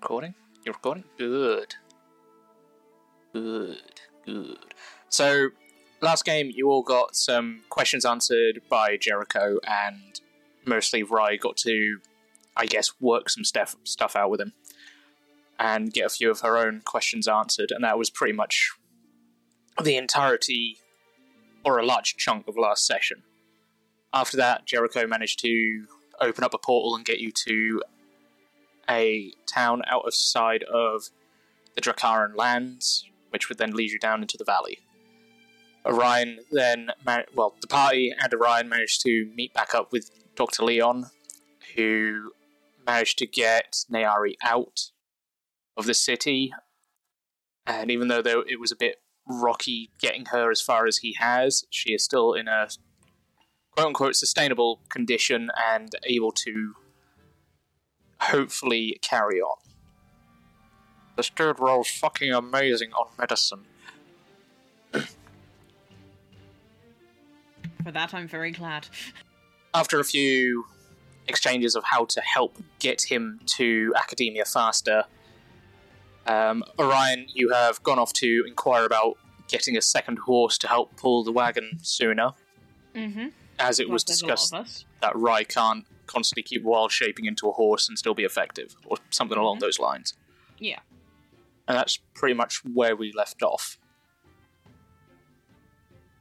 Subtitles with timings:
[0.00, 0.34] recording?
[0.64, 1.04] You're recording?
[1.18, 1.74] Good.
[3.34, 4.00] Good.
[4.24, 4.74] Good.
[5.10, 5.50] So,
[6.00, 10.20] last game, you all got some questions answered by Jericho, and
[10.64, 11.98] mostly Rye got to,
[12.56, 14.54] I guess, work some stuff stuff out with him
[15.58, 18.70] and get a few of her own questions answered, and that was pretty much
[19.82, 20.78] the entirety
[21.62, 23.22] or a large chunk of last session.
[24.14, 25.84] After that, Jericho managed to
[26.22, 27.82] open up a portal and get you to
[28.90, 31.10] a town out of side of
[31.74, 34.80] the Drakaran lands, which would then lead you down into the valley.
[35.86, 36.90] Orion then,
[37.34, 40.64] well, the party and Orion managed to meet back up with Dr.
[40.64, 41.06] Leon,
[41.74, 42.32] who
[42.86, 44.90] managed to get Nayari out
[45.76, 46.52] of the city.
[47.66, 48.96] And even though though it was a bit
[49.26, 52.68] rocky getting her as far as he has, she is still in a
[53.72, 56.74] quote unquote sustainable condition and able to
[58.20, 59.56] hopefully carry on.
[61.16, 63.64] This dude rolls fucking amazing on medicine.
[67.84, 68.86] For that, I'm very glad.
[69.74, 70.66] After a few
[71.28, 75.04] exchanges of how to help get him to academia faster,
[76.26, 79.16] um, Orion, you have gone off to inquire about
[79.48, 82.32] getting a second horse to help pull the wagon sooner,
[82.94, 83.28] Mm-hmm.
[83.58, 87.48] as it was There's a lot discussed that Rye can't constantly keep wild shaping into
[87.48, 89.60] a horse and still be effective, or something along Mhm.
[89.60, 90.14] those lines.
[90.58, 90.80] Yeah.
[91.68, 93.78] And that's pretty much where we left off.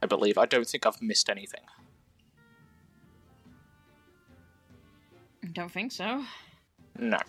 [0.02, 0.38] I believe.
[0.38, 1.64] I don't think I've missed anything.
[5.54, 6.24] Don't think so.
[6.98, 7.20] No.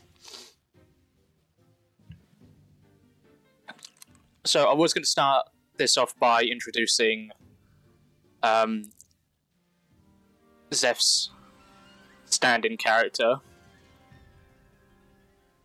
[4.44, 7.30] So I was going to start this off by introducing
[8.42, 8.90] um,
[10.72, 11.30] Zeph's
[12.30, 13.36] stand-in character,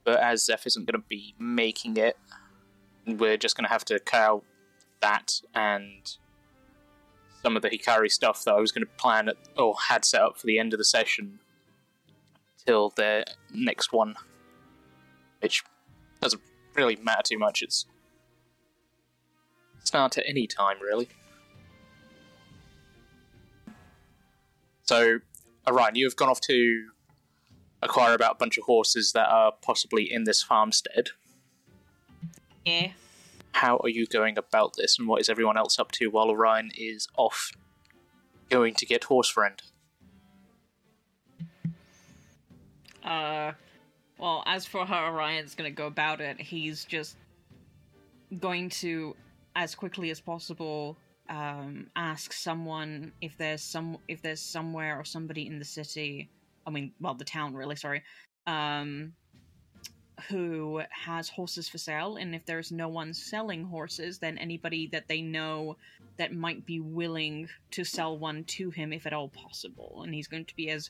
[0.04, 2.18] but as Zeph isn't going to be making it,
[3.08, 4.44] we're just going to have to cut out
[5.02, 6.18] that and
[7.42, 10.22] some of the Hikari stuff that I was going to plan at, or had set
[10.22, 11.40] up for the end of the session
[12.66, 14.16] till the next one,
[15.42, 15.64] which
[16.22, 16.42] doesn't
[16.74, 17.62] really matter too much.
[17.62, 17.86] It's
[19.84, 21.08] start at any time, really.
[24.84, 25.20] So,
[25.68, 26.90] Orion, you have gone off to
[27.82, 31.10] acquire about a bunch of horses that are possibly in this farmstead.
[32.66, 32.92] Yeah.
[33.54, 36.72] How are you going about this, and what is everyone else up to while Orion
[36.76, 37.52] is off
[38.50, 39.62] going to get horse friend?
[43.04, 43.54] Uh,
[44.18, 47.18] well, as for how Orion's gonna go about it, he's just
[48.40, 49.16] going to,
[49.56, 50.98] as quickly as possible,
[51.30, 56.30] um, ask someone if there's some if there's somewhere or somebody in the city.
[56.68, 57.76] I mean, well, the town, really.
[57.76, 58.04] Sorry.
[58.48, 59.14] Um,
[60.30, 65.08] who has horses for sale, and if there's no one selling horses, then anybody that
[65.08, 65.78] they know
[66.18, 70.02] that might be willing to sell one to him, if at all possible.
[70.04, 70.90] And he's going to be as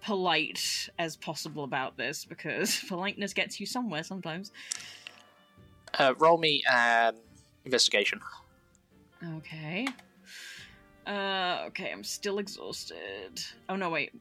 [0.00, 4.52] polite as possible about this because politeness gets you somewhere sometimes.
[5.98, 7.14] Uh, roll me an
[7.64, 8.20] investigation.
[9.24, 9.86] Okay.
[11.06, 13.40] Uh, okay, I'm still exhausted.
[13.68, 14.12] Oh no, wait.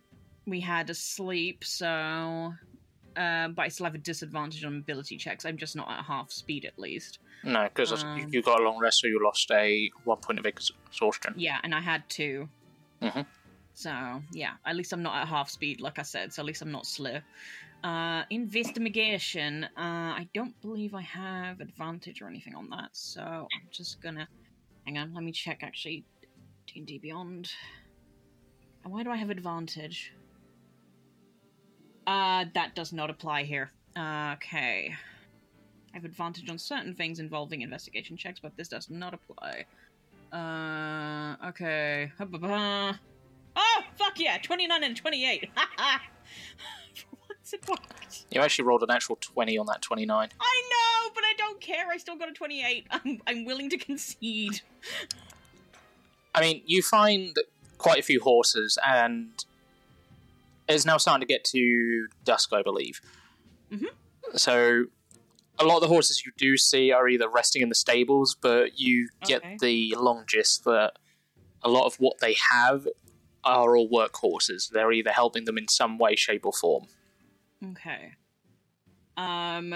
[0.45, 2.53] We had a sleep, so.
[3.17, 5.43] Uh, but I still have a disadvantage on ability checks.
[5.45, 7.19] I'm just not at half speed, at least.
[7.43, 8.29] No, because you, Um.
[8.31, 11.33] you got a long rest, so you lost a one point of exhaustion.
[11.35, 12.47] Yeah, and I had two.
[13.01, 13.25] Mhm.
[13.73, 16.61] So, yeah, at least I'm not at half speed, like I said, so at least
[16.61, 17.19] I'm not slow.
[17.83, 19.65] Uh, investigation.
[19.77, 24.27] Uh, I don't believe I have advantage or anything on that, so I'm just gonna.
[24.87, 26.05] Hang on, let me check actually.
[26.65, 27.51] D&D Beyond.
[28.83, 30.13] And why do I have advantage?
[32.07, 33.69] Uh, that does not apply here.
[33.97, 34.95] Uh, okay.
[35.93, 39.65] I have advantage on certain things involving investigation checks, but this does not apply.
[40.31, 42.09] Uh, okay.
[43.57, 44.37] Oh, fuck yeah!
[44.41, 45.49] 29 and 28!
[48.31, 50.29] You actually rolled an actual 20 on that 29.
[50.39, 51.87] I know, but I don't care.
[51.89, 52.85] I still got a 28.
[52.91, 54.61] I'm, I'm willing to concede.
[56.35, 57.35] I mean, you find
[57.77, 59.43] quite a few horses, and
[60.67, 63.01] it's now starting to get to dusk, I believe.
[63.71, 63.87] Mhm.
[64.35, 64.85] So,
[65.59, 68.77] a lot of the horses you do see are either resting in the stables, but
[68.79, 69.57] you get Okay.
[69.59, 70.93] the long gist that
[71.63, 72.87] a lot of what they have
[73.43, 74.69] are all work horses.
[74.71, 76.87] They're either helping them in some way, shape, or form.
[77.63, 78.13] Okay.
[79.15, 79.75] Um,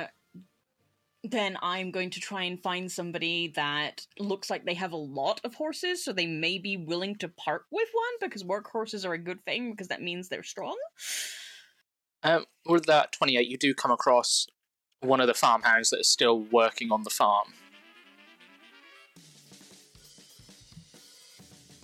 [1.24, 5.42] then I'm going to try and find somebody that looks like they have a lot
[5.44, 9.14] of horses, so they may be willing to part with one because work horses are
[9.14, 10.78] a good thing because that means they're strong.
[12.24, 14.48] Um, with that 28, you do come across
[15.00, 17.54] one of the farmhands that is still working on the farm.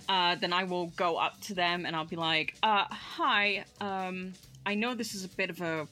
[0.08, 4.32] Uh, then I will go up to them and I'll be like, uh, "Hi, um,
[4.68, 5.88] I know this is a bit of a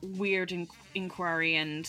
[0.00, 1.86] weird in- inquiry, and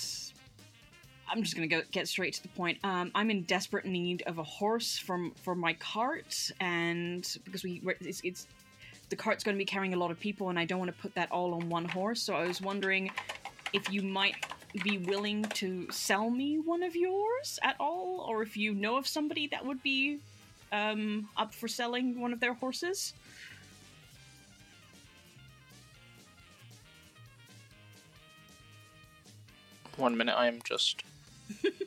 [1.29, 2.79] I'm just gonna go get straight to the point.
[2.83, 7.81] Um, I'm in desperate need of a horse from for my cart, and because we
[8.01, 8.47] it's, it's
[9.07, 11.01] the cart's going to be carrying a lot of people, and I don't want to
[11.01, 12.21] put that all on one horse.
[12.21, 13.09] So I was wondering
[13.71, 14.35] if you might
[14.83, 19.07] be willing to sell me one of yours at all, or if you know of
[19.07, 20.19] somebody that would be
[20.73, 23.13] um, up for selling one of their horses.
[29.97, 31.03] One minute, I am just.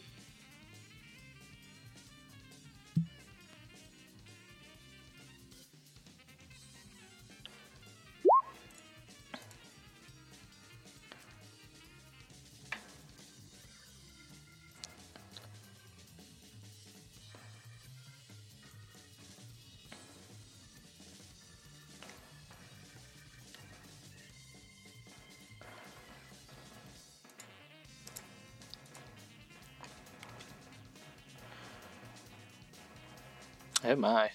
[33.89, 34.29] Oh my.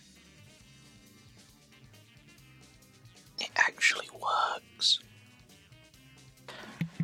[3.39, 4.99] It actually works.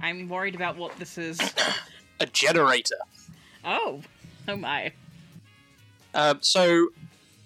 [0.02, 1.40] I'm worried about what this is.
[2.20, 2.98] A generator.
[3.64, 4.02] Oh,
[4.48, 4.92] oh my.
[6.16, 6.88] Um, so,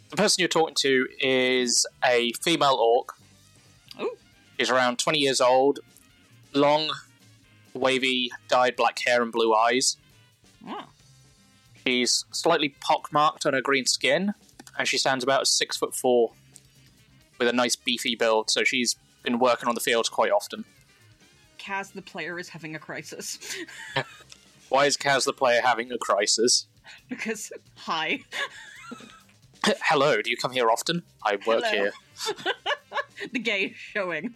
[0.09, 3.09] the person you're talking to is a female orc.
[3.99, 4.15] Ooh.
[4.57, 5.79] She's around 20 years old,
[6.53, 6.89] long,
[7.73, 9.97] wavy, dyed black hair and blue eyes.
[10.65, 10.85] Oh,
[11.85, 14.33] She's slightly pockmarked on her green skin,
[14.77, 16.31] and she stands about six foot four,
[17.39, 18.49] with a nice beefy build.
[18.49, 20.65] So she's been working on the fields quite often.
[21.59, 23.39] Kaz the player is having a crisis
[24.69, 26.65] Why is Kaz the player having a crisis?
[27.07, 28.19] because hi.
[29.83, 31.03] Hello, do you come here often?
[31.23, 31.71] I work Hello.
[31.71, 31.91] here.
[33.31, 34.33] the gay is showing.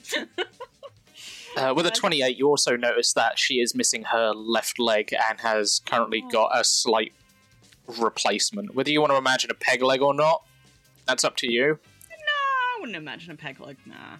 [1.57, 5.13] Uh, with a Uh, 28, you also notice that she is missing her left leg
[5.29, 6.29] and has currently Oh.
[6.29, 7.11] got a slight
[7.87, 8.75] replacement.
[8.75, 10.43] Whether you want to imagine a peg leg or not,
[11.05, 11.79] that's up to you.
[12.09, 13.77] no, I wouldn't imagine a peg leg.
[13.85, 14.17] Nah.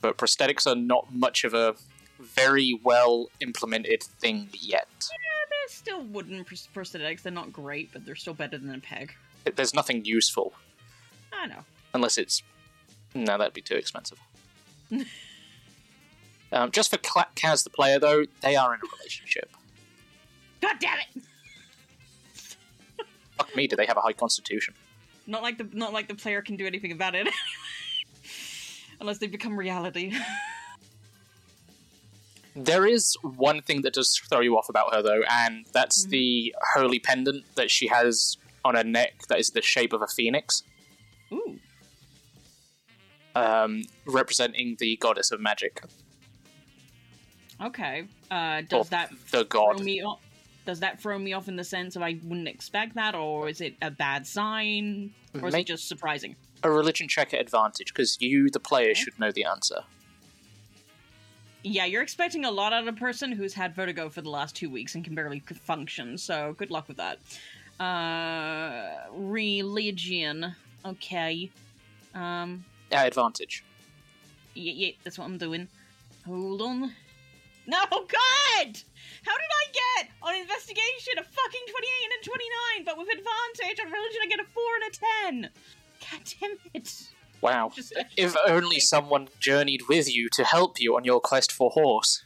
[0.00, 1.74] But prosthetics are not much of a
[2.18, 4.88] very well implemented thing yet.
[5.10, 7.22] Yeah, they're still wooden pros- prosthetics.
[7.22, 9.14] They're not great, but they're still better than a peg.
[9.56, 10.52] There's nothing useful
[11.32, 11.64] I know.
[11.94, 12.42] unless it's.
[13.14, 14.18] No, that'd be too expensive.
[16.52, 19.50] um, just for Cla- Kaz the player, though, they are in a relationship.
[20.60, 21.22] God damn it!
[23.40, 24.74] Fuck me, do they have a high constitution?
[25.26, 27.26] Not like the not like the player can do anything about it.
[29.00, 30.12] Unless they become reality.
[32.56, 36.10] There is one thing that does throw you off about her, though, and that's Mhm.
[36.10, 40.08] the holy pendant that she has on her neck that is the shape of a
[40.08, 40.64] phoenix,
[41.32, 41.60] Ooh.
[43.36, 45.80] um, representing the goddess of magic.
[47.62, 48.08] Okay.
[48.30, 49.80] Uh, Or does that the god?
[49.80, 50.18] me off?
[50.70, 53.60] Does that throw me off in the sense of I wouldn't expect that, or is
[53.60, 56.36] it a bad sign, or is Make it just surprising?
[56.62, 59.00] a religion check at advantage, because you, the player, Okay.
[59.00, 59.80] should know the answer.
[61.64, 64.54] Yeah, you're expecting a lot out of a person who's had vertigo for the last
[64.54, 66.16] two weeks and can barely function.
[66.16, 67.18] So good luck with that.
[67.84, 70.54] Uh, religion.
[70.86, 71.50] Okay.
[72.14, 72.64] Um.
[72.92, 73.64] At advantage.
[74.54, 75.66] Yeah, yeah, that's what I'm doing.
[76.26, 76.92] Hold on.
[77.74, 78.78] No, God!
[79.24, 83.78] How did I get on investigation a fucking 28 and a 29, but with advantage
[83.84, 85.50] on religion I get a 4 and a 10?
[86.10, 87.08] God damn it.
[87.40, 87.70] Wow.
[87.74, 92.24] Just, If only someone journeyed with you to help you on your quest for horse.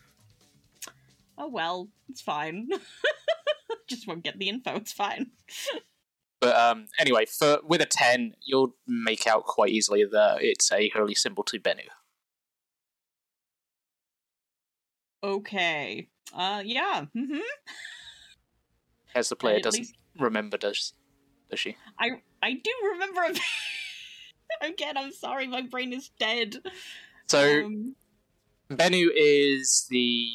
[1.37, 2.69] oh well, it's fine.
[3.89, 5.33] Just won't get the info, it's fine.
[6.41, 10.91] But um, anyway, for with a ten, you'll make out quite easily that it's a
[10.91, 11.89] holy symbol to Bennu.
[15.25, 16.09] Okay.
[16.33, 17.07] Uh, yeah.
[17.15, 17.39] hmm
[19.15, 20.93] As the player doesn't least- remember, does
[21.51, 21.77] does she?
[21.99, 23.35] I I do remember a
[24.67, 26.57] Again, I'm sorry, my brain is dead.
[27.29, 27.97] So Um,
[28.71, 30.29] Bennu is the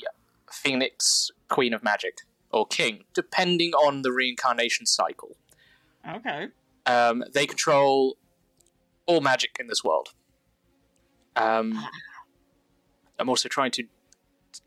[0.52, 2.18] Phoenix Queen of Magic
[2.52, 5.38] or King, depending on the reincarnation cycle.
[6.08, 6.48] okay.
[6.86, 8.18] Um, they control
[9.06, 10.10] all magic in this world.
[11.36, 11.90] Um, Ah.
[13.20, 13.84] I'm also trying to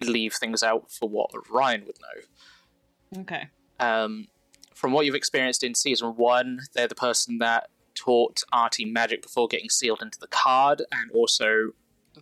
[0.02, 3.20] leave things out for what Ryan would know.
[3.22, 3.48] Okay.
[3.80, 4.28] Um,
[4.74, 9.48] from what you've experienced in season one, they're the person that taught Artie magic before
[9.48, 11.70] getting sealed into the card, and also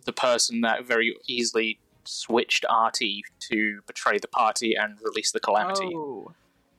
[0.05, 5.91] the person that very easily switched Artie to betray the party and release the calamity.
[5.95, 6.33] Oh.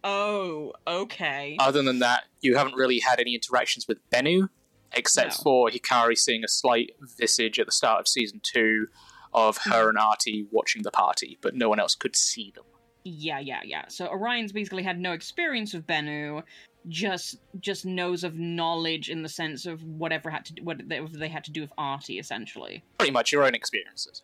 [0.05, 1.57] Oh, okay.
[1.61, 4.49] Other than that, you haven't really had any interactions with Bennu,
[4.93, 5.43] except No.
[5.45, 8.89] for Hikari seeing a slight visage at the start of season two
[9.35, 12.65] of her and Artie watching the party, but no one else could see them.
[13.05, 13.85] Yeah, yeah, yeah.
[13.89, 16.43] So Orion's basically had no experience with Bennu,
[16.89, 21.45] just just knows of knowledge in the sense of whatever had to what they, had
[21.45, 22.83] to do with Artie, essentially.
[22.99, 24.23] Pretty much your own experiences.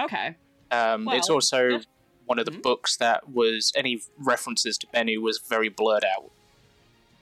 [0.00, 0.36] Okay.
[0.70, 1.86] Um, it's also that's-
[2.26, 2.62] one of the Mhm.
[2.62, 6.30] books that was any references to Bennu was very blurred out.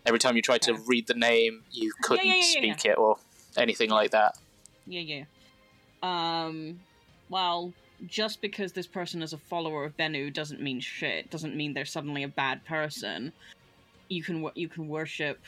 [0.04, 2.74] Every time you tried to read the name, you couldn't yeah, yeah, yeah.
[2.74, 3.16] speak it or
[3.56, 4.36] anything like that.
[4.86, 5.24] Yeah, yeah.
[6.02, 6.80] Um,
[7.28, 7.72] well,
[8.06, 11.30] just because this person is a follower of Bennu doesn't mean shit.
[11.30, 13.32] Doesn't mean they're suddenly a bad person.
[14.08, 15.38] You can you can worship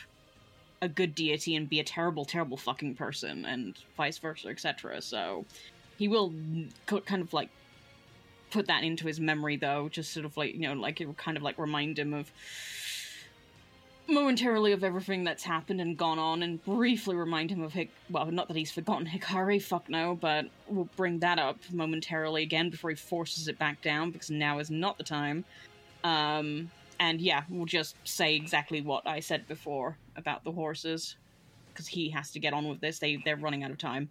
[0.81, 5.01] a good deity and be a terrible, terrible fucking person, and vice versa, etc.
[5.01, 5.45] So
[5.97, 6.33] he will
[6.87, 7.49] kind of like
[8.49, 11.13] put that into his memory, though, just sort of like you know, like it will
[11.13, 12.31] kind of like remind him of
[14.11, 18.25] momentarily of everything that's happened and gone on and briefly remind him of Hik well
[18.31, 22.89] not that he's forgotten Hikari fuck no but we'll bring that up momentarily again before
[22.89, 25.45] he forces it back down because now is not the time.
[26.03, 31.15] Um and yeah we'll just say exactly what I said before about the horses
[31.71, 32.99] because he has to get on with this.
[32.99, 34.09] They they're running out of time.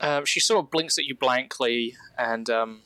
[0.00, 2.80] Um, she sort of blinks at you blankly, and um,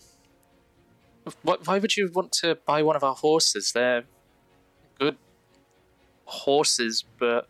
[1.43, 3.73] why would you want to buy one of our horses?
[3.73, 4.05] They're
[4.99, 5.17] good
[6.25, 7.49] horses, but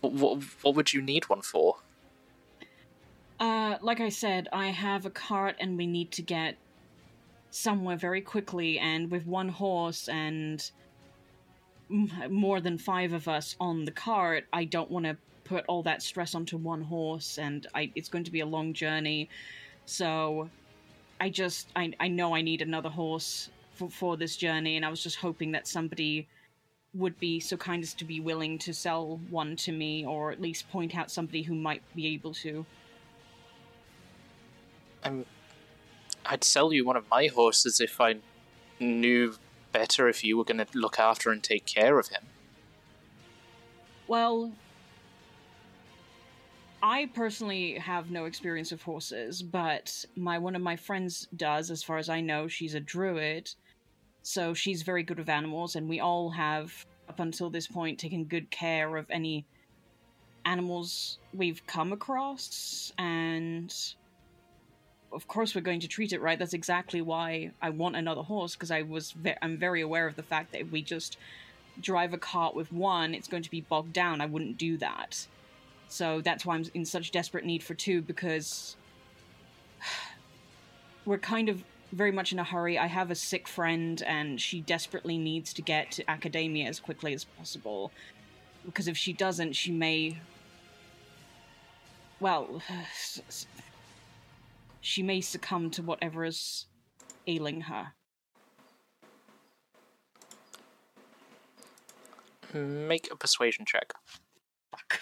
[0.00, 1.76] what, what would you need one for?
[3.38, 6.56] Uh, like I said, I have a cart and we need to get
[7.50, 10.70] somewhere very quickly, and with one horse and
[11.88, 16.02] more than five of us on the cart, I don't want to put all that
[16.02, 19.28] stress onto one horse, and I, it's going to be a long journey.
[19.84, 20.50] So,
[21.20, 24.90] I just, I, I know I need another horse for, for this journey, and I
[24.90, 26.28] was just hoping that somebody
[26.94, 30.40] would be so kind as to be willing to sell one to me, or at
[30.40, 32.64] least point out somebody who might be able to.
[35.04, 35.24] I'm,
[36.24, 38.16] I'd sell you one of my horses if I
[38.80, 39.34] knew
[39.72, 42.22] better if you were going to look after and take care of him.
[44.08, 44.52] Well,
[46.86, 51.82] I personally have no experience of horses, but my one of my friends does, as
[51.82, 52.46] far as I know.
[52.46, 53.50] She's a druid,
[54.22, 58.22] so she's very good with animals, and we all have, up until this point, taken
[58.22, 59.44] good care of any
[60.44, 63.74] animals we've come across, and
[65.12, 66.38] of course we're going to treat it right.
[66.38, 70.14] That's exactly why I want another horse, because I was ve- I'm very aware of
[70.14, 71.18] the fact that if we just
[71.80, 74.20] drive a cart with one, it's going to be bogged down.
[74.20, 75.26] I wouldn't do that.
[75.88, 78.76] So that's why I'm in such desperate need for two because
[81.04, 81.62] we're kind of
[81.92, 82.78] very much in a hurry.
[82.78, 87.14] I have a sick friend and she desperately needs to get to academia as quickly
[87.14, 87.92] as possible.
[88.64, 90.18] Because if she doesn't, she may.
[92.18, 92.62] Well,
[94.80, 96.66] she may succumb to whatever is
[97.26, 97.92] ailing her.
[102.52, 103.92] Make a persuasion check.
[104.70, 105.00] Fuck.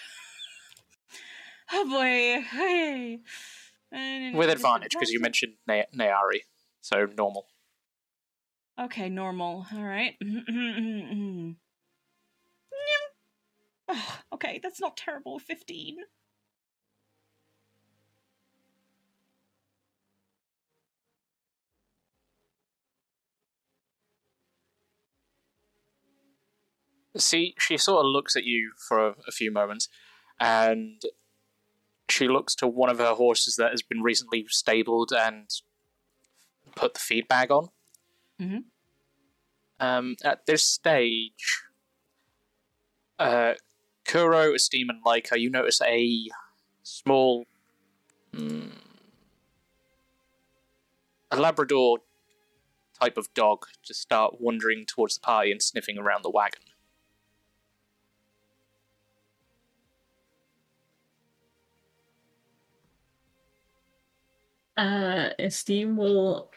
[1.71, 2.41] Oh boy.
[2.41, 3.19] Hey.
[4.33, 6.41] With advantage, because you mentioned Na- Nayari,
[6.81, 7.47] so normal.
[8.79, 9.65] Okay, normal.
[9.73, 10.15] All right.
[14.33, 15.39] Okay, that's not terrible.
[15.39, 15.97] Fifteen.
[27.17, 29.87] See, she sort of looks at you for a, a few moments,
[30.39, 31.01] and
[32.09, 35.49] she looks to one of her horses that has been recently stabled and
[36.75, 37.69] put the feed bag on.
[38.39, 38.65] Mhm.
[39.79, 41.63] Um, at this stage,
[43.19, 43.55] uh,
[44.05, 46.29] Kuro, Esteem, and Leica, you notice a
[46.83, 47.45] small,
[48.31, 48.71] mm,
[51.31, 51.99] a Labrador
[52.99, 56.61] type of dog just start wandering towards the party and sniffing around the wagon.
[64.77, 66.51] Uh, Esteem will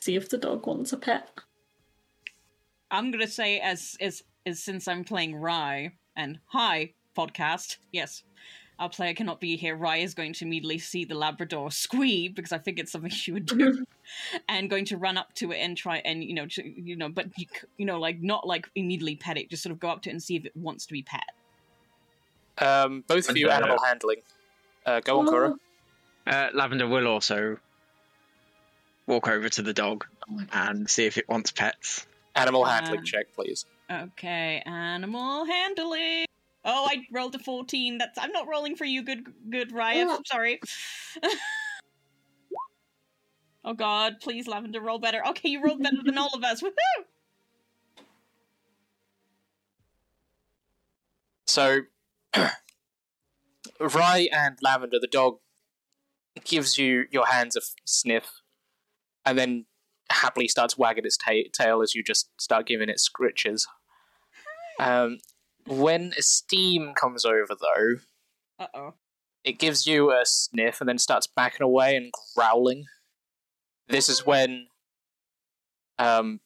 [0.00, 1.30] see if the dog wants a pet.
[2.90, 7.78] I'm gonna say as as as since I'm playing Rye and hi podcast.
[7.92, 8.22] Yes,
[8.78, 9.76] our player cannot be here.
[9.76, 13.32] Rye is going to immediately see the Labrador squee because I think it's something she
[13.32, 13.84] would do,
[14.48, 17.08] and going to run up to it and try and you know to, you know
[17.08, 17.46] but you,
[17.78, 20.12] you know like not like immediately pet it, just sort of go up to it
[20.12, 21.24] and see if it wants to be pet.
[22.58, 24.18] Um, both of you animal handling.
[24.86, 25.56] Uh, go on, Kuro.
[26.26, 27.58] Uh, Lavender will also
[29.06, 32.06] walk over to the dog Oh and see if it wants pets.
[32.34, 33.66] Animal Uh, handling check, please.
[33.90, 36.24] Okay, animal handling.
[36.64, 37.98] Oh, I rolled a fourteen.
[37.98, 40.08] That's I'm not rolling for you, good good Riot.
[40.10, 40.20] Oh.
[40.24, 40.60] Sorry.
[43.64, 45.22] oh God, please, Lavender, roll better.
[45.28, 46.62] Okay, you rolled better than all of us.
[46.62, 47.04] Woohoo!
[51.46, 51.82] So,
[53.78, 55.38] Rye and Lavender, the dog,
[56.44, 58.40] gives you your hands a f- sniff,
[59.24, 59.66] and then
[60.10, 63.62] happily starts wagging its ta- tail as you just start giving it scritches.
[64.80, 65.18] Um,
[65.66, 67.94] when Esteem comes over, though,
[68.58, 68.94] Uh oh.
[69.44, 72.84] it gives you a sniff and then starts backing away and growling.
[73.88, 74.66] This is when
[75.98, 76.40] um,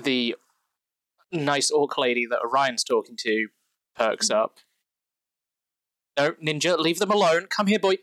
[0.00, 0.36] the
[1.32, 3.48] nice orc lady that Orion's talking to
[3.96, 4.58] perks up.
[6.16, 7.46] No, Ninja, leave them alone.
[7.50, 7.96] Come here, boy.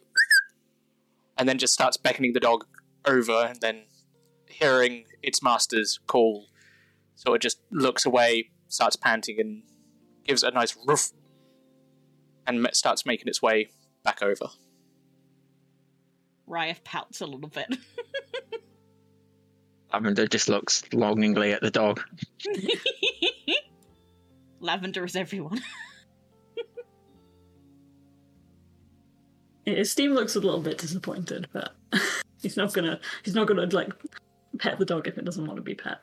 [1.42, 2.68] And then just starts beckoning the dog
[3.04, 3.86] over, and then
[4.48, 6.46] hearing its master's call,
[7.16, 9.64] sort of just looks away, starts panting, and
[10.24, 11.10] gives it a nice roof
[12.46, 13.72] and starts making its way
[14.04, 14.50] back over.
[16.46, 17.76] Riot pouts a little bit.
[19.92, 22.04] Lavender just looks longingly at the dog.
[24.60, 25.60] Lavender is everyone.
[29.78, 31.74] Yeah, Steam looks a little bit disappointed, but
[32.42, 33.92] he's not gonna he's not gonna like
[34.60, 36.00] pet the dog if it doesn't want to be pet.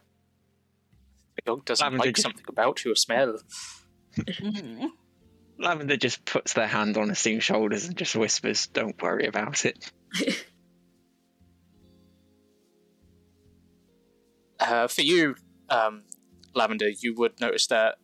[1.36, 3.38] The dog doesn't Lavender like just- something about your smell.
[4.16, 4.90] Mhm.
[5.60, 9.90] Lavender just puts their hand on Esteem's shoulders and just whispers, Don't worry about it.
[14.60, 15.36] Uh, for you,
[15.70, 16.02] um,
[16.54, 17.96] Lavender, you would notice that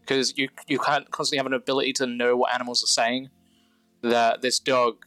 [0.00, 3.28] because you you can't constantly have an ability to know what animals are saying.
[4.04, 5.04] That this dog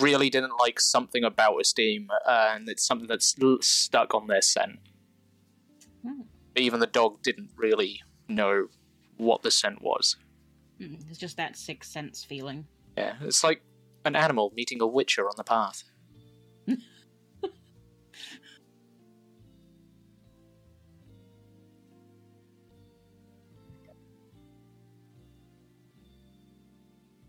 [0.00, 4.80] really didn't like something about Esteem, uh, and it's something that's stuck on their scent.
[6.04, 6.22] Hmm.
[6.56, 8.66] Even the dog didn't really know
[9.16, 10.16] what the scent was.
[10.80, 12.66] Mm, It's just that sixth sense feeling.
[12.96, 13.62] Yeah, it's like
[14.04, 15.84] an animal meeting a witcher on the path.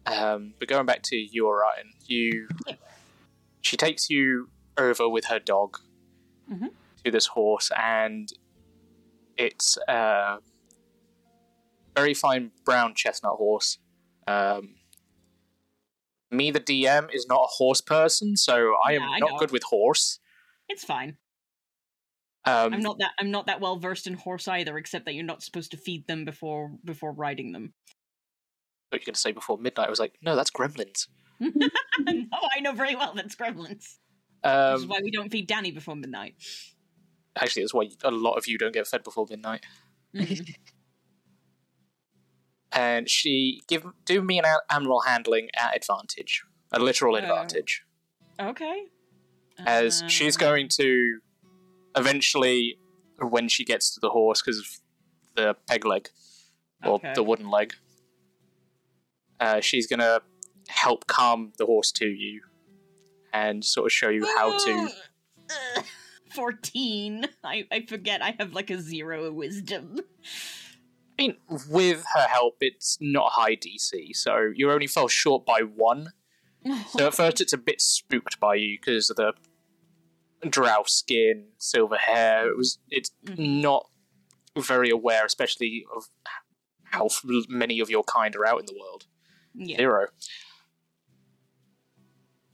[0.05, 2.47] Um, but going back to you, Orion, you,
[3.61, 5.77] she takes you over with her dog
[6.51, 6.69] Mhm.
[7.03, 8.29] to this horse, and
[9.37, 10.39] it's a
[11.95, 13.77] very fine brown chestnut horse.
[14.27, 14.75] Um,
[16.31, 19.37] me, the DM, is not a horse person, so I am Yeah, I not know.
[19.37, 20.19] good with horse.
[20.67, 21.17] It's fine.
[22.45, 25.23] Um, I'm not that I'm not that well versed in horse either, except that you're
[25.23, 27.73] not supposed to feed them before before riding them.
[28.93, 29.88] What you're going to say before midnight?
[29.88, 31.08] I was like, no, that's gremlins.
[31.39, 33.97] no, I know very well that's gremlins.
[34.43, 36.36] Which is Um, why we don't feed Danny before midnight.
[37.36, 39.65] actually, that's why a lot of you don't get fed before midnight.
[40.15, 40.56] Mhm.
[42.71, 47.19] And she give do me an animal handling at advantage, a literal Oh.
[47.19, 47.84] advantage,
[48.39, 48.86] okay.
[49.60, 51.19] as she's Uh, going to
[51.95, 52.79] eventually,
[53.19, 54.65] when she gets to the horse, because of
[55.36, 56.10] the peg leg
[56.84, 57.13] or Okay.
[57.13, 57.75] the wooden leg,
[59.43, 60.19] uh, she's gonna
[60.67, 62.41] help calm the horse to you
[63.34, 64.89] and sort of show you how to.
[66.34, 67.25] Fourteen.
[67.43, 68.21] I I forget.
[68.23, 69.99] I have like a zero wisdom.
[71.19, 71.36] I mean,
[71.69, 76.10] with her help, it's not high DC, so you only fell short by one.
[76.89, 79.34] So at first, it's a bit spooked by you because of the
[80.49, 82.49] drow skin, silver hair.
[82.49, 83.62] It was it's Mhm.
[83.62, 83.89] not
[84.58, 86.06] very aware, especially of
[86.86, 87.10] how
[87.47, 89.06] many of your kind are out in the world.
[89.55, 89.77] Yeah.
[89.77, 90.07] Zero.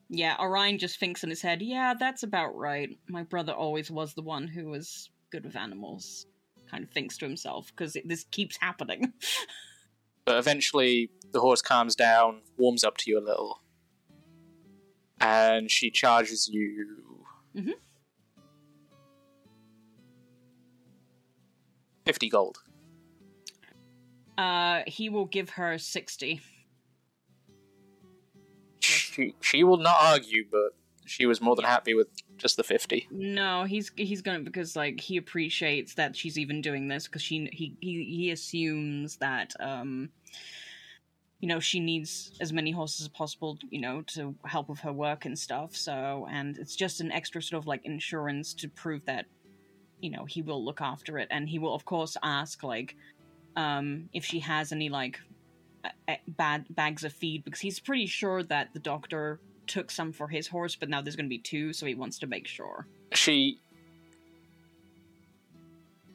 [0.10, 2.98] Yeah, Orion just thinks in his head, yeah, that's about right.
[3.08, 6.26] My brother always was the one who was good with animals.
[6.70, 9.14] Kind of thinks to himself, because this keeps happening.
[10.26, 13.64] But eventually, the horse calms down, warms up to you a little,
[15.20, 17.26] and she charges you.
[17.56, 17.74] Mhm.
[22.06, 22.60] Fifty gold.
[24.38, 26.42] uh, he will give her 60.
[29.42, 33.08] She will not argue, but she was more than happy with just the fifty.
[33.12, 37.50] No, he's he's gonna because like he appreciates that she's even doing this because she
[37.52, 40.10] he, he he assumes that um
[41.40, 44.92] you know she needs as many horses as possible you know to help with her
[44.92, 49.06] work and stuff so and it's just an extra sort of like insurance to prove
[49.06, 49.26] that
[50.02, 52.96] you know he will look after it and he will of course ask like
[53.56, 55.20] um if she has any like
[56.28, 60.48] bad bags of feed because he's pretty sure that the doctor took some for his
[60.48, 62.88] horse, but now there's going to be two, so he wants to make sure.
[63.14, 63.60] She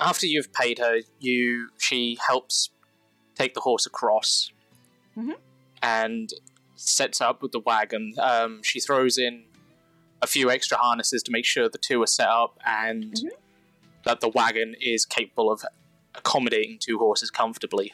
[0.01, 2.71] after you've paid her, you she helps
[3.35, 4.51] take the horse across
[5.17, 5.37] Mhm.
[5.83, 6.31] and
[6.77, 8.15] sets up with the wagon.
[8.21, 9.45] Um, she throws in
[10.21, 13.31] a few extra harnesses to make sure the two are set up and Mhm.
[14.05, 15.65] that the wagon is capable of
[16.15, 17.93] accommodating two horses comfortably.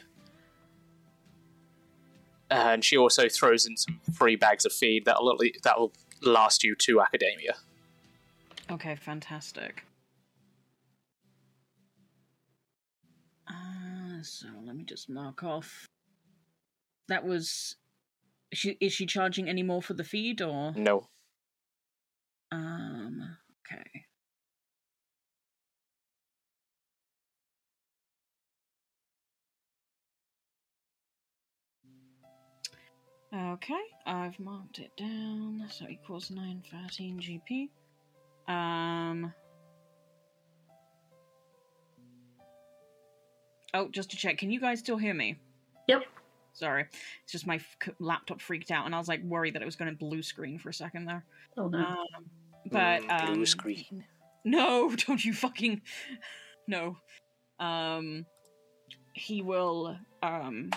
[2.51, 7.01] And she also throws in some free bags of feed that'll that'll last you to
[7.01, 7.55] academia.
[8.69, 9.85] Okay, fantastic.
[13.47, 15.85] Uh, so let me just mark off.
[17.07, 17.75] That was.
[18.51, 20.73] Is she, is she charging any more for the feed or?
[20.73, 21.07] No.
[22.51, 23.37] Um.
[23.65, 24.05] Okay.
[33.33, 35.65] Okay, I've marked it down.
[35.69, 37.69] So equals 913 GP.
[38.53, 39.33] Um.
[43.73, 45.37] Oh, just to check, can you guys still hear me?
[45.87, 46.03] Yep.
[46.53, 46.85] Sorry,
[47.23, 49.65] it's just my f- c- laptop freaked out, and I was like worried that it
[49.65, 51.23] was going to blue screen for a second there.
[51.57, 51.79] Oh no.
[51.79, 51.95] Um,
[52.69, 54.03] but Mm, blue um, screen.
[54.43, 55.81] no, don't you fucking
[56.67, 56.97] no.
[57.61, 58.25] Um,
[59.13, 59.95] he will.
[60.21, 60.71] Um,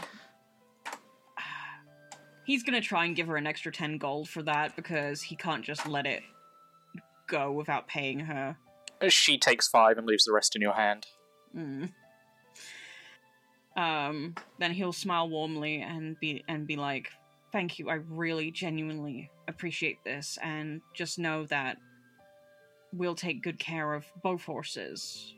[2.44, 5.64] he's gonna try and give her an extra ten gold for that because he can't
[5.64, 6.22] just let it
[7.26, 8.57] go without paying her.
[9.09, 11.07] She takes five and leaves the rest in your hand.
[11.57, 11.90] Mm.
[13.76, 17.11] Um, then he'll smile warmly and be and be like,
[17.52, 17.90] "Thank you.
[17.90, 21.78] I really, genuinely appreciate this, and just know that
[22.92, 25.35] we'll take good care of both horses,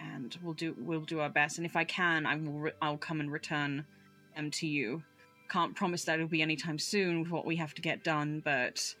[0.00, 1.58] and we'll do we'll do our best.
[1.58, 3.86] And if I can, I will re- I'll come and return
[4.34, 5.02] them to you.
[5.48, 8.94] Can't promise that it'll be anytime soon with what we have to get done, but."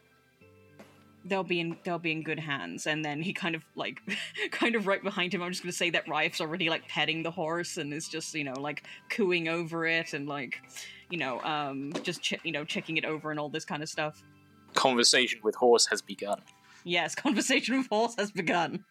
[1.28, 4.00] They'll be in they'll be in good hands, and then he kind of like,
[4.52, 5.42] kind of right behind him.
[5.42, 8.44] I'm just gonna say that Riot's already like petting the horse and is just you
[8.44, 10.62] know like cooing over it and like,
[11.10, 13.88] you know, um, just che- you know checking it over and all this kind of
[13.88, 14.22] stuff.
[14.74, 16.42] Conversation with horse has begun.
[16.84, 18.84] Yes, conversation with horse has begun.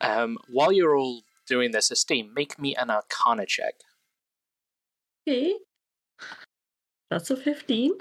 [0.00, 3.74] Um, while you're all doing this, Esteem, make me an Arcana check.
[5.26, 5.54] Okay.
[7.10, 7.92] That's a 15.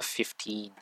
[0.00, 0.72] Fifteen.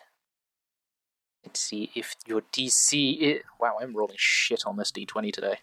[1.45, 3.43] Let's see if your DC is.
[3.61, 5.59] Wow, I'm rolling shit on this D20 today.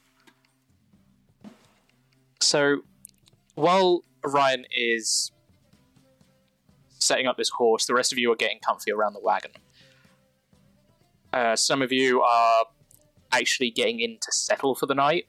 [2.42, 2.82] So,
[3.56, 5.32] while Ryan is
[7.00, 9.52] setting up this horse, the rest of you are getting comfy around the wagon.
[11.32, 12.66] Uh, some of you are
[13.32, 15.26] actually getting in to settle for the night.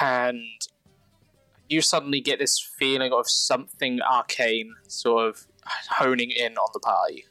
[0.00, 0.42] And
[1.68, 5.46] you suddenly get this feeling of something arcane sort of
[5.90, 7.24] honing in on the party.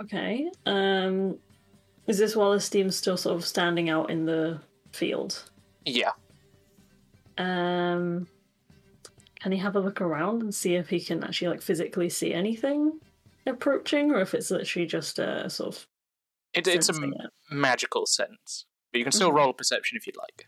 [0.00, 0.50] Okay.
[0.66, 1.38] Um,
[2.06, 4.60] is this while Esteem's still sort of standing out in the
[4.92, 5.50] field?
[5.84, 6.12] Yeah.
[7.36, 8.26] Um,
[9.40, 12.32] can he have a look around and see if he can actually like physically see
[12.32, 13.00] anything
[13.46, 15.86] approaching, or if it's literally just a sort of
[16.52, 17.12] It, it's a it?
[17.50, 18.66] magical sense.
[18.92, 19.34] But you can still Mhm.
[19.36, 20.46] roll a perception if you'd like.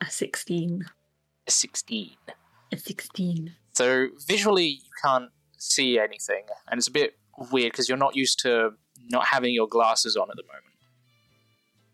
[0.00, 0.84] a sixteen.
[1.46, 2.16] A 16.
[2.72, 3.54] A sixteen.
[3.72, 7.18] So visually, you can't see anything, and it's a bit
[7.52, 8.70] weird because you're not used to
[9.10, 10.64] not having your glasses on at the moment.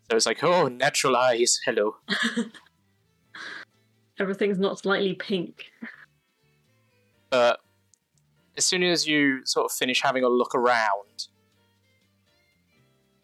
[0.09, 1.97] So it's like, oh, natural eyes, hello.
[4.19, 5.65] Everything's not slightly pink.
[7.29, 7.59] But
[8.57, 11.27] as soon as you sort of finish having a look around,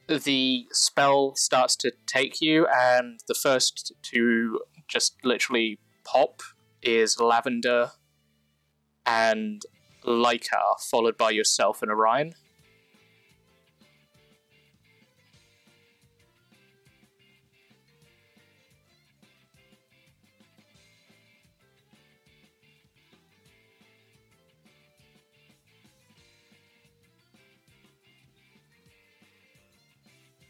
[0.08, 6.42] the spell starts to take you, and the first to just literally pop
[6.82, 7.92] is Lavender
[9.06, 9.62] and
[10.06, 12.34] Lycar, followed by yourself and Orion.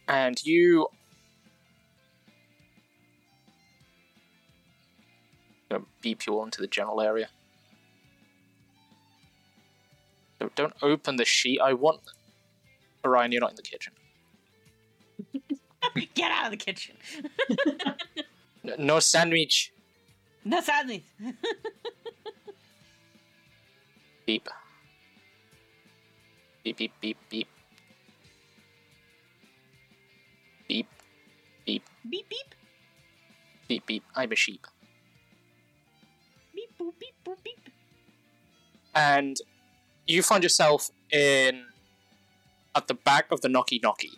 [0.07, 0.87] And you.
[6.01, 7.29] Beep you all into the general area.
[10.55, 11.59] Don't open the sheet.
[11.59, 12.01] I want.
[13.03, 13.93] Orion, you're not in the kitchen.
[16.13, 16.95] Get out of the kitchen.
[18.79, 19.71] No sandwich.
[20.43, 21.03] No sandwich.
[24.25, 24.49] Beep.
[26.63, 27.47] Beep, beep, beep, beep.
[32.09, 32.55] Beep, beep,
[33.67, 34.03] Beep beep.
[34.15, 34.67] I'm a sheep.
[36.53, 37.69] Beep boop beep boop beep.
[38.93, 39.37] and
[40.07, 41.65] you find yourself in
[42.75, 44.11] at the back of the Knocky Knocky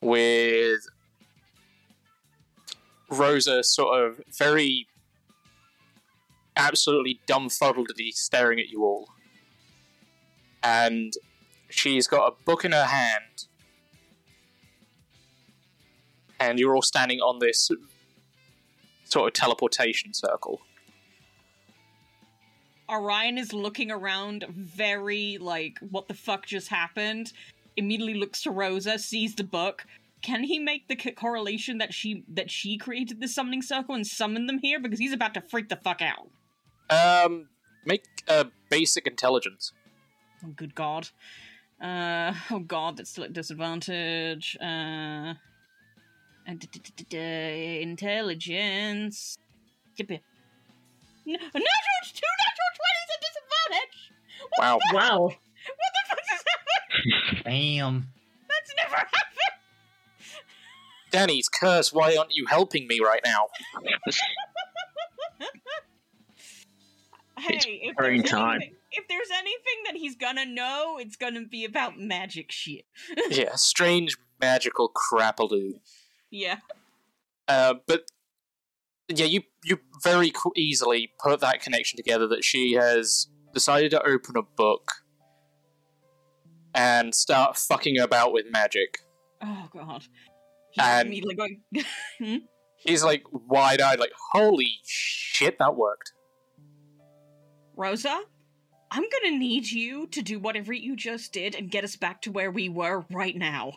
[0.00, 0.80] with
[3.10, 4.86] Rosa sort of very
[6.56, 9.08] absolutely dumbfoundedly staring at you all.
[10.62, 11.12] And
[11.68, 13.46] she's got a book in her hand.
[16.40, 17.70] And you're all standing on this
[19.04, 20.62] sort of teleportation circle.
[22.88, 27.32] Orion is looking around, very like, what the fuck just happened?
[27.76, 29.84] Immediately looks to Rosa, sees the book.
[30.22, 34.06] Can he make the co- correlation that she that she created the summoning circle and
[34.06, 34.80] summoned them here?
[34.80, 36.28] Because he's about to freak the fuck out.
[36.90, 37.48] Um,
[37.84, 39.72] make a basic intelligence.
[40.44, 41.08] Oh, good god.
[41.80, 44.58] Uh, oh god, that's still at disadvantage.
[44.60, 45.34] Uh,
[47.80, 49.36] intelligence.
[49.98, 50.20] Yippee.
[51.26, 53.96] N- natural two natural twenties at disadvantage.
[54.58, 54.78] Wow.
[54.92, 55.20] Wow.
[55.70, 57.44] What the fuck just happened?
[57.44, 57.96] Damn.
[58.48, 59.20] That's never happened.
[61.10, 63.48] Danny's curse, why aren't you helping me right now?
[67.38, 68.56] Hey, It's if there's time.
[68.56, 72.84] anything- If there's anything that he's gonna know, it's gonna be about magic shit.
[73.30, 75.80] yeah, strange magical crapaloo.
[76.30, 76.58] Yeah.
[77.48, 78.02] Uh, but
[79.08, 84.36] yeah, you you very easily put that connection together that she has decided to open
[84.36, 84.92] a book
[86.74, 88.98] and start fucking about with magic.
[89.42, 90.04] Oh god.
[90.70, 92.42] He's And- immediately going.
[92.86, 96.12] She's like wide eyed, like, holy shit, that worked.
[97.76, 98.22] Rosa,
[98.90, 102.32] I'm gonna need you to do whatever you just did and get us back to
[102.32, 103.72] where we were right now.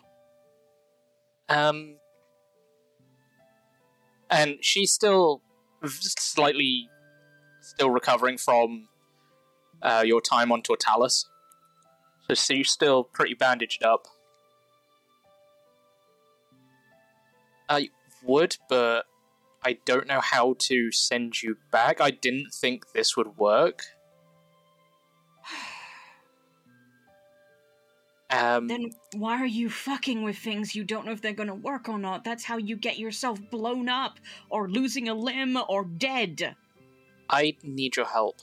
[1.50, 1.96] Um,
[4.34, 5.40] and she's still
[5.86, 6.88] slightly
[7.60, 8.88] still recovering from
[9.80, 11.26] uh, your time on Tortalis.
[12.26, 14.06] So she's still pretty bandaged up.
[17.68, 17.90] I
[18.24, 19.04] would, but
[19.64, 22.00] I don't know how to send you back.
[22.00, 23.82] I didn't think this would work.
[28.34, 31.88] Um, Then why are you fucking with things you don't know if they're gonna work
[31.88, 32.24] or not?
[32.24, 34.18] That's how you get yourself blown up,
[34.50, 36.56] or losing a limb, or dead.
[37.30, 38.40] I need your help.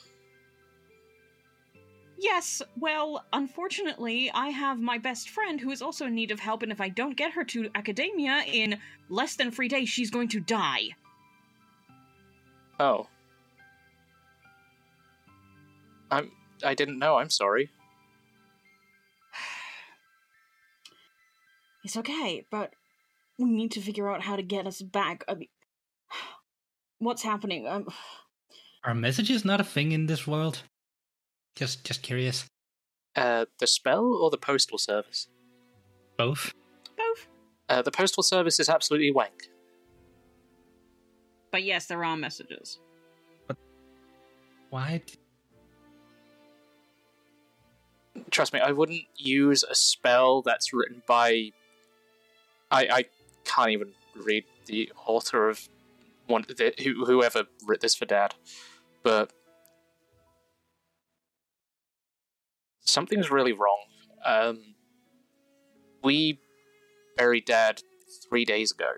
[2.17, 6.61] Yes, well, unfortunately, I have my best friend who is also in need of help,
[6.63, 10.27] and if I don't get her to academia in less than three days, she's going
[10.29, 10.89] to die.
[12.79, 13.07] Oh.
[16.11, 16.31] I'm.
[16.63, 17.17] I didn't know.
[17.17, 17.71] I'm sorry.
[21.91, 22.71] It's okay, but
[23.37, 25.25] we need to figure out how to get us back.
[25.27, 25.49] I mean,
[26.99, 27.67] what's happening?
[27.67, 27.85] Um,
[28.85, 30.63] Are messages not a thing in this world?
[31.57, 32.45] Just just curious.
[33.13, 35.27] Uh, the spell or the postal service?
[36.17, 36.53] Both.
[36.97, 37.27] both.
[37.67, 39.49] Uh, the postal service is absolutely wank.
[41.51, 42.79] But yes, there are messages.
[43.49, 43.57] But
[44.69, 45.01] Why?
[48.29, 51.51] Trust me, I wouldn't use a spell that's written by.
[52.71, 53.05] I I
[53.43, 55.67] can't even read the author of
[56.27, 58.35] one the, who, whoever wrote this for Dad,
[59.03, 59.31] but
[62.79, 63.83] something's really wrong.
[64.25, 64.75] Um,
[66.03, 66.39] we
[67.17, 67.81] buried Dad
[68.29, 68.91] three days ago,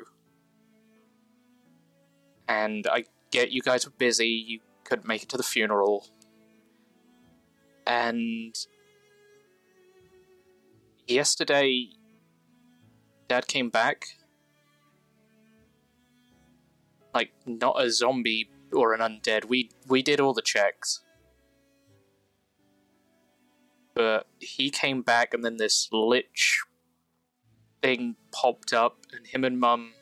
[2.48, 4.28] and I get you guys were busy.
[4.28, 6.08] You couldn't make it to the funeral,
[7.88, 8.56] and
[11.08, 11.90] yesterday
[13.28, 14.18] dad came back
[17.14, 19.46] like not a zombie or an undead.
[19.46, 21.02] We we did all the checks.
[23.94, 26.62] But he came back and then this lich
[27.82, 29.94] thing popped up and him and mum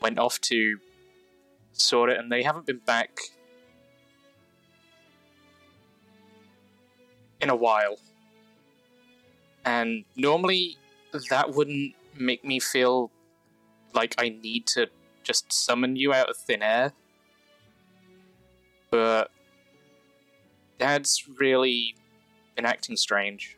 [0.00, 0.78] went off to
[1.72, 3.18] sort it and they haven't been back
[7.40, 7.98] in a while.
[9.64, 10.78] And normally
[11.30, 13.10] that wouldn't make me feel
[13.94, 14.88] like I need to
[15.22, 16.92] just summon you out of thin air.
[18.90, 19.30] But
[20.78, 21.96] Dad's really
[22.54, 23.56] been acting strange.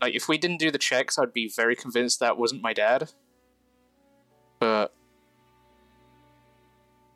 [0.00, 3.10] Like, if we didn't do the checks, I'd be very convinced that wasn't my dad.
[4.60, 4.94] But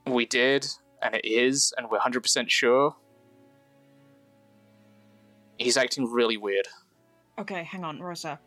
[0.06, 0.66] we did,
[1.00, 2.96] and it is, and we're 100% sure.
[5.58, 6.66] He's acting really weird.
[7.38, 8.38] Okay, hang on, Rosa.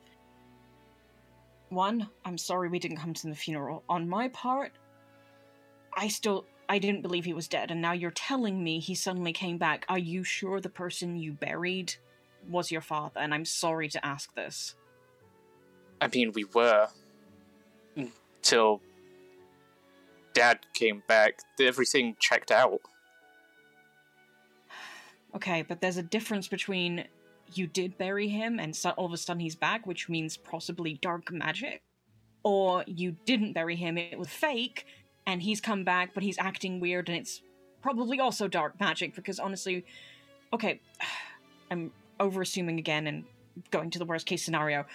[1.69, 3.83] one, I'm sorry we didn't come to the funeral.
[3.89, 4.71] On my part,
[5.97, 9.33] I still I didn't believe he was dead, and now you're telling me he suddenly
[9.33, 9.85] came back.
[9.89, 11.95] Are you sure the person you buried
[12.49, 13.19] was your father?
[13.19, 14.75] And I'm sorry to ask this.
[16.01, 16.87] I mean, we were
[18.41, 18.81] till
[20.33, 21.39] Dad came back.
[21.59, 22.81] Everything checked out.
[25.35, 27.05] Okay, but there's a difference between
[27.53, 30.95] you did bury him and so all of a sudden he's back, which means possibly
[31.01, 31.81] dark magic,
[32.43, 34.85] or you didn't bury him, it was fake,
[35.25, 37.41] and he's come back, but he's acting weird, and it's
[37.81, 39.85] probably also dark magic because honestly,
[40.53, 40.79] okay,
[41.71, 43.23] I'm overassuming again and
[43.71, 44.85] going to the worst case scenario.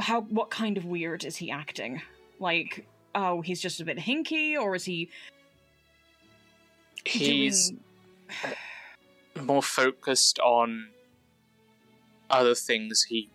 [0.00, 2.02] How what kind of weird is he acting?
[2.38, 5.08] Like, oh, he's just a bit hinky, or is he?
[7.04, 7.80] He's doing-
[9.46, 10.88] more focused on
[12.30, 13.04] other things.
[13.08, 13.30] He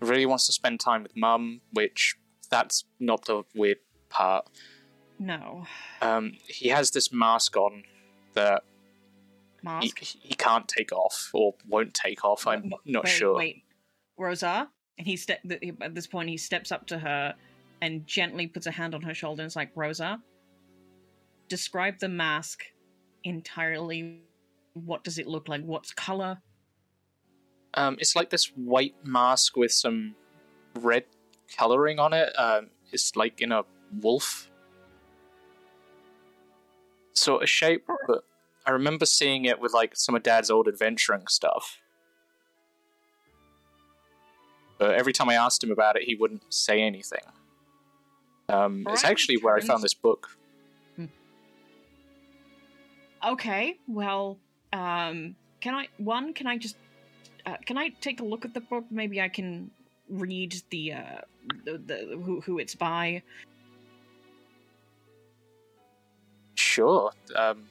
[0.00, 2.16] really wants to spend time with Mum, which
[2.50, 3.78] that's not the weird
[4.10, 4.48] part.
[5.18, 5.66] no
[6.02, 7.84] Um, he has this mask on
[8.34, 8.62] that
[9.62, 9.98] he, mask.
[9.98, 12.46] he can't take off or won't take off.
[12.46, 13.36] I'm Wait, not sure.
[13.36, 13.64] Wait,
[14.18, 17.34] Rosa, and he step th- at this point he steps up to her
[17.80, 20.20] and gently puts a hand on her shoulder and is like, Rosa,
[21.48, 22.64] describe the mask
[23.24, 24.20] entirely.
[24.74, 25.62] What does it look like?
[25.62, 26.38] What's color?
[27.76, 30.14] Um, it's like this white mask with some
[30.80, 31.04] red
[31.56, 32.32] coloring on it.
[32.38, 33.62] Um, it's like in a
[34.00, 34.48] wolf
[37.12, 38.24] sort of shape, but
[38.66, 41.80] I remember seeing it with like some of Dad's old adventuring stuff.
[44.78, 47.22] But every time I asked him about it, he wouldn't say anything.
[48.48, 50.36] Um, it's actually where I found this book.
[53.24, 54.38] Okay, well,
[54.72, 56.34] um, can I one?
[56.34, 56.76] Can I just
[57.46, 58.84] uh, can I take a look at the book?
[58.90, 59.70] Maybe I can
[60.08, 61.20] read the uh
[61.64, 63.22] the, the who who it's by.
[66.54, 67.12] Sure.
[67.36, 67.64] Um,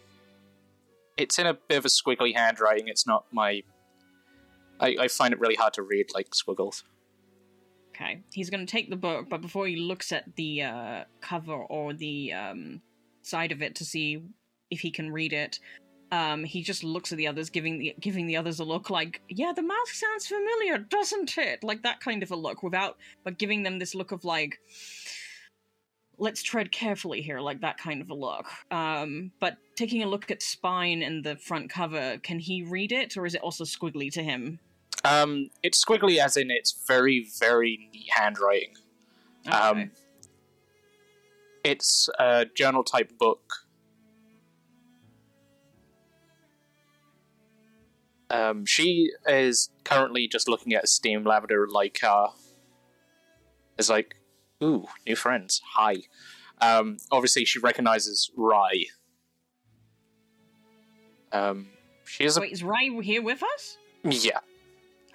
[1.17, 2.87] it's in a bit of a squiggly handwriting.
[2.87, 3.63] It's not my.
[4.79, 6.83] I, I find it really hard to read like squiggles.
[7.95, 11.53] Okay, he's going to take the book, but before he looks at the uh, cover
[11.53, 12.81] or the um,
[13.21, 14.23] side of it to see
[14.71, 15.59] if he can read it,
[16.13, 19.21] um, he just looks at the others, giving the giving the others a look like,
[19.27, 23.39] "Yeah, the mask sounds familiar, doesn't it?" Like that kind of a look, without but
[23.39, 24.59] giving them this look of like,
[26.19, 28.45] "Let's tread carefully here," like that kind of a look.
[28.69, 33.17] Um, but taking a look at spine and the front cover, can he read it,
[33.17, 34.59] or is it also squiggly to him?
[35.03, 38.75] Um, it's squiggly as in it's very, very neat handwriting.
[39.47, 39.89] Um, Okay.
[41.63, 43.62] it's a journal type book.
[48.33, 52.29] Um, she is currently just looking at steam lavender like uh
[53.77, 54.15] is like,
[54.63, 55.61] ooh, new friends.
[55.75, 55.97] Hi.
[56.59, 58.85] Um, obviously she recognizes Rye.
[61.31, 61.67] Um,
[62.05, 63.77] she is a Wait, is Rye here with us?
[64.03, 64.39] yeah.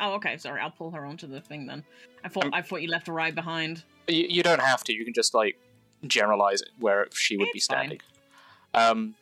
[0.01, 0.37] Oh, okay.
[0.37, 1.85] Sorry, I'll pull her onto the thing then.
[2.25, 3.83] I thought Um, I thought you left Rye behind.
[4.07, 4.93] You, you don't have to.
[4.93, 5.59] You can just like
[6.07, 7.79] generalize it where she would be It's fine.
[7.79, 8.01] standing.
[8.75, 9.15] Um,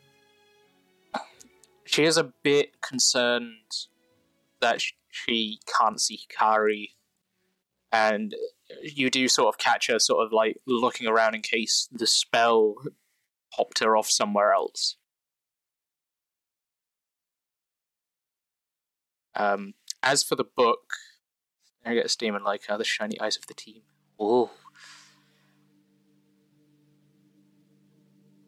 [1.97, 3.87] she is a bit concerned
[4.61, 6.91] that she can't see Hikari,
[7.91, 8.35] and
[8.83, 12.75] you do sort of catch her sort of like looking around in case the spell
[13.51, 14.97] popped her off somewhere else.
[19.35, 20.93] Um, as for the book,
[21.83, 23.81] I get a demon like uh, the shiny eyes of the team.
[24.21, 24.51] Oh.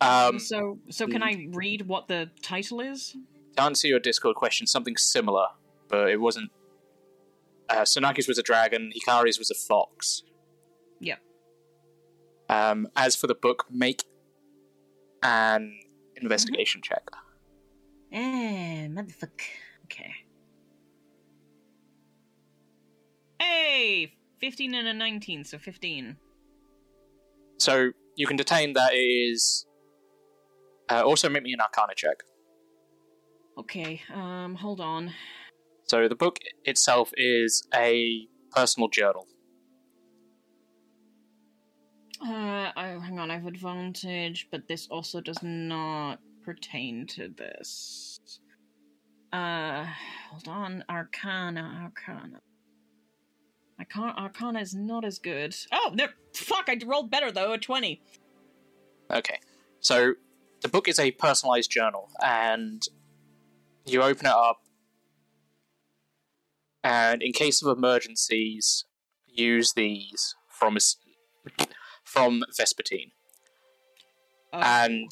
[0.03, 3.17] Um, so, so can I read what the title is?
[3.59, 5.47] To answer your Discord question, something similar,
[5.89, 6.51] but it wasn't.
[7.69, 10.23] Uh, Sonaki's was a dragon, Hikari's was a fox.
[11.01, 11.19] Yep.
[12.49, 14.05] Um, as for the book, make
[15.23, 15.81] an
[16.17, 17.03] investigation check.
[18.13, 19.51] Eh, motherfucker.
[19.85, 20.13] Okay.
[23.41, 26.17] Hey, fifteen and a nineteen, so fifteen.
[27.59, 29.67] So you can detain that it is.
[30.89, 32.23] Uh, also, make me an Arcana check.
[33.59, 34.01] Okay.
[34.15, 35.13] Um, hold on.
[35.85, 39.27] So the book itself is a personal journal.
[42.21, 43.31] Uh, oh, hang on.
[43.31, 48.41] I have advantage, but this also does not pertain to this.
[49.33, 49.87] Uh,
[50.31, 50.85] hold on.
[50.89, 52.41] Arcana, Arcana.
[53.79, 55.55] Arcana, Arcana is not as good.
[55.73, 56.11] Oh, there.
[56.35, 56.69] Fuck!
[56.69, 57.53] I rolled better though.
[57.53, 58.03] A twenty.
[59.11, 59.39] Okay.
[59.81, 60.15] So
[60.63, 62.83] the book is a personalized journal, and
[63.93, 64.61] you open it up,
[66.83, 68.85] and in case of emergencies,
[69.27, 70.77] use these from
[72.05, 73.13] from Vespertine.
[74.53, 75.11] Oh, and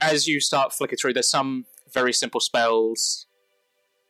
[0.00, 3.26] as you start flicking through, there's some very simple spells,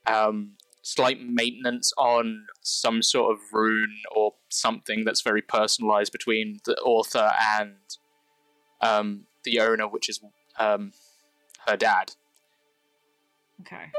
[0.06, 0.52] um,
[0.82, 7.32] slight maintenance on some sort of rune or something that's very personalized between the author
[7.58, 7.76] and
[8.80, 10.20] um, the owner, which is
[10.58, 10.92] um,
[11.66, 12.12] her dad.
[13.60, 13.90] Okay.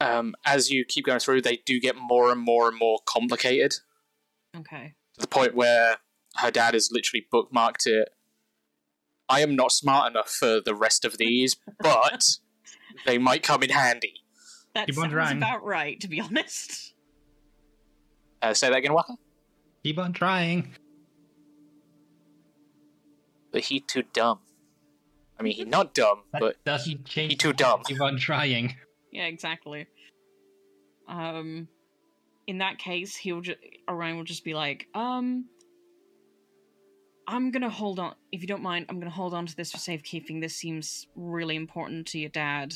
[0.00, 3.74] Um, as you keep going through, they do get more and more and more complicated
[4.56, 4.94] Okay.
[5.14, 5.96] to the point where
[6.36, 8.08] her dad has literally bookmarked it.
[9.28, 12.22] I am not smart enough for the rest of these, but
[13.06, 14.14] they might come in handy.
[14.74, 15.36] That Keep on sounds trying.
[15.38, 16.92] about right, to be honest.
[18.42, 19.14] Uh, say that again, Waka?
[19.84, 20.74] Keep on trying.
[23.52, 24.40] But he too dumb.
[25.38, 27.32] I mean, he's not dumb, That but doesn't change.
[27.32, 27.82] he too dumb.
[27.84, 28.76] Keep on trying.
[29.10, 29.86] Yeah, exactly.
[31.08, 31.68] Um,
[32.46, 33.58] in that case, he'll just
[33.88, 35.46] Orion will just be like, um,
[37.26, 38.14] I'm gonna hold on.
[38.32, 40.40] If you don't mind, I'm gonna hold on to this for safekeeping.
[40.40, 42.74] This seems really important to your dad.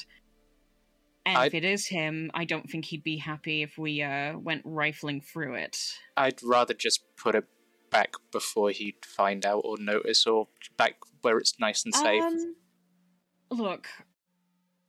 [1.27, 4.39] And I- if it is him, I don't think he'd be happy if we uh
[4.39, 5.77] went rifling through it.
[6.17, 7.45] I'd rather just put it
[7.91, 12.23] back before he'd find out or notice, or back where it's nice and safe.
[12.23, 12.55] Um,
[13.51, 13.89] look,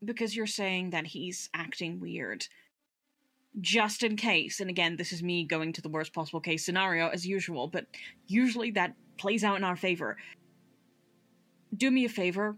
[0.03, 2.47] because you're saying that he's acting weird.
[3.59, 7.09] Just in case, and again, this is me going to the worst possible case scenario
[7.09, 7.87] as usual, but
[8.27, 10.17] usually that plays out in our favor.
[11.75, 12.57] Do me a favor,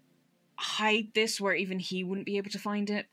[0.57, 3.07] hide this where even he wouldn't be able to find it.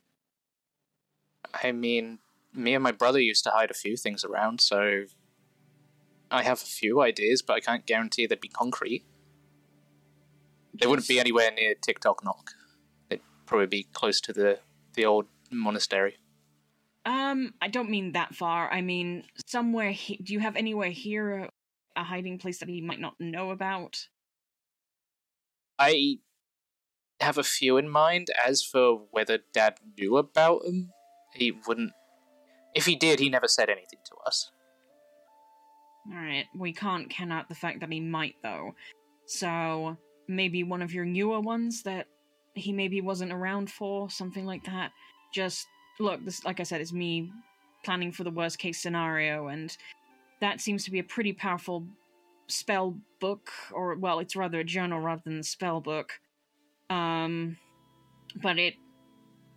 [1.63, 2.19] I mean,
[2.53, 5.05] me and my brother used to hide a few things around, so
[6.31, 9.05] I have a few ideas, but I can't guarantee they'd be concrete.
[10.75, 12.51] They wouldn't be anywhere near TikTok Knock.
[13.09, 14.61] They'd probably be close to the
[14.95, 16.17] the old monastery.
[17.05, 18.71] Um, I don't mean that far.
[18.71, 19.91] I mean somewhere.
[19.93, 21.51] He- do you have anywhere here
[21.97, 24.09] a, a hiding place that he might not know about?
[25.79, 26.19] I
[27.21, 28.29] have a few in mind.
[28.47, 30.91] As for whether Dad knew about them,
[31.35, 31.93] he wouldn't.
[32.75, 34.53] If he did, he never said anything to us.
[36.11, 38.75] Alright, we can't count out the fact that he might, though.
[39.27, 39.97] So,
[40.27, 42.07] maybe one of your newer ones that
[42.55, 44.93] he maybe wasn't around for, something like that.
[45.35, 45.67] Just,
[46.01, 47.31] look, this, like I said, is me
[47.85, 49.77] planning for the worst case scenario, and
[50.41, 51.87] that seems to be a pretty powerful
[52.47, 56.21] spell book, or, well, it's rather a journal rather than a spell book.
[56.89, 57.59] Um,
[58.43, 58.75] but it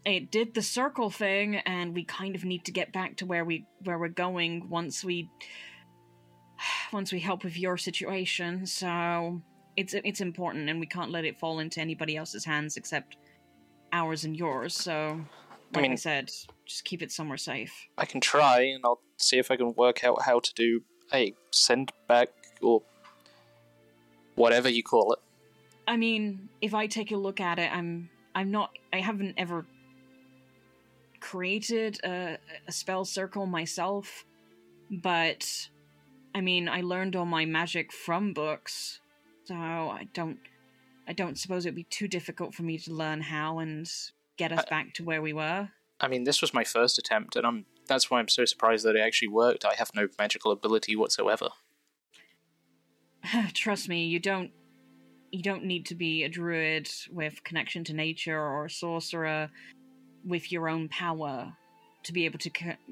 [0.03, 3.45] it did the circle thing and we kind of need to get back to where
[3.45, 5.29] we where we're going once we
[6.93, 9.41] once we help with your situation so
[9.77, 13.17] it's it's important and we can't let it fall into anybody else's hands except
[13.93, 15.19] ours and yours so
[15.73, 16.29] like I, mean- said
[16.65, 20.03] just keep it somewhere safe I can try, and I'll see if I can work
[20.03, 20.81] out how to do
[21.13, 22.29] a send back
[22.61, 22.81] or
[24.35, 25.19] whatever you call it.
[25.87, 29.65] i mean if i take a look at it i'm i'm not i haven't ever
[31.19, 32.37] created a,
[32.67, 34.25] a spell circle myself
[34.89, 35.69] but
[36.35, 38.99] i mean i learned all my magic from books
[39.45, 40.39] so i don't
[41.07, 43.89] i don't suppose it'd be too difficult for me to learn how and
[44.37, 45.69] get us I- back to where we were
[46.03, 48.95] I mean, this was my first attempt, and I'm that's why I'm so surprised that
[48.95, 49.65] it actually worked.
[49.65, 51.49] I have no magical ability whatsoever.
[53.53, 54.51] trust me you don't
[55.31, 59.49] you don't need to be a druid with connection to nature or a sorcerer
[60.25, 61.53] with your own power
[62.03, 62.49] to be able to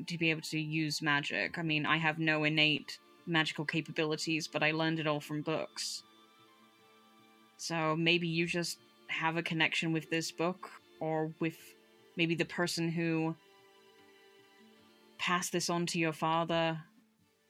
[0.08, 4.64] to be able to use magic i mean i have no innate magical capabilities but
[4.64, 6.04] i learned it all from books.
[7.58, 8.78] So maybe you just
[9.08, 10.70] have a connection with this book
[11.02, 11.58] or with
[12.16, 13.36] maybe the person who
[15.18, 16.80] passed this on to your father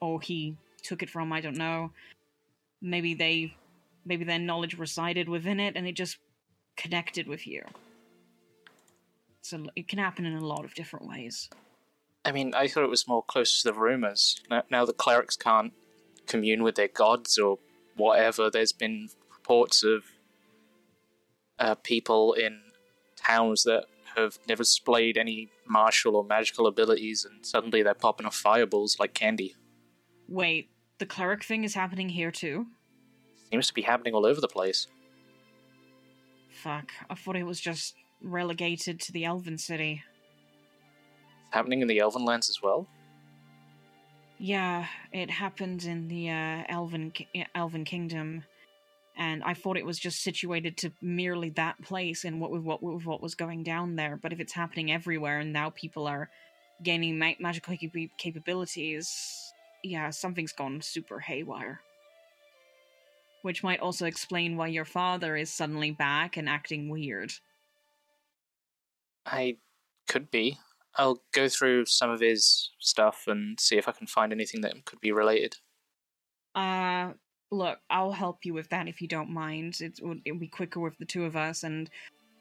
[0.02, 1.92] or he took it from i don't know.
[2.82, 3.54] Maybe they
[4.06, 6.18] maybe their knowledge resided within it and it just
[6.76, 7.64] connected with you.
[9.42, 11.50] So it can happen in a lot of different ways
[12.30, 14.40] I mean, I thought it was more close to the rumors.
[14.52, 15.74] Now, now the clerics can't
[16.28, 17.58] commune with their gods or
[17.96, 18.52] whatever.
[18.52, 20.04] There's been reports of
[21.58, 22.62] uh, people in
[23.16, 28.36] towns that have never displayed any martial or magical abilities, and suddenly they're popping off
[28.36, 29.56] fireballs like candy.
[30.28, 30.70] wait
[31.00, 32.68] the cleric thing is happening here too
[33.52, 34.86] Seems to be happening all over the place.
[36.52, 40.04] fuck i thought it was just relegated to the elven city
[41.52, 42.88] happening in the Elven lands as well.
[44.38, 48.44] yeah it happened in the uh, elven Ki- elven kingdom
[49.18, 52.82] and i thought it was just situated to merely that place and what with what
[52.82, 56.30] with what was going down there but if it's happening everywhere and now people are
[56.84, 59.10] gaining ma- magical cap- capabilities
[59.84, 61.82] yeah, something's gone super haywire.
[63.42, 67.32] Which might also explain why your father is suddenly back and acting weird.
[69.26, 69.58] I
[70.08, 70.58] could be.
[70.96, 74.86] I'll go through some of his stuff and see if I can find anything that
[74.86, 75.58] could be related.
[76.56, 77.14] Uh,
[77.52, 79.80] look, I'll help you with that if you don't mind.
[79.82, 81.90] It would be quicker with the two of us, and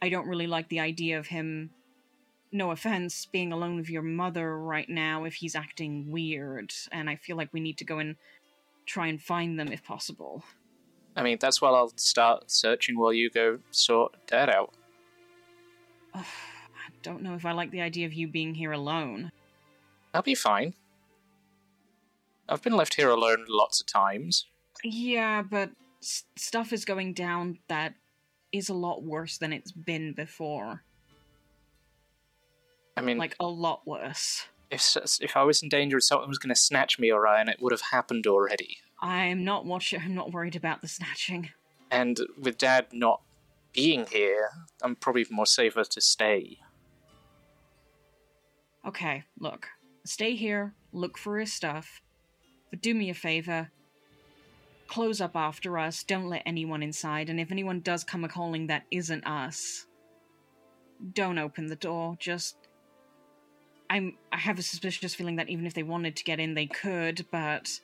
[0.03, 1.71] I don't really like the idea of him.
[2.51, 7.17] No offense, being alone with your mother right now if he's acting weird, and I
[7.17, 8.17] feel like we need to go and
[8.87, 10.43] try and find them if possible.
[11.15, 14.73] I mean, that's why I'll start searching while you go sort Dad out.
[17.03, 19.31] Don't know if I like the idea of you being here alone.
[20.15, 20.75] I'll be fine.
[22.49, 24.47] I've been left here alone lots of times.
[24.83, 25.71] Yeah, but
[26.03, 27.95] s- stuff is going down that
[28.53, 30.83] is a lot worse than it's been before.
[32.97, 34.47] I mean, Like a lot worse.
[34.71, 37.73] if if I was in danger, someone was going to snatch me, Orion, it would
[37.73, 38.79] have happened already.
[39.01, 41.51] I'm not watch- I'm not worried about the snatching.
[41.91, 43.21] And with Dad not
[43.73, 44.51] being here,
[44.83, 46.59] I'm probably more safer to stay.
[48.89, 49.69] Okay, look.
[50.05, 52.01] Stay here, look for his stuff.
[52.71, 53.71] But do me a favor.
[54.87, 58.69] Close up after us, don't let anyone inside, and if anyone does come a calling
[58.69, 59.87] that isn't us,
[61.13, 62.17] don't open the door.
[62.19, 62.57] Just
[63.91, 66.67] I'm I have a suspicious feeling that even if they wanted to get in they
[66.67, 67.81] could, but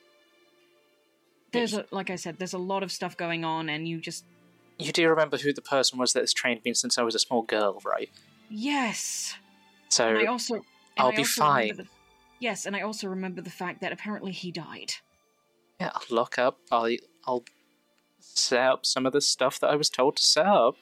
[1.51, 4.25] there's a like I said, there's a lot of stuff going on and you just
[4.79, 7.19] You do remember who the person was that has trained me since I was a
[7.19, 8.09] small girl, right?
[8.49, 9.35] Yes.
[9.89, 10.65] So And I also
[10.97, 11.77] and I'll I be fine.
[11.77, 11.87] the-
[12.39, 14.93] yes, and I also remember the fact that apparently he died.
[15.79, 16.59] yeah, I'll lock up.
[16.71, 17.43] I'll I'll
[18.19, 20.75] set up some of the stuff that I was told to set up.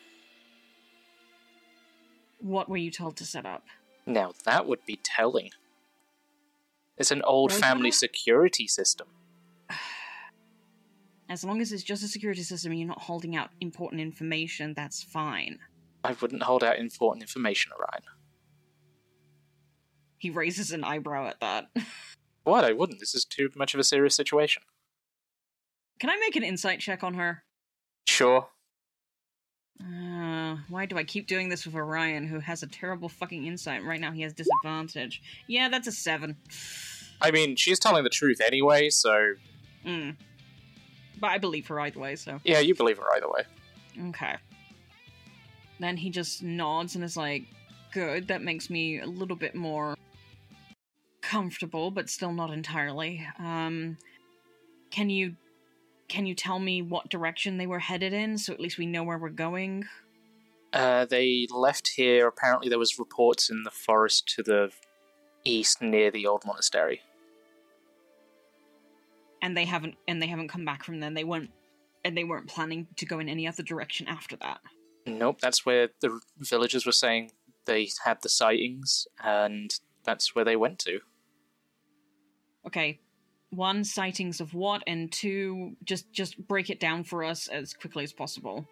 [2.39, 3.65] What were you told to set up?
[4.05, 5.49] Now that would be telling.
[6.97, 7.61] It's an old Rosa?
[7.61, 9.07] family security system.
[11.29, 14.73] As long as it's just a security system and you're not holding out important information,
[14.75, 15.59] that's fine.
[16.03, 18.03] I wouldn't hold out important information, Orion.
[20.23, 21.67] He raises an eyebrow at that.
[22.45, 22.65] What?
[22.65, 22.99] I wouldn't.
[22.99, 24.63] This is too much of a serious situation.
[25.99, 27.41] Can I make an insight check on her?
[28.05, 28.49] Sure.
[29.79, 33.85] Uh, why do I keep doing this with Orion, who has a terrible fucking insight?
[33.85, 35.21] Right now he has disadvantage.
[35.47, 36.35] Yeah, that's a seven.
[37.21, 39.35] I mean, she's telling the truth anyway, so
[39.85, 40.17] Mm.
[41.21, 42.41] But I believe her either way, so.
[42.43, 43.43] yeah, you believe her either way.
[44.09, 44.35] Okay.
[45.79, 47.43] Then he just nods and is like,
[47.93, 49.95] good, that makes me a little bit more
[51.23, 53.25] comfortable, but still not entirely.
[53.39, 53.97] Um,
[54.91, 55.35] can you
[56.09, 59.03] can you tell me what direction they were headed in so at least we know
[59.03, 59.85] where we're going?
[60.71, 62.27] Uh, they left here.
[62.27, 64.71] Apparently, there was reports in the forest to the
[65.43, 67.01] east near the old monastery.
[69.41, 71.13] And they haven't and they haven't come back from then.
[71.13, 71.51] They weren't
[72.05, 74.59] and they weren't planning to go in any other direction after that.
[75.05, 77.31] Nope, that's where the villagers were saying
[77.65, 80.99] they had the sightings, and that's where they went to.
[82.67, 82.99] Okay.
[83.49, 88.03] One, sightings of what, and two, just just break it down for us as quickly
[88.03, 88.67] as possible.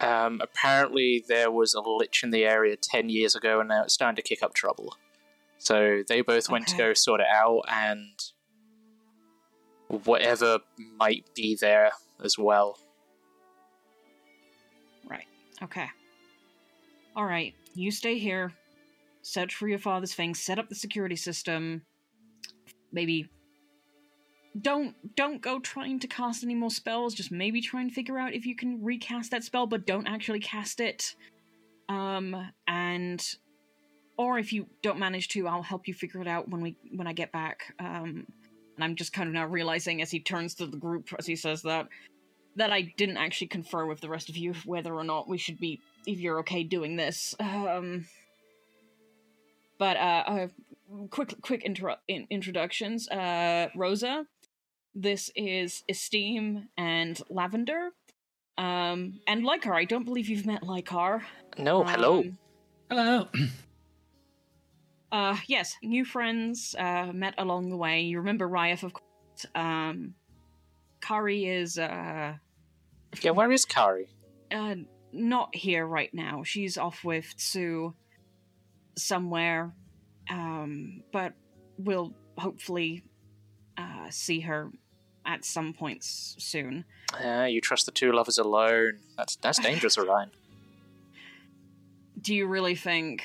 [0.00, 3.94] Um, apparently, there was a lich in the area 10 years ago, and now it's
[3.94, 4.96] starting to kick up trouble.
[5.58, 8.20] So they both went to go sort it out, and
[9.88, 10.58] whatever
[10.98, 12.78] might be there as well.
[15.08, 15.26] Right.
[15.62, 15.86] Okay.
[17.16, 17.54] All right.
[17.74, 18.52] You stay here.
[19.22, 20.40] Search for your father's things.
[20.40, 21.82] Set up the security system.
[22.94, 23.28] Maybe.
[24.58, 27.12] Don't don't go trying to cast any more spells.
[27.12, 30.38] Just maybe try and figure out if you can recast that spell, but don't actually
[30.38, 31.16] cast it.
[31.88, 33.22] Um, and
[34.16, 37.08] or if you don't manage to, I'll help you figure it out when we when
[37.08, 37.74] I get back.
[37.80, 38.26] Um,
[38.76, 41.34] and I'm just kind of now realizing as he turns to the group as he
[41.36, 41.88] says that
[42.56, 45.58] that I didn't actually confer with the rest of you whether or not we should
[45.58, 47.34] be if you're okay doing this.
[47.40, 48.06] Um,
[49.78, 50.46] but uh,
[51.10, 53.08] quick quick intro- in- introductions.
[53.08, 54.26] Uh, Rosa,
[54.94, 57.90] this is Esteem and Lavender.
[58.56, 61.22] Um, and Lycar, I don't believe you've met Lycar.
[61.58, 62.20] No, Oh, hello.
[62.20, 62.38] Um,
[62.90, 63.28] Hello.
[65.12, 68.00] Uh, yes, new friends uh, met along the way.
[68.00, 69.46] You remember Ryef, of course.
[69.54, 70.14] Um,
[71.00, 72.34] Kari is uh,
[73.22, 74.08] yeah, where is Kari?
[74.50, 74.74] uh,
[75.12, 76.42] not here right now.
[76.42, 77.94] She's off with Sue
[78.98, 79.72] somewhere,
[80.30, 81.32] um, but
[81.78, 83.02] we'll hopefully
[83.76, 84.70] uh, see her
[85.26, 86.84] at some point s- soon.
[87.12, 89.00] Uh, you trust the two lovers alone.
[89.16, 90.30] That's that's dangerous, Orion.
[92.20, 93.22] Do you really think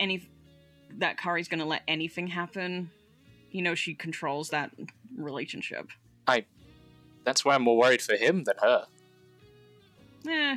[0.00, 0.28] any
[0.98, 2.90] that Kari's going to let anything happen?
[3.50, 4.70] You know, she controls that
[5.16, 5.88] relationship.
[6.26, 6.44] I.
[7.24, 8.86] That's why I'm more worried for him than her.
[10.28, 10.56] Eh,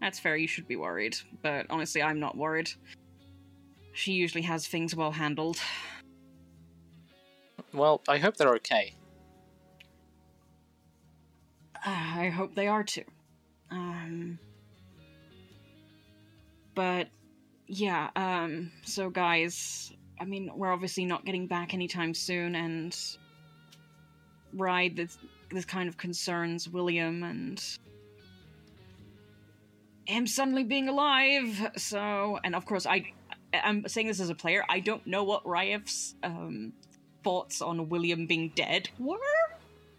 [0.00, 0.36] that's fair.
[0.36, 2.70] You should be worried, but honestly, I'm not worried.
[3.98, 5.58] She usually has things well handled.
[7.74, 8.94] Well, I hope they're okay.
[11.74, 13.02] Uh, I hope they are too.
[13.72, 14.38] Um,
[16.76, 17.08] but
[17.66, 22.96] yeah, um, so guys, I mean, we're obviously not getting back anytime soon, and
[24.54, 25.18] Ride this
[25.50, 27.60] this kind of concerns William and
[30.04, 31.72] him suddenly being alive.
[31.76, 33.12] So, and of course, I
[33.52, 34.64] I'm saying this as a player.
[34.68, 36.72] I don't know what Ryef's um,
[37.24, 39.18] thoughts on William being dead were.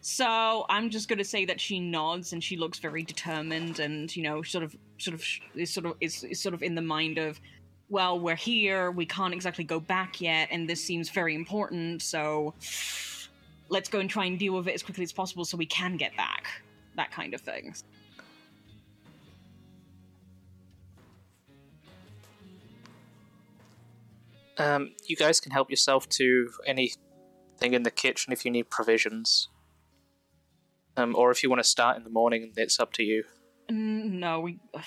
[0.02, 4.24] So I'm just gonna say that she nods and she looks very determined and you
[4.24, 5.24] know sort of sort of
[5.56, 7.40] is sort of is, is sort of in the mind of
[7.90, 12.54] well we're here we can't exactly go back yet and this seems very important so
[13.68, 15.98] let's go and try and deal with it as quickly as possible so we can
[15.98, 16.48] get back
[17.00, 17.74] that kind of thing.
[24.60, 26.98] Um, you guys can help yourself to anything
[27.62, 29.48] in the kitchen if you need provisions.
[30.98, 33.24] Um, or if you want to start in the morning, it's up to you.
[33.72, 34.60] Mm, No, we.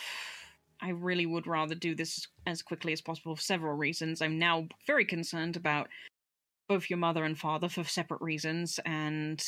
[0.85, 4.21] I really would rather do this as quickly as possible for several reasons.
[4.21, 5.89] I'm now very concerned about
[6.69, 9.41] both your mother and father for separate reasons, and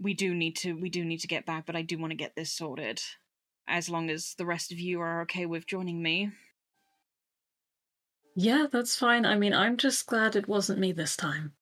[0.00, 1.66] we do need to we do need to get back.
[1.66, 3.02] But I do want to get this sorted,
[3.66, 6.30] as long as the rest of you are okay with joining me.
[8.36, 9.24] Yeah, that's fine.
[9.24, 11.52] I mean, I'm just glad it wasn't me this time.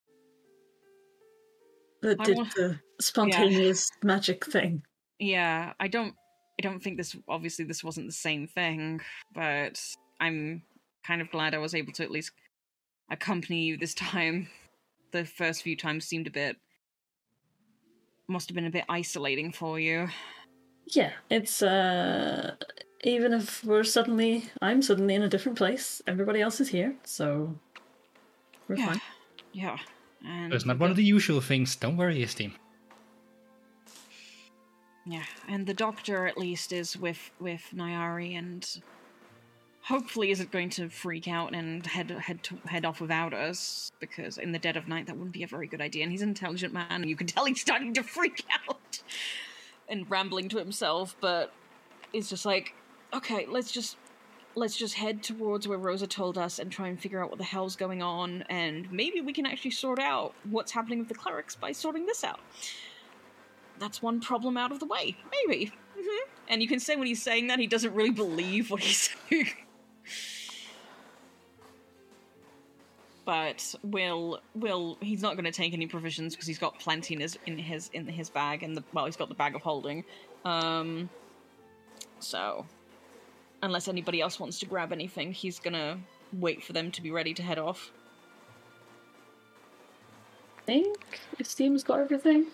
[2.02, 4.82] That did the spontaneous magic thing.
[5.20, 6.14] Yeah, I don't
[6.58, 9.00] I don't think this obviously this wasn't the same thing,
[9.32, 9.80] but
[10.20, 10.62] I'm
[11.06, 12.32] kind of glad I was able to at least
[13.08, 14.48] accompany you this time.
[15.12, 16.56] The first few times seemed a bit
[18.26, 20.08] must have been a bit isolating for you.
[20.86, 22.56] Yeah, it's uh
[23.04, 27.54] even if we're suddenly I'm suddenly in a different place, everybody else is here, so
[28.66, 28.86] we're yeah.
[28.86, 29.00] fine.
[29.52, 29.78] Yeah.
[30.26, 31.76] And It's not one of the usual things.
[31.76, 32.54] Don't worry, Esteem.
[35.06, 38.66] Yeah, and the doctor at least is with with Nyari and
[39.82, 44.38] hopefully isn't going to freak out and head head to, head off without us because
[44.38, 46.02] in the dead of night that wouldn't be a very good idea.
[46.02, 49.02] And he's an intelligent man, and you can tell he's starting to freak out
[49.90, 51.14] and rambling to himself.
[51.20, 51.52] But
[52.14, 52.74] it's just like,
[53.14, 53.96] okay, let's just
[54.56, 57.44] let's just head towards where Rosa told us and try and figure out what the
[57.44, 61.56] hell's going on, and maybe we can actually sort out what's happening with the clerics
[61.56, 62.40] by sorting this out
[63.78, 65.16] that's one problem out of the way.
[65.30, 65.72] Maybe.
[65.96, 69.10] hmm And you can say when he's saying that, he doesn't really believe what he's
[69.30, 69.50] saying.
[73.24, 77.20] but Will, Will, he's not going to take any provisions because he's got plenty in
[77.20, 80.04] his in his in his bag, and the well, he's got the bag of holding.
[80.44, 81.08] Um,
[82.20, 82.66] so,
[83.64, 85.98] unless anybody else wants to grab anything, he's gonna
[86.32, 87.90] wait for them to be ready to head off.
[90.58, 92.46] I think Esteem's got everything.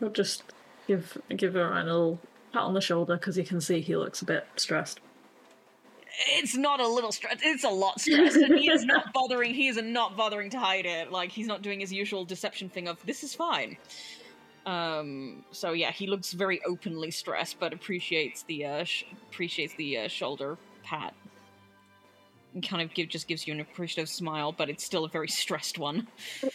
[0.00, 0.42] We'll just
[0.86, 2.20] give give her a little
[2.52, 5.00] pat on the shoulder because you can see he looks a bit stressed.
[6.28, 9.68] it's not a little stress it's a lot stress and he is not bothering he
[9.68, 13.04] is not bothering to hide it like he's not doing his usual deception thing of
[13.04, 13.76] this is fine
[14.66, 19.96] um so yeah he looks very openly stressed but appreciates the uh sh- appreciates the
[19.98, 21.14] uh, shoulder pat
[22.54, 25.28] and kind of give just gives you an appreciative smile but it's still a very
[25.28, 26.08] stressed one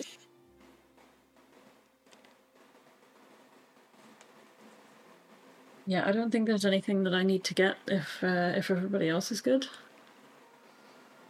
[5.85, 9.09] Yeah, I don't think there's anything that I need to get if uh, if everybody
[9.09, 9.67] else is good.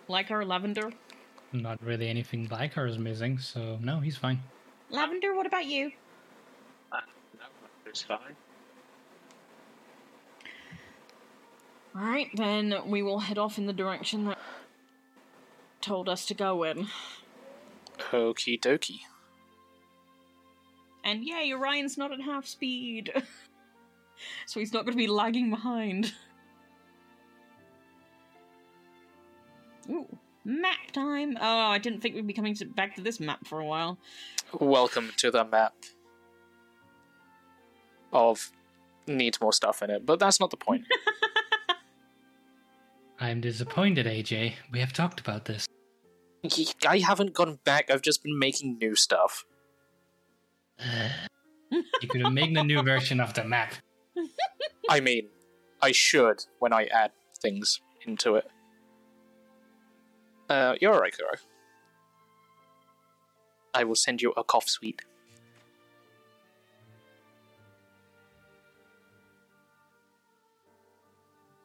[0.08, 0.92] like our lavender
[1.54, 4.40] Not really anything like her is missing, so no, he's fine.
[4.90, 6.11] lavender what about you No,
[7.92, 8.36] it's fine.
[11.94, 14.40] all right then we will head off in the direction that
[15.82, 16.88] told us to go in
[18.12, 19.02] Okie dokie.
[21.04, 23.12] And yay, Orion's not at half speed.
[24.46, 26.14] so he's not going to be lagging behind.
[29.90, 31.38] Ooh, map time.
[31.40, 33.98] Oh, I didn't think we'd be coming to, back to this map for a while.
[34.60, 35.74] Welcome to the map
[38.12, 38.52] of
[39.08, 40.86] needs more stuff in it, but that's not the point.
[43.20, 44.54] I'm disappointed, AJ.
[44.72, 45.68] We have talked about this.
[46.88, 47.92] I haven't gone back.
[47.92, 49.46] I've just been making new stuff.
[52.02, 53.74] You could have made a new version of the map.
[54.90, 55.28] I mean,
[55.82, 58.50] I should when I add things into it.
[60.50, 61.32] Uh, you're alright, Kuro.
[63.74, 65.04] I will send you a cough suite.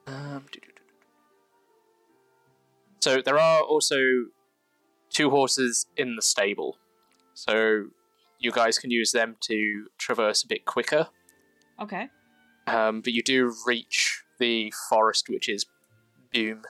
[0.06, 0.44] Um,
[3.00, 3.96] so there are also
[5.10, 6.78] two horses in the stable,
[7.34, 7.86] so
[8.38, 11.08] you guys can use them to traverse a bit quicker.
[11.80, 12.08] Okay.
[12.66, 15.64] Um, but you do reach the forest, which is
[16.32, 16.62] Boom,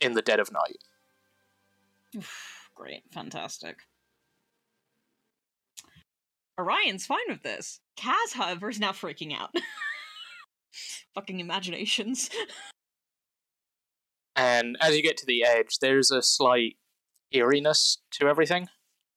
[0.00, 0.78] in the dead of night.
[2.16, 3.76] Oof, Great, fantastic.
[6.58, 7.80] Orion's fine with this.
[7.96, 9.50] Kaz, however, is now freaking out.
[11.14, 12.30] Fucking imaginations.
[14.36, 16.76] And as you get to the edge, there's a slight
[17.32, 18.68] eeriness to everything.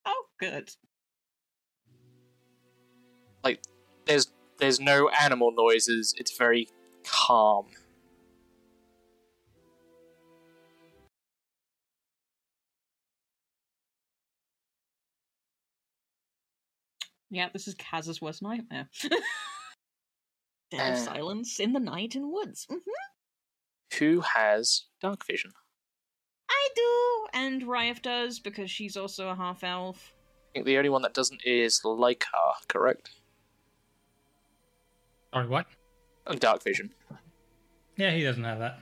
[0.06, 0.70] Oh, good.
[3.44, 3.62] Like
[4.06, 4.28] there's
[4.60, 6.14] there's no animal noises.
[6.18, 6.68] It's very
[7.04, 7.68] calm.
[17.30, 18.88] Yeah, this is Kaz's worst nightmare.
[20.72, 20.94] Dead Uh.
[20.94, 22.66] of silence in the night in woods.
[22.70, 22.78] hmm
[24.00, 25.52] Who has dark vision?
[26.50, 30.14] I do, and Ryef does because she's also a half elf.
[30.50, 33.12] I think the only one that doesn't is Lycar, correct?
[35.34, 35.68] Sorry, what?
[36.26, 36.94] Uh, Dark vision.
[37.98, 38.80] Yeah, he doesn't have that.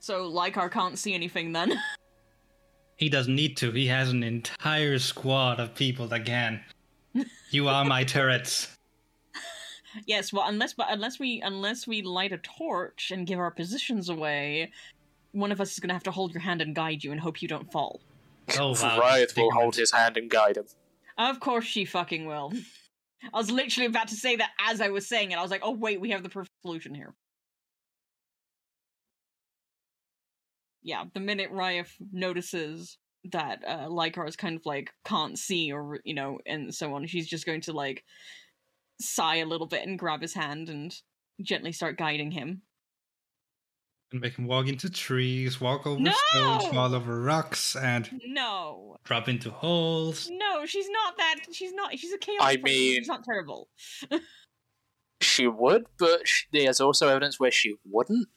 [0.00, 1.80] So Lycar can't see anything then.
[2.96, 3.72] He doesn't need to.
[3.72, 6.62] He has an entire squad of people that can.
[7.54, 8.76] You are my turrets.
[10.08, 14.08] yes, well, unless but unless we unless we light a torch and give our positions
[14.08, 14.72] away,
[15.30, 17.40] one of us is gonna have to hold your hand and guide you and hope
[17.40, 18.00] you don't fall.
[18.58, 18.98] Oh wow.
[18.98, 20.64] Riot will hold his hand and guide him.
[21.16, 22.52] Of course she fucking will.
[23.32, 25.38] I was literally about to say that as I was saying it.
[25.38, 27.14] I was like, oh wait, we have the perfect solution here.
[30.82, 32.98] Yeah, the minute Ryef notices
[33.32, 37.06] that uh Lycar is kind of like can't see or you know, and so on,
[37.06, 38.04] she's just going to like
[39.00, 40.94] sigh a little bit and grab his hand and
[41.42, 42.62] gently start guiding him.
[44.12, 46.12] And make him walk into trees, walk over No!
[46.30, 48.96] stones, fall over rocks, and No.
[49.04, 50.28] drop into holes.
[50.30, 53.68] No, she's not that she's not she's a chaos I person, mean- she's not terrible.
[55.20, 58.28] She would, but sh- there's also evidence where she wouldn't.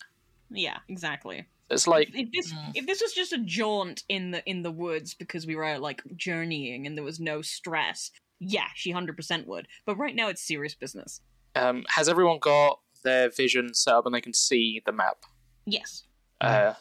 [0.50, 1.46] Yeah, exactly.
[1.70, 5.14] It's like if this if this was just a jaunt in the in the woods
[5.14, 9.68] because we were like journeying and there was no stress, yeah, she hundred percent would.
[9.86, 11.20] But right now it's serious business.
[11.56, 15.18] Um, has everyone got their vision set up and they can see the map?
[15.66, 16.04] Yes.
[16.40, 16.74] Uh,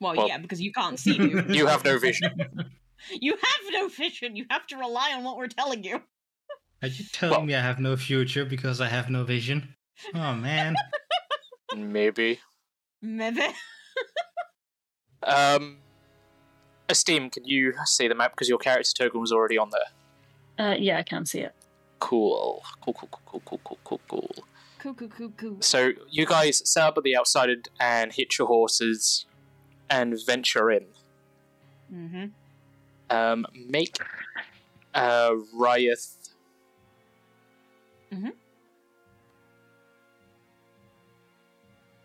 [0.00, 1.16] Well, Well- yeah, because you can't see.
[1.18, 1.50] Dude.
[1.54, 2.30] you have no vision.
[3.20, 4.36] you have no vision.
[4.36, 6.02] You have to rely on what we're telling you.
[6.82, 9.74] Are you telling Well- me I have no future because I have no vision?
[10.14, 10.76] Oh man.
[11.76, 12.38] Maybe.
[13.02, 13.46] Maybe.
[15.22, 15.78] Um,
[16.88, 20.66] Esteem, can you see the map because your character token was already on there?
[20.66, 21.54] Uh, yeah, I can see it.
[21.98, 22.62] Cool.
[22.82, 24.44] Cool, cool, cool, cool, cool, cool, cool, cool.
[24.78, 25.56] Coo coo coo coo.
[25.60, 27.48] So you guys set up at the outside
[27.80, 29.24] and hitch your horses
[29.88, 30.84] and venture in.
[31.92, 32.24] Mm-hmm.
[33.08, 33.96] Um, make
[34.94, 36.16] uh, Ryeth.
[38.12, 38.32] Mhm.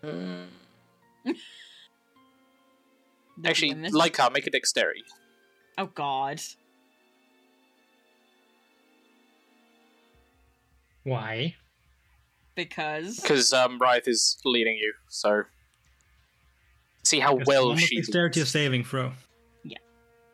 [0.01, 0.47] Mm,
[3.45, 5.03] actually, Lycar, make a dexterity.
[5.77, 6.41] Oh God.
[11.03, 11.55] Why?
[12.55, 15.43] Because Because um, Ryeth is leading you, so.
[17.03, 17.95] See how well she.
[17.97, 18.51] dexterity leads.
[18.51, 19.13] saving throw.
[19.63, 19.77] Yeah.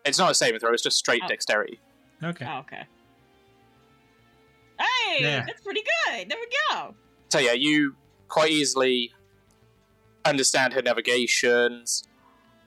[0.04, 1.28] It's not a saving throw, it's just straight Oh.
[1.28, 1.80] dexterity.
[2.22, 2.44] Okay.
[2.48, 2.82] Oh, okay.
[4.78, 5.44] Hey, Yeah.
[5.46, 6.28] that's pretty good.
[6.28, 6.94] There we go.
[7.30, 7.94] So yeah, you
[8.28, 9.12] quite easily
[10.24, 12.02] understand her navigations.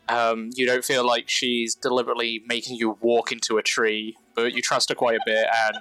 [0.10, 4.62] Um, you don't feel like she's deliberately making you walk into a tree, but you
[4.62, 5.78] trust her quite a bit, and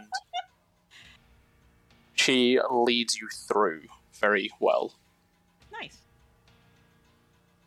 [2.14, 3.82] she leads you through
[4.20, 4.92] very well.
[5.72, 5.96] Nice.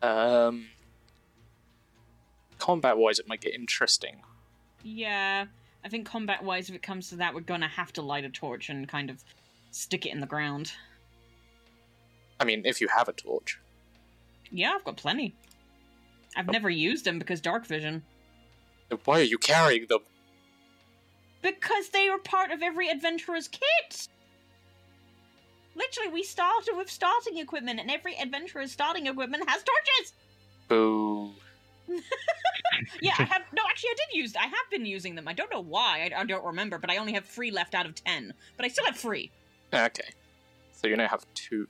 [0.03, 0.67] Um,
[2.59, 4.21] combat-wise, it might get interesting.
[4.83, 5.45] Yeah,
[5.83, 8.29] I think combat wise, if it comes to that, we're gonna have to light a
[8.29, 9.23] torch and kind of
[9.71, 10.73] stick it in the ground.
[12.39, 13.59] I mean, if you have a torch.
[14.51, 15.33] Yeah, I've got plenty.
[16.35, 18.03] I've never used them because dark vision.
[19.05, 20.01] Why are you carrying them?
[21.41, 24.07] Because they were part of every adventurer's kit!
[25.75, 30.13] Literally, we started with starting equipment, and every adventurer's starting equipment has torches!
[30.67, 31.31] Boo.
[33.01, 33.43] Yeah, I have.
[33.53, 34.35] No, actually, I did use.
[34.35, 35.27] I have been using them.
[35.27, 36.09] I don't know why.
[36.15, 38.33] I, I don't remember, but I only have three left out of ten.
[38.57, 39.31] But I still have three.
[39.73, 40.09] Okay.
[40.71, 41.67] So you now have two.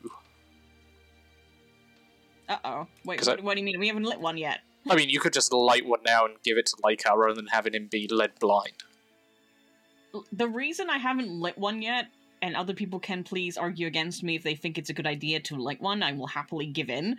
[2.52, 2.88] Uh oh.
[3.06, 3.80] Wait, 'Cause I- what, what do you mean?
[3.80, 4.60] We haven't lit one yet.
[4.90, 7.48] I mean, you could just light one now and give it to Lycar rather than
[7.48, 8.84] having him be led blind.
[10.34, 12.08] The reason I haven't lit one yet,
[12.42, 15.40] and other people can please argue against me if they think it's a good idea
[15.42, 17.18] to light one, I will happily give in.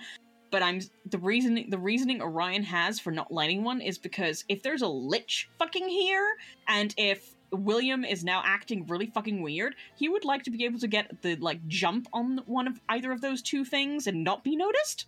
[0.50, 4.62] But I'm the reason the reasoning Orion has for not lighting one is because if
[4.62, 6.28] there's a lich fucking here,
[6.68, 10.80] and if William is now acting really fucking weird, he would like to be able
[10.80, 14.44] to get the like jump on one of either of those two things and not
[14.44, 15.06] be noticed.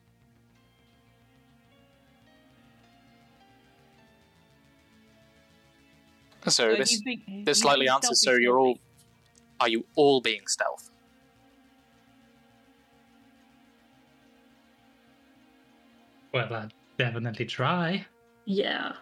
[6.45, 8.23] So So this he's being- this slightly answers.
[8.23, 8.79] So you're all
[9.61, 10.91] are you all being stealth?
[16.33, 18.07] Well, I'd definitely try.
[18.45, 18.93] Yeah.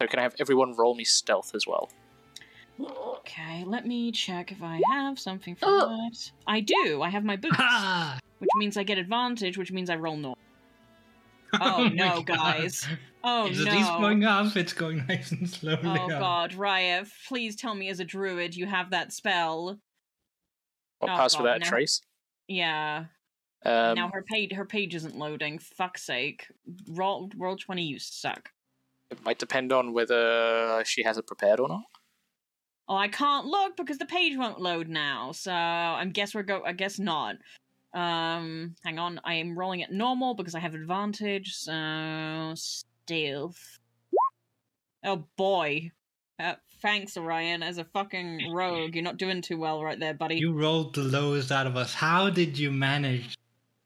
[0.00, 1.90] So can I have everyone roll me stealth as well?
[2.78, 5.88] Okay, let me check if I have something for Oh.
[6.10, 6.30] that.
[6.46, 7.00] I do.
[7.00, 8.18] I have my boots, Ha!
[8.38, 10.38] which means I get advantage, which means I roll normal.
[11.54, 12.26] Oh, oh, my no, God.
[12.26, 12.86] guys.
[13.28, 13.72] Oh Is no.
[13.72, 14.56] it least going up?
[14.56, 16.08] It's going nice and slowly Oh up.
[16.08, 19.80] god, Ryev, please tell me as a druid you have that spell.
[21.00, 21.66] What Oh, pass God, without a no.
[21.66, 22.00] trace?
[22.46, 23.06] Yeah.
[23.64, 25.58] Um, now her page her page isn't loading.
[25.58, 26.46] Fuck's sake.
[26.88, 28.50] Roll Roll20 you suck.
[29.10, 31.82] It might depend on whether she has it prepared or not.
[32.88, 35.32] Oh, I can't look because the page won't load now.
[35.32, 36.62] So I guess we're go.
[36.64, 37.36] I guess not.
[37.92, 39.20] Um, hang on.
[39.24, 41.54] I am rolling it normal because I have advantage.
[41.54, 41.72] So
[43.06, 43.78] stealth.
[45.04, 45.90] Oh boy.
[46.38, 47.62] Uh, thanks, Orion.
[47.62, 50.36] As a fucking rogue, you're not doing too well right there, buddy.
[50.36, 51.94] You rolled the lowest out of us.
[51.94, 53.36] How did you manage?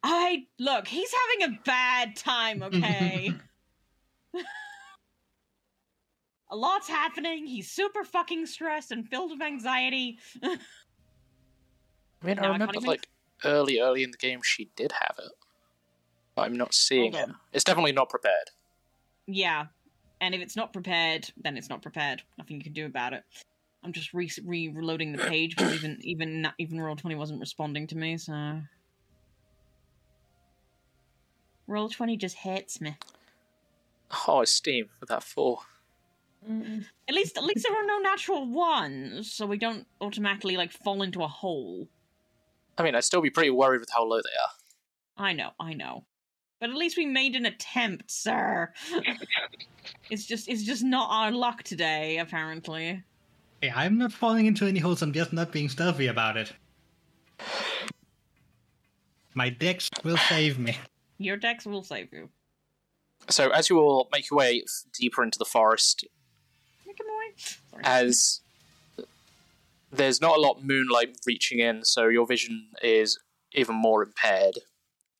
[0.02, 0.88] I look.
[0.88, 1.12] He's
[1.42, 2.62] having a bad time.
[2.62, 3.32] Okay.
[6.50, 7.46] a lot's happening.
[7.46, 10.18] He's super fucking stressed and filled with anxiety.
[10.42, 10.56] I
[12.24, 13.06] mean, No, I I remember can't even- like
[13.44, 15.32] early, early in the game she did have it.
[16.34, 17.34] But I'm not seeing Hold it.
[17.52, 18.50] It's definitely not prepared.
[19.26, 19.66] Yeah,
[20.20, 22.22] and if it's not prepared, then it's not prepared.
[22.38, 23.22] Nothing you can do about it.
[23.82, 27.96] I'm just re- reloading the page, but even even not, even Roll20 wasn't responding to
[27.96, 28.60] me, so
[31.68, 32.96] Roll20 just hits me.
[34.26, 35.60] Oh, Steam with that four.
[36.48, 36.84] Mm.
[37.08, 41.02] At least at least there are no natural ones, so we don't automatically like fall
[41.02, 41.88] into a hole.
[42.76, 45.26] I mean, I'd still be pretty worried with how low they are.
[45.26, 46.04] I know, I know,
[46.60, 48.72] but at least we made an attempt, sir.
[50.10, 53.02] it's just it's just not our luck today, apparently.
[53.60, 55.02] Hey, I'm not falling into any holes.
[55.02, 56.52] I'm just not being stealthy about it.
[59.34, 60.76] My dex will save me.
[61.18, 62.30] Your dex will save you.
[63.28, 64.64] So as you all make your way
[64.98, 66.04] deeper into the forest,
[66.86, 67.06] Make him
[67.84, 68.40] as
[69.92, 73.18] there's not a lot of moonlight reaching in, so your vision is
[73.52, 74.58] even more impaired.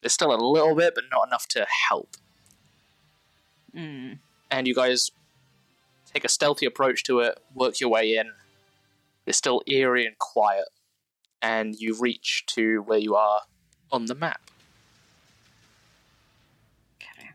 [0.01, 2.17] There's still a little bit, but not enough to help.
[3.77, 4.19] Mm.
[4.51, 5.11] And you guys
[6.13, 8.33] take a stealthy approach to it, work your way in.
[9.27, 10.69] It's still eerie and quiet,
[11.43, 13.43] and you reach to where you are
[13.93, 14.41] on the map.
[16.97, 17.31] Okay.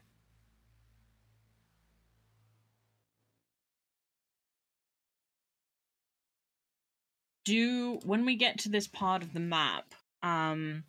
[7.45, 9.93] Do when we get to this part of the map,
[10.24, 10.84] um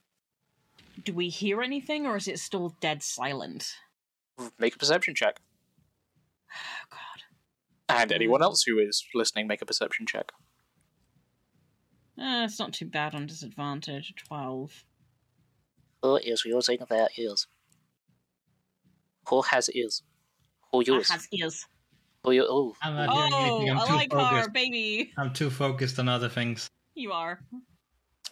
[1.05, 3.74] do we hear anything or is it still dead silent?
[4.59, 5.40] Make a perception check.
[6.53, 7.22] Oh god.
[8.01, 8.44] And anyone Mm.
[8.44, 10.32] else who is listening, make a perception check.
[12.18, 14.14] Uh, it's not too bad on disadvantage.
[14.16, 14.84] Twelve.
[16.03, 17.47] Who is using their ears?
[19.28, 20.03] Who has ears?
[20.72, 21.11] Who use?
[21.11, 21.66] has ears.
[22.24, 22.47] Who you?
[22.49, 23.70] Oh, I'm not hearing Oh, anything.
[23.70, 24.47] I'm I too like focused.
[24.47, 25.12] her, baby.
[25.16, 26.68] I'm too focused on other things.
[26.94, 27.40] You are.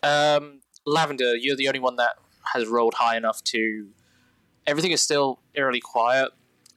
[0.02, 2.16] Um, Lavender, you're the only one that
[2.52, 3.88] has rolled high enough to.
[4.66, 6.30] Everything is still eerily quiet.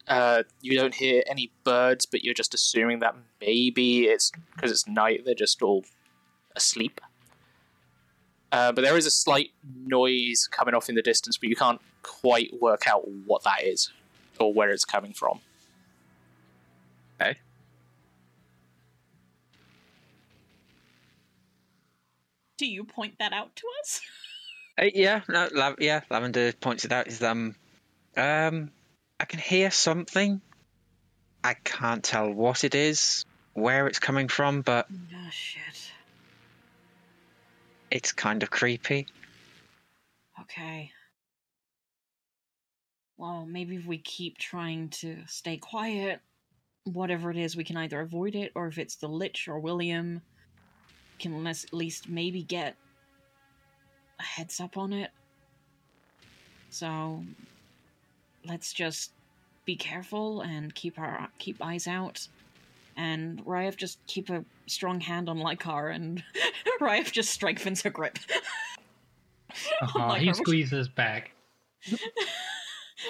[0.08, 4.88] Uh, you don't hear any birds, but you're just assuming that maybe it's because it's
[4.88, 5.24] night.
[5.26, 5.84] They're just all
[6.56, 7.02] asleep.
[8.52, 11.82] Uh, but there is a slight noise coming off in the distance, but you can't
[12.04, 13.92] quite work out what that is
[14.40, 15.40] or where it's coming from.
[17.20, 17.38] Okay.
[22.58, 24.02] Do you point that out to us?
[24.80, 26.02] Uh, yeah, no, La- yeah.
[26.10, 27.08] Lavender points it out.
[27.08, 27.56] Is um,
[28.16, 28.72] um,
[29.20, 30.42] I can hear something.
[31.44, 35.92] I can't tell what it is, where it's coming from, but Oh shit.
[37.90, 39.08] it's kind of creepy.
[40.42, 40.92] Okay.
[43.18, 46.20] Well, maybe if we keep trying to stay quiet,
[46.84, 50.22] whatever it is, we can either avoid it, or if it's the Lich or William,
[51.18, 52.76] can at least maybe get
[54.20, 55.12] a heads up on it.
[56.70, 57.24] So,
[58.46, 59.12] let's just
[59.66, 62.28] be careful and keep our keep eyes out.
[62.96, 66.24] And Ryef just keep a strong hand on Lycar, and
[66.82, 68.18] Ryef just strengthens her grip.
[69.96, 71.32] My he squeezes back.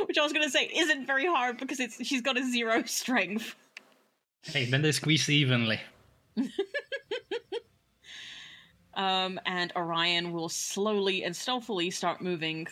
[0.05, 3.55] Which I was gonna say isn't very hard because it's she's got a zero strength.
[4.43, 5.80] Hey, then they squeeze evenly.
[8.97, 12.67] Um, and Orion will slowly and stealthily start moving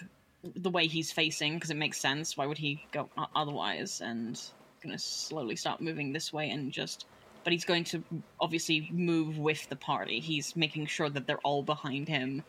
[0.55, 2.35] the way he's facing because it makes sense.
[2.35, 4.01] Why would he go otherwise?
[4.01, 4.41] And
[4.83, 7.05] gonna slowly start moving this way and just.
[7.43, 8.03] But he's going to
[8.39, 10.19] obviously move with the party.
[10.19, 12.43] He's making sure that they're all behind him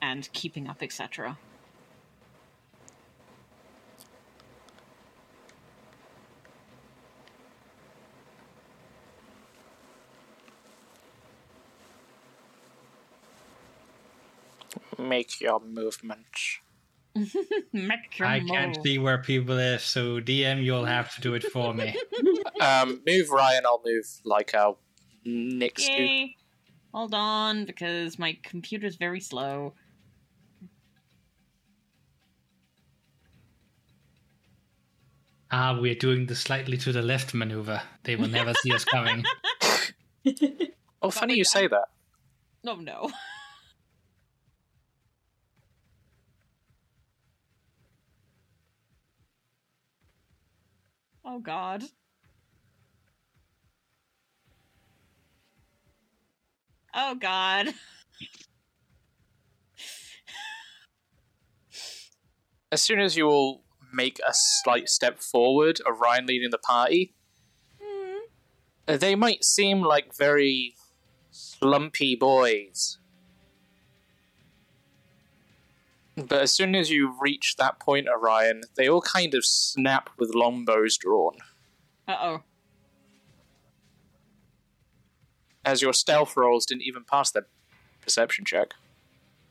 [0.00, 1.36] and keeping up, etc.
[15.12, 16.60] Make your movements.
[17.74, 21.44] Make your I can't see where people are, so DM, you'll have to do it
[21.44, 21.94] for me.
[22.60, 23.64] Um, move Ryan.
[23.66, 24.72] I'll move like uh,
[25.24, 25.92] next to.
[25.92, 26.36] Yay.
[26.94, 29.74] Hold on, because my computer's very slow.
[35.50, 37.82] ah, we're doing the slightly to the left maneuver.
[38.04, 39.24] They will never see us coming.
[41.04, 41.88] Oh, funny you say that.
[42.64, 43.10] Oh no.
[51.24, 51.84] Oh god.
[56.94, 57.68] Oh god.
[62.70, 67.14] As soon as you all make a slight step forward, Orion leading the party,
[68.88, 70.74] uh, they might seem like very
[71.30, 72.98] slumpy boys.
[76.16, 80.34] But as soon as you reach that point, Orion, they all kind of snap with
[80.34, 81.36] longbows drawn.
[82.06, 82.42] Uh oh.
[85.64, 87.46] As your stealth rolls didn't even pass their
[88.00, 88.74] perception check.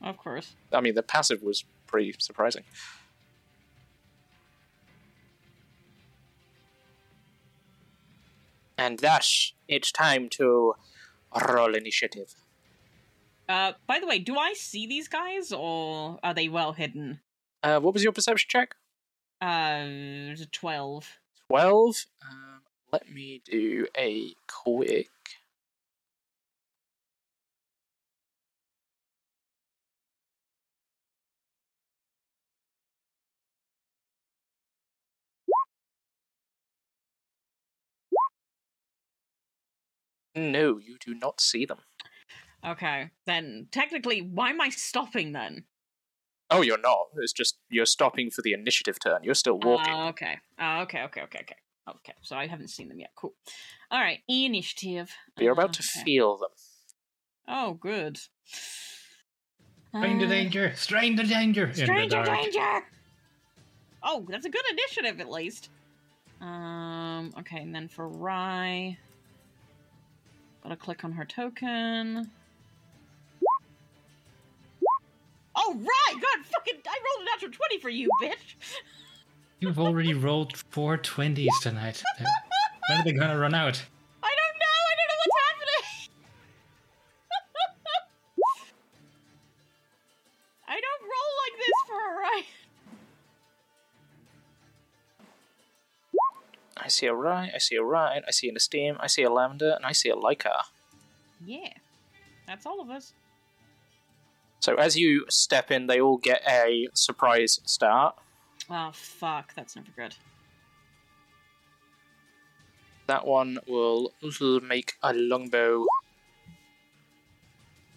[0.04, 0.56] Of course.
[0.72, 2.64] I mean, the passive was pretty surprising.
[8.78, 10.74] And thus, it's time to
[11.48, 12.34] roll initiative.
[13.52, 17.20] Uh, by the way, do I see these guys or are they well hidden?
[17.62, 18.76] Uh, what was your perception check?
[19.42, 21.20] Uh, 12.
[21.50, 22.06] 12.
[22.24, 22.62] Um,
[22.94, 25.10] let me do a quick.
[40.34, 41.80] No, you do not see them.
[42.66, 45.66] Okay, then technically, why am I stopping then?
[46.52, 47.08] Oh, you're not.
[47.18, 49.24] It's just you're stopping for the initiative turn.
[49.24, 49.94] You're still walking.
[49.94, 50.38] Oh, okay.
[50.60, 51.56] Oh, okay, okay, okay, okay.
[51.90, 53.10] Okay, so I haven't seen them yet.
[53.16, 53.34] Cool.
[53.90, 55.12] All right, initiative.
[55.40, 56.52] you're about Uh, to feel them.
[57.48, 58.20] Oh, good.
[59.90, 60.76] Stranger Uh, danger!
[60.76, 61.64] Stranger danger!
[61.64, 62.86] In the Stranger danger!
[64.04, 65.70] Oh, that's a good initiative at least.
[66.40, 68.98] Um, okay, and then for Rye,
[70.64, 72.32] gotta click on her token.
[75.56, 76.14] Oh, Rye!
[76.14, 78.56] God, fucking, I rolled a natural 20 for you, bitch!
[79.60, 82.02] You've already rolled four 20s tonight.
[82.90, 83.84] when are they gonna run out?
[84.24, 84.82] I don't know.
[84.90, 85.86] I don't know what's happening.
[90.68, 92.48] I don't roll like this for a ride.
[96.84, 99.30] I see a Ryan, I see a Ryan, I see an Esteem, I see a
[99.30, 100.64] lambda, and I see a Lycar.
[101.46, 101.74] Yeah,
[102.48, 103.14] that's all of us.
[104.62, 108.16] So as you step in, they all get a surprise start.
[108.70, 110.16] Oh fuck, that's never good.
[113.08, 114.14] That one will
[114.62, 115.86] make a longbow.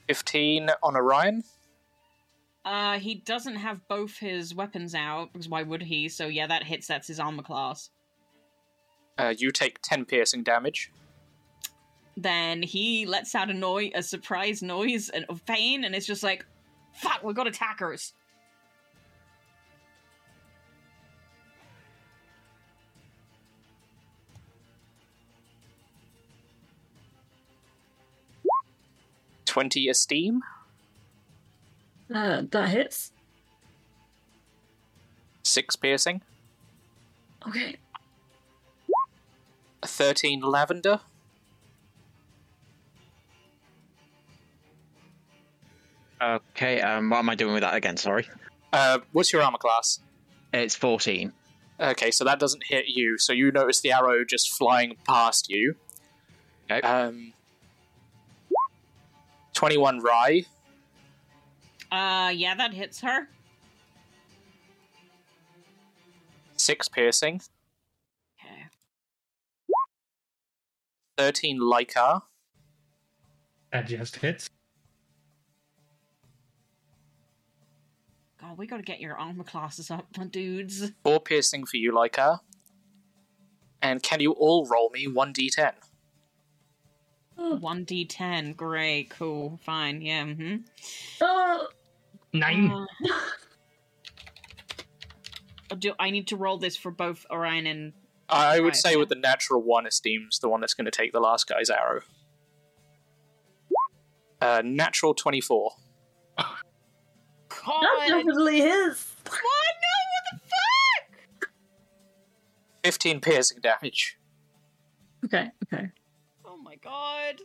[0.08, 1.44] 15 on Orion.
[2.64, 6.08] Uh, he doesn't have both his weapons out because why would he?
[6.08, 6.86] So yeah, that hits.
[6.86, 7.90] That's his armor class.
[9.18, 10.90] Uh, you take 10 piercing damage.
[12.16, 16.22] Then he lets out a noise, a surprise noise and of pain, and it's just
[16.22, 16.46] like,
[16.94, 18.14] "Fuck, we've got attackers."
[29.44, 30.42] Twenty esteem.
[32.12, 33.12] Uh, that hits.
[35.44, 36.22] Six piercing.
[37.46, 37.76] Okay.
[39.84, 41.00] Thirteen lavender.
[46.22, 47.96] Okay, um, what am I doing with that again?
[47.96, 48.26] Sorry.
[48.72, 50.00] Uh, what's your armor class?
[50.52, 51.32] It's 14.
[51.80, 53.18] Okay, so that doesn't hit you.
[53.18, 55.74] So you notice the arrow just flying past you.
[56.70, 56.80] Okay.
[56.80, 57.32] Um,
[59.54, 60.44] 21 Rye.
[61.90, 63.28] Uh, yeah, that hits her.
[66.56, 67.40] 6 piercing.
[68.40, 68.62] Okay.
[71.18, 72.22] 13 Lycar.
[73.72, 74.48] That just hits.
[78.44, 80.92] God, we gotta get your armor classes up, my dudes.
[81.02, 82.40] 4 piercing for you, Lycar.
[83.80, 85.72] And can you all roll me 1d10?
[87.38, 88.54] Oh, 1d10.
[88.54, 90.56] Great, cool, fine, yeah, mm-hmm.
[91.22, 91.68] oh,
[92.34, 92.70] Nine.
[92.70, 92.86] Uh,
[95.78, 97.92] do I need to roll this for both Orion and
[98.28, 101.20] I would say with the natural one, Esteem's the one that's going to take the
[101.20, 102.02] last guy's arrow.
[104.40, 105.72] Uh, natural 24.
[107.66, 109.12] That's definitely his.
[109.24, 109.40] What?
[109.82, 110.38] No, what the
[111.40, 111.50] fuck?
[112.84, 114.18] 15 piercing damage.
[115.24, 115.90] Okay, okay.
[116.44, 117.40] Oh my god.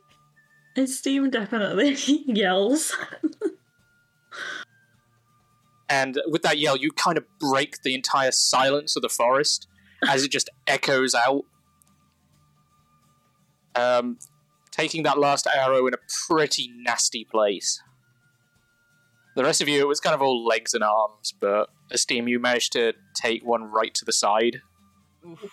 [0.75, 1.93] Esteem definitely
[2.25, 2.95] yells.
[5.89, 9.67] And with that yell, you kind of break the entire silence of the forest
[10.07, 11.43] as it just echoes out.
[13.75, 14.19] Um,
[14.71, 15.97] taking that last arrow in a
[16.27, 17.81] pretty nasty place.
[19.39, 22.41] The rest of you, it was kind of all legs and arms, but Esteem, you
[22.41, 24.61] managed to take one right to the side.
[25.25, 25.49] Oof.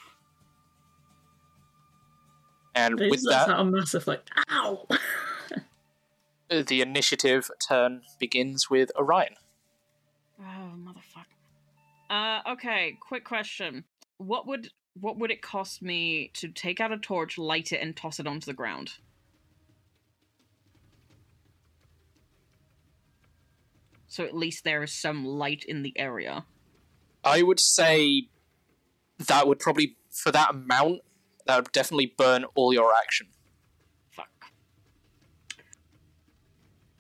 [2.75, 4.89] And It's with that's that, a massive like ow.
[6.51, 9.37] the initiative turn begins with Orion.
[10.41, 11.37] Oh, motherfucker.
[12.11, 13.85] Uh, okay, quick question.
[14.19, 14.71] What would
[15.01, 18.27] what would it cost me to take out a torch, light it, and toss it
[18.27, 18.95] onto the ground?
[24.17, 26.47] So at least there is some light in the area.
[27.23, 28.29] I would say
[29.19, 31.03] that would probably, for that amount,
[31.45, 33.27] that would definitely burn all your action.
[34.11, 34.31] Fuck.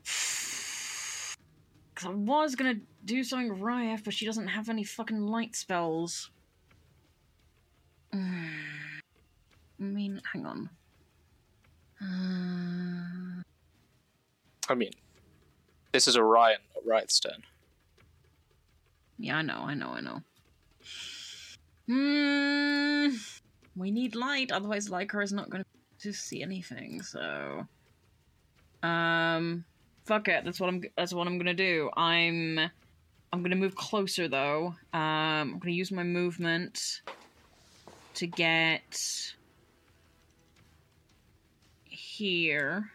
[1.95, 5.57] Cause I was gonna do something with Ryef, but she doesn't have any fucking light
[5.57, 6.31] spells.
[8.12, 8.19] I
[9.79, 10.69] mean, hang on.
[11.99, 13.43] Uh,
[14.69, 14.91] I mean,
[15.97, 17.42] this is Orion, not turn.
[19.18, 20.20] yeah, I know, I know, I know.
[21.88, 23.16] Hmm.
[23.74, 25.64] We need light, otherwise Lycar is not going
[26.01, 27.01] to see anything.
[27.01, 27.66] So,
[28.82, 29.64] um,
[30.05, 30.44] fuck it.
[30.44, 30.82] That's what I'm.
[30.99, 31.88] That's what I'm gonna do.
[31.97, 32.59] I'm.
[33.32, 34.74] I'm gonna move closer though.
[34.92, 37.01] Um, I'm gonna use my movement
[38.14, 39.32] to get
[41.84, 42.90] here,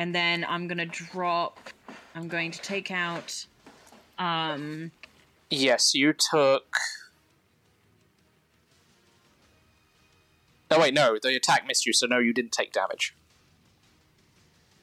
[0.00, 1.60] and then I'm gonna drop.
[2.14, 3.44] I'm going to take out.
[4.18, 4.92] Um.
[5.50, 6.74] Yes, you took.
[10.70, 13.14] Oh wait, no, the attack missed you, so no, you didn't take damage.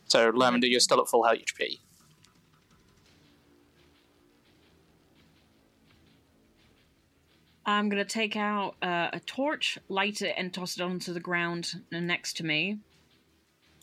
[0.06, 1.80] So, Lavender, you're still at full HP.
[7.66, 11.74] I'm gonna take out uh, a torch, light it, and toss it onto the ground
[11.92, 12.78] next to me.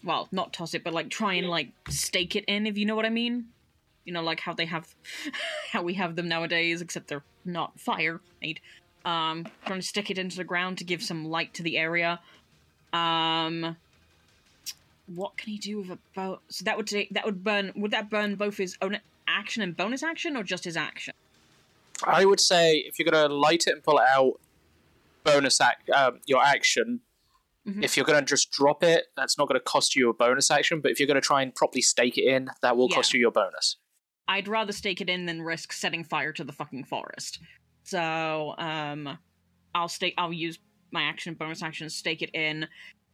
[0.04, 2.94] Well, not toss it, but like try and like stake it in, if you know
[2.94, 3.46] what I mean.
[4.04, 4.94] You know, like how they have,
[5.72, 8.60] how we have them nowadays, except they're not fire made.
[9.04, 12.20] Um, trying to stick it into the ground to give some light to the area.
[12.92, 13.76] Um,
[15.06, 16.40] what can he do with a bow?
[16.48, 17.72] So that would take that would burn.
[17.76, 21.14] Would that burn both his own action and bonus action, or just his action?
[22.02, 24.40] I would say if you're going to light it and pull it out,
[25.22, 27.00] bonus act um, your action.
[27.66, 27.82] Mhm.
[27.82, 30.50] If you're going to just drop it, that's not going to cost you a bonus
[30.50, 30.80] action.
[30.80, 32.96] But if you're going to try and properly stake it in, that will Yeah.
[32.96, 33.76] cost you your bonus.
[34.28, 37.40] I'd rather stake it in than risk setting fire to the fucking forest.
[37.82, 39.18] So, um,
[39.74, 40.14] I'll stake.
[40.18, 40.58] I'll use
[40.92, 42.68] my action, bonus action, stake it in,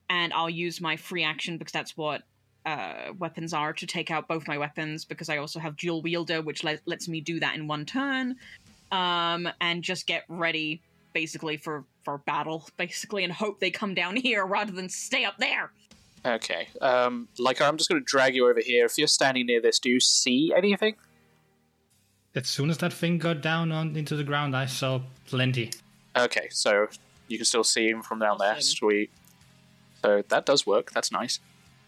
[0.08, 2.22] and I'll use my free action because that's what
[2.66, 5.04] uh, weapons are to take out both my weapons.
[5.04, 8.36] Because I also have dual wielder, which le- lets me do that in one turn,
[8.92, 10.82] um, and just get ready
[11.12, 15.38] basically for for battle, basically, and hope they come down here rather than stay up
[15.38, 15.72] there.
[16.24, 16.68] Okay.
[16.80, 18.84] Um, like I'm just going to drag you over here.
[18.84, 20.96] If you're standing near this, do you see anything?
[22.34, 25.70] As soon as that thing got down on into the ground, I saw plenty.
[26.16, 26.88] Okay, so
[27.28, 28.52] you can still see him from down there.
[28.52, 28.62] Awesome.
[28.62, 29.10] Sweet.
[30.02, 30.92] So that does work.
[30.92, 31.40] That's nice.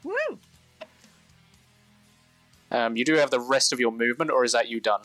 [0.02, 0.38] Woo!
[2.70, 5.02] Um, you do have the rest of your movement, or is that you done?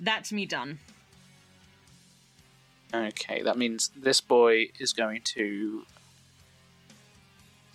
[0.00, 0.80] That's me done.
[2.92, 5.84] Okay, that means this boy is going to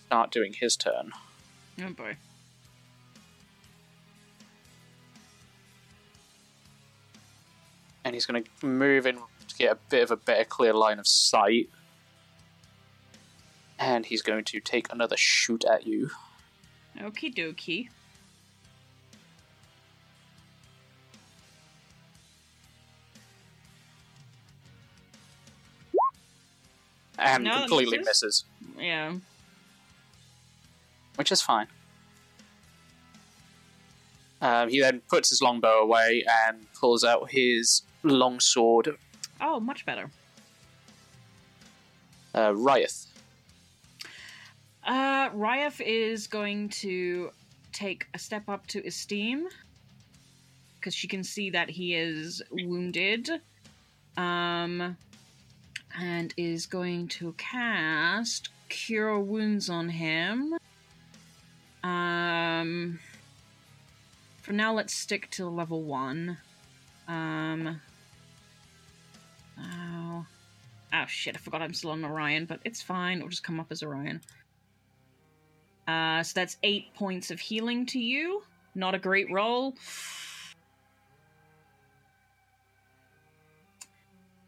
[0.07, 1.11] start doing his turn.
[1.81, 2.17] Oh boy.
[8.03, 10.99] And he's going to move in to get a bit of a better clear line
[10.99, 11.69] of sight.
[13.79, 16.09] And he's going to take another shoot at you.
[16.99, 17.89] Okie dokie.
[27.23, 28.45] And No, completely misses.
[28.67, 29.15] misses, Yeah.
[31.15, 31.67] which is fine.
[34.41, 38.97] Um, he then puts his longbow away and pulls out his long sword,
[39.39, 40.09] Oh, much better.
[42.33, 43.07] uh, Ryeth.
[44.85, 47.31] Uh, Ryef is going to
[47.71, 49.47] take a step up to Esteem
[50.75, 53.29] because she can see that he is wounded.
[54.17, 54.97] Um,
[55.99, 60.55] and is going to cast Cure Wounds on him.
[61.83, 62.99] Um,
[64.41, 66.37] for now, let's stick to level one.
[67.07, 67.81] Um,
[69.59, 70.25] oh,
[70.93, 71.35] oh shit!
[71.35, 73.17] I forgot I'm still on Orion, but it's fine.
[73.17, 74.21] It'll just come up as Orion.
[75.87, 78.43] Uh, so that's eight points of healing to you.
[78.73, 79.75] Not a great roll.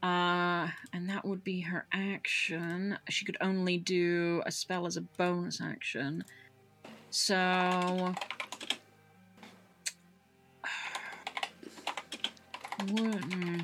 [0.06, 2.96] Uh, and that would be her action.
[3.10, 6.24] She could only do a spell as a bonus action.
[7.10, 8.14] So.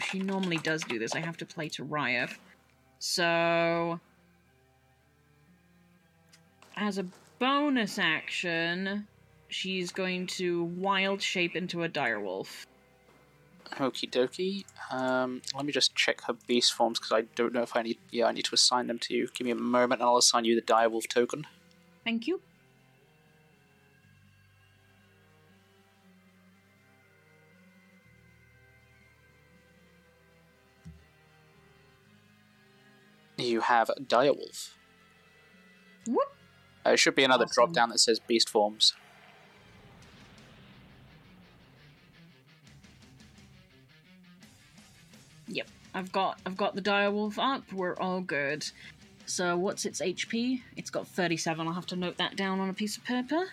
[0.10, 1.14] She normally does do this.
[1.14, 2.38] I have to play to Ryef.
[2.98, 4.00] So.
[6.76, 7.06] As a
[7.38, 9.06] bonus action,
[9.50, 12.66] she's going to wild shape into a direwolf.
[13.80, 14.66] Okie dokie.
[14.92, 17.98] Um, let me just check her beast forms because I don't know if I need.
[18.12, 19.28] Yeah, I need to assign them to you.
[19.34, 21.48] Give me a moment and I'll assign you the direwolf token.
[22.04, 22.42] Thank you.
[33.38, 34.72] You have a direwolf.
[36.08, 36.28] Whoop.
[36.86, 37.54] Uh, There should be another Awesome.
[37.54, 38.94] drop down that says beast forms.
[45.52, 47.72] Yep, I've got I've got the direwolf up.
[47.74, 48.66] We're all good.
[49.26, 50.62] So what's its HP?
[50.76, 51.68] It's got 37.
[51.68, 53.50] I'll have to note that down on a piece of paper.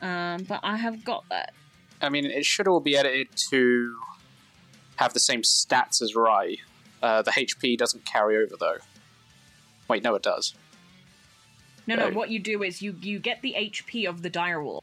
[0.00, 1.52] Um, but I have got that.
[2.00, 3.96] I mean, it should all be edited to
[4.96, 6.56] have the same stats as Rye.
[7.02, 8.78] Uh, the HP doesn't carry over though.
[9.88, 10.54] Wait, no, it does.
[11.86, 12.04] No, no.
[12.04, 12.14] Right.
[12.14, 14.82] What you do is you you get the HP of the direwolf,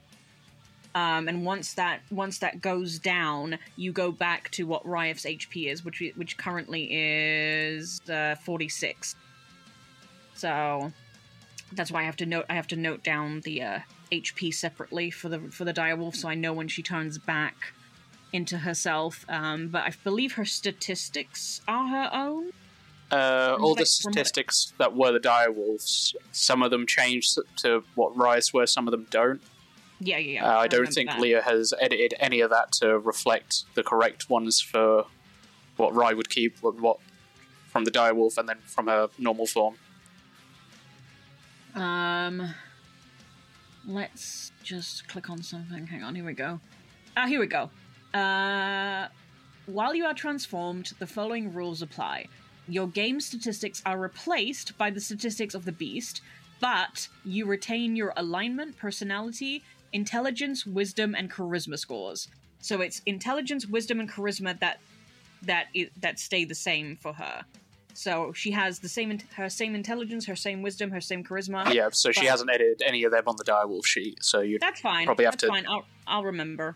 [0.95, 5.71] um, and once that once that goes down, you go back to what Ryef's HP
[5.71, 9.15] is, which which currently is uh, forty six.
[10.35, 10.91] So
[11.71, 13.79] that's why I have to note I have to note down the uh,
[14.11, 17.73] HP separately for the for the direwolf, so I know when she turns back
[18.31, 19.25] into herself.
[19.29, 22.51] Um, but I believe her statistics are her own.
[23.11, 28.51] Uh, all the statistics that were the direwolves, some of them changed to what Rye's
[28.51, 29.41] were, some of them don't.
[30.05, 30.33] Yeah, yeah.
[30.33, 31.19] yeah Uh, I don't think that.
[31.19, 35.05] Leah has edited any of that to reflect the correct ones for
[35.77, 36.97] what Rye would keep, what, what
[37.67, 39.75] from the direwolf, and then from her normal form.
[41.75, 42.53] Um,
[43.87, 45.87] let's just click on something.
[45.87, 46.59] Hang on, here we go.
[47.17, 47.69] Ah, here we go.
[48.13, 49.07] Uh,
[49.65, 52.27] while you are transformed, the following rules apply.
[52.67, 56.21] Your game statistics are replaced by the statistics of the beast,
[56.59, 59.63] but you retain your alignment, personality,
[59.93, 62.27] intelligence, wisdom, and charisma scores.
[62.59, 64.79] So it's intelligence, wisdom, and charisma that
[65.43, 67.43] that i- that stay the same for her.
[67.93, 71.71] So she has the same her same intelligence, her same wisdom, her same charisma.
[71.73, 74.79] Yeah, so she hasn't edited any of them on the direwolf sheet, so you That's
[74.81, 75.05] fine.
[75.05, 75.67] Probably have That's to- fine.
[75.67, 76.75] I'll I'll remember.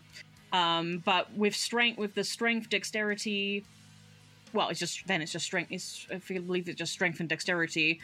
[0.52, 3.64] Um, but with strength, with the strength, dexterity,
[4.52, 5.72] well, it's just then it's just strength.
[5.72, 8.00] It's I believe it's just strength and dexterity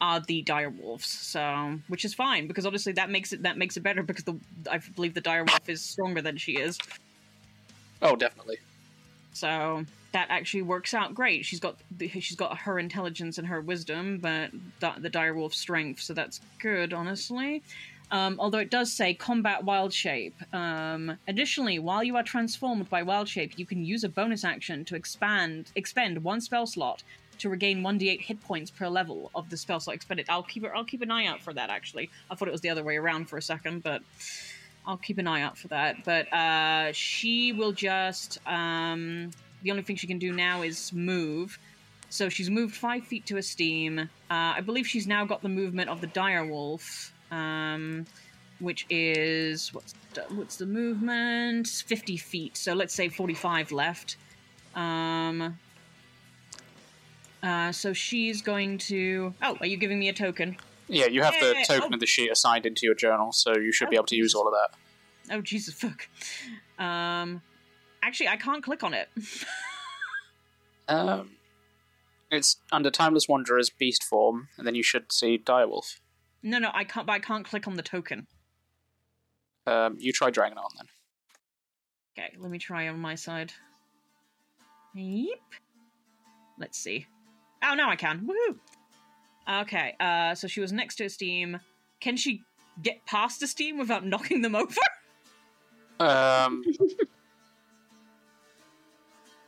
[0.00, 1.08] are the dire wolves.
[1.08, 4.36] So which is fine because obviously that makes it that makes it better because the
[4.70, 6.78] I believe the dire wolf is stronger than she is.
[8.00, 8.58] Oh, definitely.
[9.32, 11.44] So that actually works out great.
[11.44, 14.50] She's got she's got her intelligence and her wisdom, but
[14.80, 17.62] the, the direwolf strength, so that's good, honestly.
[18.10, 20.34] Um, although it does say combat wild shape.
[20.54, 24.84] Um, additionally, while you are transformed by wild shape, you can use a bonus action
[24.86, 27.02] to expand expend one spell slot
[27.38, 30.26] to regain one d8 hit points per level of the spell slot expended.
[30.28, 30.70] I'll keep it.
[30.74, 31.70] I'll keep an eye out for that.
[31.70, 34.02] Actually, I thought it was the other way around for a second, but
[34.86, 36.04] I'll keep an eye out for that.
[36.04, 38.38] But uh, she will just.
[38.46, 39.30] Um,
[39.62, 41.58] the only thing she can do now is move.
[42.10, 43.98] So she's moved five feet to Esteem.
[43.98, 48.06] Uh, I believe she's now got the movement of the Direwolf, um,
[48.60, 51.68] which is what's the, what's the movement?
[51.68, 52.56] Fifty feet.
[52.56, 54.16] So let's say forty-five left.
[54.74, 55.58] Um.
[57.42, 59.34] Uh, so she's going to.
[59.42, 60.56] Oh, are you giving me a token?
[60.88, 61.94] Yeah, you have the token oh.
[61.94, 64.34] of the sheet assigned into your journal, so you should be Oh, able to use
[64.34, 65.34] all of that.
[65.36, 66.08] Oh Jesus fuck.
[66.78, 67.42] Um.
[68.02, 69.08] Actually, I can't click on it.
[70.88, 71.32] Um,
[72.30, 75.98] it's under Timeless Wanderer's beast form, and then you should see Direwolf.
[76.42, 77.06] no, no, I can't.
[77.06, 78.26] But I can't click on the token.
[79.66, 80.86] Um, you try dragging it on then.
[82.24, 83.52] Okay, let me try on my side.
[84.94, 85.38] Yep.
[86.58, 87.06] Let's see.
[87.62, 88.26] Oh, now I can.
[88.26, 89.60] Woohoo!
[89.62, 91.58] Okay, uh, so she was next to Esteem.
[92.00, 92.42] Can she
[92.82, 94.74] get past Esteem without knocking them over?
[96.00, 96.62] Um,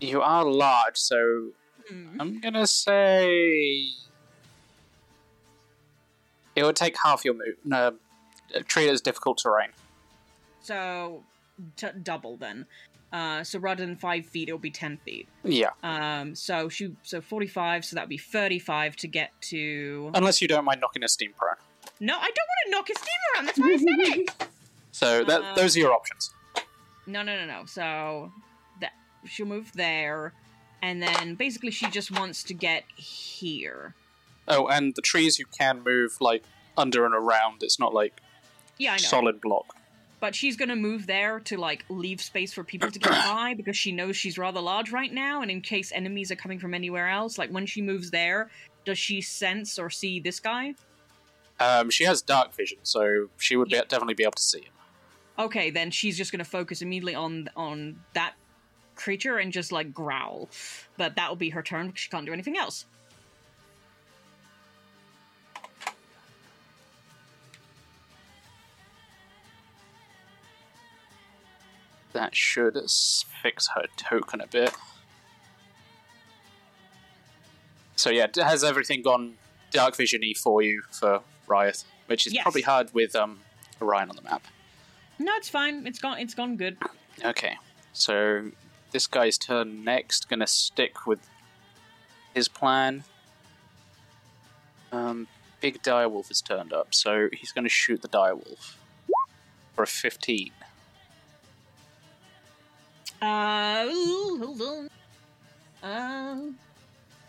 [0.00, 1.50] you are large, so
[1.88, 2.20] Hmm.
[2.20, 3.88] I'm gonna say
[6.54, 7.56] it would take half your move.
[7.64, 7.94] No,
[8.66, 9.70] treat it as difficult terrain.
[10.60, 11.22] So,
[11.76, 12.66] t- double then.
[13.12, 15.26] Uh, so rather than five feet, it'll be ten feet.
[15.42, 17.84] Yeah, Um, so she, so forty-five.
[17.84, 20.10] So that'd be thirty-five to get to.
[20.14, 21.54] unless you don't mind knocking Esteem prone.
[21.98, 23.46] No, I don't want to knock Esteem around.
[23.46, 24.48] That's why I said it.
[24.92, 26.34] So that Um, those are your options.
[27.06, 27.64] No, no, no, no.
[27.64, 28.32] So
[28.80, 28.92] that
[29.24, 30.32] she'll move there,
[30.82, 33.94] and then basically she just wants to get here.
[34.48, 36.42] Oh, and the trees you can move like
[36.76, 37.62] under and around.
[37.62, 38.20] It's not like
[38.78, 38.98] Yeah, I know.
[38.98, 39.76] solid block.
[40.20, 43.76] But she's gonna move there to like leave space for people to get by because
[43.76, 47.08] she knows she's rather large right now, and in case enemies are coming from anywhere
[47.08, 48.50] else, like when she moves there,
[48.84, 50.74] does she sense or see this guy?
[51.58, 54.72] Um, she has dark vision, so she would be, definitely be able to see him.
[55.38, 58.34] Okay, then she's just gonna focus immediately on on that
[58.94, 60.48] creature and just like growl.
[60.96, 62.86] But that will be her turn because she can't do anything else.
[72.12, 72.76] That should
[73.42, 74.72] fix her token a bit.
[77.96, 79.34] So yeah, has everything gone
[79.70, 82.42] dark visiony for you for Riot, which is Yes.
[82.42, 83.40] probably hard with um,
[83.80, 84.42] Orion on the map.
[85.18, 85.86] No, it's fine.
[85.86, 86.18] It's gone.
[86.18, 86.78] It's gone good.
[87.24, 87.56] Okay,
[87.92, 88.50] so
[88.90, 90.28] this guy's turn next.
[90.30, 91.20] Gonna stick with
[92.34, 93.04] his plan.
[94.92, 95.28] Um,
[95.60, 98.76] big direwolf has turned up, so he's gonna shoot the direwolf
[99.74, 100.52] for a fifteen.
[103.20, 104.90] Uh, ooh, hold on.
[105.82, 106.52] Uh,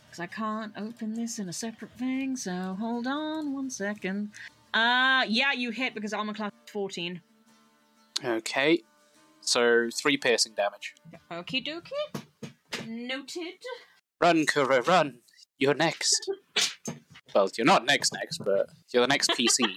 [0.05, 4.31] because I can't open this in a separate thing, so hold on one second.
[4.73, 7.22] Uh, yeah, you hit because armor class is 14.
[8.23, 8.81] Okay,
[9.41, 10.95] so three piercing damage.
[11.31, 12.51] Okie dokie.
[12.88, 13.55] Noted.
[14.19, 15.19] Run, Kuro, run!
[15.57, 16.30] You're next.
[17.34, 19.76] well, you're not next, next, but you're the next PC.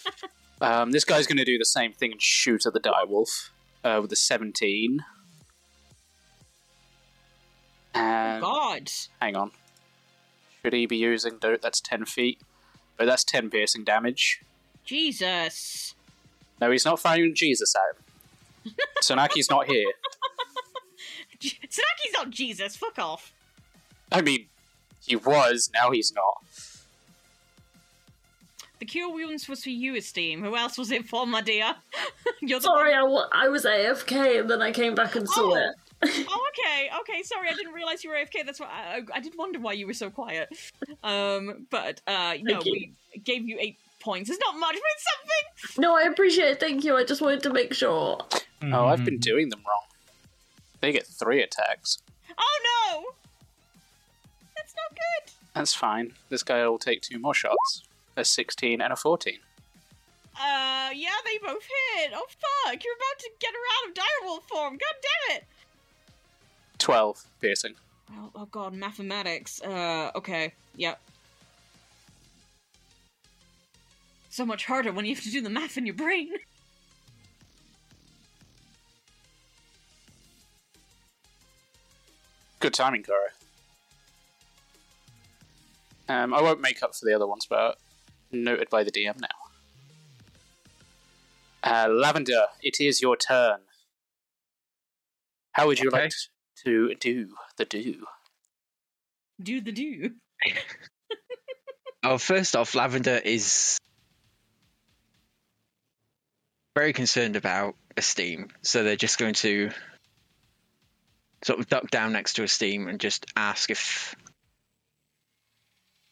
[0.60, 3.50] um, this guy's going to do the same thing and shoot at the direwolf
[3.84, 5.00] uh, with a 17.
[7.94, 8.90] And God.
[9.20, 9.50] hang on.
[10.62, 11.62] Should he be using dirt?
[11.62, 12.40] That's 10 feet.
[12.96, 14.40] But that's 10 piercing damage.
[14.84, 15.94] Jesus.
[16.60, 18.74] No, he's not firing Jesus at him.
[19.02, 19.92] Sonaki's not here.
[21.38, 22.76] J- Sanaki's not Jesus.
[22.76, 23.32] Fuck off.
[24.10, 24.46] I mean,
[25.04, 26.42] he was, now he's not.
[28.78, 30.42] The cure wounds was for you, Esteem.
[30.42, 31.74] Who else was it for, my dear?
[32.40, 35.56] You're the Sorry, I, wa- was AFK and then I came back and saw Oh.
[35.56, 35.74] it.
[36.04, 37.22] Oh, okay, okay.
[37.22, 38.44] Sorry, I didn't realize you were AFK.
[38.44, 40.48] That's why I, I did wonder why you were so quiet.
[41.02, 42.72] Um, but uh, no, you.
[42.72, 42.92] we
[43.24, 44.30] gave you eight points.
[44.30, 45.82] It's not much, but it's something.
[45.82, 46.60] No, I appreciate it.
[46.60, 46.96] Thank you.
[46.96, 48.18] I just wanted to make sure.
[48.62, 49.22] Oh, I've been Mhm.
[49.22, 49.82] doing them wrong.
[50.80, 51.98] They get three attacks.
[52.36, 52.60] Oh
[52.92, 53.04] no,
[54.56, 55.32] that's not good.
[55.54, 56.12] That's fine.
[56.28, 57.82] This guy will take two more shots.
[58.16, 59.38] A 16 and a 14.
[60.36, 62.10] Uh, yeah, they both hit.
[62.14, 64.72] Oh fuck, you're about to get her out of direwolf form.
[64.74, 64.94] God
[65.28, 65.44] damn it.
[66.84, 67.74] 12 piercing.
[68.12, 69.62] Oh, oh god, mathematics.
[69.62, 71.00] Uh, okay, yep.
[74.28, 76.28] So much harder when you have to do the math in your brain.
[82.60, 83.18] Good timing, Koro.
[86.08, 87.78] Um, I won't make up for the other ones, but
[88.30, 89.28] noted by the DM now.
[91.62, 93.60] Uh, Lavender, it is your turn.
[95.52, 96.02] How would you Okay.
[96.02, 96.16] like to
[96.62, 96.88] do
[97.56, 98.04] the do?
[99.42, 100.10] Do the do.
[102.06, 103.78] Oh, first off, Lavender is
[106.76, 109.70] very concerned about Esteem, so they're just going to
[111.44, 114.14] sort of duck down next to Esteem and just ask if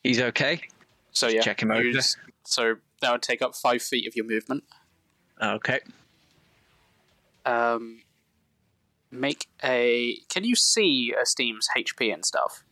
[0.02, 0.62] he's okay.
[1.10, 1.90] So yeah, check him over.
[1.93, 2.16] just-
[2.47, 4.64] so that would take up five feet of your movement.
[5.43, 5.81] Okay.
[7.44, 8.01] Um,
[9.12, 10.16] Make a.
[10.30, 12.64] Can you see Esteem's HP and stuff?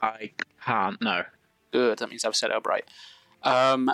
[0.00, 0.30] I
[0.64, 1.02] can't.
[1.02, 1.24] No.
[1.72, 1.98] Good.
[1.98, 2.84] That means I've set it up right.
[3.42, 3.90] Um,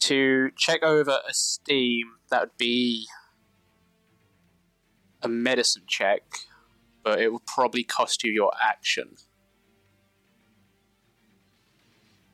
[0.00, 3.06] to check over Esteem, that would be
[5.22, 6.22] a medicine check,
[7.02, 9.16] but it would probably cost you your action.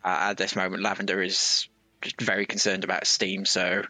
[0.05, 1.69] Uh, at this moment, Lavender is
[2.01, 3.83] just very concerned about Steam, so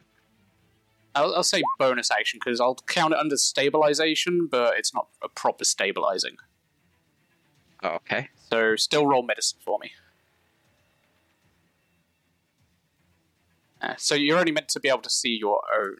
[1.18, 5.28] I'll, I'll say bonus action because I'll count it under stabilization, but it's not a
[5.28, 6.36] proper stabilizing.
[7.82, 8.28] oh, okay.
[8.50, 9.92] So still roll medicine for me.
[13.80, 15.96] Uh, so you're only meant to be able to see your own.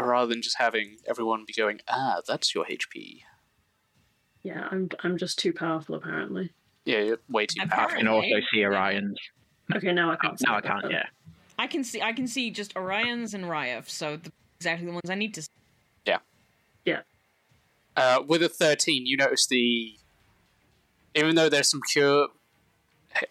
[0.00, 3.20] Rather than just having everyone be going, ah, that's your HP.
[4.42, 6.50] Yeah, I'm I'm just too powerful apparently.
[6.84, 7.98] Yeah, you're way too I powerful.
[7.98, 9.16] can also see Orion's.
[9.74, 10.38] Okay, now I can't.
[10.38, 10.82] see no, I can't.
[10.82, 10.90] though.
[10.90, 11.06] Yeah.
[11.58, 15.08] I can see I can see just Orion's and Ryef, so the, exactly the ones
[15.08, 15.48] I need to see.
[16.06, 16.18] Yeah.
[16.84, 17.00] Yeah.
[17.96, 19.94] Uh, with a 13, you notice the.
[21.14, 22.28] Even though there's some cure.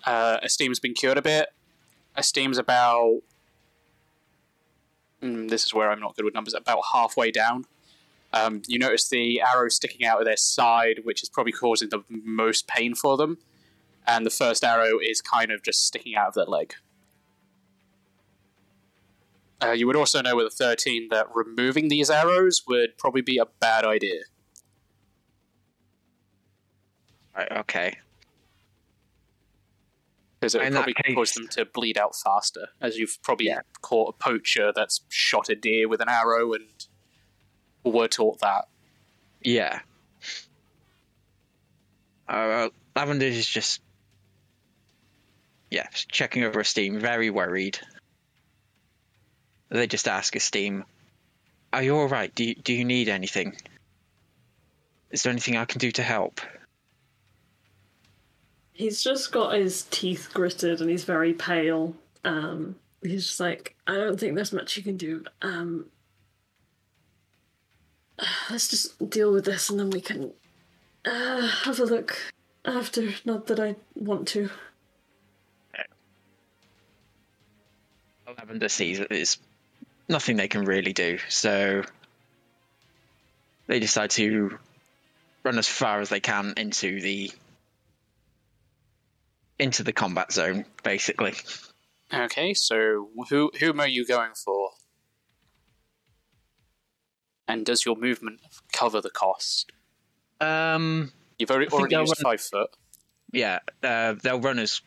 [0.06, 1.50] Uh, Esteem's been cured a bit.
[2.16, 3.22] Esteem's about.
[5.24, 6.54] Mm, this is where I'm not good with numbers.
[6.54, 7.66] About halfway down.
[8.34, 12.04] Um, you notice the arrow sticking out of their side, which is probably causing the
[12.10, 13.40] most pain for them.
[14.12, 16.74] And the first arrow is kind of just sticking out of their leg.
[19.64, 23.38] Uh, you would also know with a 13 that removing these arrows would probably be
[23.38, 24.24] a bad idea.
[27.38, 27.98] Right, okay.
[30.40, 33.46] Because it would In probably case- cause them to bleed out faster, as you've probably
[33.48, 33.62] Yeah.
[33.82, 36.86] caught a poacher that's shot a deer with an arrow and
[37.86, 38.68] were taught that.
[39.42, 39.82] Yeah.
[42.28, 43.80] Uh, Lavender is just.
[45.72, 47.80] Yeah, checking over Esteem, very worried.
[49.70, 50.84] They just ask Esteem,
[51.72, 52.36] Are you alright?
[52.36, 53.56] Do you, do you need anything?
[55.12, 56.42] Is there anything I can do to help?
[58.74, 61.96] He's just got his teeth gritted and he's very pale.
[62.26, 65.24] Um, he's just like, I don't think there's much you can do.
[65.42, 65.86] Um,
[68.50, 70.34] let's just deal with this and then we can
[71.06, 72.18] uh, have a look
[72.66, 73.14] after.
[73.24, 74.50] Not that I want to.
[78.38, 79.38] Lavender sees that there's
[80.10, 81.84] nothing they can really do, so
[83.68, 84.58] they decide to
[85.44, 87.32] run as far as they can into the
[89.60, 91.34] into the combat zone, basically.
[92.14, 94.72] Okay, so who whom are you going for?
[97.48, 98.40] And does your movement
[98.72, 99.72] cover the cost?
[100.40, 102.70] Um, You've already, already used run- five foot.
[103.32, 104.82] yeah, uh, they'll run as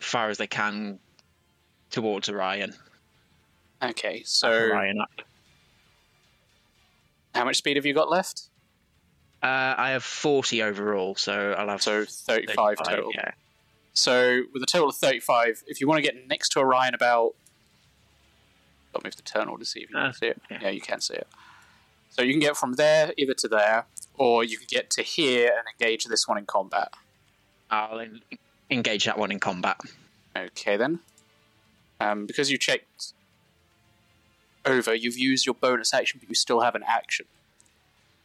[0.00, 0.98] far as they can
[1.90, 2.74] towards Orion.
[3.82, 4.50] Okay, so
[7.34, 8.48] how much speed have you got left?
[9.42, 13.10] Uh, I have forty overall, so I'll have So 35 total.
[13.14, 13.30] Yeah.
[13.94, 17.34] So with a total of 35, if you want to get next to Orion about...
[18.94, 20.42] I'll move the turn order to see if you Uh, can see it.
[20.50, 20.58] yeah.
[20.62, 21.26] Yeah, you can see it.
[22.10, 23.86] So you can get from there either to there,
[24.16, 26.92] or you can get to here and engage this one in combat.
[27.70, 28.20] I'll en-
[28.70, 29.80] engage that one in combat.
[30.36, 31.00] Okay then.
[32.00, 33.12] Um, because you checked
[34.64, 37.26] over, you've used your bonus action, but you still have an action.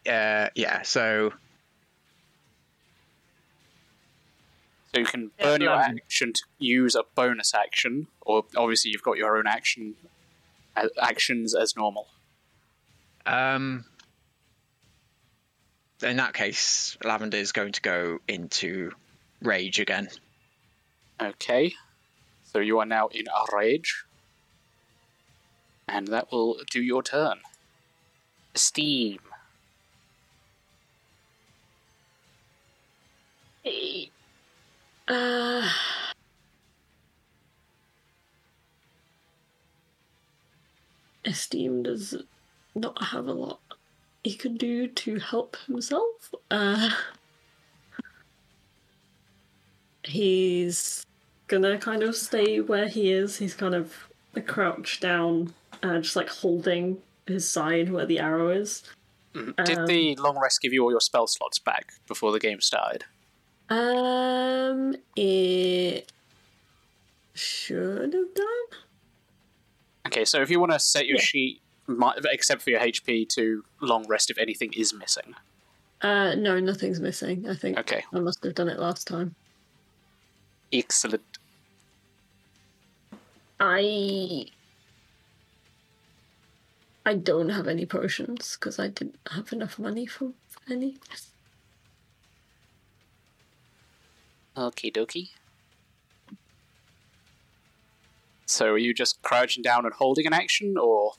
[0.06, 0.82] Uh, yeah.
[0.82, 1.32] So
[4.96, 8.92] So you can Yeah, burn your um, action to use a bonus action, or obviously
[8.92, 9.94] you've got your own action
[10.74, 12.06] uh, actions as normal.
[13.26, 13.84] Um,
[16.02, 18.92] in that case, Lavender is going to go into
[19.42, 20.08] rage again.
[21.20, 21.74] Okay.
[22.44, 24.05] So you are now in a rage.
[25.88, 27.40] And that will do your turn.
[28.54, 29.18] Steam.
[35.08, 35.68] Uh,
[41.24, 42.16] Esteem does
[42.74, 43.60] not have a lot
[44.26, 46.34] he can do to help himself.
[46.50, 46.90] Uh,
[50.02, 51.06] he's
[51.46, 53.36] gonna kind of stay where he is.
[53.36, 54.08] He's kind of
[54.46, 55.54] crouched down,
[55.86, 58.82] uh, just like holding his side where the arrow is.
[59.34, 59.64] Mhm.
[59.64, 62.60] Did Um, the long rest give you all your spell slots back before the game
[62.60, 63.04] started?
[63.68, 66.10] Um, it
[67.34, 68.80] should have done.
[70.06, 71.22] Okay, so if you want to set your Yeah.
[71.24, 71.60] sheet,
[72.32, 75.34] except for your HP, to long rest if anything is missing.
[76.00, 77.48] Uh, no, nothing's missing.
[77.48, 79.34] I think Okay, I must have done it last time.
[80.72, 81.22] excellent.
[83.58, 84.46] I
[87.06, 90.32] I don't have any potions because I didn't have enough money for
[90.68, 90.98] any.
[94.56, 95.30] Okie dokie.
[98.46, 101.12] So are you just crouching down and holding an action, or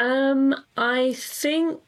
[0.00, 1.80] Um, I think.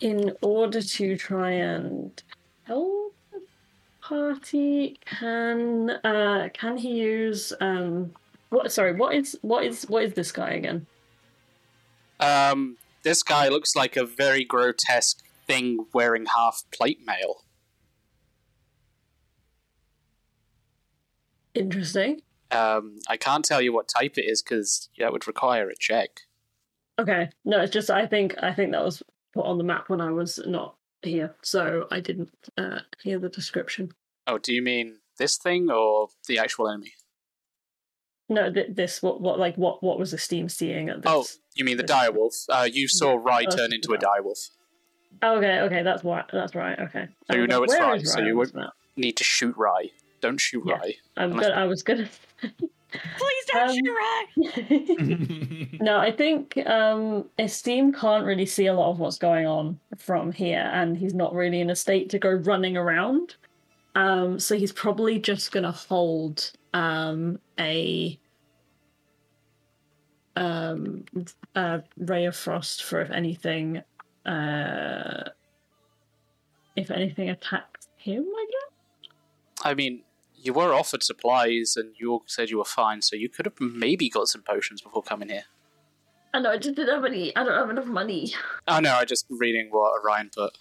[0.00, 2.22] In order to try and
[2.64, 3.07] help
[4.08, 8.12] party, can uh can he use um
[8.50, 8.72] what?
[8.72, 10.86] Sorry, what is what is what is this guy again?
[12.20, 17.44] um, this guy looks like a very grotesque thing wearing half plate mail.
[21.54, 22.22] Interesting.
[22.50, 26.20] Um, I can't tell you what type it is because that would require a check.
[26.98, 29.02] Okay, no, it's just I think I think that was
[29.34, 33.28] put on the map when I was not here, so I didn't uh, hear the
[33.28, 33.92] description.
[34.28, 36.92] Oh, do you mean this thing or the actual enemy?
[38.28, 41.10] No, th- this what what like what what was the steam seeing at this?
[41.10, 41.24] Oh,
[41.54, 42.44] you mean the this- direwolf?
[42.50, 44.06] Uh, you saw Yeah, Rye turn thinking into a that.
[44.06, 44.50] direwolf.
[45.22, 46.24] Oh, okay, okay, that's right.
[46.32, 46.78] That's right.
[46.78, 47.08] Okay.
[47.30, 49.90] So you know it's where right, so you on won't- Need to shoot Rye.
[50.20, 50.74] Don't shoot Yeah.
[50.74, 50.94] Rye.
[51.16, 52.08] I'm unless- gonna, I was gonna.
[52.90, 55.68] Please don't Um, shoot right.
[55.80, 60.32] no, I think um, Esteem can't really see a lot of what's going on from
[60.32, 63.36] here, and he's not really in a state to go running around.
[63.98, 68.16] Um, so he's probably just gonna hold um, a
[70.36, 71.04] um,
[71.56, 73.82] a ray of frost for if anything,
[74.24, 75.24] uh,
[76.76, 78.24] if anything attacks him.
[78.24, 79.10] I guess.
[79.64, 80.04] I mean,
[80.36, 83.58] you were offered supplies and you all said you were fine, so you could have
[83.58, 85.46] maybe got some potions before coming here.
[86.32, 87.34] I know I just didn't have any.
[87.34, 88.32] I don't have enough money.
[88.68, 90.56] Oh no, I'm just reading what Orion put.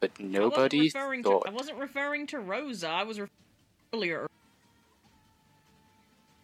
[0.00, 1.44] But nobody I wasn't referring thought.
[1.44, 2.88] To, I wasn't referring to Rosa.
[2.88, 3.30] I was referring
[3.94, 4.26] earlier.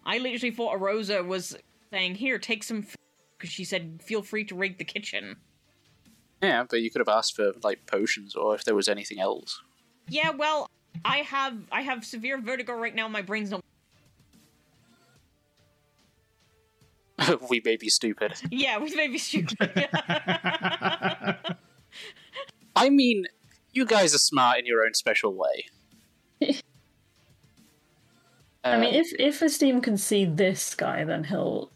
[0.05, 1.55] I literally thought Rosa was
[1.91, 2.85] saying, "Here, take some,"
[3.37, 5.37] because she said, "Feel free to rig the kitchen."
[6.41, 9.61] Yeah, but you could have asked for like potions or if there was anything else.
[10.09, 10.69] Yeah, well,
[11.05, 13.07] I have I have severe vertigo right now.
[13.07, 13.63] My brain's not.
[17.49, 18.33] we may be stupid.
[18.51, 19.57] Yeah, we may be stupid.
[22.75, 23.25] I mean,
[23.73, 25.65] you guys are smart in your own special way.
[28.63, 31.71] I mean, Uh, if if Esteem can see this guy, then he'll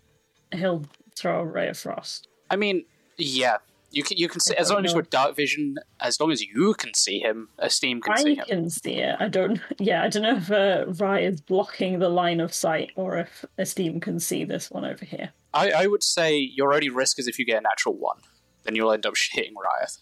[0.53, 0.85] he'll
[1.17, 2.27] throw a ray of frost.
[2.49, 2.85] I mean,
[3.17, 3.57] yeah,
[3.91, 4.99] you can you can see as long as know.
[4.99, 8.45] you're dark vision, as long as you can see him, Esteem can see I him.
[8.47, 9.17] can see it.
[9.19, 9.59] I don't.
[9.79, 13.43] Yeah, I don't know if uh, Rye is blocking the line of sight or if
[13.57, 15.31] Esteem can see this one over here.
[15.53, 18.19] I, I would say your only risk is if you get a natural one,
[18.63, 19.97] then you'll end up hitting Riot.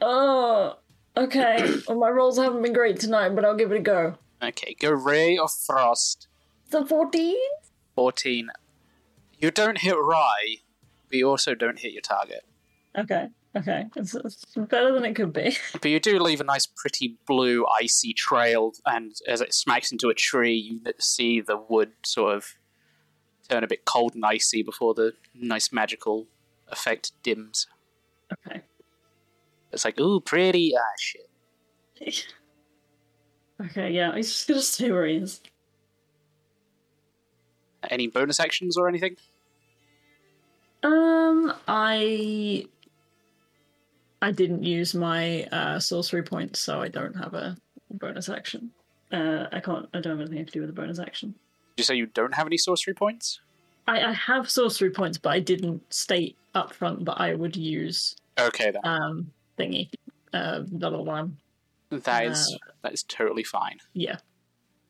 [0.00, 0.76] Oh,
[1.16, 1.74] okay.
[1.88, 4.16] well, my rolls haven't been great tonight, but I'll give it a go.
[4.42, 6.28] Okay, go Ray of Frost,
[6.70, 7.36] The fourteen.
[7.94, 8.48] fourteen.
[9.38, 10.56] You don't hit Rye,
[11.08, 12.44] but you also don't hit your target.
[12.96, 13.28] Okay.
[13.56, 13.86] Okay.
[13.96, 15.56] It's, it's better than it could be.
[15.72, 20.08] But you do leave a nice, pretty blue, icy trail, and as it smacks into
[20.08, 22.54] a tree, you see the wood sort of
[23.48, 26.26] turn a bit cold and icy before the nice magical
[26.68, 27.66] effect dims.
[28.46, 28.62] Okay.
[29.72, 30.72] It's like, ooh, pretty.
[30.76, 32.26] Ah, shit.
[33.62, 33.90] Okay.
[33.90, 34.16] Yeah.
[34.16, 35.42] He's just gonna stay where he is.
[37.90, 39.16] Any bonus actions or anything?
[40.82, 42.64] Um, I
[44.22, 47.54] I didn't use my uh, sorcery points, so I don't have a
[47.90, 48.70] bonus action.
[49.12, 49.86] Uh, I can't.
[49.92, 51.34] I don't have anything to do with a bonus action.
[51.76, 53.40] Did you say you don't have any sorcery points?
[53.88, 58.16] I, I have sorcery points, but I didn't state up front that I would use
[58.38, 58.80] Okay, then.
[58.84, 59.30] um
[59.60, 59.90] thingy.
[60.32, 61.36] Uh, double one.
[61.90, 63.78] That is that is totally fine.
[63.92, 64.16] Yeah.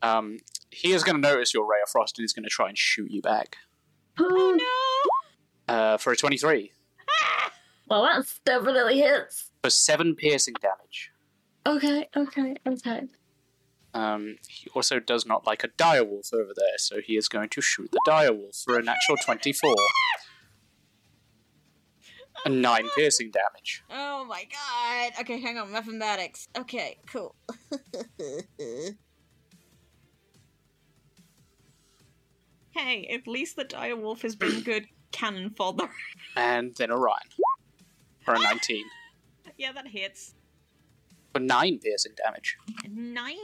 [0.02, 0.38] Um,
[0.70, 2.78] he is going to notice your ray of frost and he's going to try and
[2.78, 3.56] shoot you back.
[4.20, 4.56] oh
[5.68, 5.74] no!
[5.74, 6.72] Uh, for a twenty-three,
[7.88, 9.50] Well, that's definitely hits.
[9.62, 11.10] for seven piercing damage.
[11.66, 12.08] Okay.
[12.16, 12.56] Okay.
[12.66, 13.02] Okay.
[13.92, 17.60] Um, he also does not like a direwolf over there, so he is going to
[17.60, 19.74] shoot the direwolf for a natural twenty-four.
[22.44, 23.82] And nine piercing damage.
[23.90, 25.12] Oh my god.
[25.20, 25.70] Okay, hang on.
[25.70, 26.48] Mathematics.
[26.56, 27.34] Okay, cool.
[32.70, 35.90] hey, at least the direwolf has been good cannon fodder.
[36.36, 37.18] And then Orion
[38.24, 38.42] for a ah!
[38.42, 38.84] nineteen.
[39.58, 40.34] yeah, that hits.
[41.32, 42.56] For nine piercing damage.
[42.88, 43.36] Nine.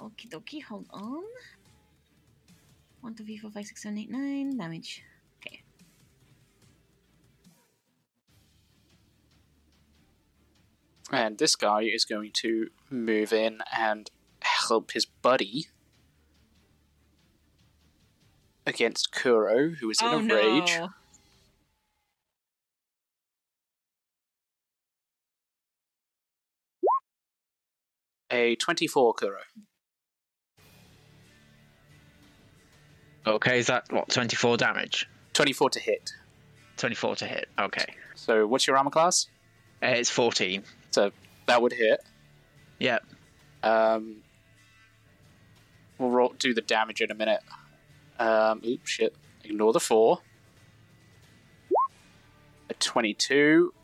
[0.00, 1.24] Okie dokie, hold on.
[3.00, 5.02] One, two, three, four, five, six, seven, eight, nine damage.
[11.12, 14.10] And this guy is going to move in and
[14.42, 15.66] help his buddy
[18.66, 20.34] against Kuro, who is in oh a no.
[20.34, 20.78] rage.
[28.30, 29.38] A 24 Kuro.
[33.26, 34.08] Okay, is that what?
[34.08, 35.08] Twenty four damage.
[35.32, 36.12] 24 to hit.
[36.76, 37.48] Twenty four to hit.
[37.58, 39.26] Okay, So what's your armor class?
[39.82, 40.62] uh, it's fourteen.
[40.96, 41.10] So
[41.44, 42.02] that would hit.
[42.78, 43.04] Yep.
[43.62, 44.22] Um,
[45.98, 47.42] we'll roll, do the damage in a minute.
[48.18, 49.14] Um, oops, shit.
[49.44, 50.20] Ignore the four.
[52.70, 53.74] A 22.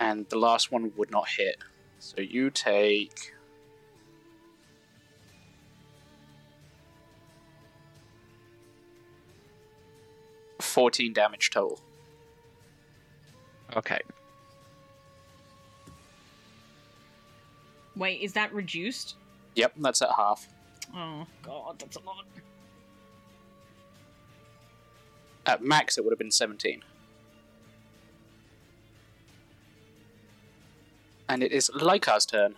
[0.00, 1.58] And the last one would not hit.
[1.98, 3.34] So you take.
[10.58, 11.82] Fourteen damage total.
[13.76, 14.00] Okay.
[17.96, 19.16] Wait, is that reduced?
[19.56, 20.46] Yep, that's at half.
[20.94, 22.24] Oh god, that's a lot.
[25.46, 26.82] At max, it would have been 17.
[31.28, 32.54] And it is Lycar's turn.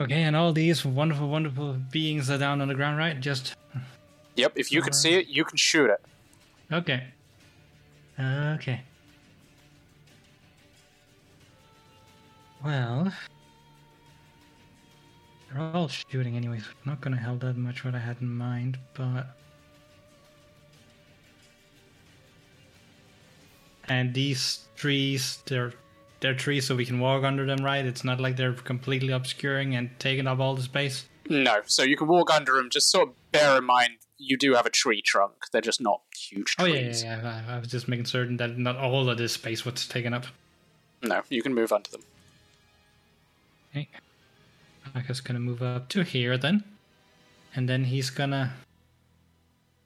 [0.00, 3.18] Okay, and all these wonderful, wonderful beings are down on the ground, right?
[3.18, 3.56] Just
[4.36, 6.00] Yep, if you can see it, you can shoot it.
[6.72, 7.08] okay.
[8.18, 8.82] Okay.
[12.64, 13.12] Well,
[15.48, 16.64] they're all shooting anyways.
[16.84, 19.36] Not gonna help that much what I had in mind, but
[23.88, 25.72] and these trees, they're
[26.20, 27.84] they're trees, so we can walk under them, right?
[27.86, 31.06] It's not like they're completely obscuring and taking up all the space.
[31.28, 32.70] No, so you can walk under them.
[32.70, 35.32] Just sort of bear in mind you do have a tree trunk.
[35.52, 37.02] They're just not huge Oh trees.
[37.02, 37.42] yeah, yeah, yeah.
[37.48, 40.26] I, I was just making certain that not all of this space was taken up.
[41.02, 42.02] No, you can move under them.
[43.72, 43.88] Okay.
[44.94, 46.64] Aka's gonna move up to here then.
[47.54, 48.52] And then he's gonna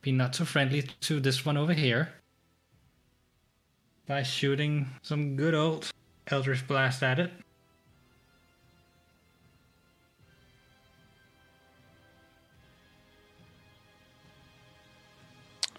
[0.01, 2.13] be not so friendly to this one over here.
[4.07, 5.91] By shooting some good old
[6.29, 7.31] Eldritch Blast at it.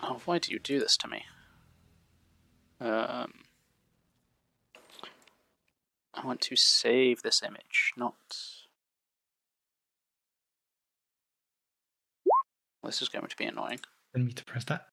[0.06, 1.24] Oh, why do you do this to me?
[2.82, 3.32] Um,
[6.14, 8.14] I want to save this image, not.
[12.84, 13.80] This is going to be annoying.
[14.14, 14.88] Didn't mean to press that.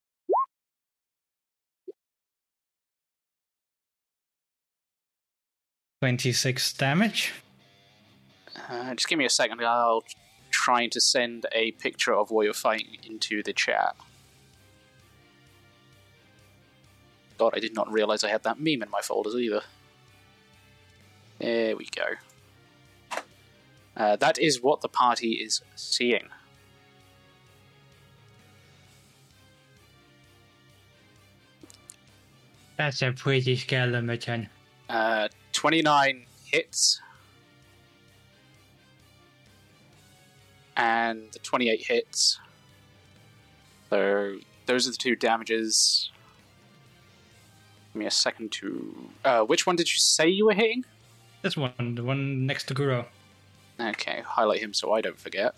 [6.01, 7.33] Twenty-six damage.
[8.69, 9.61] Uh, just give me a second.
[9.61, 10.05] I'll
[10.53, 13.97] try to send a picture of what you're fighting into the chat.
[17.41, 19.63] God, I did not realize I had that meme in my folders either.
[21.39, 22.05] There we go.
[23.97, 26.29] Uh, that is what the party is seeing.
[32.77, 34.51] That's a pretty skeleton.
[34.91, 37.01] Uh, 29 hits.
[40.77, 42.39] And the 28 hits.
[43.89, 44.37] So
[44.67, 46.11] those are the two damages.
[47.93, 49.11] Give me a second to.
[49.25, 50.85] Uh, which one did you say you were hitting?
[51.43, 53.07] This one, the one next to Kuro.
[53.81, 55.55] Okay, highlight him so I don't forget.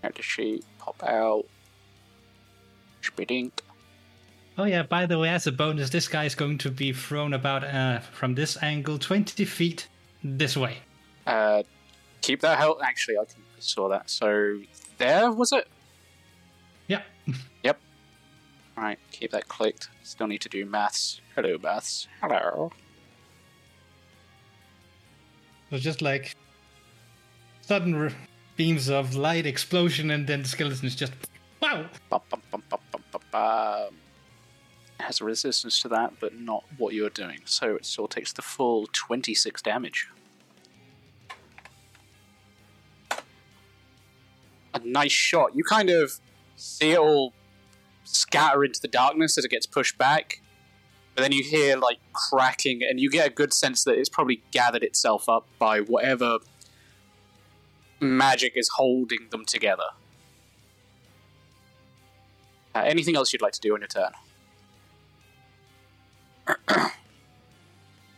[0.00, 1.44] Character sheet, pop out.
[3.02, 3.52] Spidink.
[4.58, 7.34] Oh yeah, by the way, as a bonus, this guy is going to be thrown
[7.34, 9.88] about uh, from this angle 20 feet
[10.24, 10.78] this way.
[11.26, 11.62] Uh,
[12.22, 12.78] keep that health.
[12.82, 13.24] Actually, I
[13.58, 14.08] saw that.
[14.08, 14.60] So
[14.98, 15.68] there was it.
[18.76, 19.88] Right, keep that clicked.
[20.02, 21.20] Still need to do maths.
[21.34, 22.08] Hello, maths.
[22.20, 22.70] Hello.
[25.70, 26.36] So just like
[27.62, 28.14] sudden
[28.56, 31.14] beams of light explosion, and then the skeleton is just
[31.60, 31.86] wow.
[32.10, 32.62] Bum, bum,
[33.32, 33.94] bum.
[35.00, 37.40] Has a resistance to that, but not what you're doing.
[37.44, 40.08] So it still takes the full 26 damage.
[44.72, 45.54] A nice shot.
[45.54, 46.20] You kind of
[46.56, 47.32] see it all
[48.06, 50.40] scatter into the darkness as it gets pushed back.
[51.14, 54.42] But then you hear like cracking, and you get a good sense that it's probably
[54.50, 56.38] gathered itself up by whatever
[58.00, 59.90] magic is holding them together.
[62.74, 64.12] Uh, anything else you'd like to do on your turn?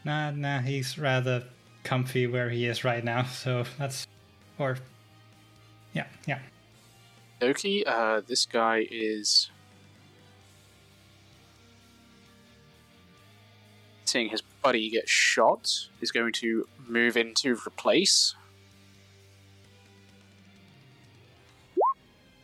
[0.05, 1.45] Nah, nah, he's rather
[1.85, 3.25] comfy where he is right now.
[3.25, 4.07] So that's
[4.59, 4.79] or
[5.93, 6.39] yeah, yeah.
[7.43, 9.51] Doki, uh, this guy is
[14.09, 18.35] seeing his buddy get shot is going to move into replace.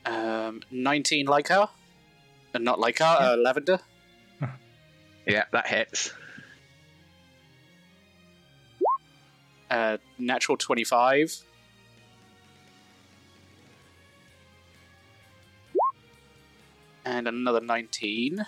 [0.05, 1.71] Um, 19 Lycar.
[2.55, 3.81] Uh, not Lycar, uh, Lavender.
[5.27, 6.13] Yeah, that hits.
[9.71, 11.43] Uh, natural 25.
[17.07, 18.45] And another 19.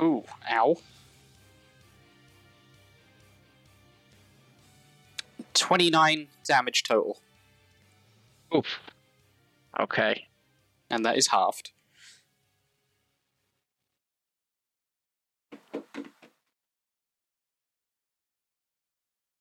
[0.00, 0.76] Ooh, ow.
[5.54, 7.18] 29 damage total,
[8.54, 8.78] Oof.
[9.80, 10.28] Okay.
[10.90, 11.70] and that is halved.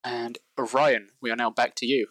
[0.03, 2.07] And Orion, we are now back to you.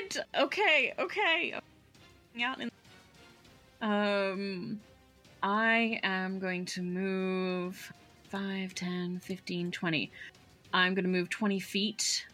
[0.00, 0.24] God.
[0.36, 0.94] Okay.
[0.98, 1.54] Okay.
[2.34, 2.54] Yeah.
[3.80, 4.80] Um,
[5.42, 7.92] I am going to move
[8.30, 10.10] 5, 10, 15, 20.
[10.72, 12.26] I'm going to move 20 feet.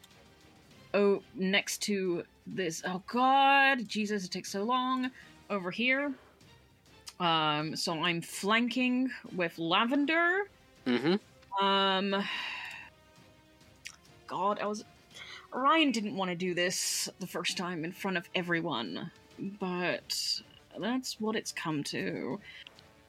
[0.92, 2.82] Oh, next to this.
[2.86, 3.88] Oh, God.
[3.88, 5.10] Jesus, it takes so long.
[5.50, 6.12] Over here.
[7.20, 10.48] Um, so I'm flanking with Lavender.
[10.86, 11.64] Mm-hmm.
[11.64, 12.24] Um.
[14.26, 14.84] God, I was.
[15.54, 20.40] Ryan didn't want to do this the first time in front of everyone, but
[20.80, 22.40] that's what it's come to.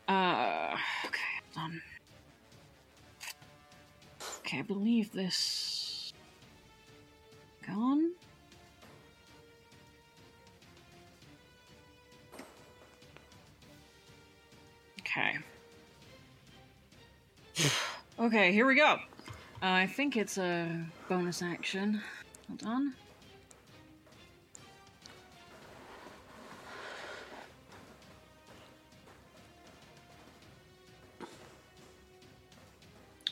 [0.08, 0.78] Uh.
[1.06, 1.20] Okay,
[1.56, 1.82] done.
[4.42, 6.14] Okay, I believe this.
[7.66, 8.12] Gone?
[15.02, 15.38] Okay.
[18.18, 18.94] Okay, here we go.
[18.94, 18.98] Uh,
[19.62, 22.02] I think it's a bonus action.
[22.48, 22.94] Hold on.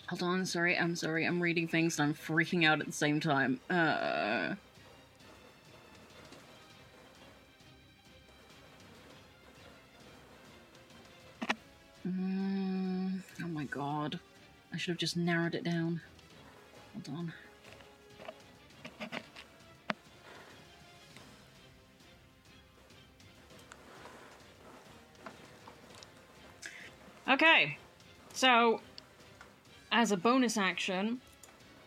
[0.09, 3.19] Hold on, sorry, I'm sorry, I'm reading things and I'm freaking out at the same
[3.19, 3.59] time.
[3.69, 4.55] Uh.
[12.05, 14.19] Mm, oh my god.
[14.73, 16.01] I should have just narrowed it down.
[16.93, 17.33] Hold on.
[28.43, 28.81] So
[29.89, 31.21] as a bonus action,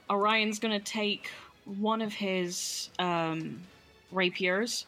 [0.09, 1.29] Orion's gonna take
[1.67, 3.61] one of his um,
[4.11, 4.87] rapiers.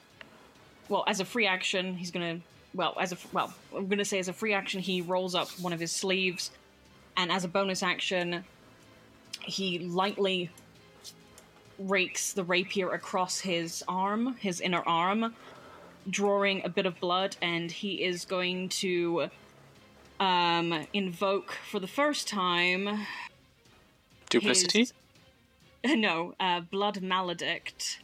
[0.89, 2.41] Well, as a free action, he's gonna.
[2.73, 5.75] Well, as a well, I'm gonna say as a free action, he rolls up one
[5.75, 6.53] of his sleeves,
[7.19, 8.45] and as a bonus action,
[9.43, 10.49] he lightly
[11.79, 15.35] rakes the rapier across his arm, his inner arm,
[16.09, 19.29] drawing a bit of blood, and he is going to
[20.21, 23.07] um, invoke for the first time
[24.31, 24.81] Duplicity?
[24.81, 24.93] his-
[25.97, 27.99] no, uh, blood maledict,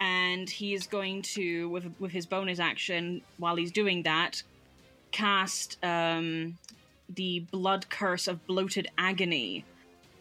[0.00, 4.42] and he is going to, with with his bonus action, while he's doing that,
[5.10, 6.56] cast um,
[7.14, 9.64] the blood curse of bloated agony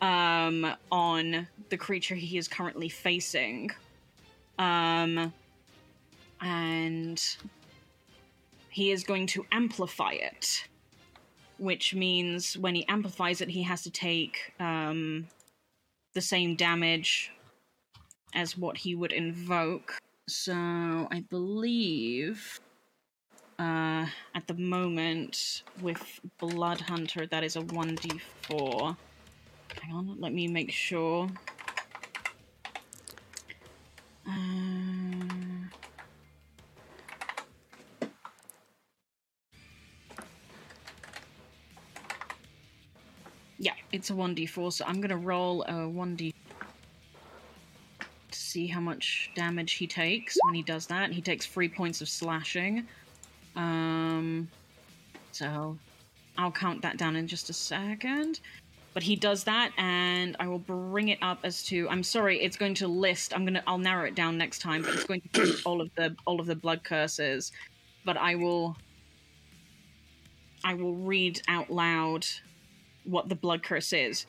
[0.02, 3.70] um, on the creature he is currently facing,
[4.58, 5.32] um,
[6.42, 7.38] and
[8.70, 10.68] he is going to amplify it
[11.58, 15.28] which means when he amplifies it, he has to take um,
[16.14, 17.32] the same damage
[18.34, 19.98] as what he would invoke.
[20.28, 22.60] So I believe
[23.60, 28.98] uh, at the moment with Blood Hunter, that is a 1d4.
[29.82, 31.30] Hang on, let me make sure.
[34.28, 35.05] Um,
[43.96, 46.34] it's a 1d4, so I'm gonna roll a 1d
[48.32, 51.12] to see how much damage he takes when he does that.
[51.12, 52.86] He takes three points of slashing.
[53.56, 54.50] Um,
[55.32, 55.78] so
[56.38, 58.42] I'll count that down in just a second.
[58.94, 61.88] But he does that, and I will bring it up as to.
[61.90, 63.36] I'm sorry, it's going to list.
[63.36, 63.62] I'm gonna.
[63.68, 66.40] I'll narrow it down next time, but it's going to list all of the all
[66.40, 67.52] of the blood curses.
[68.06, 68.78] But I will.
[70.64, 72.26] I will read out loud
[73.06, 74.26] what the blood curse is.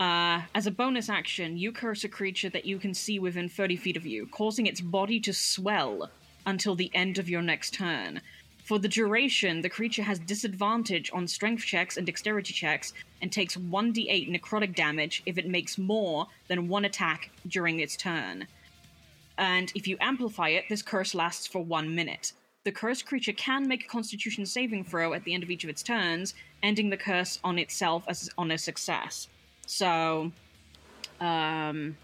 [0.00, 3.76] Uh, as a bonus action, you curse a creature that you can see within 30
[3.76, 6.10] feet of you, causing its body to swell
[6.46, 8.20] until the end of your next turn.
[8.64, 13.56] For the duration, the creature has disadvantage on strength checks and dexterity checks and takes
[13.56, 18.46] 1d8 necrotic damage if it makes more than one attack during its turn.
[19.38, 22.32] And if you amplify it, this curse lasts for one minute.
[22.64, 25.70] The cursed creature can make a constitution saving throw at the end of each of
[25.70, 29.28] its turns, ending the curse on itself as on a success.
[29.66, 30.30] So,
[31.20, 31.96] um,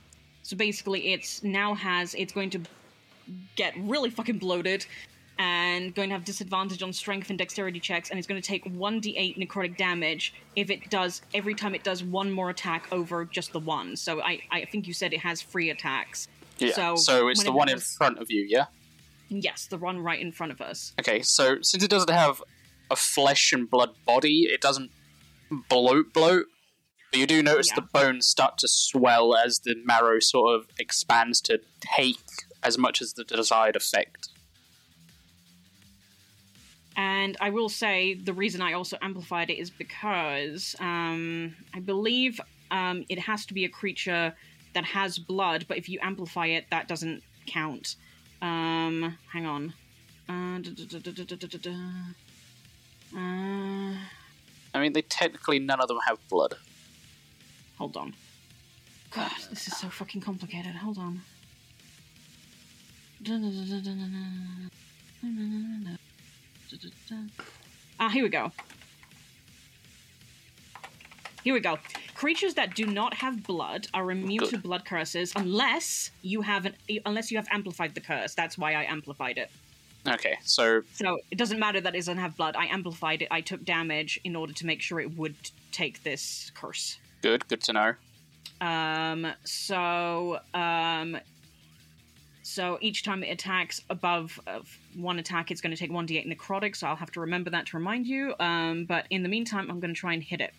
[0.42, 2.60] so basically, it's now has it's going to
[3.54, 4.84] get really fucking bloated
[5.38, 8.64] and going to have disadvantage on strength and dexterity checks, and it's going to take
[8.64, 13.52] 1d8 necrotic damage if it does every time it does one more attack over just
[13.52, 13.94] the one.
[13.94, 16.26] So I, I think you said it has free attacks.
[16.58, 16.72] Yeah.
[16.72, 18.66] So, So, it's the whenever one in front of you, yeah?
[19.28, 20.92] Yes, the one right in front of us.
[20.98, 22.42] Okay, so since it doesn't have
[22.90, 24.90] a flesh and blood body, it doesn't
[25.68, 26.46] bloat bloat.
[27.10, 27.76] But you do notice Yeah.
[27.76, 32.18] the bones start to swell as the marrow sort of expands to take
[32.62, 34.28] as much as the desired effect.
[36.96, 42.40] And I will say the reason I also amplified it is because um, I believe
[42.70, 44.34] um, it has to be a creature
[44.74, 47.94] that has blood, but if you amplify it, that doesn't count.
[48.40, 49.72] Um, hang on.
[50.28, 51.70] Uh, da- da- da-.
[53.16, 53.94] Uh,
[54.74, 56.54] I mean, they technically none of them have blood.
[57.78, 58.14] hold on.
[59.10, 60.74] God, this is so fucking complicated.
[60.76, 61.22] Hold on.
[67.98, 68.52] Ah, here we go.
[71.48, 71.78] Here we go.
[72.14, 76.74] Creatures that do not have blood are immune to blood curses unless you have an
[77.06, 78.34] unless you have amplified the curse.
[78.34, 79.50] That's why I amplified it.
[80.06, 82.54] Okay, so So it doesn't matter that it doesn't have blood.
[82.54, 83.28] I amplified it.
[83.30, 85.36] I took damage in order to make sure it would
[85.72, 86.98] take this curse.
[87.22, 87.94] good, good to know.
[88.60, 91.16] Um, so, um,
[92.42, 94.38] so each time it attacks above
[94.94, 97.78] one attack, it's going to take 1d8 necrotic, so I'll have to remember that to
[97.78, 98.34] remind you.
[98.38, 100.52] Um, but in the meantime, I'm going to try and hit it.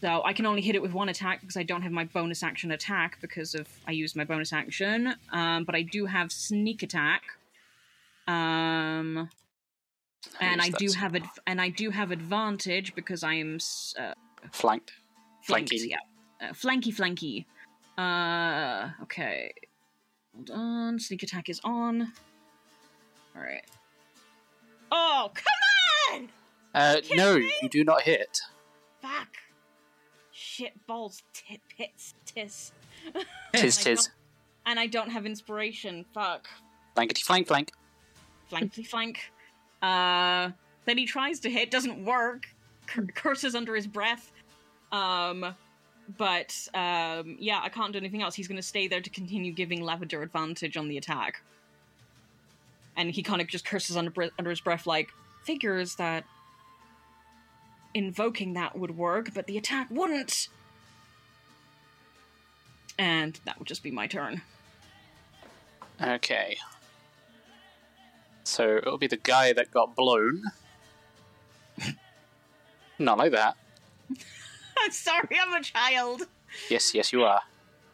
[0.00, 2.42] So I can only hit it with one attack because I don't have my bonus
[2.44, 5.14] action attack because of I used my bonus action.
[5.32, 7.22] Um, but I do have sneak attack.
[8.28, 9.28] Um,
[10.40, 13.58] and I do have ad- and I do have advantage because I am
[13.98, 14.12] uh,
[14.52, 14.92] Flanked.
[15.42, 15.88] flanked, Flanky.
[15.90, 15.96] yeah.
[16.40, 17.44] Uh, flanky, flanky.
[18.00, 19.52] Uh, okay.
[20.34, 21.00] Hold on.
[21.00, 22.12] Sneak attack is on.
[23.34, 23.64] All right.
[24.92, 26.28] Oh, come on!
[26.74, 27.52] Uh, no, me?
[27.62, 28.38] you do not hit.
[29.02, 29.28] Fuck.
[30.58, 32.72] Shit balls, tit pits, tis.
[33.54, 34.10] Tis tis.
[34.66, 36.04] And I don't have inspiration.
[36.12, 36.48] Fuck.
[36.96, 37.70] Blankety flank flank.
[38.50, 39.20] Flankly flank.
[39.80, 40.50] Uh,
[40.84, 42.48] then he tries to hit, doesn't work.
[42.88, 44.32] Cur- curses under his breath.
[44.90, 45.54] Um,
[46.16, 48.34] but um, yeah, I can't do anything else.
[48.34, 51.40] He's going to stay there to continue giving Lavender advantage on the attack.
[52.96, 55.10] And he kind of just curses under bre- under his breath, like
[55.44, 56.24] figures that
[57.94, 60.48] invoking that would work, but the attack wouldn't.
[62.98, 64.42] And that would just be my turn.
[66.00, 66.58] Okay.
[68.44, 70.42] So it'll be the guy that got blown.
[72.98, 73.56] Not like that.
[74.80, 76.22] I'm sorry, I'm a child.
[76.70, 77.40] Yes, yes, you are.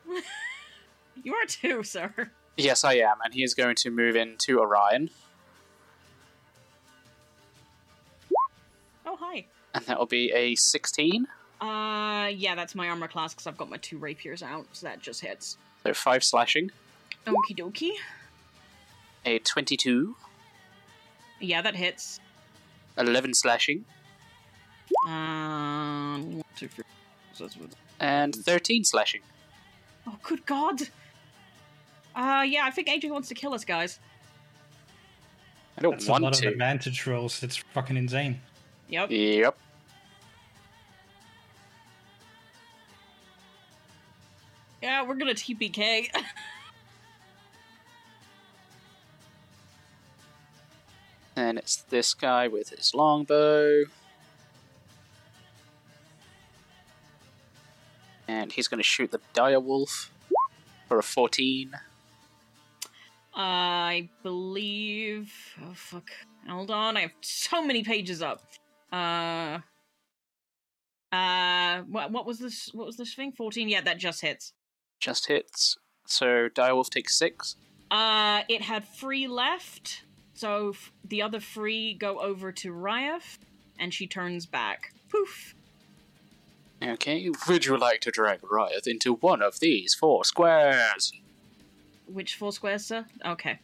[1.22, 2.12] You are too, sir.
[2.56, 5.10] Yes, I am, and he is going to move into Orion,
[9.06, 9.46] Oh, hi.
[9.74, 11.26] And that will be a 16,
[11.60, 15.00] Uh, yeah, that's my armor class because I've got my two rapiers out, so that
[15.00, 15.56] just hits.
[15.84, 16.70] so 5 slashing,
[17.26, 17.92] Okie dokie.
[19.24, 20.16] a 22,
[21.40, 22.20] Yeah, that hits.
[22.96, 23.84] 11 slashing,
[25.06, 26.84] Um, one, two, three.
[27.34, 27.70] So that's what-
[28.00, 29.22] and 13 slashing.
[30.06, 30.82] Oh, good God.
[32.14, 33.98] Uh, yeah, I think AJ wants to kill us, guys.
[35.76, 37.42] I don't That's a want lot of advantage rolls.
[37.42, 38.40] It's fucking insane.
[38.88, 39.10] Yep.
[39.10, 39.58] Yep.
[44.84, 46.08] Yeah, we're gonna TPK.
[51.36, 53.86] And it's this guy with his longbow.
[58.28, 60.12] And he's going to shoot the dire wolf
[60.86, 61.72] for a 14.
[63.34, 65.34] I believe.
[65.60, 66.08] Oh fuck!
[66.48, 68.42] Hold on, I have so many pages up.
[68.92, 69.58] Uh.
[71.10, 72.70] Uh, what, what was this?
[72.72, 73.32] What was this thing?
[73.32, 73.68] Fourteen.
[73.68, 74.52] Yeah, that just hits.
[75.00, 75.76] Just hits.
[76.06, 77.56] So dire wolf takes 6.
[77.90, 80.02] Uh, it had free left,
[80.34, 83.38] so f- the other free go over to Ryaf,
[83.78, 84.92] and she turns back.
[85.10, 85.54] Poof.
[86.82, 91.12] Okay, would you like to drag Riot into one of these four squares?
[92.06, 93.06] Which four squares, sir?
[93.24, 93.58] Okay.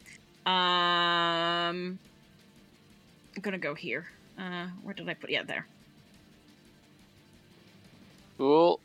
[0.46, 1.98] Um.
[3.36, 4.06] I'm gonna go here.
[4.38, 5.30] Uh, where did I put?
[5.30, 5.66] Yeah, there.
[8.38, 8.80] Cool.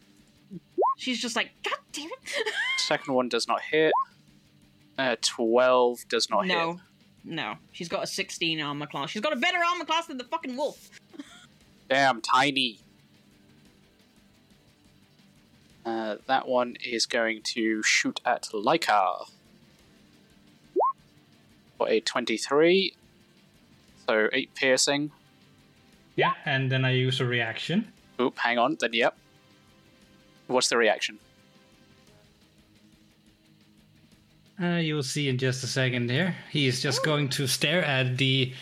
[0.97, 2.53] She's just like, God damn it!
[2.77, 3.91] Second one does not hit.
[4.97, 6.53] Uh, 12 does not hit.
[6.55, 6.79] no,
[7.23, 7.55] no.
[7.71, 9.09] She's got a 16 armor class.
[9.09, 10.89] She's got a better armor class than the fucking wolf.
[11.89, 12.79] Damn, tiny.
[15.85, 19.29] Uh, that one is going to shoot at Lycar.
[21.77, 22.95] For a 23.
[24.07, 25.11] So 8 piercing.
[26.15, 27.91] Yeah, and then I use a reaction.
[28.19, 28.77] Oop, hang on.
[28.79, 29.15] Then, yep.
[30.47, 31.19] What's the reaction?
[34.61, 36.35] Uh, you'll see in just a second here.
[36.49, 38.53] He's just going to stare at the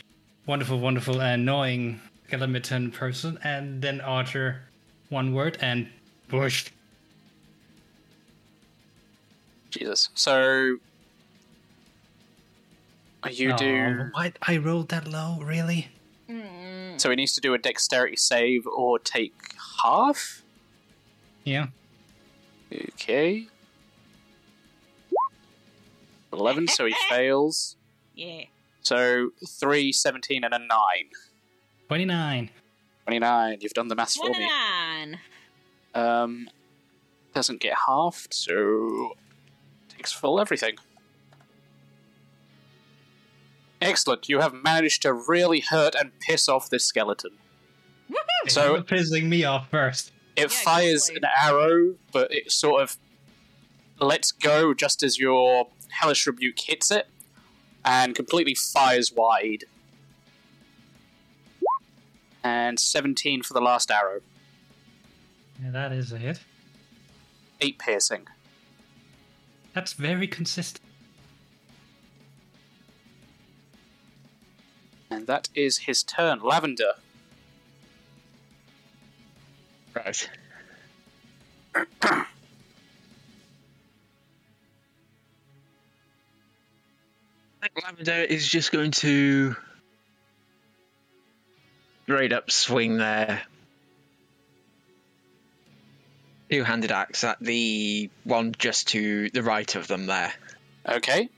[0.48, 4.62] wonderful, wonderful, annoying skeleton person and then utter
[5.10, 5.88] one word and
[6.30, 6.72] push.
[9.70, 10.10] Jesus.
[10.16, 10.78] So.
[13.32, 14.10] You do.
[14.12, 15.38] Why I rolled that low?
[15.42, 15.88] Really?
[16.30, 19.34] Mm, So he needs to do a dexterity save or take
[19.82, 20.43] half?
[21.44, 21.68] Yeah.
[22.74, 23.48] Okay.
[26.32, 27.76] 11, so he fails.
[28.16, 28.44] yeah.
[28.82, 30.68] So 3, 17, and a 9.
[31.88, 32.50] Twenty-nine.
[33.06, 33.58] 29.
[33.62, 34.34] You've done the maths for me.
[34.34, 35.20] 29.
[35.96, 36.50] Um,
[37.34, 39.14] doesn't get halved, so
[39.90, 40.76] takes full everything.
[43.82, 44.28] Excellent.
[44.30, 47.32] You have managed to really hurt and piss off this skeleton.
[48.10, 48.50] Woohoo!
[48.50, 50.12] So- You're pissing me off first.
[50.36, 51.16] It Yeah, fires exactly.
[51.18, 52.98] an arrow, but it sort of
[54.00, 57.08] lets go just as your hellish rebuke hits it,
[57.86, 59.66] and completely fires wide.
[62.44, 64.22] And 17 for the last arrow.
[65.64, 66.40] Yeah, that is a hit.
[67.62, 68.28] 8 piercing.
[69.74, 70.82] That's very consistent.
[75.10, 76.42] And that is his turn.
[76.42, 76.94] Lavender.
[79.96, 80.30] Right.
[81.76, 82.26] I
[87.62, 89.56] think Lavender is just going to
[92.04, 93.42] straight up swing their
[96.50, 100.34] two handed axe at the one just to the right of them there.
[100.88, 101.30] Okay.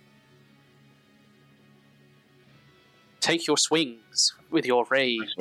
[3.21, 5.35] Take your swings with your rage.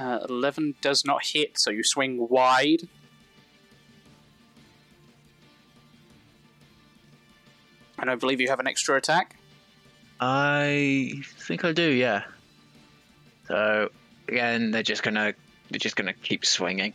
[0.00, 2.88] Uh, 11 does not hit, so you swing wide.
[7.98, 9.36] And I believe you have an extra attack.
[10.18, 12.22] I think I do, yeah.
[13.46, 13.90] So
[14.26, 15.34] again, they're just gonna
[15.68, 16.94] they're just gonna keep swinging.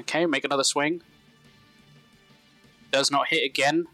[0.00, 1.02] Okay, make another swing.
[2.90, 3.86] Does not hit again.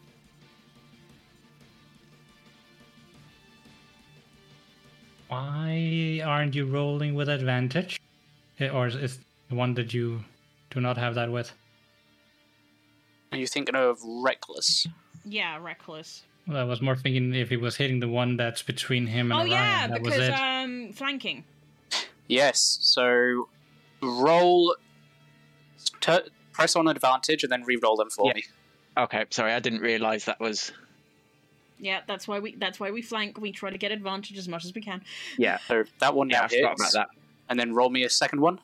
[5.27, 7.99] Why aren't you rolling with advantage?
[8.59, 9.17] Eh, Or is it
[9.49, 10.23] the one that you
[10.69, 11.51] do not have that with?
[13.31, 14.85] Are you thinking of Reckless?
[15.25, 16.23] Yeah, reckless.
[16.47, 19.39] Well, I was more thinking if he was hitting the one that's between him and
[19.39, 19.51] Oh Orion.
[19.51, 20.33] yeah, that was because it.
[20.33, 21.45] um flanking.
[22.27, 23.47] Yes, so
[24.01, 24.75] roll.
[26.01, 26.19] T-
[26.51, 28.33] press on advantage and then re roll them for Yeah.
[28.35, 28.43] me.
[28.97, 30.71] Okay, sorry, I didn't realise that was
[31.79, 33.39] Yeah, that's why we that's why we flank.
[33.39, 35.01] We try to get advantage as much as we can.
[35.37, 35.57] yeah.
[35.67, 36.93] So that one Yeah, now I forgot hits.
[36.93, 37.22] about that.
[37.49, 38.59] And then roll me a second one.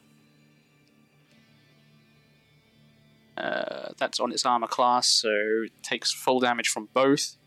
[3.38, 5.30] Uh, that's on its armor class, so
[5.66, 7.38] it takes full damage from both.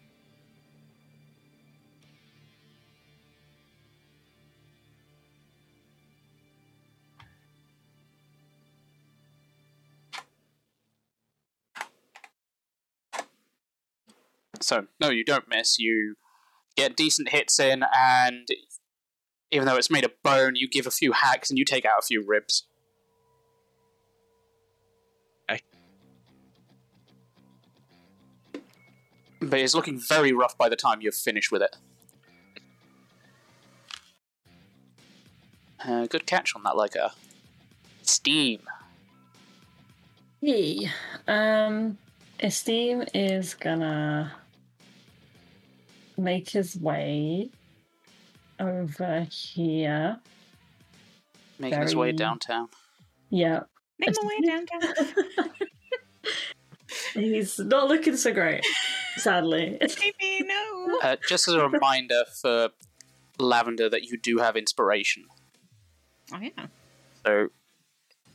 [14.60, 15.78] So, no, you don't miss.
[15.78, 16.14] You
[16.76, 18.48] get decent hits in, and
[19.52, 21.98] even though it's made of bone, you give a few hacks and you take out
[21.98, 22.66] a few ribs.
[25.50, 25.60] Okay.
[29.40, 31.76] But it's looking very rough by the time you've finished with it.
[35.84, 37.12] Uh, good catch on that, like a
[38.02, 38.60] steam.
[40.40, 40.88] Hey,
[41.28, 41.98] um,
[42.40, 44.32] Esteem is gonna
[46.16, 47.50] make his way
[48.58, 50.18] over here.
[51.58, 52.68] Making his way downtown.
[53.30, 53.60] Yeah,
[54.02, 55.14] Make my way downtown.
[57.14, 58.64] he's not looking so great,
[59.16, 59.78] sadly.
[59.80, 60.68] Maybe no.
[61.02, 62.68] Uh, just as a reminder for
[63.38, 65.24] Lavender that you do have inspiration.
[66.32, 66.66] Oh yeah.
[67.24, 67.48] So,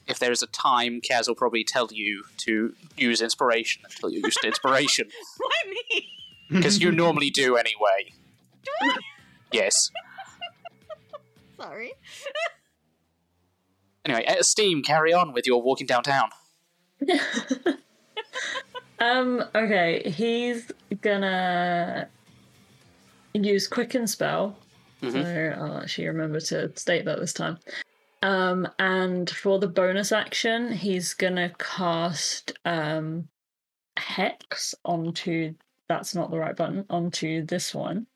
[0.08, 4.26] if there is a time, Kaz will probably tell you to use inspiration until you're
[4.26, 5.10] used to inspiration.
[5.38, 6.08] Why me?
[6.50, 8.14] Because you normally do anyway.
[9.52, 9.92] Yes.
[11.60, 11.94] Sorry.
[14.06, 16.30] Anyway, Steam, carry on with your walking downtown.
[19.00, 19.44] um.
[19.54, 20.10] Okay.
[20.10, 20.72] He's
[21.02, 22.08] gonna
[23.34, 24.56] use quicken spell.
[25.02, 25.12] Mhm.
[25.12, 27.58] So I'll actually remember to state that this time.
[28.24, 33.28] Um, and for the bonus action, he's gonna cast um
[33.98, 35.54] hex onto.
[35.90, 36.86] That's not the right button.
[36.90, 38.08] Onto this one.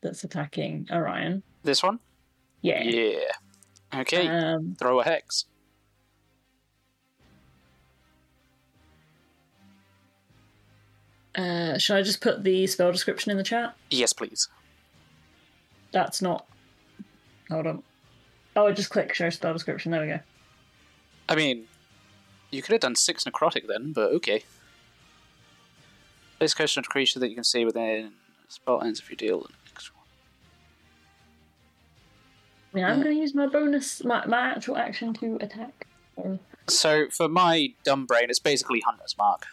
[0.00, 1.42] That's attacking Orion.
[1.62, 1.98] This one?
[2.62, 2.82] Yeah.
[2.82, 3.20] Yeah.
[3.94, 4.76] Okay, Um.
[4.78, 5.46] throw a hex.
[11.34, 11.78] Uh.
[11.78, 13.74] Should I just put the spell description in the chat?
[13.90, 14.48] Yes, please.
[15.92, 16.46] That's not.
[17.50, 17.82] Hold on.
[18.56, 19.92] Oh, I just click show spell description.
[19.92, 20.20] There we go.
[21.28, 21.64] I mean,
[22.50, 24.44] you could have done six necrotic then, but okay.
[26.38, 28.12] This question to creature that you can see within
[28.48, 29.46] spell ends if you deal
[32.74, 33.04] Yeah, I'm Yeah.
[33.04, 35.86] going to use my bonus, my, my actual action to attack.
[36.16, 36.38] Or-
[36.68, 39.46] So for my dumb brain, it's basically Hunter's Mark.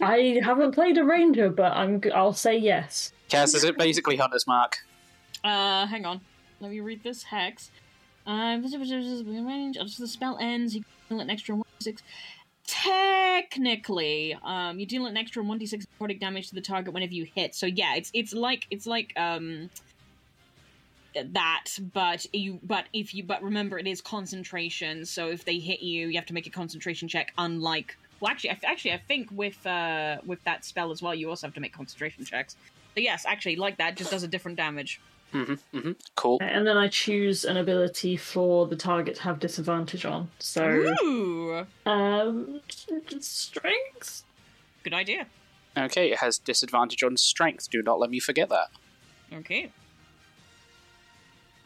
[0.00, 2.00] I haven't played a ranger, but I'm.
[2.00, 3.12] g- I'll say yes.
[3.28, 4.76] Cass, is it basically Hunter's Mark?
[5.42, 6.20] Uh, hang on.
[6.60, 7.70] Let me read this hex.
[8.26, 9.76] Um, range.
[9.76, 12.02] After the spell ends, you deal an extra one six.
[12.64, 17.12] Technically, um, you deal an extra one d six necrotic damage to the target whenever
[17.14, 17.54] you hit.
[17.54, 19.68] So yeah, it's it's like it's like um
[21.14, 25.04] that, but you but if you but remember it is concentration.
[25.04, 27.32] So if they hit you, you have to make a concentration check.
[27.38, 31.28] Unlike well, actually, I, actually I think with uh with that spell as well, you
[31.28, 32.56] also have to make concentration checks.
[32.94, 35.00] So yes, actually, like that, just does a different damage.
[35.32, 35.92] Mm-hmm, mm-hmm.
[36.14, 36.38] Cool.
[36.40, 40.30] And then I choose an ability for the target to have disadvantage on.
[40.38, 42.60] So, Ooh, um,
[43.20, 44.24] strength.
[44.84, 45.26] good idea.
[45.76, 47.70] Okay, it has disadvantage on strength.
[47.70, 48.68] Do not let me forget that.
[49.32, 49.70] Okay.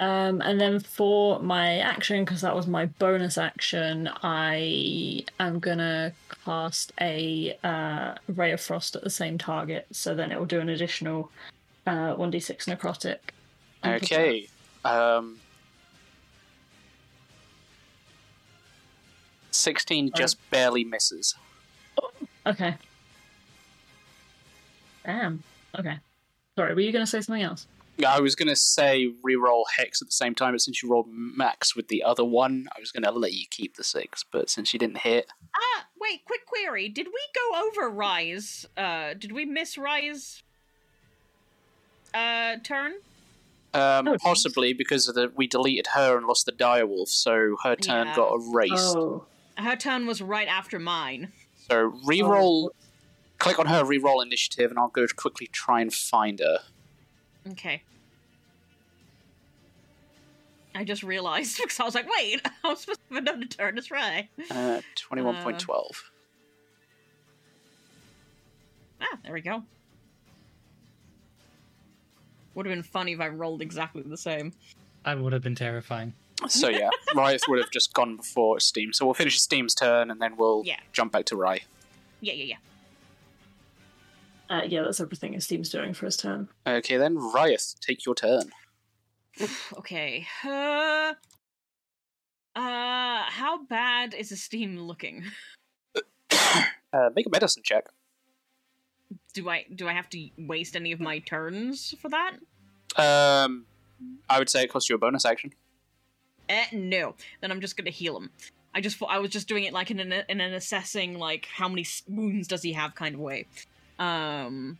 [0.02, 6.12] Um, and then for my action, because that was my bonus action, I am gonna
[6.44, 9.86] cast a uh, ray of frost at the same target.
[9.92, 11.30] So then it will do an additional
[11.86, 13.18] uh, one d six necrotic.
[13.84, 14.48] on top of Okay.
[14.84, 15.38] Um,
[19.52, 21.36] 16 just barely misses.
[21.94, 22.54] that.
[22.54, 22.74] Okay.
[25.04, 25.44] Damn.
[25.78, 25.98] Okay.
[26.56, 27.68] Sorry, were you gonna say something else?
[28.06, 31.06] I was going to say reroll Hex at the same time, but since you rolled
[31.08, 34.24] Max with the other one, I was going to let you keep the 6.
[34.32, 36.24] But since you didn't hit, Ah, wait.
[36.24, 38.66] Quick query: Did we go over Rye's?
[38.76, 40.42] Uh, did we miss Rye's?
[42.14, 42.92] Uh, turn.
[43.74, 47.74] um, Oh, possibly because of the, we deleted her and lost the direwolf, so her
[47.76, 48.16] turn Yeah.
[48.16, 48.96] got erased.
[48.96, 49.26] Oh.
[49.56, 51.32] Her turn was right after mine.
[51.70, 52.70] So reroll,
[53.38, 56.58] click on her, reroll initiative, and I'll go to quickly try and find her.
[57.50, 57.82] Okay.
[60.74, 63.74] I just realized because I was like, wait, I was supposed to have another turn.
[63.74, 64.28] That's right.
[64.50, 64.80] Uh,
[65.12, 65.68] 21.12.
[69.00, 69.62] Ah, there we go.
[72.54, 74.52] Would have been funny if I rolled exactly the same.
[75.04, 76.12] That would have been terrifying.
[76.48, 78.92] So yeah, Riot would have just gone before Steam.
[78.92, 80.76] So we'll finish Steam's turn, and then we'll Yeah.
[80.92, 81.60] jump back to Rye.
[82.20, 82.56] Yeah, yeah, yeah,
[84.50, 86.48] Uh, yeah, that's everything Steam's doing for his turn.
[86.66, 88.50] Okay, then Riot, take your turn.
[89.78, 90.26] okay.
[90.44, 91.14] Uh,
[92.54, 95.24] uh, how bad is the steam looking?
[96.94, 97.86] Uh, make a medicine check.
[99.32, 102.32] Do I do I have to waste any of my turns for that?
[102.96, 103.64] Um,
[104.28, 105.54] I would say it costs you a bonus action.
[106.50, 107.14] Eh, no.
[107.40, 108.30] Then I'm just gonna heal him.
[108.74, 111.66] I just I was just doing it like in an in an assessing like how
[111.66, 113.46] many wounds does he have kind of way.
[114.02, 114.78] Um,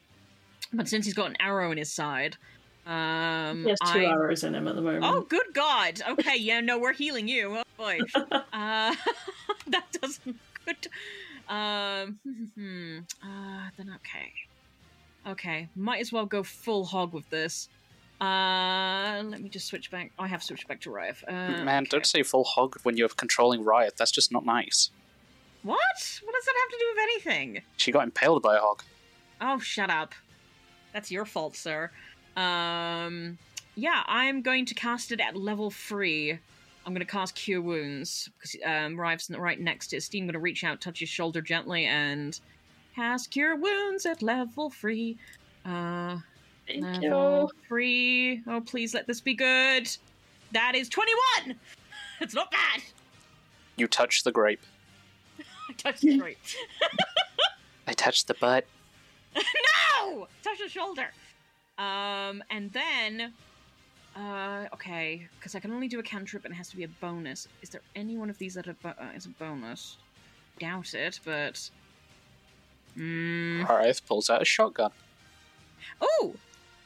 [0.73, 2.37] but since he's got an arrow in his side,
[2.87, 5.05] um, He has two I- arrows in him at the moment.
[5.05, 6.01] Oh, good God!
[6.09, 7.59] Okay, yeah, no, we're healing you.
[7.59, 8.29] Oh boy, uh,
[9.69, 10.89] that doesn't good.
[11.49, 12.19] Um,
[12.57, 14.33] hmm, uh, then okay,
[15.29, 17.69] okay, might as well go full hog with this.
[18.21, 20.13] Uh, let me just switch back.
[20.19, 21.17] I have switched back to Riot.
[21.27, 21.89] Uh, Man, okay.
[21.91, 23.95] don't say full hog when you're controlling Riot.
[23.97, 24.91] That's just not nice.
[25.63, 25.79] What?
[26.25, 27.63] What does that have to do with anything?
[27.77, 28.83] She got impaled by a hog.
[29.43, 30.15] Oh, shut up.
[30.93, 31.91] That's your fault, sir.
[32.37, 33.37] Um,
[33.75, 36.39] yeah, I'm going to cast it at level three.
[36.85, 40.03] I'm going to cast Cure Wounds because um, Rive's right next to it.
[40.03, 42.39] Steam going to reach out, touch his shoulder gently, and
[42.95, 45.19] cast Cure Wounds at level three.
[45.65, 46.19] Uh,
[46.67, 47.61] Thank level you.
[47.69, 48.43] three.
[48.47, 49.89] Oh, please let this be good.
[50.53, 51.57] That is 21.
[52.21, 52.81] It's not bad.
[53.77, 54.61] You touch the grape.
[55.69, 56.39] I touched it right.
[57.89, 58.65] I touched the butt.
[59.35, 60.29] No!
[60.43, 61.11] Touch the shoulder.
[61.79, 63.33] Um, and then,
[64.17, 66.89] uh, okay, because I can only do a cantrip and it has to be a
[66.89, 67.49] bonus.
[67.63, 69.97] Is there any one of these that are bo- uh, is a bonus?
[70.59, 71.71] Doubt it, but.
[72.97, 73.67] Mm.
[73.67, 74.91] Arith pulls out a shotgun.
[76.01, 76.35] Oh,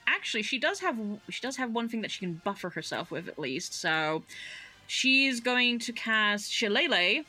[0.06, 0.96] actually, she does have
[1.28, 3.74] she does have one thing that she can buffer herself with at least.
[3.74, 4.22] So,
[4.86, 7.24] she's going to cast Shillelagh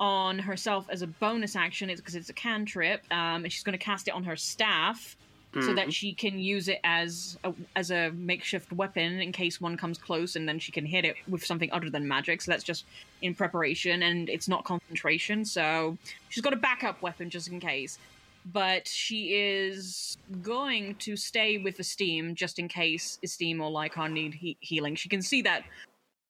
[0.00, 1.90] on herself as a bonus action.
[1.90, 5.16] It's because it's a cantrip, um, and she's going to cast it on her staff
[5.54, 5.76] so Mhm.
[5.76, 9.98] that she can use it as a, as a makeshift weapon in case one comes
[9.98, 12.40] close, and then she can hit it with something other than magic.
[12.40, 12.84] So that's just
[13.20, 15.44] in preparation, and it's not concentration.
[15.44, 15.98] So
[16.30, 17.98] she's got a backup weapon just in case.
[18.44, 24.34] But she is going to stay with Esteem just in case Esteem or Lycar need
[24.34, 24.96] he- healing.
[24.96, 25.64] She can see that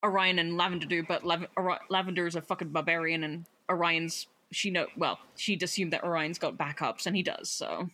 [0.05, 1.47] Orion and Lavender do, but Lav-
[1.89, 5.19] Lavender is a fucking barbarian, and Orion's she know well.
[5.37, 7.51] She'd assumed that Orion's got backups, and he does.
[7.51, 7.89] So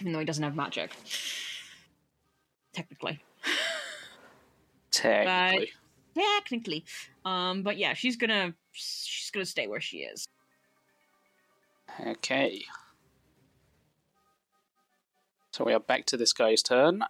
[0.00, 0.90] even though he doesn't have magic.
[2.72, 3.20] Technically.
[4.90, 5.72] Technically.
[6.14, 6.84] Technically.
[7.24, 10.26] Um, but yeah, she's gonna she's gonna stay where she is.
[12.04, 12.64] Okay.
[15.52, 17.04] So we are back to this guy's turn,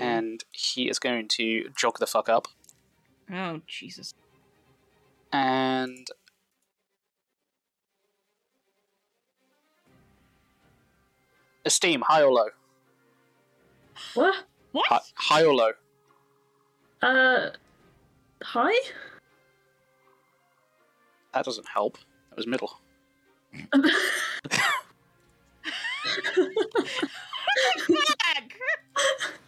[0.00, 2.46] and he is going to jog the fuck up.
[3.32, 4.12] Oh Jesus.
[5.32, 6.06] And
[11.64, 12.46] Esteem, high or low?
[14.14, 14.34] What?
[14.72, 14.84] What?
[14.88, 15.72] Hi, high or low?
[17.02, 17.50] Uh,
[18.42, 18.78] high?
[21.34, 21.98] That doesn't help.
[22.30, 22.78] That was middle.
[23.72, 23.76] Fuck!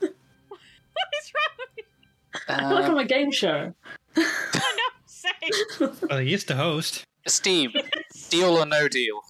[0.00, 0.12] what
[1.20, 1.57] is wrong with you?
[2.48, 3.74] I feel like on a game show.
[4.16, 4.22] Oh,
[4.76, 5.30] no, say.
[6.08, 7.04] Well, he is the host.
[7.26, 7.72] Esteem,
[8.30, 9.20] deal or no deal?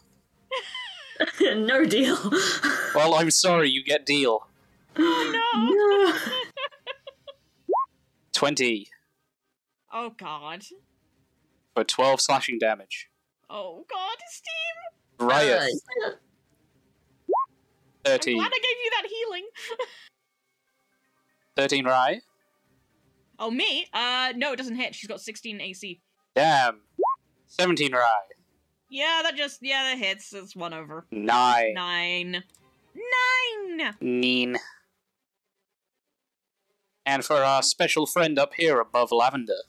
[1.40, 2.16] no deal.
[2.94, 4.46] Well, I'm sorry, you get deal.
[4.96, 6.14] Oh no.
[7.68, 7.74] No.
[8.32, 8.88] 20
[9.92, 10.64] Oh god.
[11.74, 13.08] for 12 slashing damage.
[13.50, 15.26] Oh god, Steve.
[15.28, 15.72] Riot,
[16.04, 16.12] Uh, I'm
[18.04, 18.36] 13.
[18.38, 19.46] glad I gave you that healing.
[21.56, 22.20] 13 Rye.
[23.38, 23.86] Oh me?
[23.92, 24.94] Uh, no, it doesn't hit.
[24.94, 26.00] She's got 16 AC.
[26.34, 26.80] Damn.
[27.46, 28.02] 17 Rye.
[28.90, 30.32] Yeah, that just yeah, that hits.
[30.32, 31.06] It's one over.
[31.10, 31.74] 9.
[31.74, 32.42] Nine.
[32.94, 33.94] Nine.
[34.00, 34.56] Neen.
[37.06, 39.62] And for our special friend up here above Lavender.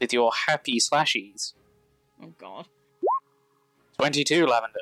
[0.00, 1.54] With your happy slashies.
[2.22, 2.66] Oh god.
[3.98, 4.78] 22 Lavender.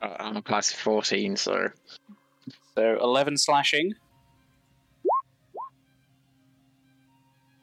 [0.00, 1.68] Uh, I'm a class 14, so
[2.74, 3.94] So 11 slashing.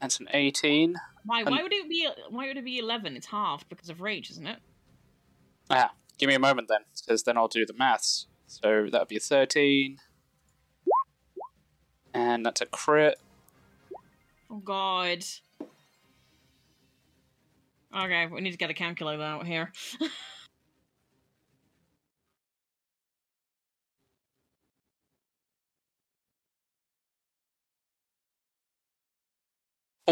[0.00, 0.94] That's an 18.
[1.24, 1.42] Why?
[1.42, 2.08] Why would it be?
[2.30, 3.16] Why would it be 11?
[3.16, 4.58] It's halved because of rage, isn't it?
[5.70, 8.26] Ah, give me a moment then, because then I'll do the maths.
[8.46, 9.98] So that would be 13.
[12.14, 13.18] And that's a crit.
[14.50, 15.24] Oh god.
[17.94, 19.72] Okay, we need to get a calculator out here.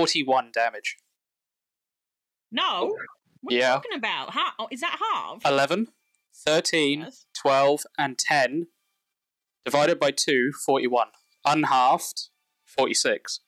[0.07, 0.99] 41 damage.
[2.53, 2.97] No.
[3.41, 3.71] What are Yeah.
[3.71, 4.31] you talking about?
[4.33, 4.53] How?
[4.59, 5.43] Oh, is that half?
[5.45, 5.89] 11,
[6.35, 7.25] 13, Yes.
[7.35, 8.67] 12, and 10.
[9.65, 11.09] Divided by 2, 41.
[11.47, 12.29] Unhalved,
[12.67, 13.41] 46.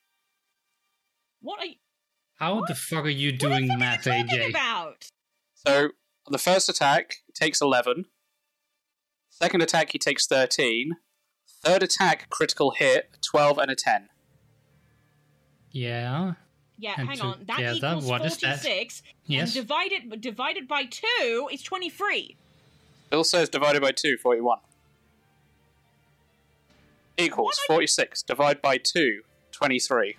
[1.40, 1.74] What are you,
[2.38, 4.50] How the fuck are you what doing the fuck math, are you talking AJ?
[4.50, 5.10] about?
[5.54, 5.90] So,
[6.26, 8.06] the first attack takes 11.
[9.28, 10.96] Second attack, he takes 13.
[11.62, 14.08] Third attack, critical hit, 12 and a 10.
[15.72, 16.34] Yeah.
[16.80, 17.44] Yeah, And hang on.
[17.46, 18.60] That together, equals what is that?
[18.60, 19.02] 46.
[19.26, 19.56] Yes.
[19.56, 22.36] And divided divided by 2 is 23.
[23.10, 24.58] Bill says divided by 2, 41.
[27.16, 28.22] Equals What are you- 46.
[28.22, 30.16] Divide by 2, 23.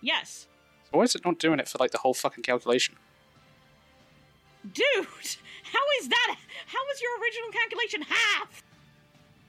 [0.00, 0.48] Yes.
[0.90, 2.96] So why is it not doing it for like the whole fucking calculation?
[4.64, 6.36] Dude, how is that?
[6.66, 8.62] How was your original calculation half?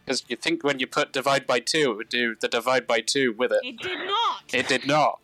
[0.05, 3.01] Because you think when you put divide by 2, it would do the divide by
[3.01, 3.61] 2 with it.
[3.63, 4.43] It did not.
[4.53, 5.19] It did not.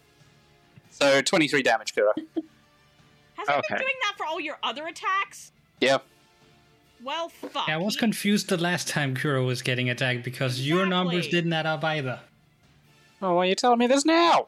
[1.01, 2.13] So 23 damage, Kira.
[2.15, 5.51] Has it been doing that for all your other attacks?
[5.79, 5.97] Yeah.
[7.03, 7.67] Well, fuck.
[7.67, 11.27] Yeah, I was He- confused the last time Kuro was getting attacked because your numbers
[11.27, 12.19] didn't add up either.
[13.19, 14.47] Oh, why are you telling me this now?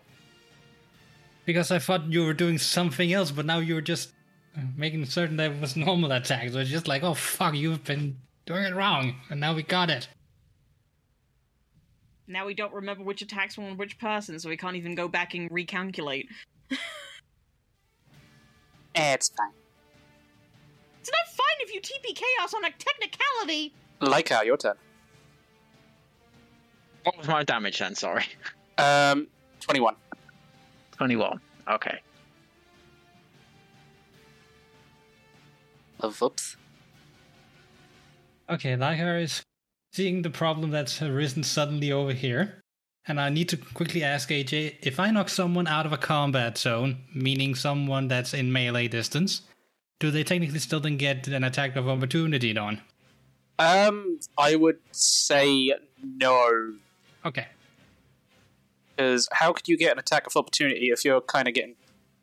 [1.45, 4.11] Because I thought you were doing something else, but now you were just
[4.55, 6.53] uh, making certain that it was normal attacks.
[6.53, 9.89] So it's just like, oh fuck, you've been doing it wrong, and now we got
[9.89, 10.07] it.
[12.27, 15.07] Now we don't remember which attacks were on which person, so we can't even go
[15.07, 16.27] back and recalculate.
[18.95, 19.49] Eh, it's fine.
[21.01, 23.73] It's not fine if you TPK us on a technicality.
[23.99, 24.75] Lycar, your turn.
[27.03, 27.95] What was my damage then?
[27.95, 28.23] Sorry.
[28.77, 29.27] Um,
[29.61, 29.95] 21.
[30.91, 31.39] 21.
[31.69, 31.99] Okay.
[36.01, 36.57] Oh, whoops.
[38.49, 39.43] Okay, Lycar is
[39.93, 42.59] seeing the problem that's arisen suddenly over here.
[43.05, 46.57] And I need to quickly ask AJ if I knock someone out of a combat
[46.57, 49.41] zone, meaning someone that's in melee distance,
[49.99, 52.81] do they technically still then get an attack of opportunity on?
[53.59, 56.73] Um, I would say no,
[57.25, 57.47] Okay.
[58.95, 61.75] because how could you get an attack of opportunity if you're kind of getting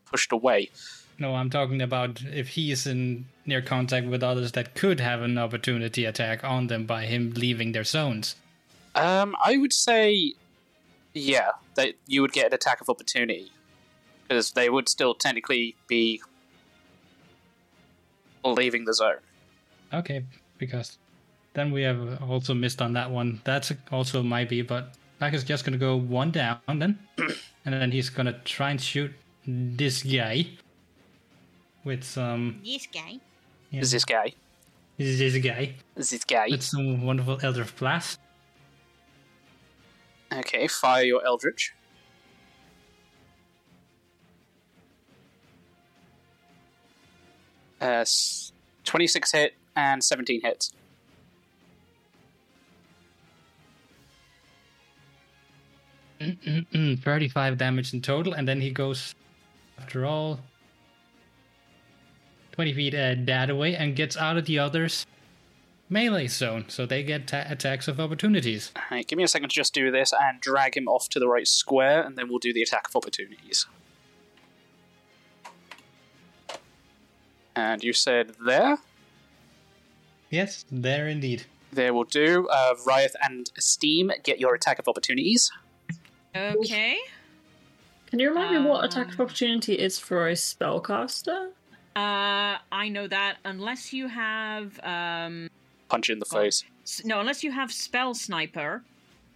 [0.06, 0.70] pushed away?
[1.20, 5.36] No, I'm talking about if he's in near contact with others that could have an
[5.36, 8.36] opportunity attack on them by him leaving their zones.
[8.94, 10.32] Um, I would say,
[11.12, 13.52] yeah, that you would get an attack of opportunity
[14.26, 16.22] because they would still technically be
[18.42, 19.18] leaving the zone.
[19.92, 20.24] Okay,
[20.56, 20.97] because
[21.52, 23.42] then we have also missed on that one.
[23.44, 27.90] That's also might be, but Black is just gonna go one down then, and then
[27.90, 29.12] he's gonna try and shoot
[29.47, 30.47] this guy
[31.85, 32.61] with some.
[32.65, 33.19] This guy.
[33.70, 34.32] Yeah, Is this guy?
[34.98, 36.48] this this guy Is this guy?
[36.51, 38.19] with some wonderful Eldritch Blast.
[40.32, 41.73] Okay, fire your Eldritch.
[47.81, 48.05] Uh,
[48.85, 50.73] 26 hit and 17 hits.
[56.20, 59.15] Mm-mm-mm, 35 damage in total, and then he goes,
[59.78, 60.40] after all,
[62.61, 65.07] 20 feet uh, that away and gets out of the others'
[65.89, 68.70] melee zone, so they get ta- attacks of opportunities.
[68.77, 71.27] Alright, give me a second to just do this and drag him off to the
[71.27, 73.65] right square, and then we'll do the attack of opportunities.
[77.57, 78.77] And you said there?
[80.28, 81.45] Yes, there indeed.
[81.73, 82.47] There will do.
[82.49, 85.51] Uh, Riot and Steam get your attack of opportunities.
[86.37, 86.99] Okay.
[88.09, 91.53] Can you remind me what attack Um, of opportunity is for a spellcaster?
[91.97, 95.49] Uh, I know that unless you have um,
[95.89, 96.39] Punch in the Oh.
[96.41, 96.65] face.
[97.05, 98.83] no, unless you have spell sniper,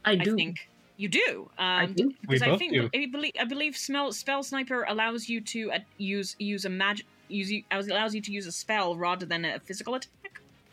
[0.05, 0.37] I I do.
[0.37, 1.51] think you do.
[1.59, 2.07] Um, do.
[2.09, 2.89] We Because I think do.
[2.95, 7.07] I believe I believe spell spell sniper allows you to uh, use use a magic
[7.29, 10.11] use you- allows you to use a spell rather than a physical attack.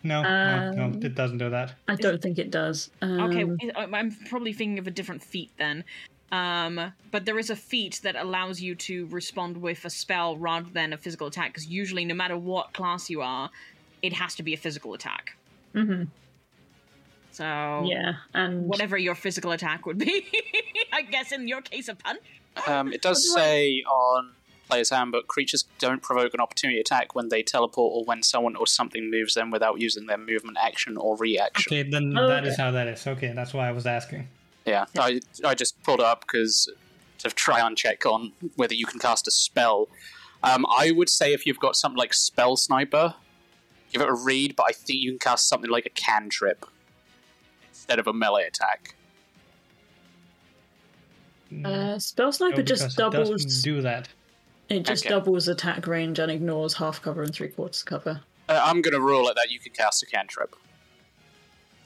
[0.03, 1.75] No, no, no, Um, it doesn't do that.
[1.87, 2.89] I don't think it does.
[3.03, 3.45] Um, Okay,
[3.75, 5.83] I'm probably thinking of a different feat then.
[6.31, 10.69] Um, but there is a feat that allows you to respond with a spell rather
[10.71, 11.49] than a physical attack.
[11.53, 13.49] Because usually, no matter what class you are,
[14.01, 15.35] it has to be a physical attack.
[15.75, 16.03] Mm-hmm.
[17.31, 20.25] So Yeah, and whatever your physical attack would be,
[20.93, 22.19] I guess in your case, a punch.
[22.67, 24.31] Um, it does What do I- say on
[24.69, 28.65] Player's Handbook creatures don't provoke an opportunity attack when they teleport or when someone or
[28.67, 31.73] something moves them without using their movement action or reaction.
[31.73, 32.61] Okay, then Oh, that is okay.
[32.63, 33.05] how that is.
[33.05, 34.27] Okay, that's why I was asking.
[34.65, 36.69] Yeah, I, I just pulled up because
[37.19, 39.87] to try and check on whether you can cast a spell.
[40.43, 43.13] Um, I would say if you've got something like Spell Sniper,
[43.91, 46.65] give it a read, but I think you can cast something like a cantrip
[47.69, 48.95] instead of a melee attack.
[51.65, 53.61] uh, spell sniper because just it doesn't doubles.
[53.61, 54.07] do that.
[54.69, 55.09] It just Okay.
[55.13, 58.21] doubles attack range and ignores half cover and three quarters cover.
[58.47, 60.55] Uh, I'm going to rule it that you can cast a cantrip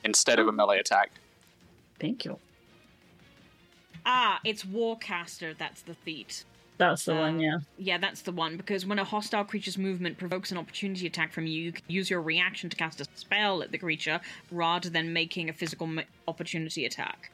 [0.04, 1.12] instead of a melee attack.
[2.00, 2.38] Thank you.
[4.06, 5.58] Ah, it's Warcaster.
[5.58, 6.44] That's the feat.
[6.78, 7.36] That's the one.
[7.36, 7.58] Um, Yeah.
[7.78, 8.58] Yeah, that's the one.
[8.58, 12.10] Because when a hostile creature's movement provokes an opportunity attack from you, you can use
[12.10, 14.20] your reaction to cast a spell at the creature
[14.52, 17.32] rather than making a physical ma- opportunity attack.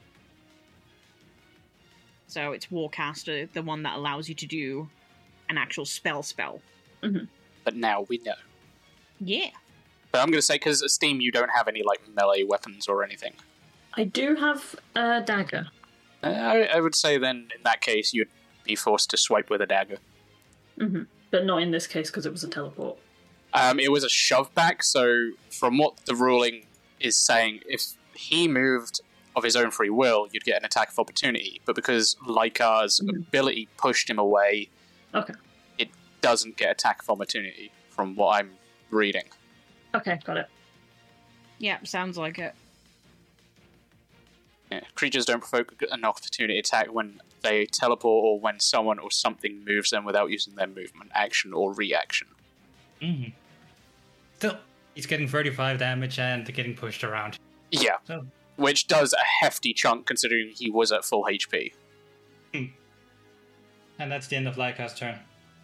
[2.28, 4.88] So it's Warcaster, the one that allows you to do
[5.50, 6.62] an actual spell spell.
[7.64, 8.36] But now we know.
[9.20, 9.50] Yeah.
[10.12, 13.04] But I'm going to say because Steam, you don't have any like melee weapons or
[13.04, 13.34] anything.
[13.96, 15.68] I do have a dagger.
[16.24, 18.30] Uh, I, I would say then in that case you'd
[18.64, 19.98] be forced to swipe with a dagger.
[20.80, 22.98] hmm But not in this case because it was a teleport.
[23.54, 26.66] Um, it was a shove back, so from what the ruling
[27.02, 27.82] is saying, if
[28.14, 29.02] he moved
[29.36, 31.60] of his own free will, you'd get an attack of opportunity.
[31.66, 33.18] But because Lycar's Mhm.
[33.28, 34.70] ability pushed him away,
[35.14, 35.34] Okay.
[35.78, 35.90] it
[36.22, 38.58] doesn't get attack of opportunity from what I'm
[38.90, 39.26] reading.
[39.96, 40.48] Okay, got it.
[41.58, 42.56] Yeah, sounds like it.
[44.72, 44.82] Yeah.
[44.96, 49.90] Creatures don't provoke an opportunity attack when they teleport or when someone or something moves
[49.90, 52.28] them without using their movement, action, or reaction.
[53.02, 53.24] hmm
[54.38, 54.58] Still,
[54.96, 57.38] he's getting 35 damage and getting pushed around.
[57.70, 58.26] Yeah, So,
[58.56, 61.74] which does a hefty chunk considering he was at full HP.
[62.54, 62.72] and
[64.12, 65.20] that's the end of Lycar's turn.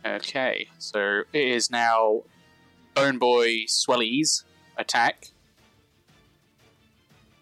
[0.06, 2.22] Okay, so it is now
[2.94, 4.44] Bone Boy Swelly's
[4.78, 5.32] attack.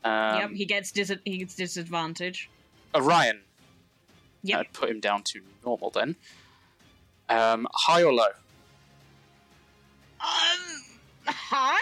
[0.06, 2.50] Um, yep, he gets dis- he gets disadvantage.
[2.94, 3.42] Orion.
[4.44, 4.60] Yep.
[4.60, 6.16] I'd put him down to normal then.
[7.28, 8.28] Um, high or low?
[10.22, 10.84] Um,
[11.26, 11.80] hi.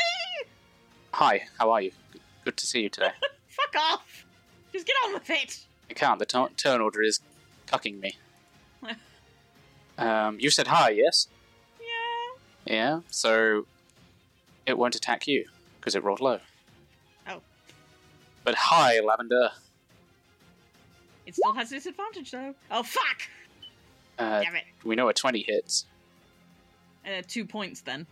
[1.11, 1.91] Hi, how are you?
[2.45, 3.11] Good to see you today.
[3.49, 4.25] Fuck off.
[4.71, 5.65] Just get on with it.
[5.89, 6.17] I can't.
[6.17, 7.19] The t- turn order is
[7.67, 8.15] cucking me.
[9.97, 11.27] um, you said hi, yes?
[11.81, 12.73] Yeah.
[12.73, 12.99] Yeah.
[13.09, 13.65] So
[14.65, 15.45] it won't attack you
[15.79, 16.39] because it rolled low.
[18.43, 19.49] But hi, Lavender.
[21.25, 22.53] It still has disadvantage though.
[22.69, 23.21] Oh fuck!
[24.19, 24.65] Uh, Damn it.
[24.83, 25.85] we know a twenty hits.
[27.05, 28.05] Uh, two points then.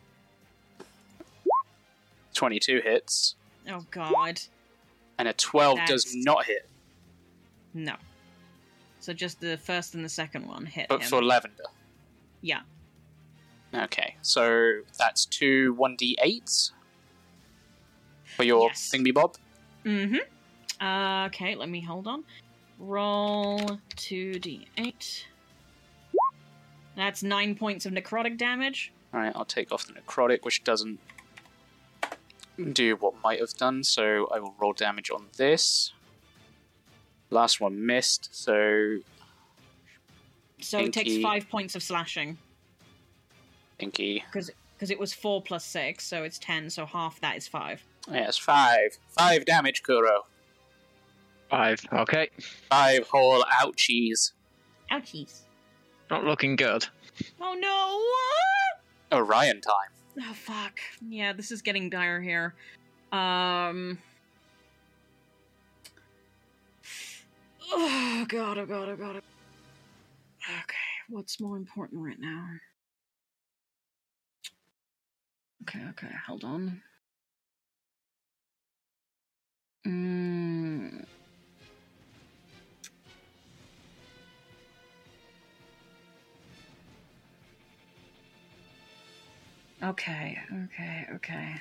[2.34, 3.36] Twenty-two hits,
[3.70, 4.40] Oh god.
[5.20, 6.68] and a twelve does not hit.
[7.74, 7.96] No.
[9.02, 11.10] So just the first and the second one hit But him.
[11.10, 11.66] for Lavender.
[12.42, 12.62] Yeah.
[13.74, 16.72] Okay, so that's two one d eights
[18.36, 18.90] for your Yes.
[18.94, 19.36] thingy bob.
[19.86, 20.84] Mm-hmm.
[20.86, 22.24] Uh, okay, let me hold on.
[22.80, 25.28] Roll two d eight.
[26.96, 28.92] That's nine points of necrotic damage.
[29.14, 31.00] All right, I'll take off the necrotic, which doesn't
[32.74, 33.84] do what might have done.
[33.84, 35.94] So I will roll damage on this.
[37.30, 38.98] Last one missed, so
[40.60, 42.38] So it takes five points of slashing
[43.80, 44.24] Inky.
[44.32, 44.52] because
[44.92, 46.70] it was four plus six, so it's ten.
[46.70, 47.84] So half that is five.
[48.10, 48.98] Yes, five.
[49.10, 50.26] Five damage, Kuro.
[51.50, 51.82] Five.
[51.92, 52.30] Okay.
[52.70, 54.32] Five whole ouchies.
[54.92, 55.42] Ouchies!
[56.10, 56.86] Not looking good.
[57.40, 58.02] Oh no!
[59.10, 59.92] What Orion time.
[60.22, 60.80] Oh fuck.
[61.08, 62.54] Yeah, this is getting dire here.
[63.12, 63.98] Um
[67.74, 69.22] Oh god, oh god, oh god.
[70.46, 70.76] Okay,
[71.10, 72.48] what's more important right now?
[75.64, 76.82] Okay, okay, hold on.
[79.86, 81.06] Mm.
[89.84, 91.56] Okay, okay, okay.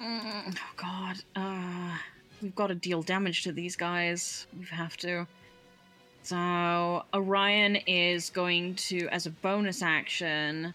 [0.00, 1.16] Mm, oh god.
[1.34, 1.98] Uh
[2.42, 4.46] we've got to deal damage to these guys.
[4.58, 5.26] We have to.
[6.22, 10.74] So Orion is going to, as a bonus action,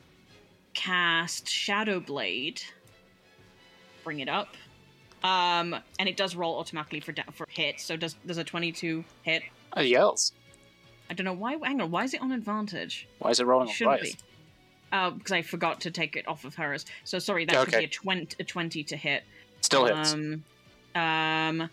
[0.73, 2.61] cast Shadow Blade.
[4.03, 4.55] Bring it up.
[5.23, 7.79] Um, and it does roll automatically for da- for hit.
[7.79, 9.43] So does does a twenty two hit?
[9.75, 10.33] Uh, yells.
[11.09, 11.57] I don't know why.
[11.63, 13.07] Hang on, why is it on advantage?
[13.19, 14.17] Why is it rolling on Shouldn't Riot?
[14.17, 14.17] be.
[14.91, 16.85] Uh, because I forgot to take it off of hers.
[17.03, 19.23] So sorry, that should be a, 20, a 20 to hit.
[19.61, 20.13] Still hits.
[20.13, 20.43] Um,
[20.95, 21.69] um,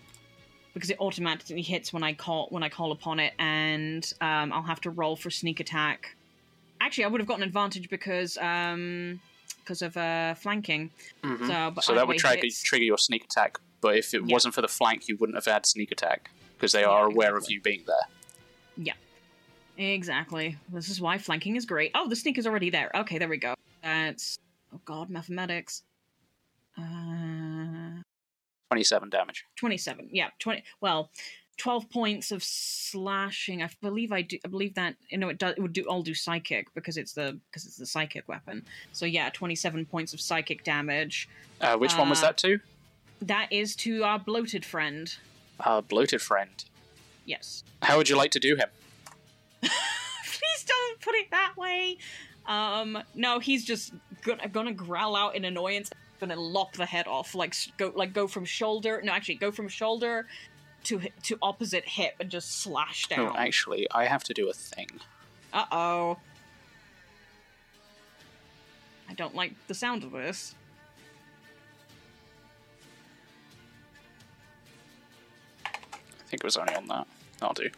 [0.75, 4.63] because it automatically hits when I call when I call upon it, and um, I'll
[4.63, 6.15] have to roll for sneak attack.
[6.81, 9.21] Actually, I would have gotten an advantage because um,
[9.61, 10.91] because of uh, flanking.
[11.23, 11.47] Mhm.
[11.47, 13.59] So, but So that would trigger, trigger your sneak attack.
[13.81, 14.33] But if it Yeah.
[14.35, 17.37] wasn't for the flank, you wouldn't have had sneak attack because they Yeah, are aware
[17.37, 18.07] of you being there.
[18.77, 18.95] Yeah,
[19.77, 20.57] exactly.
[20.73, 21.91] This is why flanking is great.
[21.95, 22.91] Oh, the sneak is already there.
[22.95, 23.55] Okay, there we go.
[23.83, 24.39] That's
[24.75, 25.83] oh god, mathematics.
[26.77, 28.03] Uh,
[28.71, 29.45] Twenty-seven damage.
[29.57, 31.11] 27 yeah 20 well
[31.59, 35.55] 12 points of slashing i believe i do i believe that you know it does
[35.57, 39.05] it would do all do psychic because it's the because it's the psychic weapon so
[39.05, 41.29] yeah 27 points of psychic damage
[41.61, 42.59] Uh, which one was Uh, that to?
[43.21, 45.17] that is to our bloated friend
[45.61, 46.65] Our bloated friend.
[47.27, 48.69] yes How would you like to do him?
[49.63, 51.99] please don't put it that way
[52.47, 55.91] um no he's just gonna, gonna growl out in annoyance
[56.21, 59.69] gonna lop the head off like go like go from shoulder no actually go from
[59.69, 60.27] shoulder
[60.85, 64.53] to to opposite hip and just slash down Oh, actually, I have to do a
[64.53, 64.89] thing.
[65.53, 66.19] Uh oh.
[69.09, 70.55] I don't like the sound of this.
[75.65, 75.71] I
[76.31, 77.07] think it was only on that.
[77.41, 77.71] I'll do.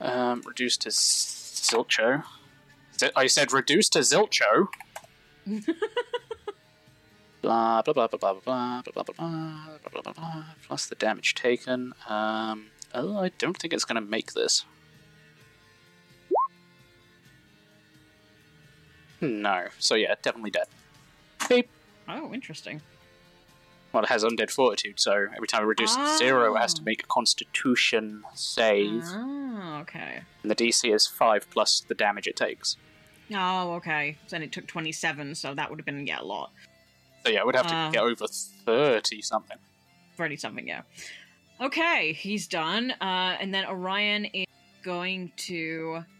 [0.00, 2.24] Um, reduced to Zilcho.
[3.16, 4.68] I said reduced to Zilcho.
[7.44, 10.44] blah blah blah blah blah blah blah blah blah blah blah blah blah blah.
[10.66, 11.92] Plus the damage taken.
[12.08, 14.64] Um, oh, I don't think it's going to make this.
[19.20, 19.66] No.
[19.78, 20.66] So yeah, definitely dead.
[21.48, 21.68] Beep.
[22.08, 22.80] Oh, interesting.
[23.92, 26.82] Well, it has undead fortitude, so every time it reduces to zero, it has to
[26.82, 26.84] Ah.
[26.84, 29.04] make a Constitution save.
[29.06, 30.22] Oh, okay.
[30.42, 32.76] And the DC is 5 plus the damage it takes.
[33.32, 34.18] Oh, okay.
[34.28, 36.50] Then it took 27, so that would have been, yeah, a lot.
[37.24, 37.90] So yeah, we'd have to Ah.
[37.90, 39.56] get over 30 something.
[40.16, 40.82] 30 something, yeah.
[41.60, 42.90] Okay, he's done.
[43.00, 44.46] Uh, and then Orion is
[44.82, 46.04] going to.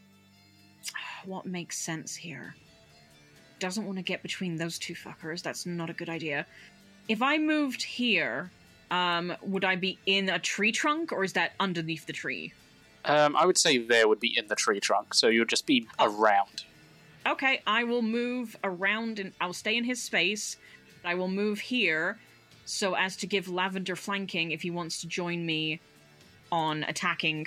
[1.27, 2.55] What makes sense here?
[3.59, 5.43] Doesn't want to get between those two fuckers.
[5.43, 6.45] That's not a good idea.
[7.09, 8.51] If I moved here,
[8.91, 12.53] um, would I be in a tree trunk or is that underneath the tree?
[13.07, 15.87] Um, I would say there would be in the tree trunk, so you'll just be
[15.99, 16.15] Oh.
[16.15, 16.65] around.
[17.27, 20.59] Okay, I will move around and I'll stay in his space.
[21.05, 22.19] I will move here
[22.65, 25.81] so as to give Lavender flanking if he wants to join me
[26.51, 27.47] on attacking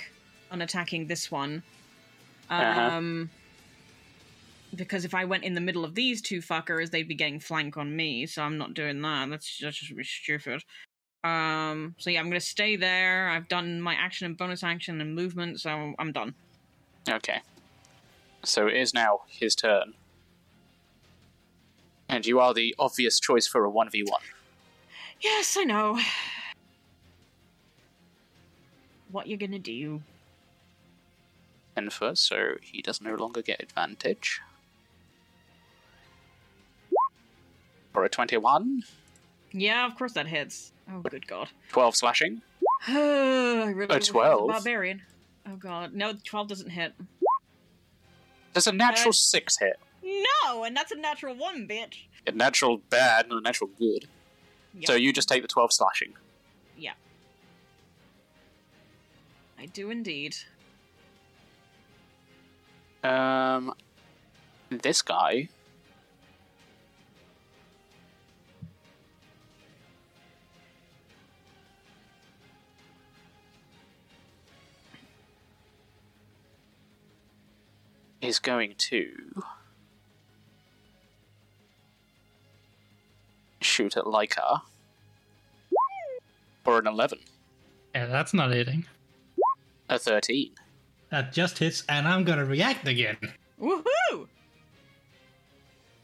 [0.51, 1.63] on attacking this one.
[2.49, 2.81] Uh-huh.
[2.81, 3.29] Um
[4.75, 7.77] because if I went in the middle of these two fuckers, they'd be getting flank
[7.77, 9.29] on me, so I'm not doing that.
[9.29, 10.63] That's, that's just be stupid.
[11.23, 13.29] Um so yeah, I'm gonna stay there.
[13.29, 16.35] I've done my action and bonus action and movement, so I'm done.
[17.09, 17.41] Okay.
[18.43, 19.93] So it is now his turn.
[22.09, 24.07] And you are the obvious choice for a 1v1.
[25.21, 25.99] Yes, I know.
[29.11, 30.01] What you're gonna do?
[31.91, 34.41] First, so he does no longer get advantage.
[37.93, 38.84] For a 21,
[39.51, 40.73] Yeah, of course that hits.
[40.91, 41.49] Oh, good god.
[41.69, 42.41] 12 slashing,
[42.88, 44.47] I really I was 12?
[44.49, 45.01] barbarian.
[45.47, 46.93] Oh god, no, twelve doesn't hit.
[48.53, 49.79] Does a natural Uh, 6 hit?
[50.44, 52.07] No, and that's a natural one, bitch.
[52.26, 54.07] A natural bad and a natural good.
[54.73, 54.85] Yep.
[54.85, 56.14] So you just take the 12 slashing.
[56.77, 56.94] Yeah,
[59.57, 60.35] I do indeed.
[63.03, 63.73] Um,
[64.69, 65.49] this guy.
[78.19, 79.44] Is going to
[83.68, 84.61] shoot at Lycar
[86.65, 87.19] Or an 11,
[87.95, 88.85] Yeah, that's not hitting.
[89.89, 90.52] a 13.
[91.10, 93.18] That just hits, and I'm gonna react again.
[93.61, 94.27] Woohoo!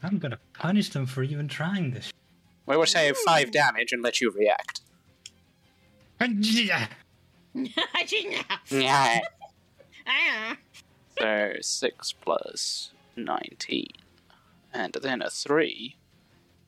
[0.02, 2.12] I'm gonna punish them for even trying this.
[2.66, 4.80] We will say 5 damage and let you react.
[6.24, 6.86] Yeah.
[8.70, 9.20] Yeah.
[10.06, 10.56] Ah.
[11.18, 13.90] So six plus nineteen,
[14.72, 15.96] and then a three,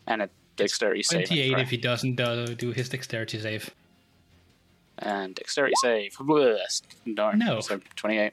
[0.06, 1.28] and a dexterity save.
[1.28, 3.70] 28 if he doesn't uh, do his dexterity save.
[4.98, 6.16] And dexterity save.
[6.20, 6.82] Bless.
[7.04, 7.30] No.
[7.32, 7.60] No.
[7.60, 8.32] So twenty-eight.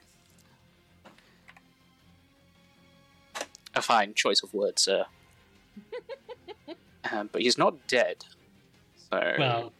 [3.76, 5.04] A fine choice of words, sir.
[7.12, 8.24] um, but he's not dead.
[9.10, 9.72] So Well,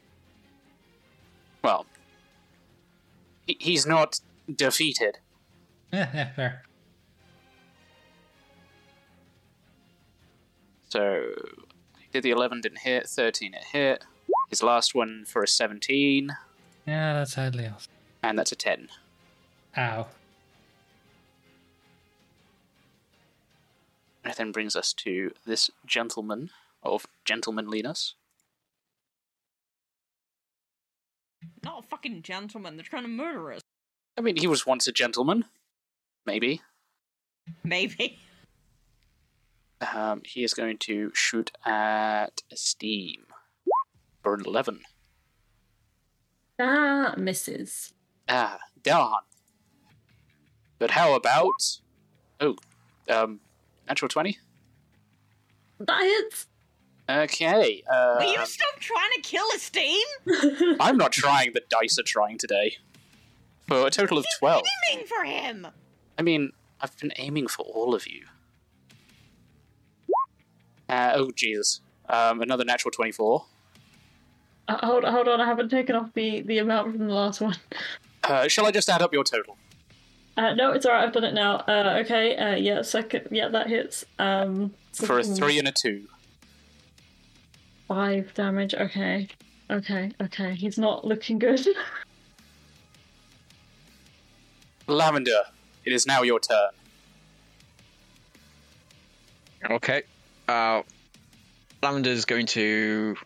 [1.62, 1.86] well,
[3.46, 4.20] he- he's not
[4.54, 5.18] defeated.
[5.92, 6.62] yeah, yeah, fair.
[10.88, 11.63] So he did
[12.20, 13.06] the 11, didn't hit.
[13.08, 14.04] 13, it hit.
[14.50, 16.30] His last one for a 17,
[16.86, 17.92] Yeah, that's hardly awesome.
[18.22, 18.88] and that's a 10.
[19.76, 20.06] Ow.
[24.24, 26.50] And then brings us to this gentleman
[26.82, 28.14] of gentlemanliness.
[31.62, 32.76] Not a fucking gentleman.
[32.76, 33.60] They're trying to murder us.
[34.16, 35.44] I mean, he was once a gentleman.
[36.24, 36.62] Maybe.
[37.62, 38.18] Maybe.
[39.92, 43.26] Um, he is going to shoot at Steam
[44.22, 44.80] for an 11.
[46.58, 47.92] That misses.
[48.28, 49.22] Ah, darn.
[50.78, 51.80] But how about.
[52.40, 52.56] Oh,
[53.08, 53.40] um,
[53.88, 54.38] natural 20?
[55.80, 56.46] That hits.
[57.08, 57.82] Okay.
[57.92, 60.76] Uh, Will you stop trying to kill Esteem?
[60.80, 62.76] I'm not trying, the dice are trying today.
[63.66, 64.62] For a total of 12.
[64.92, 65.66] Aiming for him.
[66.18, 68.24] I mean, I've been aiming for all of you.
[70.88, 71.80] Uh, oh, Jesus.
[72.08, 73.44] Um, another natural 24.
[74.66, 77.56] Uh, hold, hold on, I haven't taken off the, the amount from the last one.
[78.22, 79.56] Uh, shall I just add up your total?
[80.36, 81.56] Uh, no, it's alright, I've done it now.
[81.68, 84.04] Uh, okay, uh, yeah, second, yeah, that hits.
[84.18, 86.06] Um, For a 3 and a 2.
[87.86, 89.28] Five damage, okay.
[89.70, 91.66] Okay, okay, he's not looking good.
[94.86, 95.42] Lavender,
[95.84, 96.70] it is now your turn.
[99.70, 100.02] Okay.
[100.48, 100.82] Uh,
[101.82, 103.16] Lavender's going to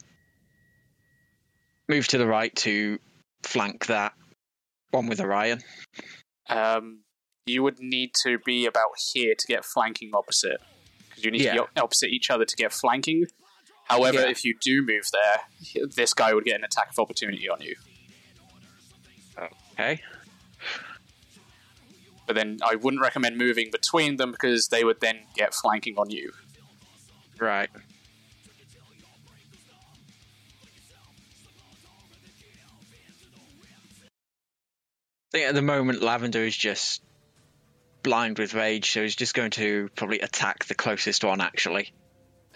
[1.89, 2.99] move to the right to
[3.43, 4.13] flank that
[4.91, 5.61] one with Orion.
[6.49, 7.01] Um,
[7.47, 10.61] you would need to be about here to get flanking opposite.
[11.09, 11.55] Because you need Yeah.
[11.55, 13.27] to be opposite each other to get flanking.
[13.85, 14.29] However, Yeah.
[14.31, 17.77] if you do move there, this guy would get an attack of opportunity on you.
[19.73, 20.03] Okay.
[22.27, 26.11] But then I wouldn't recommend moving between them because they would then get flanking on
[26.11, 26.33] you.
[27.41, 27.69] Right.
[27.75, 27.79] I
[35.33, 37.03] think at the moment Lavender is just
[38.03, 41.41] blind with rage, so he's just going to probably attack the closest one.
[41.41, 41.93] Actually,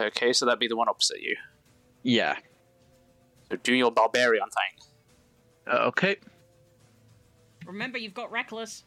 [0.01, 1.37] Okay, so that'd be the one opposite you.
[2.03, 2.37] yeah.
[3.51, 4.87] So do your barbarian thing.
[5.71, 6.17] Uh, okay.
[7.67, 8.83] Remember, you've got reckless.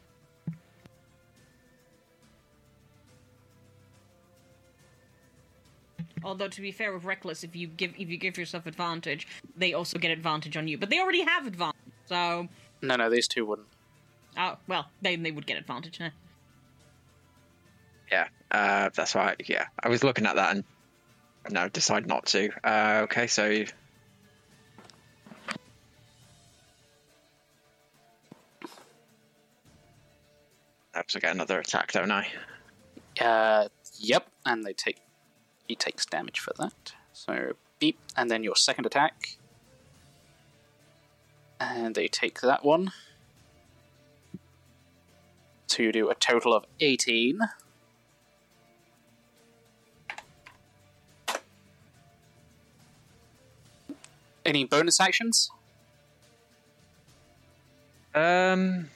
[6.24, 9.26] Although to be fair with reckless, if you give if you give yourself advantage,
[9.56, 10.78] they also get advantage on you.
[10.78, 11.76] But they already have advantage,
[12.06, 12.48] so
[12.82, 13.68] No, no, these two wouldn't.
[14.38, 16.00] oh well, then they would get advantage.
[16.00, 16.10] eh?
[18.10, 19.40] Yeah, uh, that's right.
[19.48, 20.64] Yeah, I was looking at that and
[21.50, 22.50] no, decide not to.
[22.64, 23.64] Uh, okay, so
[30.92, 32.28] perhaps I get another attack, don't I?
[33.20, 33.68] Uh,
[33.98, 34.98] yep, and they take
[35.66, 36.94] he takes damage for that.
[37.12, 39.36] So beep, and then your second attack,
[41.58, 42.92] and they take that one.
[45.66, 47.40] So you do a total of eighteen.
[54.44, 55.50] Any bonus actions?
[58.14, 58.90] Um,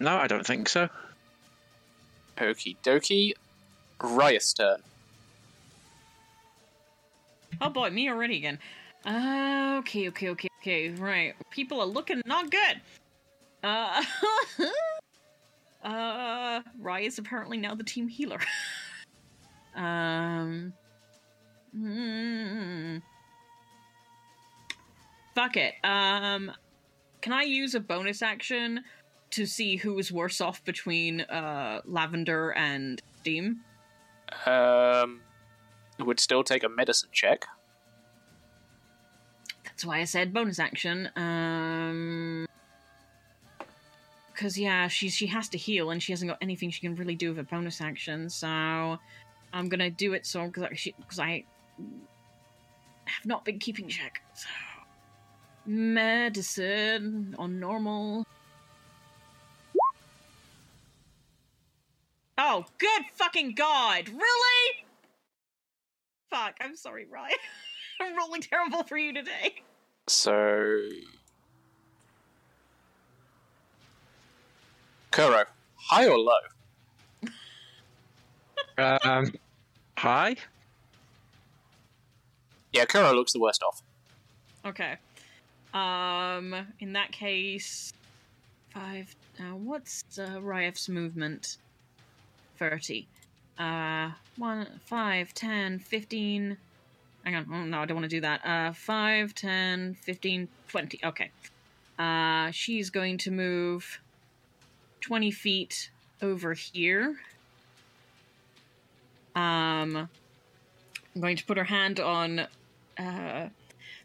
[0.00, 0.88] no, I don't think so.
[2.38, 3.34] Okie dokie.
[4.02, 4.82] Riot's turn.
[7.60, 8.58] Oh boy, me already again.
[9.04, 10.90] Uh, okay, okay, okay, okay.
[10.90, 12.80] Right, people are looking not good.
[13.62, 14.02] Uh,
[15.84, 18.40] uh, Rye is apparently now the team healer.
[19.74, 20.72] um,
[21.74, 22.98] hmm.
[25.34, 25.74] fuck it.
[25.84, 26.52] Um,
[27.20, 28.82] can I use a bonus action
[29.30, 33.60] to see who is worse off between uh Lavender and Steam?
[34.46, 35.20] Um,
[35.98, 37.46] would still take a medicine check.
[39.64, 41.08] That's why I said bonus action.
[41.16, 42.46] Um,
[44.32, 47.14] because yeah, she she has to heal, and she hasn't got anything she can really
[47.14, 48.30] do with a bonus action.
[48.30, 48.48] So
[49.52, 50.24] I'm gonna do it.
[50.26, 51.44] So because I
[53.04, 54.22] have not been keeping check.
[54.34, 54.48] So
[55.66, 58.26] medicine on normal.
[62.42, 64.08] Oh, good fucking god!
[64.08, 64.86] Really?
[66.30, 67.36] Fuck, I'm sorry, Ryan.
[68.00, 69.56] I'm rolling terrible for you today.
[70.06, 70.80] So.
[75.10, 75.44] Kuro,
[75.74, 76.32] high or low?
[78.78, 79.34] Um,
[79.98, 80.36] hi.
[82.72, 83.82] Yeah, Kuro looks the worst off.
[84.64, 84.96] Okay.
[85.74, 87.92] Um, in that case,
[88.72, 89.14] five.
[89.38, 91.58] Uh, what's uh, Ryef's movement?
[92.60, 93.08] Thirty.
[93.58, 96.58] Uh, one, five, ten, fifteen.
[97.24, 97.46] Hang on.
[97.50, 98.44] Oh, no, I don't want to do that.
[98.44, 101.00] Uh, five, ten, fifteen, twenty.
[101.02, 101.30] Okay.
[101.98, 103.98] Uh, she's going to move
[105.00, 105.90] twenty feet
[106.20, 107.18] over here.
[109.34, 109.96] Um,
[111.14, 112.46] I'm going to put her hand on
[112.98, 113.48] uh,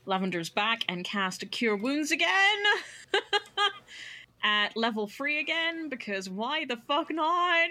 [0.08, 2.64] Lavender's back and cast a Cure Wounds again
[4.44, 7.70] at level three again because why the fuck not?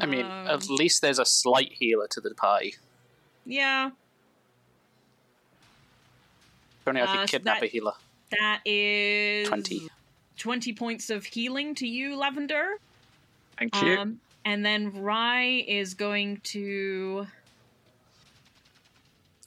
[0.00, 2.76] I mean, Um, at least there's a slight healer to the party.
[3.46, 3.90] yeah,
[6.80, 7.94] If only I Uh, could so kidnap that- a healer.
[8.30, 9.88] that is 20.
[10.36, 12.78] 20 points of healing to you, Lavender.
[13.58, 13.96] Thank you.
[13.98, 17.26] Um, and then Rye is going to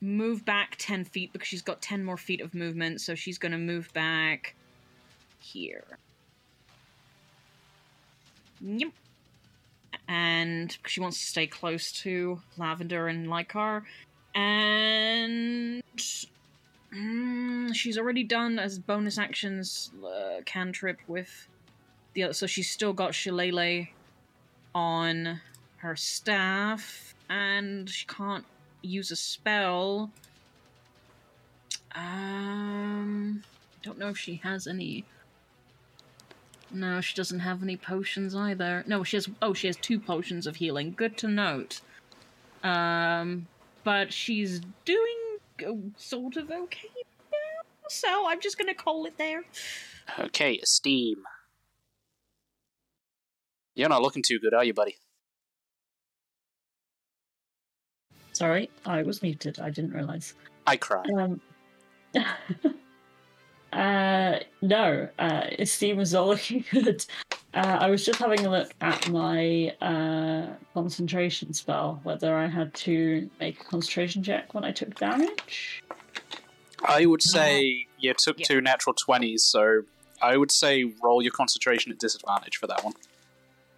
[0.02, 3.52] move back 10 feet because she's got 10 more feet of movement, so she's going
[3.52, 4.56] to move back
[5.40, 6.00] here.
[8.62, 8.92] Yep.
[10.08, 13.84] And she wants to stay close to Lavender and Lycar.
[14.34, 15.84] And
[16.94, 21.48] mm, she's already done as bonus actions uh, cantrip with
[22.14, 23.88] the other, so she's still got Shillelagh
[24.74, 25.42] on
[25.78, 28.46] her staff, and she can't
[28.82, 30.12] use a spell.
[31.96, 33.44] Um,
[33.84, 35.06] don't know if she has any.
[36.72, 38.84] No, she doesn't have any potions either.
[38.88, 39.30] No, she has.
[39.42, 40.94] Oh, she has two potions of healing.
[40.96, 41.82] Good to note.
[42.64, 43.48] Um,
[43.84, 46.90] but she's doing uh, sort of okay
[47.32, 49.44] now, so I'm just gonna call it there.
[50.20, 51.24] Okay, Esteem.
[53.76, 54.98] You're not looking too good, are you, buddy?
[58.34, 59.60] Sorry, I was muted.
[59.60, 60.34] I didn't realize.
[60.66, 61.04] I cry.
[61.16, 61.42] Um,
[63.78, 67.06] uh, no, uh, Esteem is all looking good.
[67.54, 72.74] Uh, I was just having a look at my uh, concentration spell, whether I had
[72.76, 75.84] to make a concentration check when I took damage.
[76.84, 78.46] I would say you took Yeah.
[78.48, 79.84] two natural 20s, so
[80.22, 82.94] I would say roll your concentration at disadvantage for that one.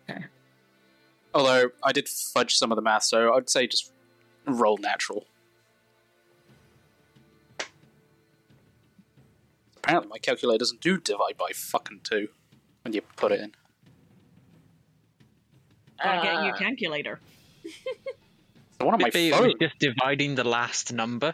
[0.09, 0.25] Okay.
[1.33, 3.91] Although I did fudge some of the math, so I'd say just
[4.45, 5.25] roll natural.
[9.83, 12.27] Apparently, my calculator doesn't do divide by fucking two
[12.83, 13.51] when you put it in.
[16.03, 17.19] Gotta get your Uh, calculator.
[18.79, 19.59] So one of my Maybe it was phone.
[19.59, 21.33] just dividing the last number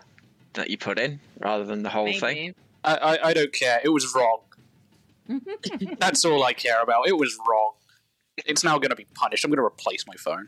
[0.54, 2.22] that you put in rather than the whole thing.
[2.22, 2.56] Maybe.
[2.84, 3.80] I, I, I don't care.
[3.84, 4.40] It was wrong.
[6.00, 7.08] That's all I care about.
[7.08, 7.74] It was wrong.
[8.48, 9.46] It's now going to be punished.
[9.46, 10.48] I'm going to replace my phone.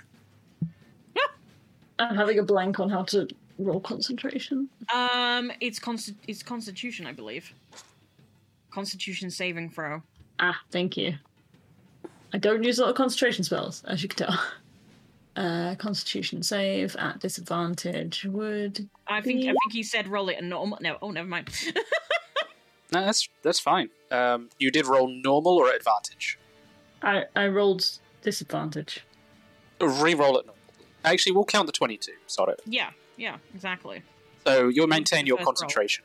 [1.99, 3.27] I'm having a blank on how to
[3.59, 4.67] roll concentration.
[4.91, 7.53] Um, it's consti- it's Constitution, I believe.
[8.81, 10.03] Constitution saving throw.
[10.39, 11.15] Ah, thank you.
[12.31, 14.39] I don't use a lot of concentration spells, as you can tell.
[15.35, 18.89] Uh, Constitution save at disadvantage would.
[19.07, 20.79] I think I think he said roll it a normal.
[20.81, 21.49] No, oh, never mind.
[22.91, 23.89] No, that's that's fine.
[24.09, 26.39] Um, you did roll normal or advantage.
[27.03, 29.03] I I rolled disadvantage.
[29.79, 30.55] Re-roll it normal.
[31.05, 32.13] Actually, we'll count the 22.
[32.25, 32.55] Sorry.
[32.65, 34.01] yeah, yeah, exactly.
[34.43, 35.53] So you'll maintain your First roll.
[35.53, 36.03] concentration.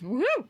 [0.00, 0.44] Woohoo!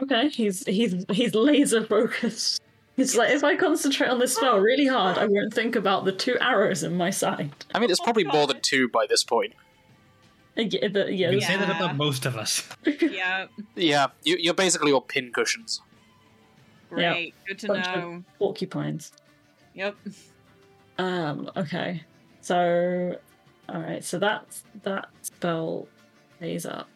[0.00, 2.60] Okay, he's he's he's laser focused.
[2.96, 6.12] He's like, if I concentrate on this spell really hard, I won't think about the
[6.12, 7.50] two arrows in my side.
[7.74, 9.54] I mean, it's probably more than two by this point.
[10.56, 12.68] Yeah, the, yeah, You can say that about most of us.
[13.00, 15.80] Yeah, Yeah, you, you're basically all pin cushions.
[16.90, 17.34] great.
[17.48, 18.24] Good to Bunch of- know.
[18.38, 19.12] porcupines.
[19.74, 19.96] Yep.
[20.98, 22.02] Um, okay.
[22.42, 23.16] So
[23.70, 25.88] alright, so that's that spell
[26.36, 26.90] stays up.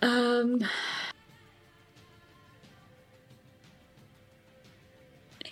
[0.00, 0.64] Um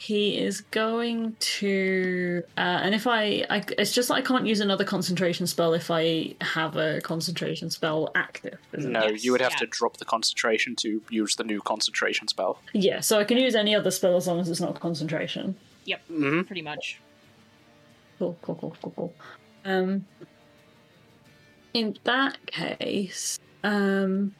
[0.07, 4.61] He is going to, uh, and if I, I, it's just that I can't use
[4.61, 8.57] another concentration spell if I have a concentration spell active.
[8.73, 9.59] No, Yes, you would have yeah.
[9.59, 12.61] to drop the concentration to use the new concentration spell.
[12.73, 15.57] Yeah, so I can use any other spell as long as it's not concentration.
[15.87, 16.01] Yep.
[16.07, 17.01] hmm Pretty much.
[18.21, 19.15] Cool, cool, cool, cool, cool.
[19.65, 20.07] Um,
[21.75, 24.37] in that case, um,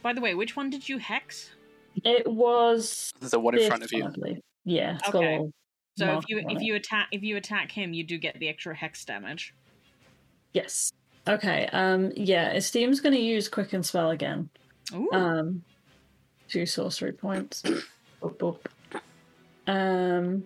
[0.00, 1.50] By the way, which one did you hex?
[2.04, 4.02] It was The one in front of you.
[4.02, 4.40] one, I believe.
[4.64, 5.50] Yeah, it's got a Okay.
[5.98, 6.62] So if you if it.
[6.62, 9.54] you attack if you attack him, you do get the extra hex damage.
[10.52, 10.92] yes.
[11.26, 11.68] Okay.
[11.72, 12.12] Um.
[12.16, 12.52] Yeah.
[12.52, 14.48] Esteem's going to use quicken spell again.
[14.94, 15.10] Ooh.
[15.12, 15.64] Um.
[16.48, 17.62] Two sorcery points.
[18.22, 18.58] Boop, boop.
[19.66, 20.44] Um.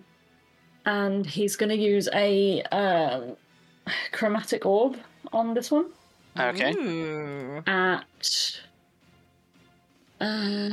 [0.85, 3.37] And he's going to use a um,
[4.11, 4.97] chromatic orb
[5.31, 5.91] on this one.
[6.37, 6.73] Okay.
[6.73, 7.63] Ooh.
[7.65, 8.59] at
[10.19, 10.69] uh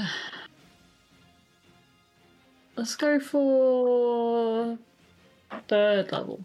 [2.81, 4.79] let's go for
[5.69, 6.41] third level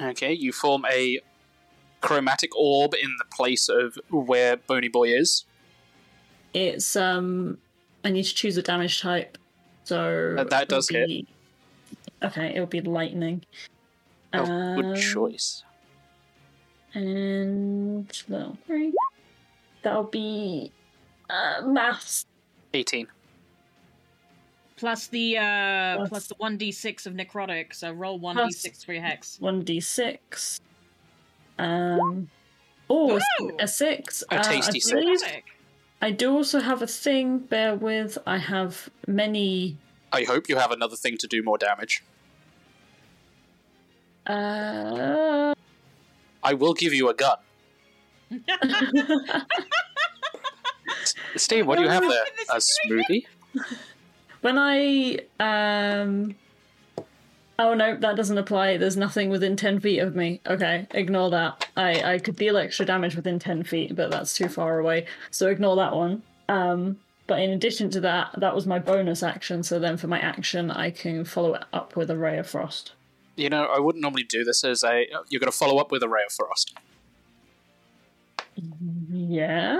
[0.00, 1.20] Okay, you form a
[2.00, 5.44] chromatic orb in the place of where Bony Boy is.
[6.54, 7.58] it's um
[8.02, 9.36] i need to choose a damage type
[9.84, 11.26] so Uh, that does hit.
[12.22, 13.44] okay it'll be lightning
[14.32, 15.64] Oh, Um, good choice.
[16.94, 18.94] and level three
[19.82, 20.72] that'll be
[21.28, 22.24] uh maths
[22.72, 23.06] 18.
[24.80, 27.74] Plus the uh Plus- plus the one d six of necrotic.
[27.74, 29.38] So roll one d six for your hex.
[29.42, 30.58] 1d6
[31.58, 32.28] um
[32.88, 33.56] oh a- Ooh.
[33.60, 34.92] a six A Uh, I tasty six.
[34.98, 35.42] believe- Necrotic.
[36.02, 38.16] I do also have a thing, bear with.
[38.26, 39.76] I have many.
[40.12, 42.02] I hope you have another thing to do more damage.
[44.26, 45.52] Uh...
[46.42, 47.36] I will give you a gun.
[51.36, 52.24] Steve, what do you have there?
[52.50, 53.26] A smoothie?
[54.40, 55.18] When I.
[55.38, 56.34] Um...
[57.58, 58.78] Oh no, that doesn't apply.
[58.78, 60.40] There's nothing within 10 feet of me.
[60.46, 61.68] Okay, ignore that.
[61.76, 65.06] I, I could deal extra damage within 10 feet, but that's too far away.
[65.30, 66.22] So ignore that one.
[66.48, 69.62] Um, but in addition to that, that was my bonus action.
[69.62, 72.92] So then for my action, I can follow it up with a Ray of Frost.
[73.36, 75.06] You know, I wouldn't normally do this as a.
[75.28, 76.74] You're going to follow up with a Ray of Frost.
[79.12, 79.78] Yeah?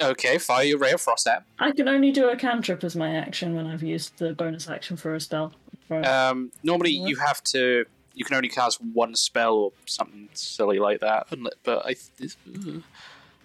[0.00, 1.44] Okay, fire your Ray of Frost at.
[1.58, 4.96] I can only do a cantrip as my action when I've used the bonus action
[4.96, 5.52] for a spell.
[5.88, 7.06] For- Um, normally, Yeah.
[7.06, 7.84] you have to.
[8.14, 11.26] You can only cast one spell or something silly like that.
[11.64, 11.96] But I.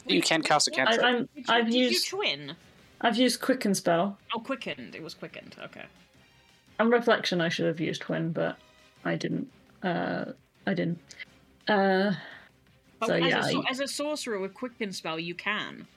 [0.06, 1.04] You can cast a cantrip.
[1.04, 2.56] I, am I've did used you twin?
[3.02, 4.96] I've used quicken spell Oh, quickened.
[4.96, 5.56] It was quickened.
[5.64, 5.84] Okay.
[6.80, 7.40] and reflection.
[7.42, 8.58] I should have used twin, but
[9.06, 9.50] I didn't.
[9.82, 10.26] Uh,
[10.68, 11.00] I didn't.
[11.68, 12.14] Uh,
[13.00, 15.88] But So, as, yeah, a, as a sorcerer with quicken spell, you can.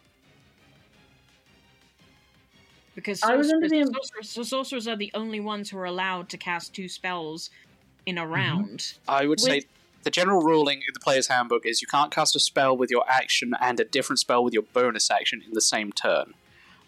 [2.97, 5.85] Because I was sorcerers, under the- sorcerers, so sorcerers are the only ones who are
[5.85, 7.51] allowed to cast two spells
[8.07, 8.33] in a Mm-hmm.
[8.33, 8.95] round.
[9.07, 9.63] I would say
[10.03, 13.05] the general ruling in the player's handbook is you can't cast a spell with your
[13.09, 16.35] action and a different spell with your bonus action in the same turn.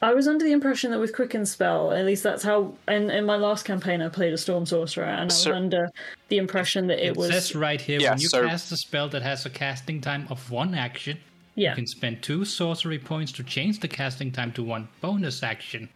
[0.01, 2.75] I was under the impression that with Quicken Spell, at least that's how.
[2.87, 5.91] In, in my last campaign, I played a Storm Sorcerer, and I was So- under
[6.29, 7.31] the impression that it, It, was.
[7.31, 10.29] says right here Yeah, when you so- cast a spell that has a casting time
[10.31, 11.19] of one action,
[11.57, 11.71] yeah.
[11.71, 15.89] you can spend two sorcery points to change the casting time to one bonus action.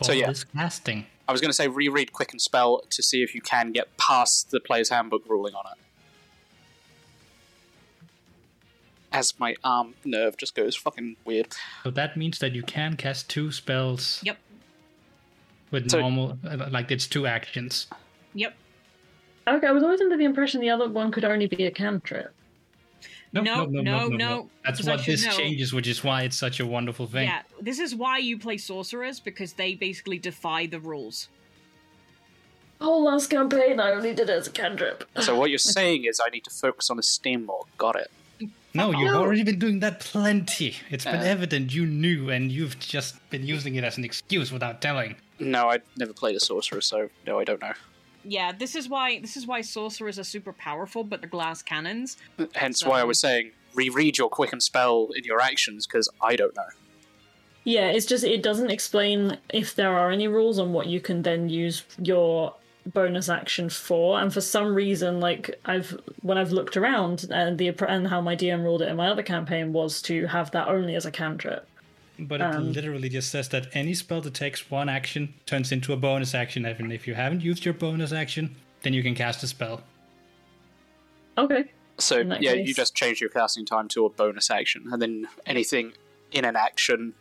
[0.00, 0.28] For So, yeah.
[0.28, 1.06] this casting.
[1.28, 4.50] I was going to say reread Quicken Spell to see if you can get past
[4.50, 5.78] the player's handbook ruling on it.
[9.12, 11.48] As my arm nerve just goes fucking weird.
[11.84, 14.38] So that means that you can cast two spells Yep.
[15.70, 17.88] with So- normal, uh, like it's two actions.
[18.34, 18.54] Yep.
[19.48, 22.32] Okay, I was always under the impression the other one could only be a cantrip.
[23.32, 25.30] No, No, no, no, no, That's because what this know.
[25.32, 27.28] changes, which is why it's such a wonderful thing.
[27.28, 27.42] Yeah.
[27.60, 31.28] This is why you play sorcerers because they basically defy the rules.
[32.80, 35.04] Whole last campaign, I only did it as a cantrip.
[35.20, 37.64] So what you're saying is I need to focus on Esteem more.
[37.78, 38.10] Got it.
[38.72, 39.20] No, you've No.
[39.20, 40.76] already been doing that plenty.
[40.90, 44.80] It's been evident you knew, and you've just been using it as an excuse without
[44.80, 45.16] telling.
[45.38, 47.74] No, I never played a sorcerer, so no, I don't know.
[48.24, 52.16] Yeah, this is why this is why sorcerers are super powerful, but they're glass cannons.
[52.54, 56.54] Hence why I was saying reread your quicken spell in your actions because I don't
[56.56, 56.68] know.
[57.64, 61.22] Yeah, it's just it doesn't explain if there are any rules on what you can
[61.22, 62.54] then use your
[62.86, 64.20] bonus action for.
[64.20, 68.34] And for some reason, like I've when I've looked around and the and how my
[68.34, 71.66] DM ruled it in my other campaign was to have that only as a cantrip.
[72.20, 75.92] But it Um, literally just says that any spell that takes one action turns into
[75.92, 79.42] a bonus action, and if you haven't used your bonus action, then you can cast
[79.42, 79.82] a spell.
[81.38, 81.72] Okay.
[81.98, 85.28] So yeah, case- you just change your casting time to a bonus action, and then
[85.46, 85.92] anything
[86.32, 87.14] in an action,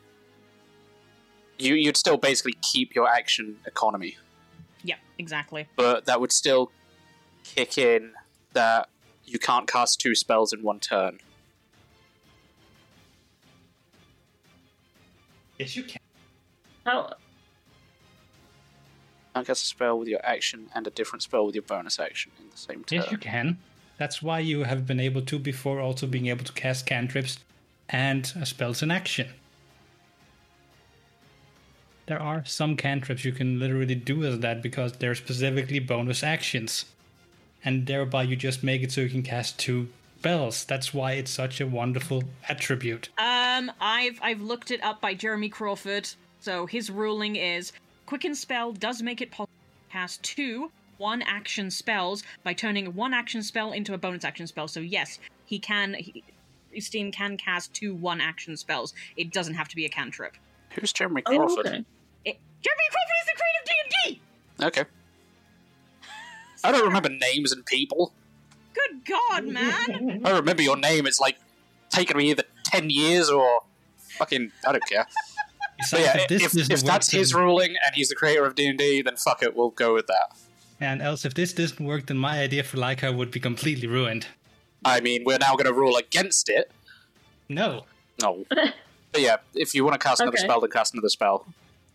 [1.57, 4.17] you you'd still basically keep your action economy,
[4.83, 5.67] Yeah, exactly.
[5.75, 6.71] but that would still
[7.43, 8.13] kick in
[8.53, 8.89] that
[9.25, 11.19] you can't cast two spells in one turn.
[15.59, 15.99] Yes, you can.
[16.85, 17.13] How
[19.39, 22.31] can't cast a spell with your action and a different spell with your bonus action
[22.39, 22.99] in the same turn.
[22.99, 23.57] Yes, you can.
[23.97, 27.39] That's why you have been able to before, also being able to cast cantrips
[27.87, 29.29] and uh, spells in action.
[32.07, 36.85] There are some cantrips you can literally do as that because they're specifically bonus actions.
[37.63, 39.89] And thereby you just make it so you can cast two
[40.23, 40.65] spells.
[40.65, 43.09] That's why it's such a wonderful attribute.
[43.17, 46.09] Um, I've I've looked it up by Jeremy Crawford.
[46.41, 47.71] So his ruling is
[48.05, 49.49] Quicken Spell does make it possible
[49.87, 54.45] to cast two one action spells by turning one action spell into a bonus action
[54.47, 54.67] spell.
[54.67, 55.93] So yes, he can.
[55.93, 56.23] He,
[56.79, 58.93] Steam can cast two one action spells.
[59.17, 60.35] It doesn't have to be a cantrip.
[60.71, 61.65] Who's Jeremy Oh, Crawford?
[61.65, 61.85] okay.
[62.25, 64.61] It, Jeremy Crawford is the creator of D and D.
[64.67, 64.89] okay.
[66.63, 68.13] I don't remember names and people.
[68.73, 70.21] Good God, man!
[70.25, 71.07] I remember your name.
[71.07, 71.37] It's like
[71.89, 73.61] taken me either ten years or
[74.17, 74.51] fucking.
[74.67, 75.07] I don't care.
[75.91, 78.45] But yeah, if this if, if that's work, his then- ruling and he's the creator
[78.45, 80.35] of D and D, then fuck it, we'll go with that.
[80.81, 84.27] And else, if this doesn't work, then my idea for Lycar would be completely ruined.
[84.85, 86.71] I mean, we're now going to rule against it.
[87.49, 87.85] No.
[88.21, 91.45] No, but yeah, if you want to cast another spell, then cast another spell.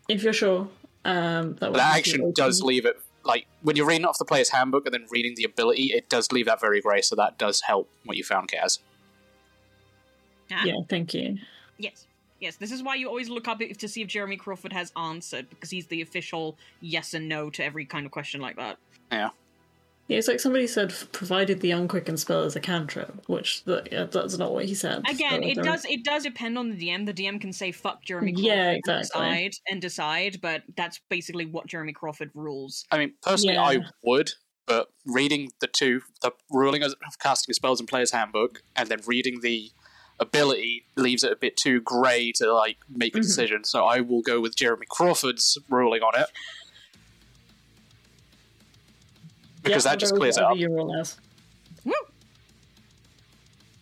[0.09, 0.67] If you're sure,
[1.03, 4.49] um, that But that action does leave it like when you're reading off the player's
[4.49, 7.01] handbook and then reading the ability, it does leave that very grey.
[7.01, 8.79] So that does help what you found, Kaz.
[10.51, 11.37] Ah, Yeah, thank you.
[11.77, 12.07] Yes.
[12.39, 15.49] Yes, this is why you always look up to see if Jeremy Crawford has answered,
[15.49, 18.77] because he's the official yes and no to every kind of question like that.
[19.11, 19.29] Yeah.
[20.07, 24.03] Yeah, it's like somebody said, provided the unquicken spell is a cantrip, which the, yeah,
[24.03, 25.01] that's not what he said.
[25.09, 27.07] Again, it does it does depend on the DM.
[27.07, 29.01] The DM can say fuck Jeremy Crawford Yeah, and exactly.
[29.03, 32.85] decide and decide, but that's basically what Jeremy Crawford rules.
[32.91, 34.31] I mean, personally, I would,
[34.67, 39.39] but reading the two, the ruling of casting spells in player's handbook, and then reading
[39.41, 39.71] the
[40.19, 43.23] ability leaves it a bit too grey to like make a Mhm.
[43.23, 43.63] decision.
[43.63, 46.27] So I will go with Jeremy Crawford's ruling on it
[49.65, 50.59] because Yeah, that just whatever- clears it whatever up.
[50.59, 51.17] you rule as.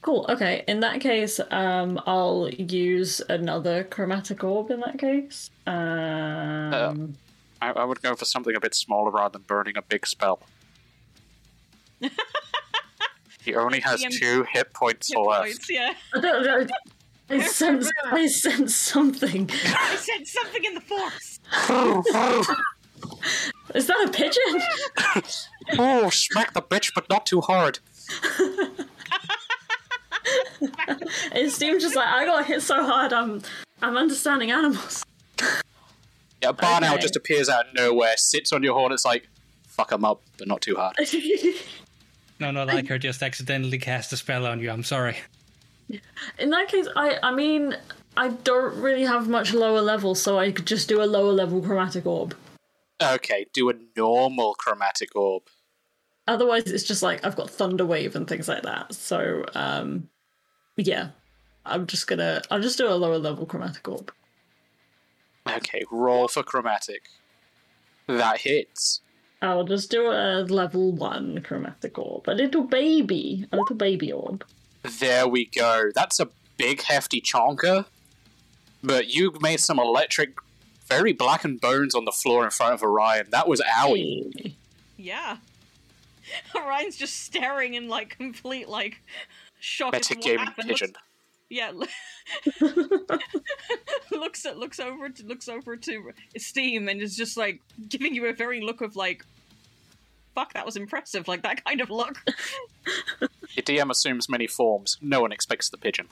[0.01, 0.25] Cool.
[0.27, 0.65] Okay.
[0.67, 4.69] In that case, um, I'll use another chromatic orb.
[4.69, 7.15] In that case, um,
[7.61, 10.41] I, I would go for something a bit smaller rather than burning a big spell.
[13.41, 15.43] he only has DM two hit points Hit left.
[15.43, 15.93] points, yeah.
[16.13, 16.67] I don't know.
[17.29, 17.89] I sense.
[18.03, 19.49] I sense something.
[19.53, 21.39] I said something in the force.
[23.73, 24.61] Is that a pigeon?
[25.79, 27.79] oh, smack the bitch, but not too hard.
[31.35, 33.13] It seems just like I got hit so hard.
[33.13, 33.41] I'm.
[33.81, 35.03] I'm understanding animals.
[36.41, 38.93] Yeah, a barn owl just appears out of nowhere, sits on your horn.
[38.93, 39.27] It's like,
[39.67, 40.95] fuck fuck 'em up, but not too hard.
[42.39, 44.69] No, not like her just accidentally cast a spell on you.
[44.69, 45.17] I'm sorry.
[46.39, 47.77] In that case, I I mean,
[48.17, 51.61] I don't really have much lower level, so I could just do a lower level
[51.61, 52.35] chromatic orb.
[53.03, 55.43] Okay, do a normal chromatic orb.
[56.27, 58.93] Otherwise, it's just like I've got thunder wave and things like that.
[58.93, 60.09] So, um,
[60.77, 61.09] yeah,
[61.65, 64.11] I'm just gonna I'll just do a lower level chromatic orb.
[65.47, 67.03] Okay, roll for chromatic.
[68.07, 69.01] That hits.
[69.41, 74.45] I'll just do a level one chromatic orb, a little baby, a little baby orb.
[74.99, 75.91] There we go.
[75.93, 77.85] That's a big, hefty chonker.
[78.81, 80.35] But you made some electric,
[80.97, 83.27] very blackened bones on the floor in front of Orion.
[83.31, 84.31] That was owie.
[84.41, 84.55] Hey.
[84.95, 85.37] Yeah.
[86.55, 89.01] Orion's just staring in like complete like
[89.59, 89.93] shock.
[89.93, 90.45] as to what Metagaming.
[90.45, 90.93] Looks- pigeon.
[91.49, 91.71] Yeah.
[94.11, 98.27] looks at looks over to looks over to Esteem and is just like giving you
[98.27, 99.25] a very look of like,
[100.35, 101.27] fuck, that was impressive.
[101.27, 102.23] Like that kind of look.
[103.19, 103.29] Your
[103.63, 104.97] DM assumes many forms.
[105.01, 106.07] No one expects the pigeon.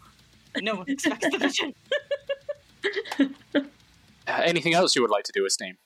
[0.59, 1.73] No one expects the vision.
[4.39, 5.77] Anything else you would like to do with Esteem?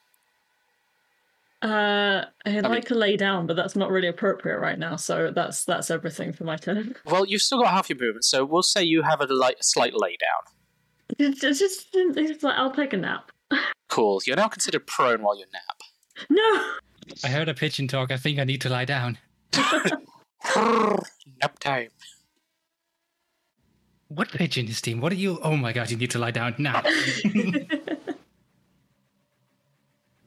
[1.61, 4.97] Uh, I'd like mean- to lay down, but that's not really appropriate right now.
[4.97, 6.95] So that's that's everything for my turn.
[7.05, 9.93] Well, you've still got half your movement, so we'll say you have a light, slight
[9.95, 10.53] lay down.
[11.17, 13.31] It's just, it's just it's like I'll take a nap.
[13.87, 14.19] Cool.
[14.25, 16.27] You're now considered prone while you nap.
[16.29, 16.73] No,
[17.23, 18.11] I heard a pigeon talk.
[18.11, 19.17] I think I need to lie down.
[19.53, 21.89] nap time.
[24.09, 24.99] What pigeon is Esteem?
[25.01, 25.39] What are you?
[25.43, 26.81] Oh my god, you need to lie down now.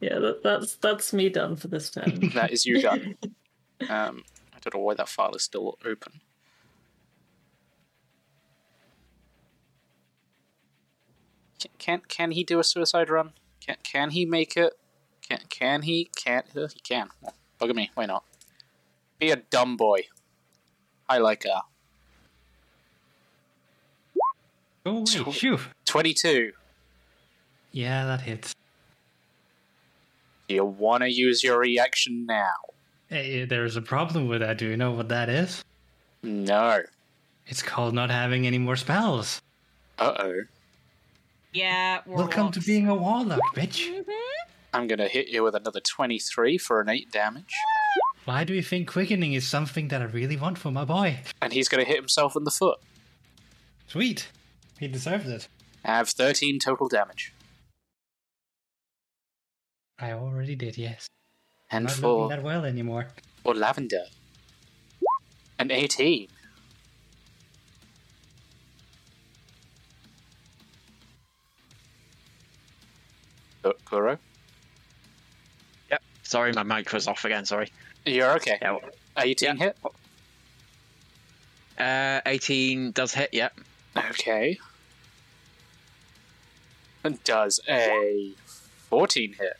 [0.01, 2.29] Yeah, that, that's that's me done for this turn.
[2.33, 3.15] That is you done.
[3.89, 6.19] Um, I don't know why that file is still open.
[11.59, 13.31] Can can, can he do a suicide run?
[13.65, 14.73] Can can he make it?
[15.27, 16.09] Can can he?
[16.13, 16.79] Can't uh, he?
[16.81, 17.07] Can.
[17.21, 17.89] Well, Look at me.
[17.95, 18.23] Why not?
[19.17, 20.01] Be a dumb boy.
[21.07, 21.61] I like uh
[24.85, 25.25] oh Sure.
[25.25, 25.59] wait, phew.
[25.85, 26.51] twenty-two.
[27.71, 28.53] Yeah, that hits.
[30.49, 32.53] Do you want to use your reaction now?
[33.07, 34.57] Hey, there's a problem with that.
[34.57, 35.63] Do you know what that is?
[36.23, 36.81] No.
[37.45, 39.43] It's called not having any more spells.
[39.99, 40.41] Uh oh.
[41.53, 41.99] yeah.
[42.07, 44.03] Welcome to being a warlock, bitch.
[44.73, 47.53] I'm gonna hit you with another twenty-three for an eight damage,
[48.25, 51.19] Why do you think quickening is something that I really want for my boy?
[51.43, 52.79] and he's gonna hit himself in the foot.
[53.87, 54.29] Sweet.
[54.79, 55.47] He deserves it.
[55.85, 57.33] I have thirteen total damage.
[60.01, 61.07] I already did, yes.
[61.71, 63.07] And Not for looking that well anymore.
[63.43, 64.05] or lavender.
[65.59, 66.27] An 18.
[73.63, 74.17] Gu- Kuro?
[75.91, 76.01] Yep.
[76.23, 77.45] Sorry, my mic was off again.
[77.45, 77.71] Sorry.
[78.05, 78.57] You're okay.
[78.61, 78.77] Yeah.
[79.17, 79.77] 18 hit?
[81.77, 83.29] Uh, 18 does hit.
[83.33, 83.59] Yep.
[83.97, 84.57] Okay.
[87.03, 88.31] And does a
[88.89, 89.57] 14 hit?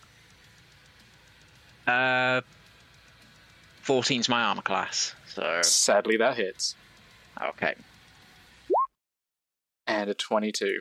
[1.89, 2.41] Uh,
[3.83, 5.15] 14's my armor class.
[5.27, 6.75] So Sadly, that hits.
[7.41, 7.73] okay.
[9.87, 10.79] And a 22.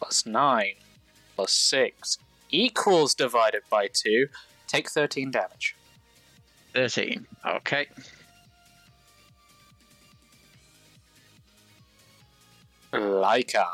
[0.00, 0.72] Plus 9.
[1.36, 2.18] Plus 6.
[2.50, 4.26] Equals divided by 2.
[4.66, 5.76] Take 13 damage.
[6.74, 7.24] 13.
[7.46, 7.86] Okay.
[12.92, 13.68] Lycar.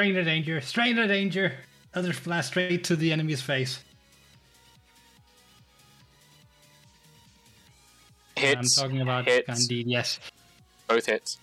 [0.00, 1.52] Stranger danger, stranger danger.
[1.92, 3.84] Others blast straight to the enemy's face.
[8.34, 8.78] Hits.
[8.78, 9.46] I'm talking about hits.
[9.46, 10.18] Candide, yes.
[10.88, 11.36] Both hits.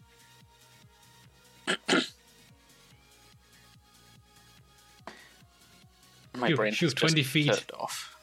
[6.35, 7.71] My Phew, brain has 20 feet.
[7.77, 8.15] off.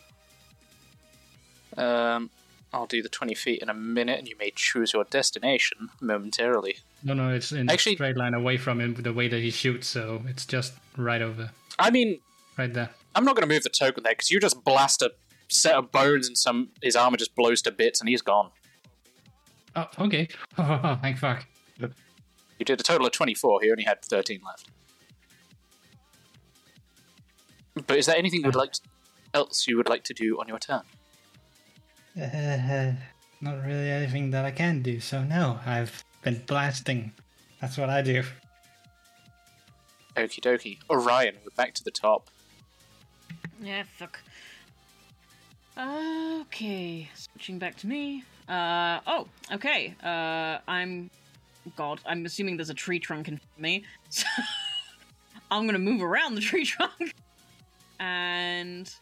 [1.77, 2.29] Um,
[2.75, 6.77] I'll do the 20 feet in a minute, and you may choose your destination momentarily.
[7.03, 9.51] No, no, it's in Actually- a straight line away from him the way that he
[9.51, 12.21] shoots, so it's just right over, I mean,
[12.59, 12.91] right there.
[13.15, 15.13] I'm not going to move the token there because you just blast a
[15.49, 18.51] set of bones and some his armor just blows to bits and he's gone.
[19.77, 20.29] Oh, okay.
[20.59, 21.47] Oh, thank fuck.
[21.79, 23.63] You did a total of 24.
[23.63, 24.69] He only had 13 left.
[27.87, 28.81] But is there anything you would like to,
[29.35, 30.83] else you would like to do on your turn?
[32.21, 32.93] Uh,
[33.41, 37.13] not really anything that I can do, so no, I've been blasting.
[37.61, 38.23] That's what I do.
[40.17, 40.79] Okie dokie.
[40.89, 42.31] Orion, we're back to the top.
[43.61, 44.21] Yeah, fuck.
[45.77, 48.23] Okay, switching back to me.
[48.49, 49.95] Uh oh, okay.
[50.03, 51.11] Uh, I'm.
[51.77, 53.85] God, I'm assuming there's a tree trunk in front of me.
[54.11, 54.27] So
[55.51, 57.15] I'm gonna move around the tree trunk.
[58.01, 58.93] and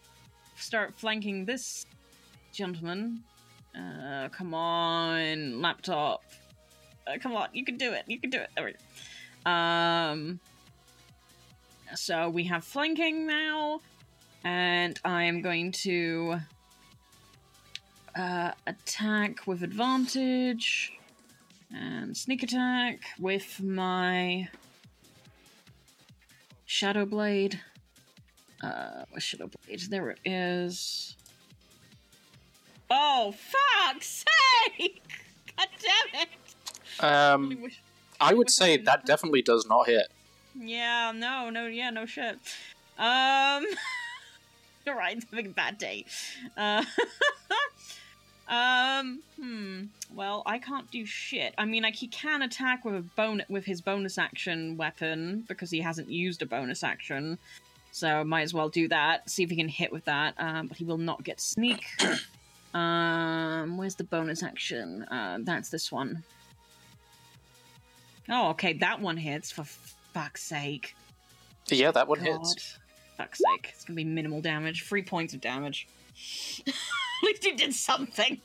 [0.55, 1.85] start flanking this
[2.53, 3.23] gentleman.
[3.77, 6.23] Uh, come on, laptop.
[7.07, 8.03] Uh, come on, you can do it.
[8.07, 8.49] You can do it.
[8.55, 9.51] There we go.
[9.51, 10.39] Um,
[11.95, 13.81] so we have flanking now,
[14.43, 16.37] and I am going to
[18.15, 20.93] uh, attack with advantage
[21.75, 24.47] and sneak attack with my
[26.65, 27.59] shadow blade.
[28.63, 29.81] Uh, shadow blade?
[29.89, 31.17] There it is.
[32.95, 34.23] Oh, fuck's
[34.77, 35.01] sake!
[35.57, 36.29] God damn it!
[37.01, 37.81] Really Um, wish-
[38.21, 40.07] I would say that definitely does not hit.
[40.55, 42.37] Yeah, no, no, yeah, no shit.
[42.99, 43.65] Um,
[44.87, 46.05] alright, having a bad day.
[46.55, 46.83] Uh,
[48.47, 49.83] um, hmm.
[50.13, 51.55] Well, I can't do shit.
[51.57, 55.71] I mean, like he can attack with a bon- with his bonus action weapon because
[55.71, 57.39] he hasn't used a bonus action.
[57.91, 59.27] So might as well do that.
[59.29, 60.35] See if he can hit with that.
[60.37, 61.83] Um, but he will not get sneak.
[62.73, 65.03] um, where's the bonus action?
[65.03, 66.23] Uh, that's this one.
[68.29, 70.95] Oh, okay, that one hits for fuck's sake.
[71.67, 72.39] Yeah, that one God.
[72.39, 72.77] hits.
[73.17, 73.71] Fuck's sake.
[73.73, 74.83] It's gonna be minimal damage.
[74.83, 75.87] Three points of damage.
[76.67, 76.73] At
[77.23, 78.39] least you did something.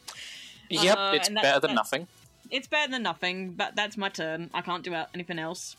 [0.71, 2.07] Yep, Uh, it's that- better than nothing.
[2.51, 4.51] It's better than nothing, but that's my turn.
[4.55, 5.77] I can't do anything else.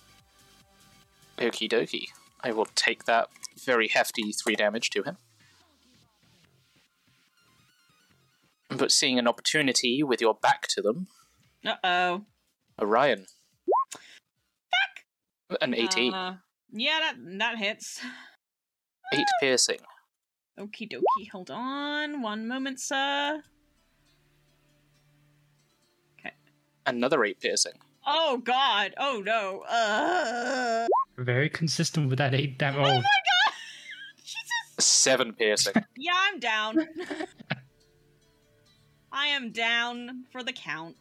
[1.40, 2.08] Okie dokie.
[2.44, 3.30] I will take that
[3.66, 5.18] very hefty three damage to him.
[8.70, 11.08] But seeing an opportunity with your back to them,
[11.66, 12.26] Uh oh.
[12.82, 13.26] Orion.
[15.50, 15.60] Fuck!
[15.62, 16.14] An 18.
[16.14, 16.38] Uh,
[16.72, 18.00] yeah, that that hits.
[19.12, 19.80] 8 piercing.
[20.60, 21.30] Okie dokie.
[21.32, 22.22] Hold on.
[22.22, 23.42] One moment, sir.
[26.20, 26.34] Okay.
[26.86, 27.74] Another 8 piercing.
[28.06, 28.94] Oh god.
[28.98, 29.62] Oh no.
[29.68, 30.88] Uh.
[31.18, 32.80] Very consistent with that eight damage.
[32.80, 33.54] Oh my Oh, god.
[34.24, 34.86] Jesus.
[34.86, 35.74] 7 piercing.
[35.98, 36.88] Yeah, I'm down.
[39.20, 40.96] I am down for the count.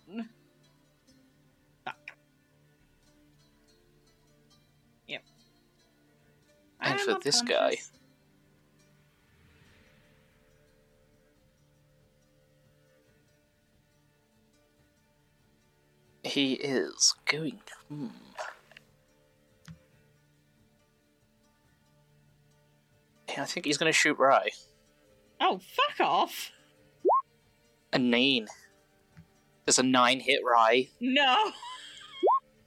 [1.84, 2.16] Fuck.
[5.06, 5.22] Yep.
[6.80, 7.76] And for this guy.
[16.24, 17.60] he is going.
[17.88, 18.08] Hmm.
[23.36, 24.50] I think he's going to shoot Rye.
[25.40, 26.50] Oh, fuck off!
[27.92, 28.46] A 9.
[29.64, 30.88] There's a 9 hit Rye.
[31.00, 31.52] No,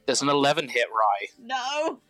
[0.06, 1.28] There's an 11 hit Rye.
[1.40, 2.00] no,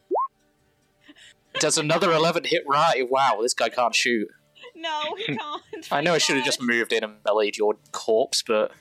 [1.60, 3.02] There's another 11 hit Rye.
[3.08, 4.28] Wow, this guy can't shoot.
[4.74, 5.62] no, he can't.
[5.90, 8.72] I know I should have just moved in and meleeed your corpse, but.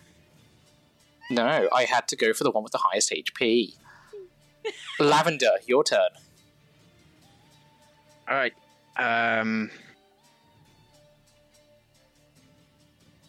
[1.30, 3.76] No, I had to go for the one with the highest HP.
[5.00, 6.10] Lavender, your turn.
[8.30, 8.54] All right.
[8.98, 9.72] Um.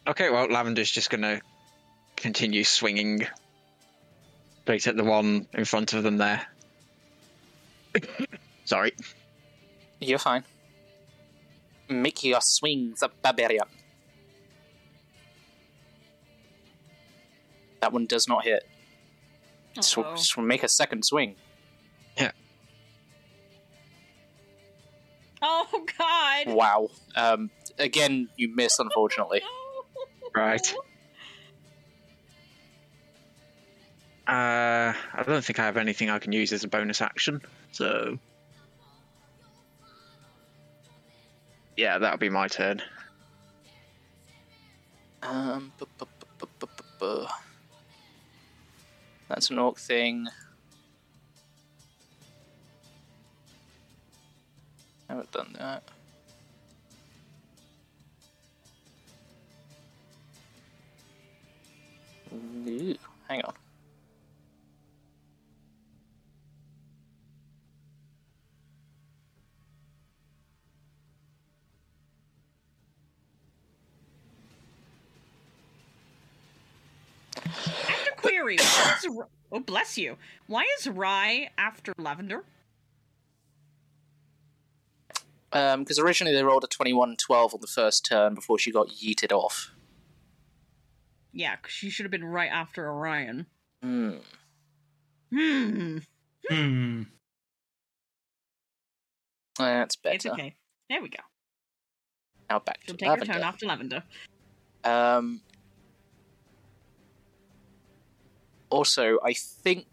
[0.07, 1.41] Okay, well, Lavender's just gonna
[2.17, 3.27] continue swinging
[4.63, 6.47] straight at the one in front of them there.
[8.65, 8.93] Sorry.
[10.01, 10.45] You're fine.
[11.89, 13.67] Make your swings, a barbarian.
[17.81, 18.63] That one does not hit.
[19.81, 20.17] So, Uh-oh.
[20.17, 21.37] so make a second swing.
[22.17, 22.33] Yeah.
[25.41, 26.55] Oh God!
[26.55, 26.89] Wow.
[27.17, 29.43] Um, again, you miss, unfortunately.
[30.35, 30.43] No.
[30.43, 30.75] Right.
[34.29, 38.19] Uh, I don't think I have anything I can use as a bonus action, so.
[41.77, 42.81] Yeah, that'll be my turn.
[45.23, 47.27] Um, bu- bu- bu- bu- bu- bu- bu.
[49.29, 50.29] That's an orc thing.
[55.09, 55.83] Haven't done that.
[62.33, 62.97] Ooh,
[63.29, 63.55] hang on.
[78.17, 79.07] Query, is
[79.51, 80.17] oh bless you.
[80.47, 82.45] Why is Rye after Lavender?
[85.51, 88.89] Because Um, originally they rolled a 21 12 on the first turn before she got
[88.89, 89.71] yeeted off.
[91.33, 93.47] Yeah, 'cause she should have been right after Orion.
[93.83, 94.19] Hmm.
[95.31, 95.99] Hmm.
[96.49, 97.03] hmm.
[99.59, 100.15] That's better.
[100.17, 100.57] It's okay.
[100.89, 101.23] There we go.
[102.51, 103.33] Now back She'll to take her Lavender.
[103.33, 104.05] turn after Lavender.
[104.85, 105.41] Um,
[108.71, 109.87] also, I think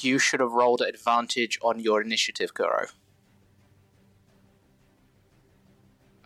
[0.00, 2.86] you should have rolled at advantage on your initiative, Kuro.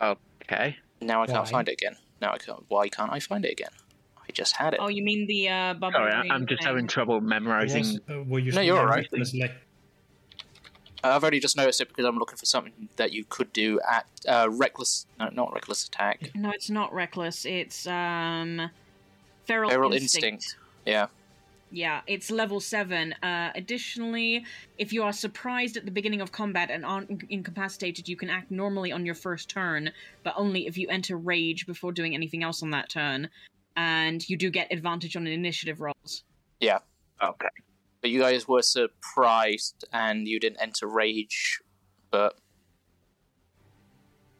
[0.01, 0.77] Okay.
[1.01, 1.51] Now I can't Why?
[1.51, 1.97] find it again.
[2.21, 2.65] Now I can't.
[2.69, 3.71] Why can't I find it again?
[4.31, 4.81] I just had it.
[4.81, 6.31] Oh, you mean the uh, Sorry, barbarian?
[6.31, 6.69] I- I'm just thing.
[6.69, 7.83] having trouble memorizing.
[7.83, 9.09] Was- uh, were you No, you're alright.
[9.11, 9.51] recklessly?
[11.03, 14.07] I've only just noticed it because I'm looking for something that you could do at
[14.29, 15.07] uh, reckless.
[15.19, 16.31] No, not reckless attack.
[16.37, 17.45] No, it's not reckless.
[17.45, 18.71] It's um,
[19.47, 20.25] feral, Feral instinct.
[20.27, 20.57] instinct.
[20.87, 21.07] Yeah.
[21.73, 23.13] Yeah, it's level 7.
[23.15, 24.45] Uh, additionally,
[24.79, 28.51] if you are surprised at the beginning of combat and aren't incapacitated, you can act
[28.53, 29.91] normally on your first turn,
[30.23, 33.29] but only if you enter rage before doing anything else on that turn.
[33.77, 36.25] And you do get advantage on initiative rolls.
[36.61, 36.79] Yeah.
[37.23, 37.49] Okay.
[38.01, 41.61] But you guys were surprised and you didn't enter rage,
[42.11, 42.37] but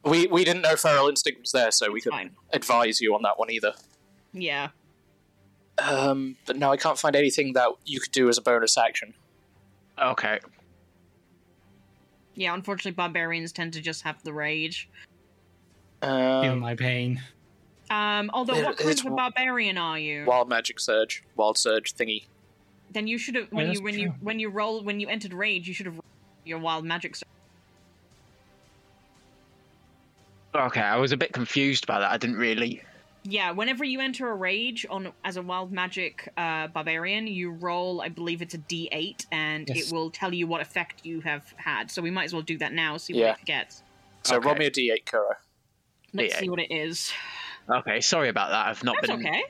[0.03, 2.31] we we didn't know feral instinct was there, so we couldn't fine.
[2.53, 3.73] advise you on that one either.
[4.33, 4.69] Yeah.
[5.77, 9.13] Um, but no, I can't find anything that you could do as a bonus action.
[10.01, 10.39] Okay.
[12.35, 14.89] Yeah, unfortunately, barbarians tend to just have the rage.
[16.01, 17.21] Feel Um, my pain.
[17.91, 20.23] Um, although, It- what kind of a w- barbarian are you?
[20.25, 22.23] wild magic surge, wild surge thingy.
[22.89, 25.33] Then you should have when that's you when you when you roll when you entered
[25.33, 25.99] rage, you should have
[26.45, 27.15] your wild magic.
[27.17, 27.25] sur-
[30.53, 32.11] Okay, I was a bit confused by that.
[32.11, 32.81] I didn't really.
[33.23, 38.01] Yeah, whenever you enter a rage on as a wild magic uh, barbarian, you roll.
[38.01, 39.87] I believe it's a D8, and Yes.
[39.91, 41.91] it will tell you what effect you have had.
[41.91, 42.97] So we might as well do that now.
[42.97, 43.29] See Yeah.
[43.31, 43.83] what it gets.
[44.23, 45.35] So roll me a d8, Kuro.
[46.13, 46.39] Let's D8.
[46.39, 47.13] see what it is.
[47.69, 48.67] Okay, sorry about that.
[48.67, 49.25] I've not That's been.
[49.27, 49.43] okay.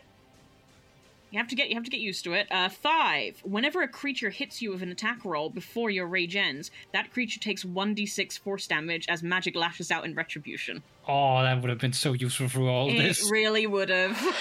[1.31, 2.47] You have to get you have to get used to it.
[2.51, 3.39] Uh, five.
[3.45, 7.39] Whenever a creature hits you with an attack roll before your rage ends, that creature
[7.39, 10.83] takes one d6 force damage as magic lashes out in retribution.
[11.07, 13.25] Oh, that would have been so useful through all it this.
[13.25, 14.21] It really would have.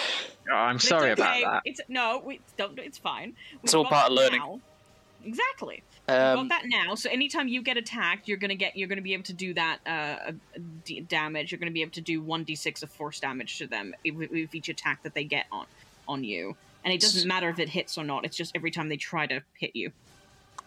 [0.50, 1.22] Oh, I'm But sorry okay.
[1.22, 1.62] about that.
[1.64, 2.76] It's no, we don't.
[2.80, 3.34] It's fine.
[3.62, 4.40] It's We've all part of learning.
[4.40, 4.60] now.
[5.24, 5.82] Exactly.
[6.08, 6.94] We've got Um, that now.
[6.94, 9.78] So anytime you get attacked, you're gonna get you're gonna be able to do that
[9.86, 10.32] uh, uh,
[10.84, 11.52] d- damage.
[11.52, 14.54] You're gonna be able to do one d6 of force damage to them with, with
[14.54, 15.66] each attack that they get on
[16.08, 16.56] on you.
[16.84, 18.24] And it doesn't matter if it hits or not.
[18.24, 19.92] It's just every time they try to hit you.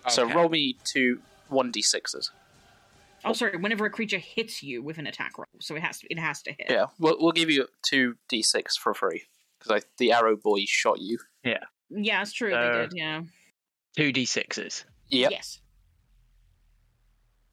[0.09, 2.29] So roll me two 1d6s.
[3.25, 3.57] Oh, sorry.
[3.57, 6.41] Whenever a creature hits you with an attack roll, so it has to it has
[6.43, 6.67] to hit.
[6.69, 9.23] Yeah, we'll, we'll give you two d6 for free
[9.59, 11.19] because the arrow boy shot you.
[11.43, 11.63] Yeah.
[11.89, 12.53] Yeah, it's true.
[12.53, 12.93] Uh, they did.
[12.95, 13.21] Yeah.
[13.95, 14.85] Two d6s.
[15.09, 15.31] Yep.
[15.31, 15.59] Yes.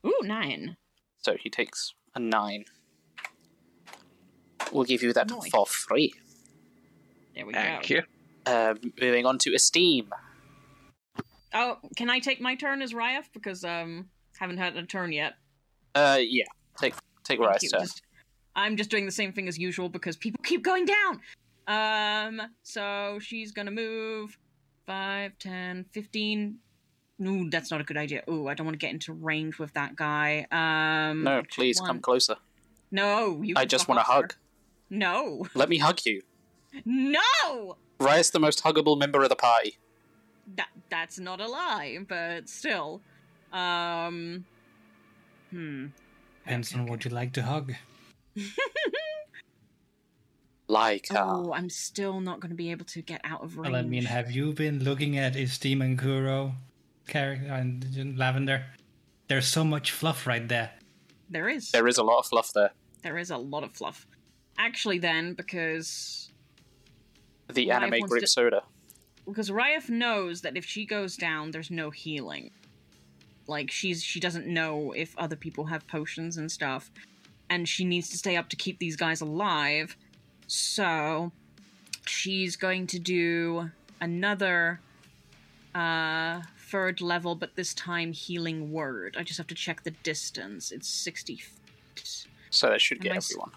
[0.07, 0.77] Ooh, nine.
[1.19, 2.65] So he takes a nine.
[4.73, 5.51] We'll give you that Nice.
[5.51, 6.15] for free.
[7.35, 7.59] There we go.
[7.61, 7.95] Thank go.
[7.97, 8.03] you.
[8.47, 10.11] Um, moving on to esteem.
[11.53, 15.35] Oh, can I take my turn as Ryaf because um haven't had a turn yet.
[15.95, 16.45] Uh, yeah.
[16.79, 16.95] Take
[17.25, 17.71] take Thank Ryan's you.
[17.71, 17.81] turn.
[17.83, 18.03] Just-
[18.57, 21.21] I'm just doing the same thing as usual because people keep going down.
[21.69, 24.37] Um, so she's gonna move
[24.95, 26.59] 5, 10, 15.
[27.25, 28.25] Ooh, that's not a good idea.
[28.29, 30.47] Ooh, I don't want to get into range with that guy.
[30.51, 32.35] Um, No, please one- come closer.
[32.91, 33.55] No, you.
[33.57, 34.35] I just want to hug.
[34.91, 36.23] No, Let me hug you.
[36.85, 37.77] no.
[38.01, 39.79] Raya's the most huggable member of the party.
[40.57, 43.01] That that's not a lie, but still.
[43.53, 44.45] Um.
[45.51, 45.87] Hmm.
[46.45, 47.75] Depends on what you like to hug.
[50.71, 53.73] Like, uh, Oh, I'm still not going to be able to get out of range.
[53.73, 56.53] Well, I mean, have you been looking at Esteem and Kuro
[57.09, 58.65] character and Lavender?
[59.29, 60.71] There's so much fluff right there.
[61.29, 61.71] there is.
[61.73, 62.71] there is a lot of fluff there.
[63.03, 64.07] There is a lot of fluff.
[64.59, 66.31] Actually, then, because
[67.53, 68.63] The Life anime wants grape to- soda.
[69.27, 72.51] because Ryaf knows that if she goes down, there's no healing.
[73.47, 76.91] Like she's she doesn't know if other people have potions and stuff,
[77.49, 79.97] and she needs to stay up to keep these guys alive.
[80.53, 81.31] So
[82.07, 83.71] she's going to do
[84.01, 84.81] another
[85.77, 89.15] uh third level, but this time healing word.
[89.17, 90.73] I just have to check the distance.
[90.73, 91.37] It's sixty.
[91.37, 92.27] feet.
[92.51, 93.51] So that should get Am I everyone.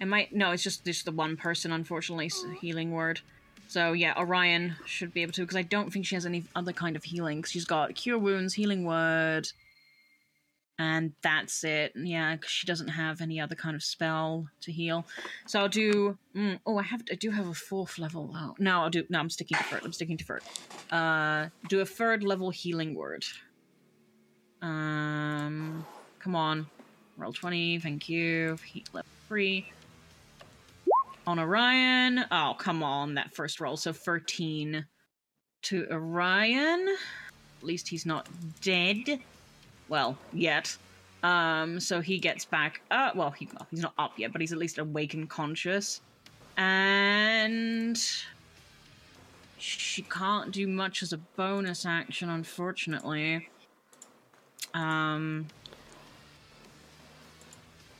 [0.00, 3.20] It might no, it's just just the one person, unfortunately, s- healing word.
[3.68, 6.72] So yeah, Orion should be able to because I don't think she has any other
[6.72, 7.44] kind of healing.
[7.44, 9.52] She's got cure wounds, healing word,
[10.78, 11.92] and that's it.
[11.94, 15.06] Yeah, 'cause she doesn't have any other kind of spell to heal.
[15.46, 16.18] So I'll do.
[16.34, 17.02] Mm, oh, I have.
[17.10, 18.32] I do have a fourth level.
[18.34, 19.04] Oh, no, I'll do.
[19.08, 19.82] No, I'm sticking to third.
[19.84, 20.42] I'm sticking to third.
[20.90, 23.24] Uh, do a third level healing word.
[24.62, 25.84] Um,
[26.20, 26.66] come on,
[27.16, 27.78] roll twenty.
[27.78, 28.58] Thank you.
[28.64, 29.70] Heat level three
[31.26, 32.24] on Orion.
[32.30, 33.76] Oh, come on, that first roll.
[33.76, 34.84] So 13
[35.62, 36.86] to Orion.
[37.60, 38.28] At least he's not
[38.60, 39.20] dead.
[39.94, 40.76] Well, yet.
[41.22, 42.80] Um, so he gets back.
[42.90, 46.00] Uh, well, he, well, he's not up yet, but he's at least awake and conscious.
[46.56, 47.96] And
[49.56, 53.48] she can't do much as a bonus action, unfortunately.
[54.74, 55.46] Um,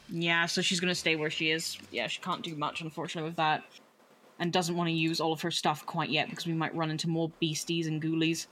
[0.08, 1.78] Yeah, so she's gonna stay where she is.
[1.92, 3.62] Yeah, she can't do much, unfortunately, with that.
[4.40, 6.90] And doesn't want to use all of her stuff quite yet because we might run
[6.90, 8.48] into more beasties and ghoulies.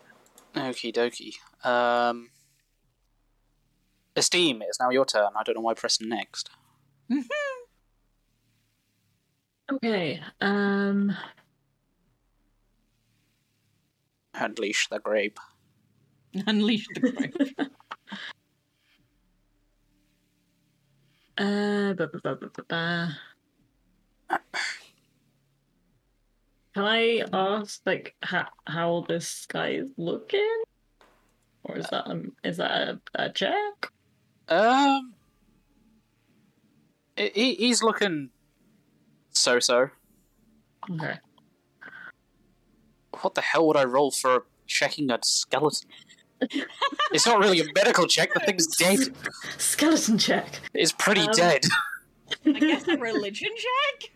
[0.54, 1.34] Okie dokie.
[1.68, 2.28] Um,
[4.14, 5.30] Esteem, it's now your turn.
[5.36, 6.50] I don't know why I pressing next.
[9.72, 10.20] Okay.
[10.40, 11.16] Um.
[14.34, 15.38] Unleash the grape.
[16.46, 17.58] Unleash the grape.
[21.38, 21.94] Uh.
[21.94, 23.18] Ba, ba, ba, ba, ba, ba.
[26.74, 30.62] Can I ask, like, how how this guy is looking,
[31.64, 33.92] or is that um, is that a, a check?
[34.48, 35.14] Um,
[37.16, 38.30] he, he- he's looking
[39.30, 39.90] so-so.
[40.90, 41.18] Okay.
[43.20, 45.88] What the hell would I roll for checking a skeleton?
[47.12, 48.34] it's not really a medical check.
[48.34, 48.98] The thing's dead.
[49.58, 50.58] Skeleton check.
[50.74, 51.62] It's pretty Um, dead.
[52.44, 54.10] I guess a religion check?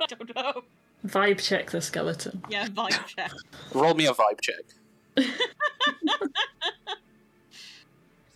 [0.00, 0.62] I don't know.
[1.06, 2.42] Vibe check the skeleton.
[2.50, 3.32] Yeah, vibe check.
[3.72, 4.64] Roll me a vibe check.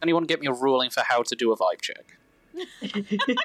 [0.04, 2.18] Does anyone get me a ruling for how to do a vibe check?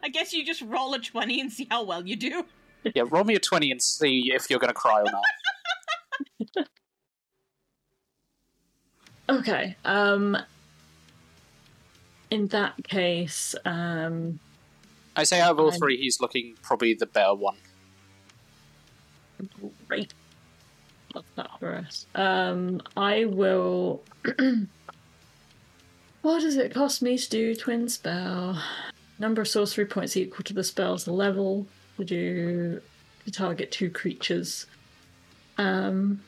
[0.00, 2.44] I guess you just roll a 20 and see how well you do.
[2.94, 6.68] Yeah, roll me a 20 and see if you're going to cry or not.
[9.28, 9.76] Okay.
[9.84, 10.36] Um.
[12.30, 14.40] In that case, um,
[15.16, 15.78] I say out of all Fine.
[15.78, 17.56] three, he's looking probably the better one.
[19.88, 20.12] great.
[21.14, 22.06] Love that for us.
[22.14, 24.02] Um, I will.
[26.22, 28.60] what does it cost me to do twin spell?
[29.18, 31.66] Number of sorcery points equal to the spell's level
[31.98, 32.80] to do
[33.24, 34.66] to target two creatures.
[35.58, 36.22] Um.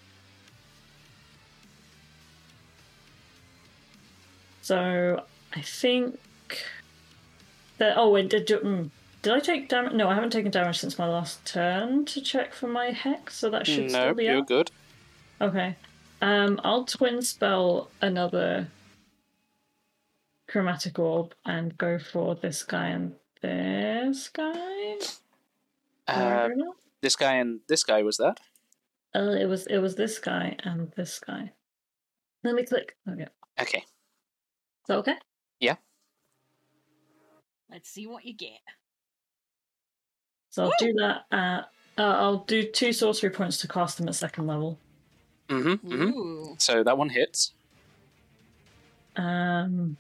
[4.62, 5.23] So
[5.55, 6.18] I think
[7.78, 7.94] that.
[7.97, 8.90] Oh, wait, did, mm,
[9.23, 9.92] did I take damage?
[9.92, 13.50] No, I haven't taken damage since my last turn to check for my hex, so
[13.50, 14.47] that should No, still be you're up.
[14.47, 14.70] good.
[15.40, 15.76] Okay.
[16.23, 18.68] Um, I'll twin spell another
[20.55, 24.99] chromatic orb and go for this guy and this guy.
[26.07, 26.49] Uh,
[27.00, 28.39] this guy and this guy was that?
[29.16, 31.50] Uh, it was it was this guy and this guy.
[32.44, 32.97] Let me click.
[33.10, 33.26] Okay.
[33.60, 33.78] Okay.
[33.78, 35.16] Is that okay?
[35.58, 35.74] Yeah.
[37.68, 38.60] Let's see what you get.
[40.50, 41.68] So I'll do that at.
[41.99, 44.78] Uh, I'll do two sorcery points to cast them at second level.
[45.49, 46.52] Mm-hmm, mm-hmm.
[46.58, 47.55] So that one hits.
[49.16, 49.97] Um.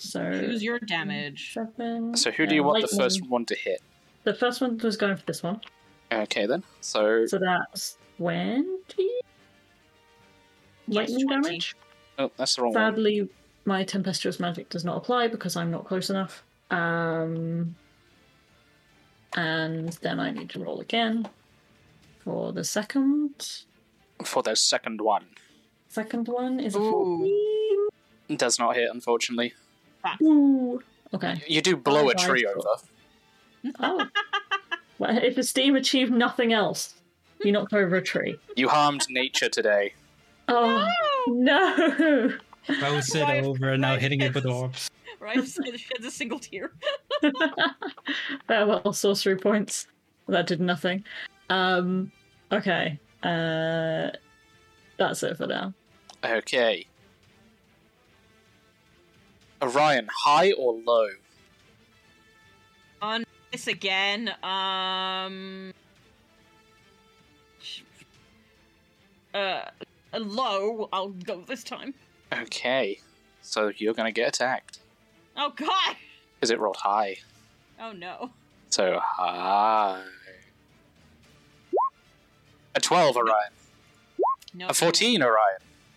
[0.00, 1.52] So who's your damage.
[1.52, 2.16] seven.
[2.16, 3.82] So who do uh, you want the first one to hit?
[4.24, 5.60] The first one was going for this one.
[6.10, 6.64] Okay then.
[6.80, 9.10] So So that's twenty.
[10.88, 11.42] Lightning 20.
[11.42, 11.76] damage.
[12.18, 12.94] oh, that's the wrong one.
[12.94, 13.28] Sadly,
[13.66, 16.42] my tempestuous magic does not apply because I'm not close enough.
[16.70, 17.76] Um,
[19.36, 21.28] and then I need to roll again
[22.24, 23.64] for the second.
[24.24, 25.26] For the second one.
[25.88, 26.90] Second one is a Ooh.
[26.90, 28.38] fourteen.
[28.38, 29.52] Does not hit, unfortunately.
[30.22, 30.82] Ooh.
[31.14, 31.42] Okay.
[31.46, 32.60] You do blow a tree over.
[33.80, 34.06] Oh.
[34.98, 36.94] well, if Esteem achieved nothing else,
[37.44, 38.36] you knocked over a tree.
[38.56, 39.94] You harmed nature today.
[40.48, 40.88] Oh
[41.28, 42.32] no!
[42.66, 44.00] Throws it Right, over and now right.
[44.02, 44.90] hitting it with orbs.
[45.20, 45.36] Right?
[45.46, 46.72] Sheds a single tear.
[48.46, 49.86] Farewell sorcery points.
[50.28, 51.04] That did nothing.
[51.50, 52.10] Um.
[52.52, 52.98] Okay.
[53.22, 54.10] Uh.
[54.96, 55.72] That's it for now.
[56.24, 56.86] Okay.
[59.62, 61.08] Orion, high or low?
[63.02, 64.30] On this again.
[64.42, 65.72] Um.
[69.32, 69.62] Uh,
[70.18, 70.88] low.
[70.92, 71.94] I'll go this time.
[72.32, 73.00] Okay.
[73.42, 74.78] So you're gonna get attacked.
[75.36, 75.96] Oh God!
[76.34, 77.18] Because it rolled high.
[77.80, 78.30] Oh no.
[78.70, 80.02] So high.
[82.74, 83.34] A 12, Orion.
[84.54, 84.68] No.
[84.68, 85.36] A 14, Orion.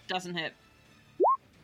[0.07, 0.53] doesn't hit.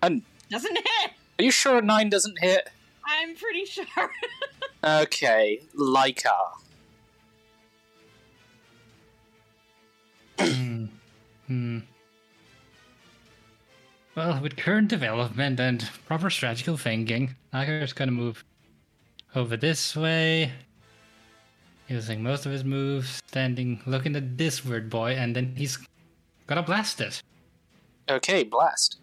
[0.04, 0.22] And
[0.52, 1.12] Doesn't hit.
[1.40, 2.70] Are you sure a 9 doesn't hit?
[3.06, 3.86] I'm pretty sure.
[4.82, 6.54] Okay, Lycar.
[10.40, 10.86] Hmm.
[11.48, 11.80] Hmm.
[14.16, 18.46] Well, with current development and proper strategical thinking, Agar's gonna move
[19.36, 20.52] over this way,
[21.88, 25.80] using most of his moves, standing, looking at this weird boy, and then he's
[26.46, 27.24] gonna blast it.
[28.10, 29.00] Okay, blast.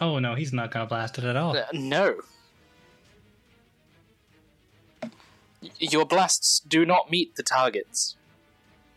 [0.00, 1.56] Oh no, he's not gonna blast it at all.
[1.56, 2.16] Uh, no.
[5.78, 8.16] Your blasts do not meet the targets.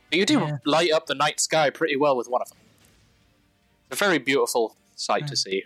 [0.10, 0.58] But you do Yeah.
[0.66, 2.58] light up the night sky pretty well with one of them.
[3.92, 5.30] A very beautiful sight Right.
[5.30, 5.64] to see.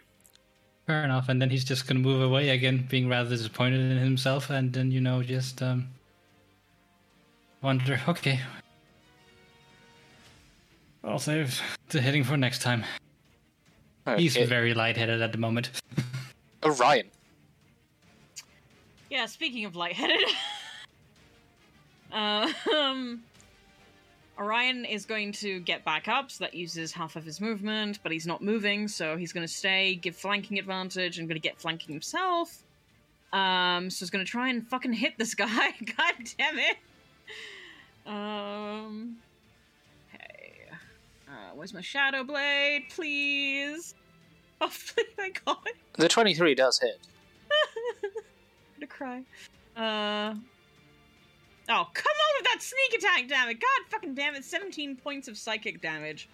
[0.86, 1.30] Fair enough.
[1.30, 4.92] And then he's just gonna move away again, being rather disappointed in himself, and then
[4.92, 5.90] you know just um
[7.62, 8.02] wonder.
[8.08, 8.42] Okay.
[11.04, 12.86] I'll save the hitting for next time.
[14.18, 14.46] He's Okay.
[14.46, 15.70] very lightheaded at the moment.
[16.64, 17.08] Orion.
[19.10, 20.24] Yeah, speaking of lightheaded,
[22.12, 23.22] um,
[24.38, 28.12] Orion is going to get back up, so that uses half of his movement, but
[28.12, 31.60] he's not moving, so he's going to stay, give flanking advantage, and going to get
[31.60, 32.64] flanking himself.
[33.34, 35.48] Um, so he's going to try and fucking hit this guy.
[35.98, 36.78] God damn it.
[38.06, 39.31] Um, okay.
[41.32, 43.96] Uh, where's my shadow blade, please?
[44.64, 45.58] Oh, please, my god.
[45.94, 47.00] The 23 does hit.
[48.04, 48.12] I'm
[48.80, 49.24] gonna cry.
[49.76, 50.36] Uh.
[51.68, 53.56] Oh, come on with that sneak attack, damn it!
[53.56, 54.46] God fucking damn it!
[54.46, 56.30] 17 points of psychic damage.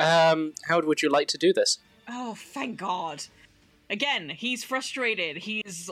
[0.00, 1.78] Um, how would you like to do this?
[2.08, 3.22] Oh, thank God.
[3.90, 5.38] Again, he's frustrated.
[5.38, 5.90] He's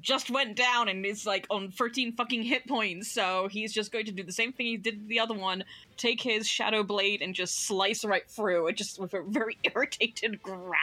[0.00, 4.06] just went down and is like on 13 fucking hit points, so he's just going
[4.06, 5.62] to do the same thing he did to the other one
[5.96, 10.42] take his shadow blade and just slice right through it, just with a very irritated
[10.42, 10.74] growl.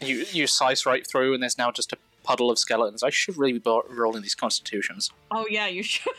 [0.00, 3.04] You you slice right through, and there's now just a puddle of skeletons.
[3.04, 5.12] I should really be rolling these constitutions.
[5.30, 6.12] Oh, yeah, you should.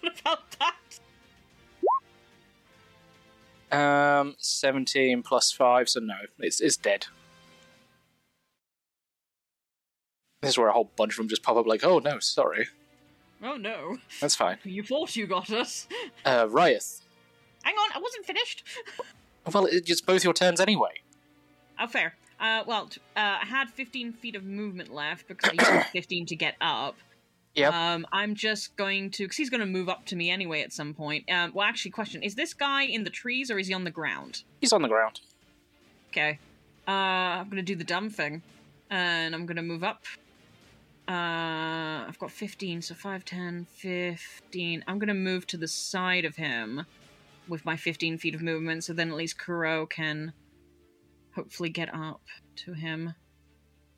[0.00, 0.74] what about that?
[3.70, 7.06] Um, 17 plus 5, so no, it's, it's dead.
[10.40, 12.68] This is where a whole bunch of them just pop up like, oh no, sorry.
[13.42, 13.98] Oh no.
[14.20, 14.58] That's fine.
[14.64, 15.86] You thought you got us.
[16.24, 17.02] Uh, Ryeth.
[17.62, 18.64] Hang on, I wasn't finished.
[19.52, 21.00] Well, it's both your turns anyway.
[21.80, 22.14] Oh, fair.
[22.40, 26.26] Uh, well, t- uh, I had 15 feet of movement left because I used 15
[26.26, 26.96] to get up.
[27.54, 27.72] Yep.
[27.72, 30.72] Um, I'm just going to, because he's going to move up to me anyway at
[30.72, 31.24] some point.
[31.30, 33.90] Um, well, actually, question: Is this guy in the trees or is he on the
[33.90, 34.44] ground?
[34.60, 35.20] He's on the ground.
[36.10, 36.38] Okay.
[36.86, 38.42] Uh, I'm going to do the dumb thing,
[38.90, 40.04] and I'm going to move up.
[41.08, 44.84] Uh, I've got 15, so 5, 10, 15.
[44.86, 46.84] I'm going to move to the side of him
[47.48, 50.34] with my 15 feet of movement, so then at least Kuro can
[51.34, 52.20] hopefully get up
[52.56, 53.14] to him.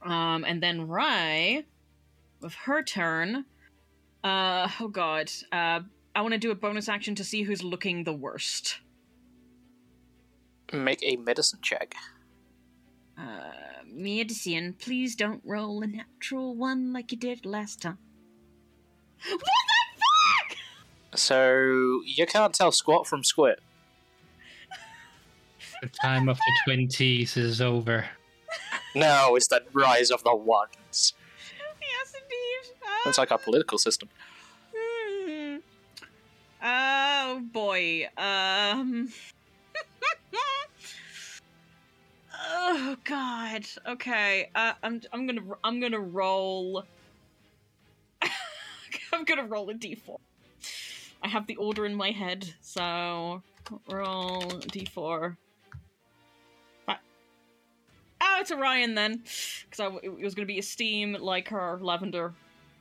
[0.02, 1.66] Um, and then Rai,
[2.40, 3.44] with her turn,
[4.22, 5.80] uh, oh god, uh,
[6.14, 8.78] I want to do a bonus action to see who's looking the worst.
[10.72, 11.96] Make a medicine check.
[13.20, 17.98] Uh, medicine, please don't roll a natural one like you did last time.
[19.28, 20.58] What the fuck?
[21.18, 23.60] So, you can't tell squat from squid.
[25.82, 28.06] The time of the twenties is over.
[28.94, 31.14] No, it's the rise of the ones.
[31.80, 32.76] Yes, indeed.
[33.04, 34.08] That's like our political system.
[34.74, 35.56] Hmm.
[36.62, 38.08] Oh boy.
[38.16, 39.12] Um.
[42.42, 43.66] Oh god.
[43.86, 44.50] Okay.
[44.54, 45.00] Uh, I'm.
[45.12, 45.42] I'm gonna.
[45.62, 46.84] I'm gonna roll.
[49.12, 50.16] I'm gonna roll a d4.
[51.22, 53.42] I have the order in my head, so
[53.88, 55.36] roll d4.
[56.86, 56.98] Fi-
[58.22, 59.22] Oh, it's Orion then,
[59.70, 62.32] because it was gonna be Esteem like her lavender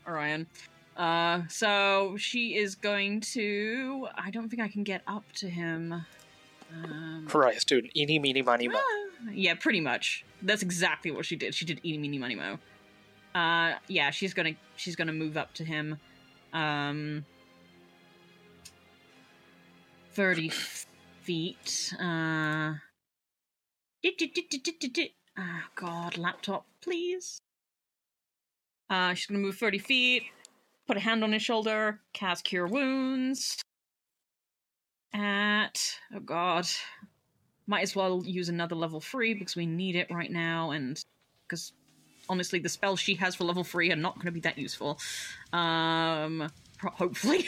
[0.08, 0.48] Orion.
[0.96, 4.08] Uh, so she is going to.
[4.18, 6.06] I don't think I can get up to him.
[6.74, 7.90] Um, Right, dude.
[7.96, 8.78] Eeny, meeny, miny, mo.
[8.78, 10.26] ah, yeah, pretty much.
[10.42, 11.54] That's exactly what she did.
[11.54, 12.60] She did eeny, meeny, money, mo.
[13.36, 15.98] Uh, yeah, she's gonna she's gonna move up to him.
[16.54, 17.26] Um,
[20.14, 21.94] thirty feet.
[22.02, 22.74] Uh,
[25.38, 27.40] oh God, laptop, please.
[28.90, 30.24] Uh, she's gonna move thirty feet.
[30.88, 32.00] Put a hand on his shoulder.
[32.14, 33.62] Cast Cure Wounds.
[35.14, 36.68] At oh God,
[37.70, 41.02] might as well use another level three because we need it right now, and
[41.48, 41.72] because
[42.28, 45.00] honestly, the spells she has for level three are not going to be that useful.
[45.54, 46.50] Um,
[46.80, 47.48] pro- hopefully.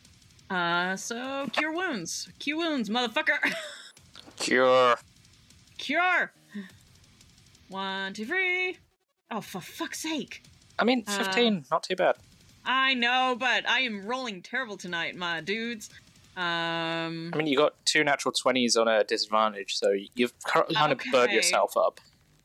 [0.50, 3.38] uh, so cure wounds, cure wounds, motherfucker.
[4.36, 4.96] Cure.
[5.78, 6.32] cure.
[7.68, 8.76] One, two, three.
[9.30, 10.42] Oh, for fuck's sake!
[10.80, 12.16] I mean, Uh, 15, not too bad.
[12.64, 15.90] I know, but I am rolling terrible tonight, my dudes.
[16.36, 21.00] Um, I mean, you got two natural 20s on a disadvantage, so you've kind of
[21.00, 21.34] Okay.
[21.34, 22.00] yourself up.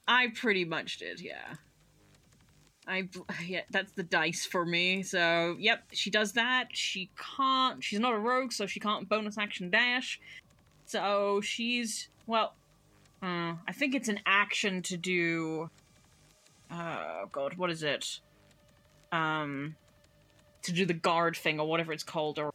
[0.08, 1.56] I pretty much did, yeah.
[2.88, 3.10] I
[3.46, 5.04] yeah, that's the dice for me.
[5.04, 6.68] So, yep, she does that.
[6.72, 7.84] She can't.
[7.84, 10.20] She's not a rogue, so she can't bonus action dash.
[10.86, 12.54] So she's well.
[13.22, 15.70] Uh, I think it's an action to do.
[16.72, 18.20] Oh God, what is it?
[19.12, 19.76] Um,
[20.64, 22.52] to do the guard thing or whatever it's called or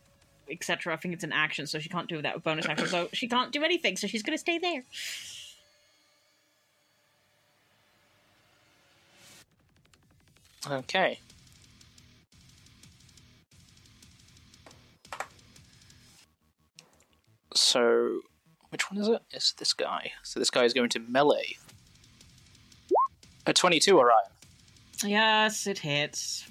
[0.52, 0.92] etc.
[0.92, 2.86] I think it's an action, so she can't do that with bonus action.
[2.86, 3.96] So she can't do anything.
[3.96, 4.84] So she's going to stay there.
[10.70, 11.18] Okay.
[17.54, 18.20] So,
[18.70, 19.22] which one is it?
[19.30, 20.12] It's this guy.
[20.22, 21.56] So this guy is going to melee.
[23.46, 24.18] A twenty-two, Orion.
[25.04, 26.46] Yes, it hits.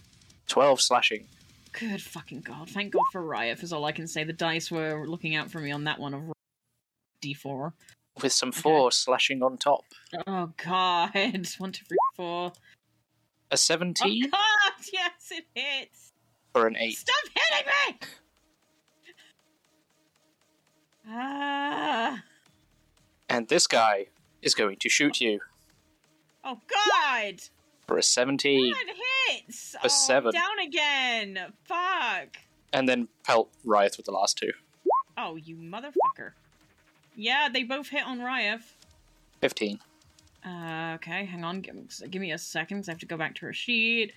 [0.48, 1.26] Twelve slashing.
[1.72, 2.70] Good fucking god.
[2.70, 4.24] Thank god for Riot, is all I can say.
[4.24, 6.22] The dice were looking out for me on that one of
[7.24, 7.74] D4.
[8.22, 9.86] With some 4 slashing on top.
[10.28, 11.12] Oh god.
[11.58, 12.52] One, two, three, four.
[13.50, 13.96] A 17?
[14.04, 14.40] Oh 17 god!
[14.94, 16.12] Yes, it hits!
[16.54, 16.92] or an 8.
[16.92, 18.08] Stop hitting me!
[21.10, 22.24] Ah.
[23.30, 24.08] And this guy
[24.42, 25.40] is going to shoot you
[26.44, 27.42] Oh god!
[27.92, 28.96] For a 17 That
[29.28, 29.76] hits!
[29.76, 30.32] A oh, seven.
[30.32, 31.38] Down again!
[31.66, 32.38] Fuck!
[32.72, 34.52] and then pelt Riot with the last two.
[35.18, 36.32] Oh, you motherfucker.
[37.18, 38.62] Yeah, they both hit on Ryef.
[39.42, 39.78] 15.
[40.46, 41.60] Uh, okay, hang on.
[41.60, 41.76] Give,
[42.10, 42.86] give me a second.
[42.88, 44.14] I have to go back to her sheet.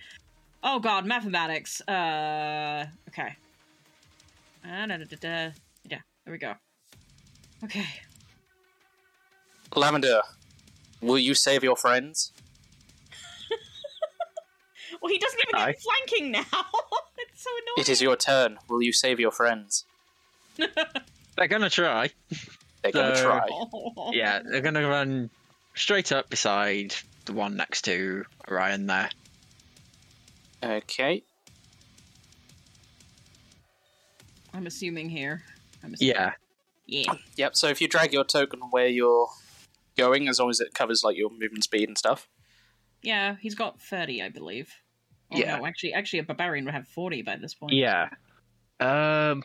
[0.62, 1.80] Oh god, mathematics.
[1.88, 3.34] Uh, okay.
[4.64, 5.50] Uh, da, da, da, da.
[5.90, 6.54] Yeah, there we go.
[7.64, 7.86] Okay.
[9.74, 10.22] Lavender,
[11.02, 12.32] will you save your friends?
[15.04, 15.72] Well, he doesn't even Aye.
[15.72, 16.40] get flanking now.
[17.18, 17.74] it's so annoying.
[17.76, 18.56] It is your turn.
[18.70, 19.84] Will you save your friends?
[20.56, 22.08] They're gonna try.
[22.82, 23.46] They're going to So- try.
[24.14, 25.28] Yeah, they're gonna run
[25.74, 26.94] straight up beside
[27.26, 29.10] the one next to Ryan there.
[30.62, 31.22] Okay.
[34.54, 35.42] I'm assuming here.
[35.82, 36.14] I'm assuming.
[36.14, 36.32] Yeah.
[36.86, 37.14] Yeah.
[37.36, 39.28] Yep, so if you drag your token where you're
[39.98, 42.26] going, as long as it covers like your movement speed and stuff.
[43.02, 44.72] Yeah, he's got 30, I believe.
[45.32, 45.56] Oh, Yeah.
[45.56, 47.72] No, actually, actually, a barbarian would have 40 by this point.
[47.72, 48.08] Yeah.
[48.80, 49.42] Um,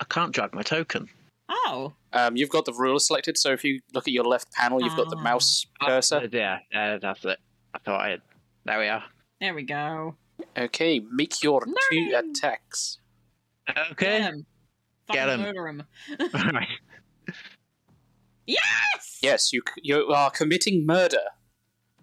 [0.00, 1.08] I can't drag my token.
[1.48, 1.92] Oh.
[2.12, 4.96] Um, you've got the ruler selected, so if you look at your left panel, you've
[4.96, 5.22] got the Ah.
[5.22, 6.28] mouse Uh, cursor.
[6.32, 7.38] yeah, uh, that's it.
[7.74, 8.22] I thought I had.
[8.64, 9.04] There we are.
[9.40, 10.16] There we go.
[10.56, 11.74] Okay, make your two
[12.12, 12.14] Learning.
[12.30, 12.98] attacks.
[13.68, 14.18] Okay.
[14.18, 14.46] Get him.
[15.10, 15.40] Get Fucking him.
[15.42, 15.82] murder him.
[16.32, 16.68] Right.
[18.46, 19.18] Yes!
[19.22, 21.22] Yes, you c- you are committing murder.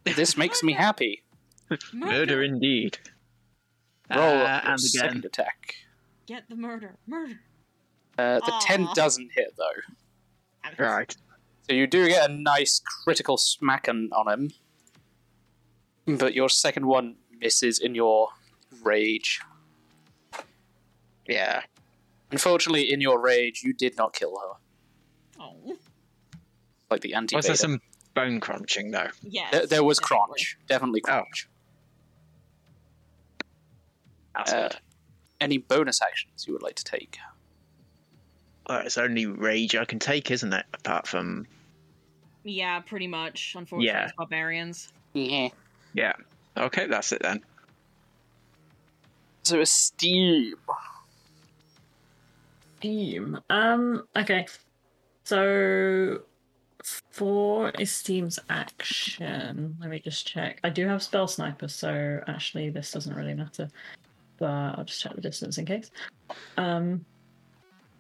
[0.04, 1.24] This makes me happy.
[1.94, 2.98] Murder indeed.
[4.10, 5.76] Roll Uh, your and second attack.
[6.26, 6.98] Get the murder.
[7.08, 7.40] Murder.
[8.18, 11.16] Uh, the ten doesn't hit though, Right.
[11.68, 14.52] so you do get a nice critical smack on, on
[16.08, 18.30] him, but your second one misses in your
[18.84, 19.40] rage.
[21.28, 21.62] Yeah.
[22.32, 25.78] Unfortunately, in your rage, you did not kill her, Oh.
[26.90, 27.36] like the anti.
[27.36, 27.82] Was there some
[28.14, 29.10] bone crunching though?
[29.24, 29.52] Yes.
[29.52, 30.28] There, there was definitely.
[30.28, 31.22] crunch, definitely Oh.
[31.24, 31.48] crunch.
[34.36, 34.70] That's Uh.
[35.40, 37.18] Any bonus actions you would like to take?
[38.70, 40.66] Well, it's only rage I can take, isn't it?
[40.74, 41.48] Apart from
[42.44, 43.54] Yeah, pretty much.
[43.58, 44.04] Unfortunately, Yeah.
[44.06, 44.94] it's barbarians.
[45.14, 45.50] Yeah.
[45.94, 46.14] yeah.
[46.58, 47.42] Okay, that's it then.
[49.44, 50.56] So Esteem.
[52.80, 53.40] Steam.
[53.50, 54.08] Um.
[54.16, 54.48] Okay.
[55.24, 56.22] So
[57.12, 60.60] for Esteem's action, let me just check.
[60.64, 63.70] I do have spell sniper, so actually this doesn't really matter.
[64.42, 65.92] But I'll just check the distance in case.
[66.58, 67.06] Um,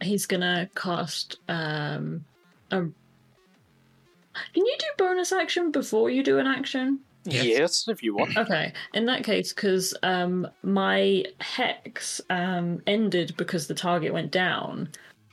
[0.01, 2.25] he's gonna cast um
[2.71, 2.77] a.
[2.77, 6.99] Can you do bonus action before you do an action?
[7.25, 7.45] Yes.
[7.45, 8.35] Yes, if you want.
[8.35, 14.89] Okay, in that case, because um, my hex um, ended because the target went down,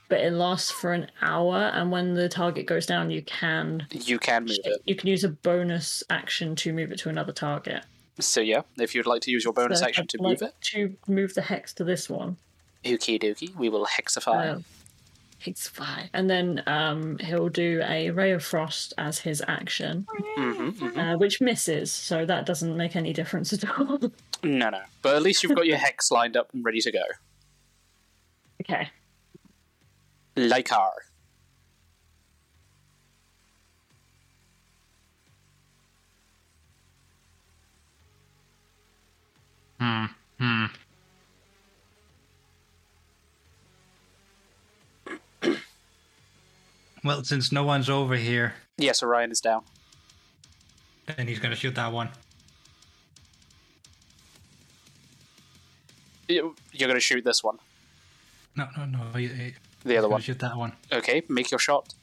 [0.09, 4.19] but it lasts for an hour, and when the target goes down, you can You
[4.19, 4.81] can move it.
[4.85, 7.83] you can use a bonus action to move it to another target.
[8.19, 10.49] So yeah, if you'd like to use your bonus So action I'd to like move
[10.49, 12.37] it, to move the hex to this one.
[12.83, 14.55] okie dokie, we will hexify.
[14.55, 14.65] Um,
[15.39, 20.69] hex five, and then um, he'll do a ray of frost as his action, hmm
[20.69, 23.99] hmm uh, which misses, so that doesn't make any difference at all.
[24.41, 24.79] No, no.
[25.01, 27.01] But at least you've got your hex lined up and ready to go.
[28.61, 28.89] okay.
[30.37, 30.91] Lycar.
[39.79, 40.05] Hmm.
[40.39, 40.65] Hmm.
[47.03, 49.63] well, since no one's over here, Yes, Orion is down.
[51.05, 52.09] then he's gonna shoot that one.
[56.27, 57.57] You- You're going to shoot this one.
[58.55, 58.99] No, no, no.
[59.17, 60.21] He, he, The other one.
[60.21, 60.73] Shoot that one.
[60.91, 61.95] Okay, make your shot.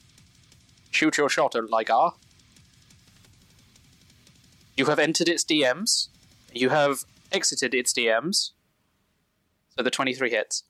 [0.91, 2.13] Shoot your shot, Lycar.
[4.75, 6.09] You have entered its DMs.
[6.53, 8.51] You have exited its DMs.
[9.77, 10.63] So the 23 hits.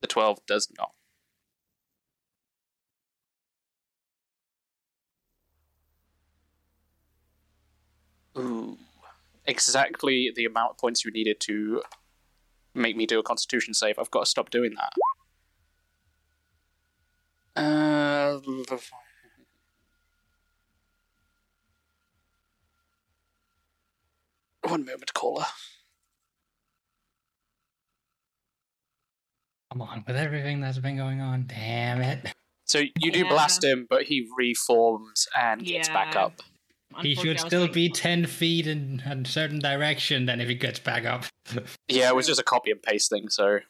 [0.00, 0.92] The 12 does not.
[8.38, 8.76] Ooh.
[9.46, 11.80] exactly the amount of points you needed to
[12.74, 13.98] make me do a Constitution save.
[13.98, 14.92] I've got to stop doing that.
[17.56, 18.38] Uh,
[24.68, 25.44] one moment, caller.
[29.72, 32.32] Come on, with everything that's been going on, damn it.
[32.66, 33.28] So you do Yeah.
[33.28, 36.40] blast him, but he reforms and gets back up.
[37.02, 40.78] He should still doing- be 10 feet in a certain direction then if he gets
[40.78, 41.26] back up.
[41.88, 43.28] Yeah, it was just a copy and paste thing.
[43.28, 43.60] So,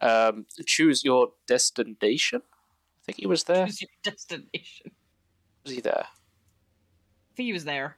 [0.00, 2.42] um, choose your destination.
[2.44, 3.66] I think he was there.
[3.66, 4.92] Choose your destination.
[5.64, 6.06] Was he there?
[6.06, 7.96] I think he was there.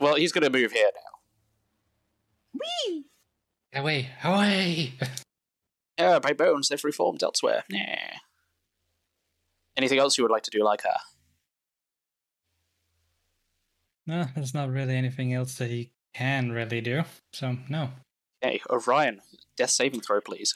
[0.00, 2.60] Well, he's going to move here now.
[2.86, 3.04] Whee!
[3.74, 4.94] Away, away!
[5.98, 7.64] oh, my bones, they've reformed elsewhere.
[7.68, 8.16] Yeah.
[9.76, 10.96] Anything else you would like to do like her?
[14.06, 17.02] No, there's not really anything else that he can really do,
[17.32, 17.90] so no.
[18.40, 19.20] Hey, Orion,
[19.56, 20.54] death saving throw, please.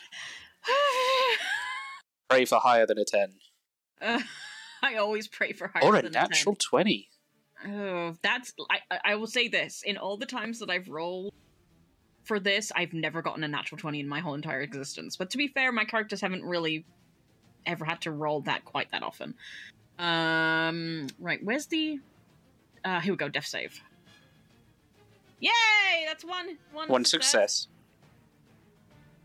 [2.31, 3.35] pray for higher than a 10.
[4.01, 4.21] Uh,
[4.83, 6.23] I always pray for higher or than a 10.
[6.23, 7.09] Or a natural 20.
[7.67, 11.33] Oh, that's I, I will say this in all the times that I've rolled
[12.25, 15.17] for this, I've never gotten a natural 20 in my whole entire existence.
[15.17, 16.85] But to be fair, my characters haven't really
[17.67, 19.35] ever had to roll that quite that often.
[19.99, 21.99] Um, right, where's the.
[22.85, 23.81] Uh, here we go, death save.
[25.41, 25.51] Yay!
[26.07, 26.59] That's one.
[26.73, 27.31] One, one success.
[27.31, 27.69] success.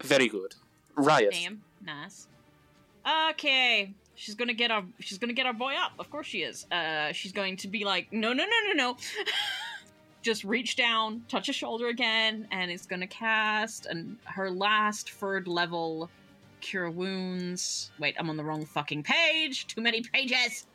[0.03, 0.55] Very good.
[0.95, 1.31] Riot.
[1.31, 2.27] Damn, nice.
[3.31, 5.93] Okay, she's gonna get our she's gonna get our boy up.
[5.99, 6.65] Of course she is.
[6.71, 8.97] Uh, she's going to be like, no, no, no, no, no.
[10.23, 15.47] Just reach down, touch a shoulder again, and it's gonna cast and her last third
[15.47, 16.09] level
[16.59, 17.91] cure wounds.
[17.99, 19.67] Wait, I'm on the wrong fucking page.
[19.67, 20.65] Too many pages.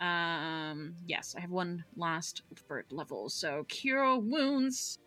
[0.00, 3.28] Um, yes, I have one last third level.
[3.30, 4.98] So cure wounds.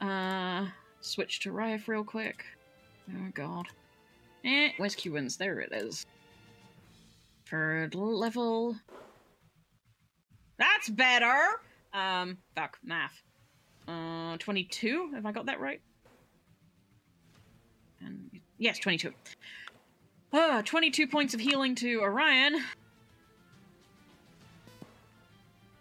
[0.00, 0.66] Uh,
[1.00, 2.44] switch to Riot real quick.
[3.10, 3.66] Oh god.
[4.44, 5.36] Eh, where's wounds?
[5.36, 6.06] There it is.
[7.48, 8.76] Third level.
[10.58, 11.60] That's better!
[11.92, 13.22] Um, fuck, math.
[13.86, 15.12] Uh, 22?
[15.14, 15.80] Have I got that right?
[18.00, 19.12] And yes, 22.
[20.32, 22.60] Uh, 22 points of healing to Orion.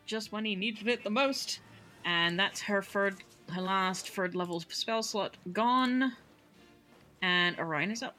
[0.06, 1.62] Just when he needed it the most.
[2.06, 3.16] And that's her third,
[3.52, 6.14] her last third level spell slot gone.
[7.22, 8.16] And Orion is up.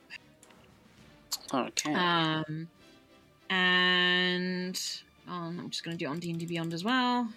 [1.54, 1.94] Okay.
[1.94, 2.68] Um,
[3.50, 4.80] and
[5.28, 7.28] um, I'm just gonna do it on D and D Beyond as well.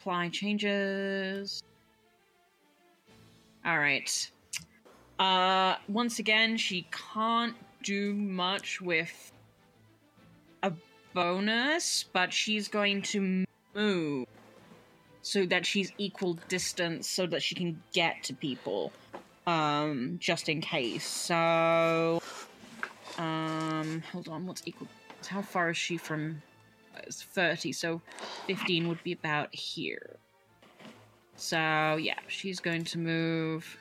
[0.00, 1.62] Apply changes.
[3.64, 4.30] All right.
[5.18, 9.32] Uh, once again, she can't do much with
[10.62, 10.72] a
[11.12, 13.44] bonus, but she's going to
[13.74, 14.26] move
[15.22, 18.92] so that she's equal distance, so that she can get to people.
[19.46, 21.06] Um, just in case.
[21.06, 22.22] So,
[23.18, 24.88] um, hold on, what's equal?
[25.26, 26.40] How far is she from?
[27.04, 28.00] It's 30, so
[28.46, 30.16] 15 would be about here.
[31.36, 31.56] So,
[32.00, 33.76] yeah, she's going to move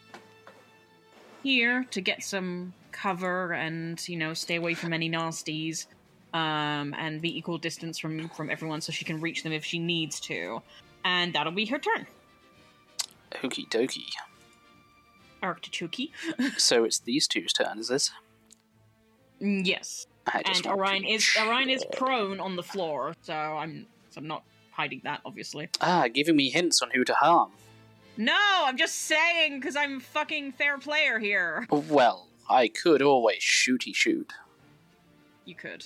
[1.41, 5.87] here to get some cover and, you know, stay away from any nasties.
[6.33, 9.79] Um, and be equal distance from from everyone so she can reach them if she
[9.79, 10.61] needs to.
[11.05, 12.05] And that'll be her turn.
[13.31, 14.03] Okie dokie.
[15.41, 16.09] Arctichuki.
[16.57, 18.11] So it's these two's turn, is this?
[19.41, 20.07] Mm, yes.
[20.33, 25.01] And Orion is Orion is prone on the floor, so I'm so I'm not hiding
[25.03, 25.69] that obviously.
[25.81, 27.51] Ah, giving me hints on who to harm.
[28.17, 31.67] No, I'm just saying because I'm fucking fair player here.
[31.69, 34.33] Well, I could always shooty shoot.
[35.45, 35.85] You could.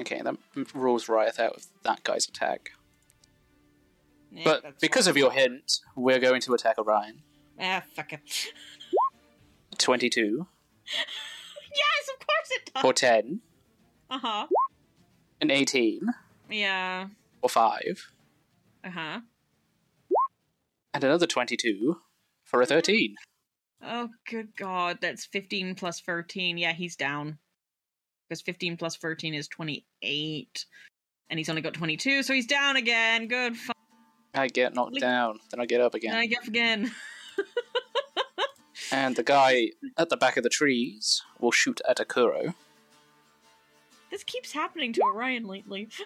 [0.00, 0.36] Okay, that
[0.74, 2.72] rules Riot out of that guy's attack.
[4.30, 7.22] Yeah, But because of your hint, we're going to attack Orion.
[7.60, 8.20] ah fuck it.
[9.78, 10.46] 22
[10.86, 12.84] yes, of course it does.
[12.84, 13.40] or 10,
[14.10, 14.46] Uh huh.
[15.40, 16.00] an 18
[16.50, 17.08] Yeah.
[17.42, 18.12] or 5,
[18.84, 19.20] Uh huh.
[20.94, 22.00] and another 22
[22.44, 23.14] for a 13.
[23.82, 26.58] Oh good god, that's 15 plus 13.
[26.58, 27.38] Yeah, he's down.
[28.28, 30.66] Because 15 plus 13 is 28.
[31.30, 33.26] And he's only got 22, so he's down again.
[33.28, 33.52] Good.
[33.52, 33.70] F-
[34.38, 36.14] I get knocked Like- down, then I get up and again.
[36.16, 36.90] I get up again.
[38.90, 42.54] And the guy at the back of the trees will shoot at Akuro.
[44.10, 45.88] This keeps happening to Orion lately.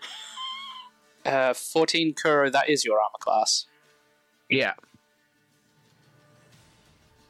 [1.25, 3.67] Uh, 14 Kuro, that is your armor class.
[4.51, 4.73] Yeah.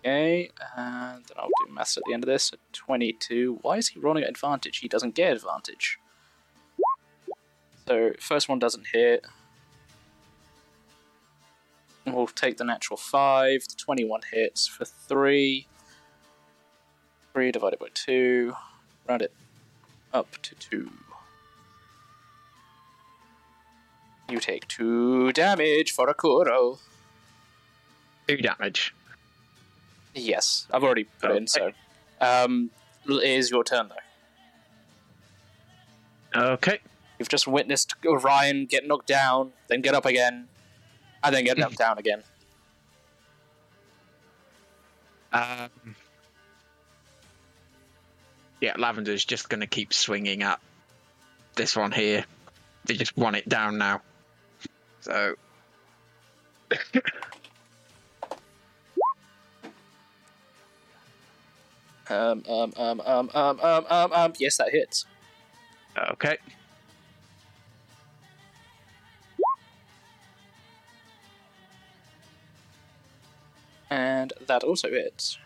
[0.01, 2.51] Okay, and then I'll do maths at the end of this.
[2.73, 3.59] 22.
[3.61, 4.79] Why is he rolling at advantage?
[4.79, 5.99] He doesn't get advantage.
[7.87, 9.27] So, first one doesn't hit.
[12.07, 13.69] We'll take the natural 5.
[13.69, 15.67] The 21 hits for 3.
[17.33, 18.55] 3 divided by 2.
[19.09, 19.33] Round it
[20.13, 20.91] up to 2.
[24.31, 26.79] You take 2 damage for a Kuro.
[28.27, 28.95] Two damage.
[30.15, 31.73] Yes, I've already put it in, so.
[32.21, 32.71] Um,
[33.07, 33.89] it is your turn,
[36.35, 36.53] though.
[36.55, 36.79] Okay.
[37.19, 40.49] You've just witnessed Orion get knocked down, then get up again,
[41.25, 42.23] and then get knocked down again.
[45.33, 45.71] Um,
[48.61, 50.61] yeah, Lavender's just going to keep swinging at
[51.55, 52.25] this one here.
[52.85, 54.03] They just want it down now.
[55.01, 55.35] So.
[62.11, 65.07] Um, um, um, um, um, um, um, um, yes, that hits.
[66.11, 66.37] okay.
[73.93, 75.37] And that also hits.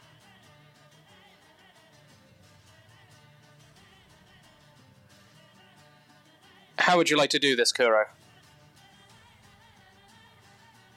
[6.78, 8.05] How would you like to do this, Kuro?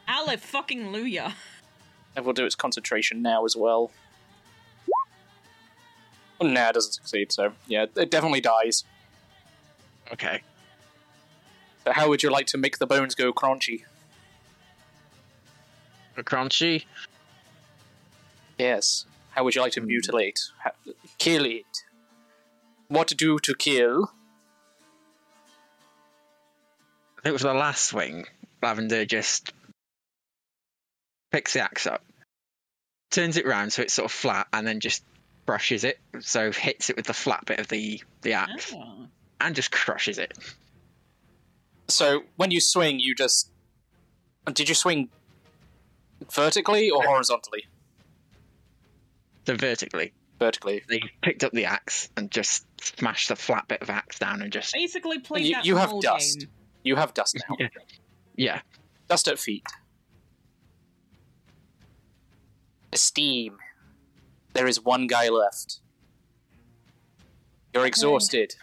[0.07, 1.33] Ale fucking Luya.
[2.15, 3.89] And we'll do its concentration now as well.
[6.39, 8.83] Well, nah, it doesn't succeed, so yeah, it definitely dies.
[10.13, 10.43] Okay.
[11.83, 13.85] So how would you like to make the bones go crunchy?
[16.15, 16.85] Crunchy.
[18.59, 19.05] Yes.
[19.31, 19.87] How would you like to hmm.
[19.87, 20.39] mutilate?
[20.63, 20.73] Ha-
[21.17, 21.65] kill it.
[22.89, 24.11] What to do to kill?
[27.17, 28.25] I think it was the last swing.
[28.61, 29.53] Lavender just
[31.31, 32.03] picks the axe up,
[33.11, 35.03] turns it round so it's sort of flat, and then just
[35.45, 35.99] brushes it.
[36.19, 39.07] So hits it with the flat bit of the the axe Oh.
[39.39, 40.37] and just crushes it.
[41.87, 43.51] So when you swing, you just
[44.53, 45.09] did you swing
[46.31, 47.65] vertically or horizontally?
[49.49, 50.83] So vertically, Vertically.
[50.87, 54.53] they picked up the axe and just smashed the flat bit of axe down and
[54.53, 56.41] just Basically played You, that you have dust.
[56.41, 56.49] game.
[56.83, 57.55] You have dust now.
[57.59, 57.67] yeah,
[58.35, 58.61] yeah.
[59.07, 59.65] Dust at feet.
[62.93, 63.57] Esteem.
[64.53, 65.79] There is one guy left.
[67.73, 68.53] You're exhausted.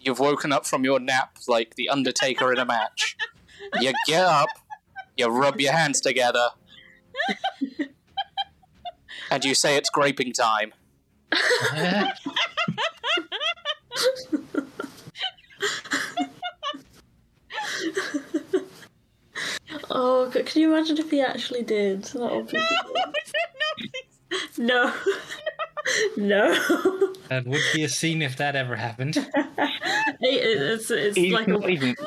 [0.00, 3.16] You've woken up from your nap like the Undertaker in a match.
[3.80, 4.48] You get up,
[5.16, 6.48] you rub your hands together,
[9.30, 10.72] and you say it's graping time.
[19.90, 22.04] Oh, c- can you imagine if he actually did?
[22.04, 22.58] That would be
[24.58, 24.92] no,
[26.16, 26.52] no.
[27.28, 29.16] that would be a scene if that ever happened.
[30.18, 31.94] It- it's it's He's like a, even.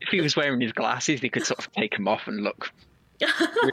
[0.00, 2.72] If he was wearing his glasses, he could sort of take them off and look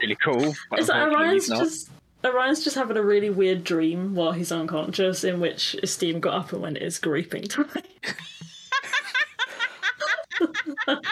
[0.00, 0.54] really cool.
[0.70, 1.90] But It's like Orion's just
[2.24, 6.52] Orion's just having a really weird dream while he's unconscious, in which Esteem got up
[6.52, 7.68] and went, "It's graping time."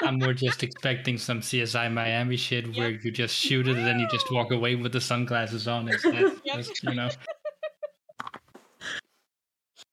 [0.02, 3.98] I'm more just expecting some CSI Miami shit where you just shoot it and then
[4.00, 6.32] you just walk away with the sunglasses on instead.
[6.46, 7.08] Just, you know.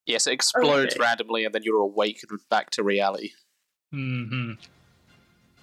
[0.06, 1.02] Yes, it explodes Okay.
[1.02, 3.32] randomly, and then you're awakened back to reality.
[3.92, 4.52] hmm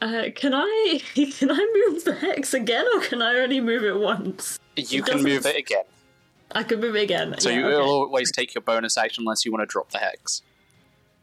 [0.04, 3.98] Uh, can I can I move the hex again, or can I only move it
[3.98, 4.60] once?
[4.76, 5.86] You It can move it again.
[6.52, 7.36] I can move it again.
[7.40, 7.78] So yeah, you okay.
[7.78, 10.42] will always take your bonus action unless you want to drop the hex.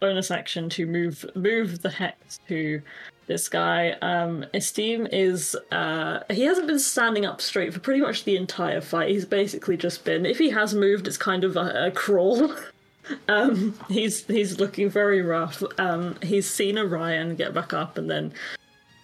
[0.01, 2.81] bonus action to move move the hex to
[3.27, 3.91] this guy.
[4.01, 8.81] Um, Esteem is uh, he hasn't been standing up straight for pretty much the entire
[8.81, 9.11] fight.
[9.11, 10.25] He's basically just been.
[10.25, 12.55] If he has moved, it's kind of a, a crawl.
[13.29, 15.63] um, he's he's looking very rough.
[15.79, 18.33] Um, he's seen Orion get back up and then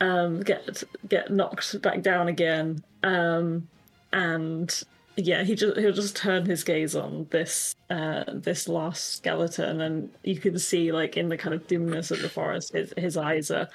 [0.00, 2.82] um, get get knocked back down again.
[3.02, 3.68] Um,
[4.12, 4.82] and
[5.16, 10.10] yeah, he just he'll just turn his gaze on this uh this last skeleton, and
[10.24, 13.50] you can see like in the kind of dimness of the forest, his his eyes
[13.50, 13.68] are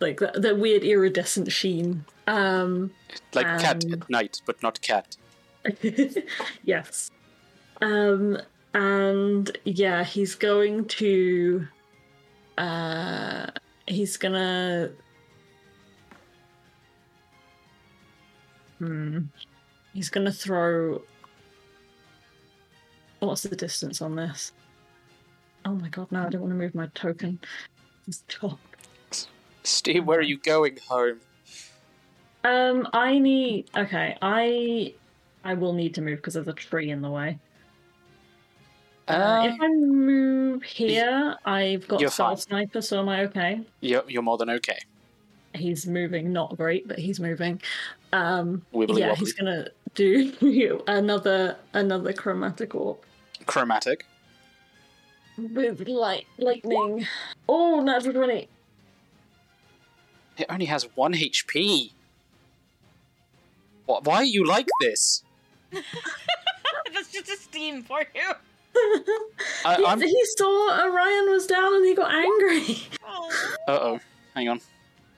[0.00, 2.04] like the, the weird iridescent sheen.
[2.26, 2.90] Um,
[3.32, 5.16] Like cat Um, at night, but not cat.
[6.64, 7.10] yes.
[7.80, 8.38] Um,
[8.72, 11.66] and yeah, he's going to.
[12.58, 13.46] Uh,
[13.86, 14.90] he's gonna.
[18.84, 19.18] Hmm.
[19.94, 21.02] He's gonna throw.
[23.20, 24.52] What's the distance on this?
[25.64, 26.08] Oh my god!
[26.10, 27.38] No, I don't want to move my token.
[28.10, 28.58] Stop.
[29.62, 31.20] Steve, where are you going home?
[32.44, 33.70] Um, I need.
[33.76, 34.94] Okay, I.
[35.44, 37.38] I will need to move because there's a tree in the way.
[39.08, 42.36] Uh, Uh, if I move here, I've got Spell.
[42.36, 43.60] Sniper, so am I okay?
[43.80, 44.78] you're, you're more than okay.
[45.54, 47.60] He's moving, not great, but he's moving.
[48.14, 49.24] Um, Wibbly yeah, wobbly.
[49.24, 52.98] he's gonna do another another chromatic orb
[53.46, 54.06] Chromatic.
[55.36, 57.06] with light lightning.
[57.48, 58.48] Oh, natural twenty.
[60.38, 61.90] It only has one HP.
[63.86, 65.22] What, why are you like this?
[65.72, 68.32] That's just Esteem for you.
[69.64, 69.98] I, He, I'm.
[69.98, 72.78] Uh he saw Orion was down and he got angry.
[73.06, 73.30] Oh.
[73.68, 74.00] oh.
[74.34, 74.60] Hang on.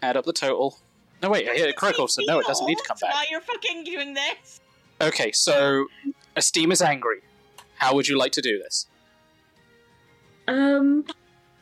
[0.03, 0.79] Add up the total.
[1.27, 3.13] No, wait, I hit a critical, so no, it doesn't need to come back.
[3.13, 4.61] Why you're fucking doing this?
[5.01, 5.89] Okay, so
[6.37, 7.23] Esteem is angry.
[7.79, 8.87] How would you like to do this?
[10.47, 11.05] Um,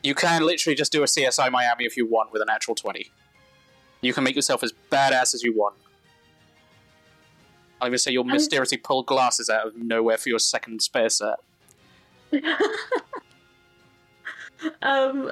[0.03, 3.09] You can literally just do a CSI Miami if you want with a natural 20.
[4.01, 5.73] You can make yourself as badass as you want.
[7.81, 11.39] I'm gonna say you'll mysteriously pull glasses out of nowhere for your second spare set.
[14.83, 15.31] um,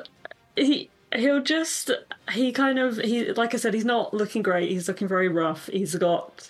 [0.55, 1.92] he he'll just
[2.32, 4.69] he kind of he like I said he's not looking great.
[4.69, 5.67] He's looking very rough.
[5.67, 6.50] He's got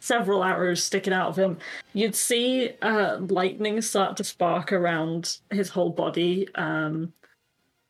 [0.00, 1.58] several arrows sticking out of him.
[1.92, 6.48] You'd see uh, lightning start to spark around his whole body.
[6.54, 7.12] Um,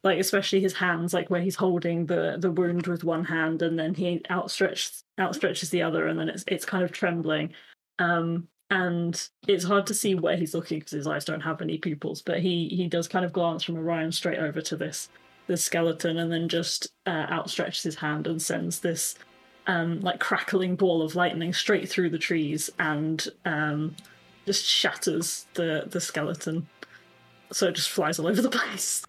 [0.05, 3.78] like especially his hands, like where he's holding the the wound with one hand, and
[3.78, 7.53] then he outstretches outstretches the other, and then it's it's kind of trembling.
[7.99, 11.78] Um, and it's hard to see where he's looking because his eyes don't have any
[11.78, 12.23] pupils.
[12.23, 15.09] But he he does kind of glance from Orion straight over to this
[15.47, 19.16] this skeleton, and then just uh, outstretches his hand and sends this
[19.66, 23.97] um, like crackling ball of lightning straight through the trees and um,
[24.47, 26.68] just shatters the the skeleton.
[27.52, 29.05] So it just flies all over the place.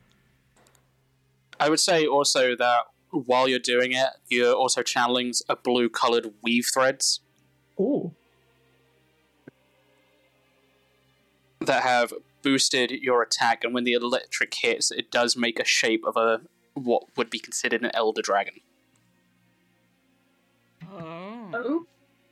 [1.59, 6.31] I would say also that while you're doing it, you're also channeling a blue colored
[6.43, 7.21] weave threads
[7.79, 8.13] Ooh.
[11.61, 12.13] that have
[12.47, 16.41] boosted your attack, and when the electric hits, it does make a shape of a
[16.75, 18.53] what would be considered an elder dragon,
[20.89, 21.85] Oh.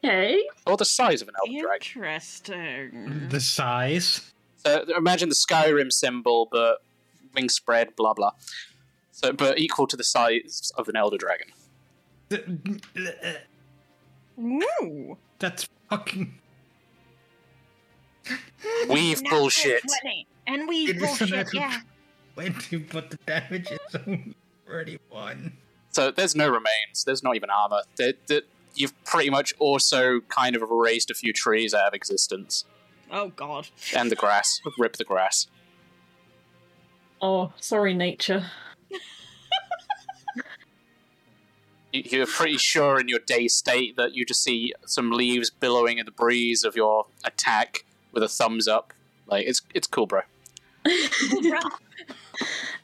[0.04, 0.44] Okay.
[0.68, 1.82] or the size of an elder dragon.
[1.96, 3.28] Interesting.
[3.30, 4.32] The size.
[4.58, 6.78] So imagine the Skyrim symbol, but
[7.34, 8.32] wing spread, blah blah.
[9.12, 11.48] So, but equal to the size of an elder dragon.
[12.32, 13.40] Uh,
[14.40, 15.18] Ooh.
[15.40, 16.36] That's fucking.
[18.90, 19.84] Weave Natural bullshit.
[20.04, 20.28] 20.
[20.48, 21.80] And we It is a bullshit, natural yeah.
[22.34, 24.36] Twenty, but the damage is only
[24.68, 25.54] thirty-one.
[25.92, 27.04] So there's no remains.
[27.06, 27.82] There's not even armor.
[27.96, 28.42] There- there-
[28.76, 32.66] you've pretty much also kind of erased a few trees out of existence,
[33.10, 33.70] Oh god.
[33.96, 34.60] and the grass.
[34.78, 35.48] Rip the grass.
[37.22, 38.48] Oh, sorry, nature.
[41.94, 45.98] You- You're pretty sure in your day state that you just see some leaves billowing
[45.98, 48.94] in the breeze of your attack with a thumbs up.
[49.28, 50.22] Like it's it's cool, bro.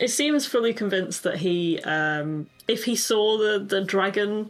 [0.02, 4.50] It seems fully convinced that he, um, if he saw the the dragon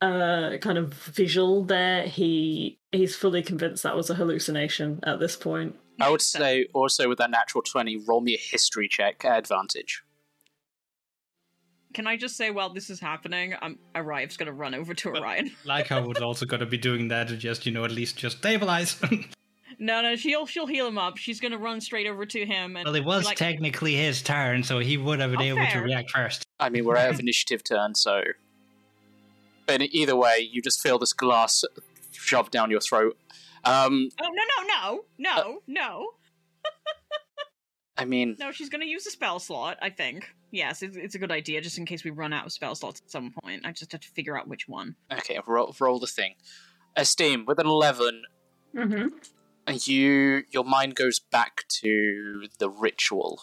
[0.00, 5.36] uh, kind of visual there, he he's fully convinced that was a hallucination at this
[5.36, 5.76] point.
[6.00, 10.02] I would say also with that natural twenty, roll me a history check advantage.
[11.92, 15.50] Can I just say while this is happening, um, Arrive's gonna run over to Orion.
[15.66, 18.38] Like I was also gonna be doing that to just you know at least just
[18.38, 18.96] stabilize.
[19.80, 21.16] No, no, she'll she'll heal him up.
[21.18, 24.62] She's gonna run straight over to him and well, it was like, technically his turn,
[24.64, 26.44] so he would have been Oh, able to react first.
[26.58, 28.22] I mean, we're out of initiative turn, so.
[29.66, 31.62] But either way, you just feel this glass
[32.10, 33.16] shoved down your throat.
[33.64, 36.06] Um, Oh no no no no no
[37.96, 38.52] I mean, no!
[38.52, 39.76] She's gonna use a spell slot.
[39.82, 40.30] I think.
[40.52, 43.02] Yes, it's, it's a good idea just in case we run out of spell slots
[43.04, 43.66] at some point.
[43.66, 44.94] I just have to figure out which one.
[45.12, 46.34] okay, roll, roll the thing.
[46.96, 48.22] Esteem with an eleven,
[48.74, 49.08] Mm-hmm.
[49.68, 53.42] You your mind goes back to the ritual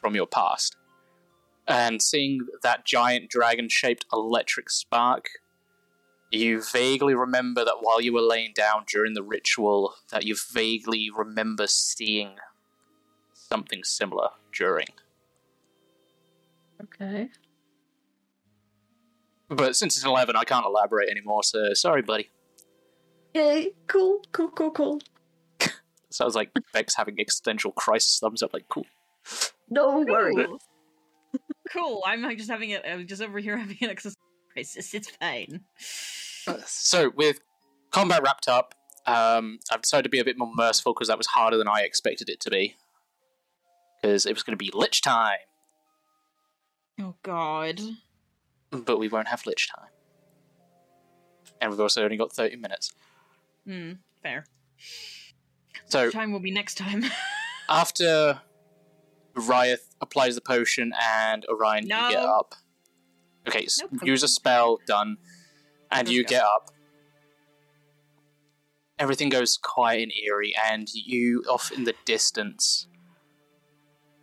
[0.00, 0.76] from your past,
[1.66, 5.28] and seeing that giant dragon-shaped electric spark.
[6.30, 11.08] You vaguely remember that while you were laying down during the ritual, that you vaguely
[11.08, 12.36] remember seeing
[13.32, 14.88] something similar during.
[16.82, 17.30] Okay.
[19.48, 22.28] But since it's 11, I can't elaborate anymore, so sorry, buddy.
[23.38, 23.70] Okay.
[23.86, 24.20] Cool.
[24.32, 24.50] Cool.
[24.50, 24.70] Cool.
[24.72, 25.00] Cool.
[26.10, 28.86] Sounds like Beck's having existential crisis thumbs up, like, cool.
[29.70, 30.46] No worries.
[30.46, 30.58] Cool.
[31.70, 32.02] cool.
[32.06, 32.82] I'm just having it.
[32.88, 34.20] I'm just over here having an existential
[34.52, 34.94] crisis.
[34.94, 35.60] It's fine.
[36.64, 37.40] So, with
[37.90, 38.74] combat wrapped up,
[39.06, 41.82] um, I've decided to be a bit more merciful because that was harder than I
[41.82, 42.74] expected it to be.
[44.00, 45.38] Because it was going to be Lich time,
[47.00, 47.80] Oh God.
[48.70, 49.90] but we won't have Lich time.
[51.60, 52.92] And we've also only got 30 minutes.
[53.68, 53.92] Hmm.
[54.22, 54.44] Fair.
[55.86, 57.04] So Time will be next time.
[57.68, 58.40] after
[59.34, 62.54] Riot applies the potion and Orion, you get up.
[63.46, 65.18] Okay, s- No use a spell, done,
[65.90, 66.28] and Let's you go.
[66.28, 66.70] get up.
[68.98, 72.88] Everything goes quiet and eerie, and you off in the distance.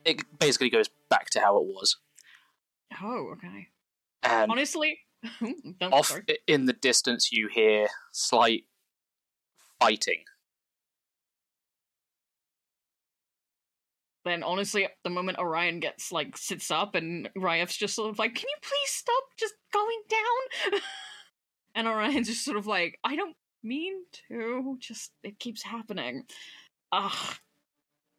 [0.03, 1.98] It basically goes back to how it was.
[3.01, 3.69] oh, okay.
[4.22, 4.99] And Honestly,
[5.82, 6.24] off sorry.
[6.48, 8.65] in the distance, you hear slight
[9.79, 10.23] fighting.
[14.25, 18.33] Then honestly, the moment Orion gets like sits up and Ryef's just sort of like,
[18.33, 20.81] "Can you please stop just going down?"
[21.75, 23.93] and Orion's just sort of like, "I don't mean
[24.27, 24.77] to.
[24.79, 26.23] Just it keeps happening."
[26.91, 27.35] Ugh.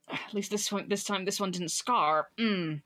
[0.09, 2.29] At least this one, this time, this one didn't scar.
[2.39, 2.83] Mm.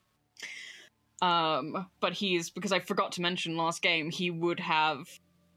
[1.20, 5.06] Um, but he's because I forgot to mention last game he would have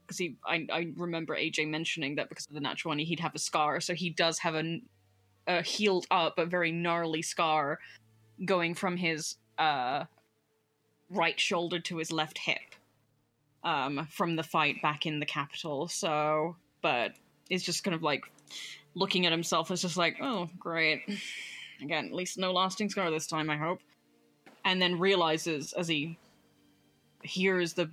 [0.06, 3.34] because he I I remember AJ mentioning that because of the natural one he'd have
[3.34, 4.80] a scar, so he does have a
[5.46, 7.78] a healed up but very gnarly scar
[8.44, 10.04] going from his uh
[11.10, 12.74] right shoulder to his left hip
[13.62, 15.88] um from the fight back in the capital.
[15.88, 17.12] So but
[17.50, 18.24] it's just kind of like
[18.94, 21.02] looking at himself as just like oh great.
[21.82, 23.80] Again at least no lasting scar this time i hope.
[24.64, 26.16] And then realizes as he
[27.24, 27.90] hears the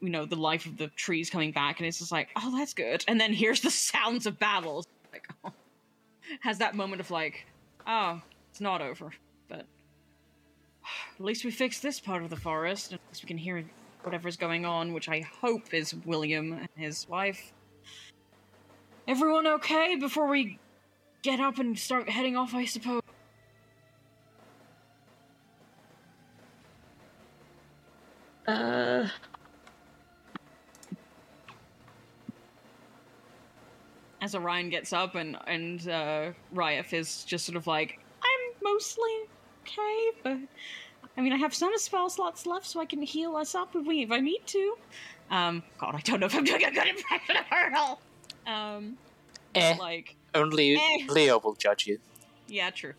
[0.00, 2.72] you know the life of the trees coming back and it's just like oh that's
[2.72, 5.52] good and then hears the sounds of battles like oh
[6.40, 7.46] has that moment of like,
[7.86, 9.12] oh, it's not over,
[9.48, 9.60] but
[11.18, 12.92] at least we fixed this part of the forest.
[12.92, 13.64] At least we can hear
[14.02, 17.52] whatever's going on, which I hope is William and his wife.
[19.06, 20.58] Everyone okay before we
[21.22, 23.02] get up and start heading off, I suppose?
[28.50, 29.08] Uh,
[34.22, 39.08] As Orion gets up and and uh, Ryef is just sort of like, I'm mostly
[39.62, 40.38] okay, but
[41.16, 43.86] I mean, I have some spell slots left, so I can heal us up if
[43.86, 44.74] we if I need to.
[45.30, 48.00] Um, God, I don't know if I'm doing a good impression of her at all.
[48.46, 48.96] Um,
[49.54, 51.06] Eh, like, only eh.
[51.08, 51.98] Leo will judge you.
[52.46, 52.92] yeah, true.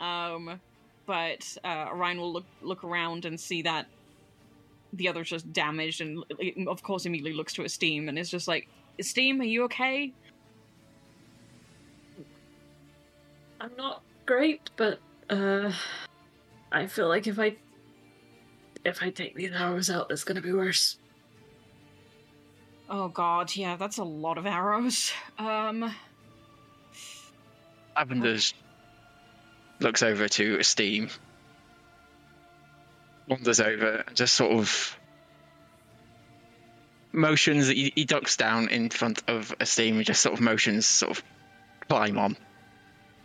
[0.00, 0.60] Um,
[1.06, 3.86] but uh, Orion will look look around and see that
[4.96, 6.24] the other's just damaged, and
[6.68, 8.68] of course immediately looks to Esteem and is just like,
[8.98, 10.12] Esteem, are you okay?
[13.60, 14.98] I'm not great, but
[15.30, 15.72] uh,
[16.70, 17.56] I feel like if I
[18.84, 20.98] if I take these arrows out, it's gonna be worse.
[22.88, 25.12] Oh god, yeah, that's a lot of arrows.
[25.38, 25.94] Um,
[27.96, 28.54] Lavenders
[29.80, 31.10] looks over to Esteem,
[33.28, 34.96] wanders over, and just sort of
[37.12, 37.68] motions.
[37.68, 41.24] He, he ducks down in front of Esteem and just sort of motions, sort of
[41.88, 42.36] climb on.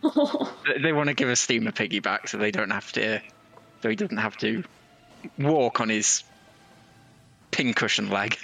[0.66, 3.20] They- They want to give Esteem a piggyback, so they don't have to.
[3.82, 4.64] So he doesn't have to
[5.38, 6.22] walk on his
[7.50, 8.36] pincushion leg.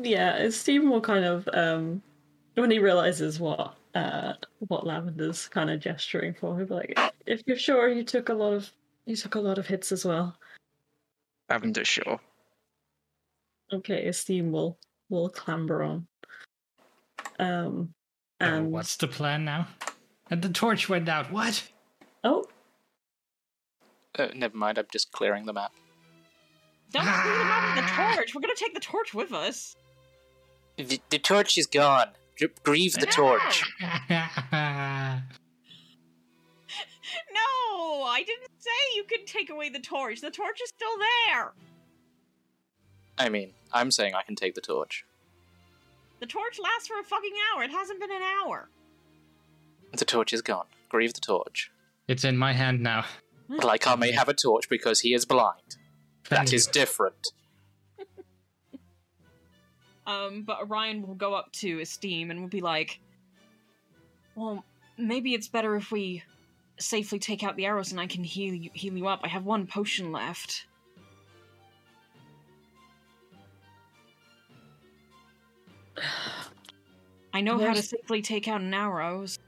[0.00, 2.02] yeah, Esteem will kind of um
[2.54, 4.34] when he realizes what uh
[4.68, 8.34] what Lavender's kind of gesturing for, he'll be like, "If you're sure, you took a
[8.34, 8.70] lot of
[9.08, 10.38] you took a lot of hits as well."
[11.50, 12.20] Lavender, sure.
[13.72, 14.78] Okay, Esteem will
[15.08, 16.06] will clamber on.
[17.38, 17.94] Um,
[18.40, 19.66] Oh, and what's the plan now?
[20.30, 21.32] And the torch went out.
[21.32, 21.68] What?
[22.22, 22.44] oh,
[24.16, 25.72] Uh, never mind, I'm just clearing the map.
[26.92, 28.34] don't leave the map with the torch.
[28.34, 29.74] We're gonna take the torch with us.
[30.76, 32.10] The, the torch is gone.
[32.62, 33.64] Grieve the torch.
[37.88, 40.20] No, I didn't say you could take away the torch.
[40.20, 41.52] The torch is still there.
[43.16, 45.06] I mean, I'm saying I can take the torch.
[46.20, 47.62] The torch lasts for a fucking hour.
[47.62, 48.68] It hasn't been an hour.
[49.96, 50.66] The torch is gone.
[50.90, 51.70] Grieve the torch.
[52.08, 53.04] it's in my hand now.
[53.48, 55.76] Like I may have a torch because he is blind.
[56.24, 57.28] Thank That is different.
[60.06, 62.98] Um, but Orion will go up to Esteem and will be like,
[64.34, 64.64] "Well,
[64.96, 66.22] maybe it's better if we
[66.78, 69.20] safely take out the arrows and I can heal you, heal you up.
[69.24, 70.66] I have one potion left."
[77.32, 79.26] I know how to safely take out an arrow.
[79.26, 79.38] so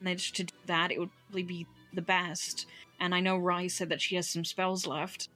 [0.00, 2.66] Managed to do that, it would probably be the best.
[3.00, 5.28] And I know Rye said that she has some spells left.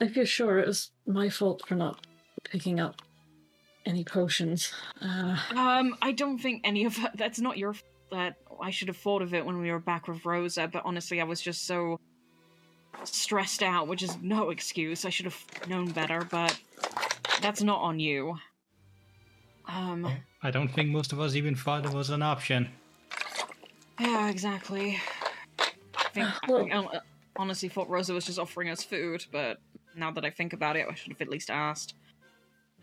[0.00, 2.06] if you're sure, it was my fault for not
[2.44, 3.02] picking up
[3.84, 4.72] any potions.
[5.00, 7.70] Uh, Um, I don't think any of that's not your.
[7.70, 10.82] f- That I should have thought of it when we were back with Rosa, but
[10.84, 11.98] honestly, I was just so
[13.04, 15.04] stressed out, which is no excuse.
[15.04, 16.58] I should have known better, but
[17.42, 18.36] that's not on you.
[19.68, 20.08] Um,
[20.42, 22.68] I don't think most of us even thought it was an option.
[23.98, 25.00] Yeah, exactly.
[25.58, 25.64] I
[26.12, 27.00] think, I Well- think- I
[27.38, 29.58] honestly thought Rosa was just offering us food, but
[29.96, 31.94] now that I think about it, I should have at least asked.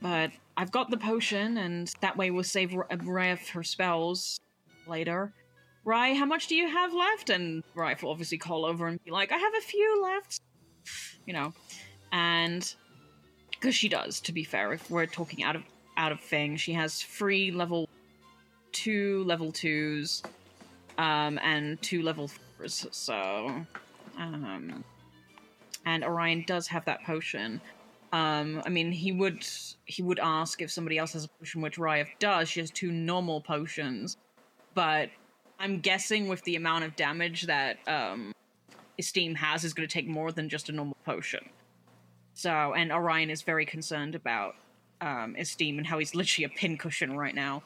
[0.02, 4.40] But I've got the potion, and that way we'll save R- Raya her spells
[4.88, 5.32] later.
[5.86, 7.30] Rye, how much do you have left?
[7.30, 10.40] And Rye will obviously call over and be like, I have a few left.
[11.26, 11.54] You know.
[12.12, 12.74] And
[13.52, 15.64] because she does, to be fair, if we're talking out of
[15.98, 17.88] out of thing, she has three level
[18.72, 20.24] two level twos,
[20.98, 22.86] um, and two level fours.
[22.92, 23.66] So,
[24.18, 24.84] um,
[25.86, 27.62] and Orion does have that potion.
[28.12, 29.46] Um, I mean, he would
[29.86, 32.50] he would ask if somebody else has a potion, which Ryef does.
[32.50, 34.18] She has two normal potions,
[34.74, 35.10] but
[35.60, 38.34] I'm guessing with the amount of damage that um,
[39.00, 41.50] Esteem has, is going to take more than just a normal potion.
[42.34, 44.56] So, and Orion is very concerned about
[45.02, 47.64] um, Esteem and how he's literally a pincushion right now.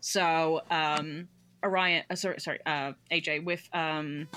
[0.00, 1.28] So, um,
[1.62, 4.28] Orion, uh, sorry, sorry, uh, AJ, with um,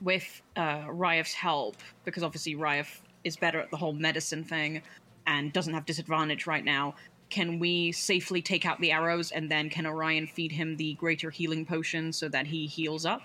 [0.00, 4.82] with uh, Ryef's help, because obviously Ryef is better at the whole medicine thing
[5.26, 6.94] and doesn't have disadvantage right now.
[7.30, 11.30] Can we safely take out the arrows and then can Orion feed him the greater
[11.30, 13.22] healing potion so that he heals up?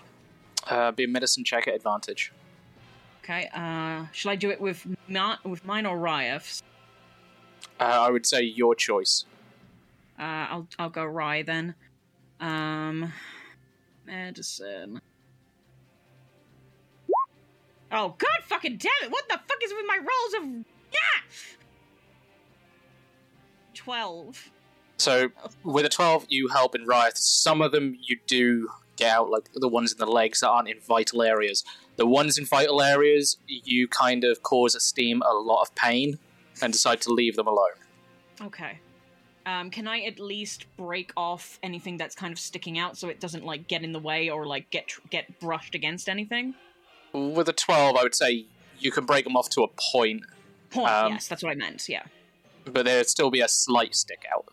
[0.68, 2.32] Uh, be a medicine check at advantage.
[3.22, 3.48] Okay.
[3.54, 6.62] Uh, shall I do it with not with mine or Ryef's?
[7.78, 9.24] Uh, I would say your choice.
[10.18, 11.74] Uh, I'll I'll go Rye then.
[12.40, 13.12] Um,
[14.06, 15.00] medicine.
[17.92, 19.10] Oh god, fucking damn it!
[19.10, 21.22] What the fuck is with my rolls of yeah?
[23.84, 24.50] Twelve.
[24.98, 25.30] So
[25.64, 27.16] with a twelve, you help in riot.
[27.16, 30.68] Some of them you do get out, like the ones in the legs that aren't
[30.68, 31.64] in vital areas.
[31.96, 36.18] The ones in vital areas, you kind of cause Esteem a lot of pain
[36.60, 37.78] and decide to leave them alone.
[38.42, 38.80] Okay.
[39.46, 43.18] Um, can I at least break off anything that's kind of sticking out so it
[43.18, 46.54] doesn't like get in the way or like get tr- get brushed against anything?
[47.14, 48.44] With a twelve, I would say
[48.78, 50.22] you can break them off to a point,
[50.70, 50.88] Point.
[50.88, 51.88] Um, yes, that's what I meant.
[51.88, 52.04] Yeah,
[52.64, 54.46] but there'd still be a slight stick out.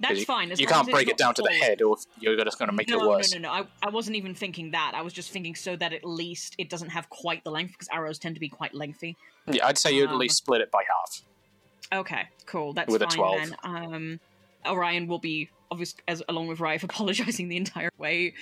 [0.00, 0.50] that's you, fine.
[0.50, 2.88] as you can't break it down to the head, or you're just going to make
[2.88, 3.32] no, it worse.
[3.32, 4.92] No, no, no, I, I wasn't even thinking that.
[4.94, 7.88] I was just thinking so that at least it doesn't have quite the length because
[7.92, 9.16] arrows tend to be quite lengthy.
[9.46, 11.22] Yeah, I'd say you'd at Um, least split it by half.
[12.00, 12.74] Okay, cool.
[12.74, 13.36] That's With a 12.
[13.36, 13.56] then.
[13.64, 14.20] Um,
[14.66, 18.34] Orion will be obvious as along with Rife apologizing the entire way.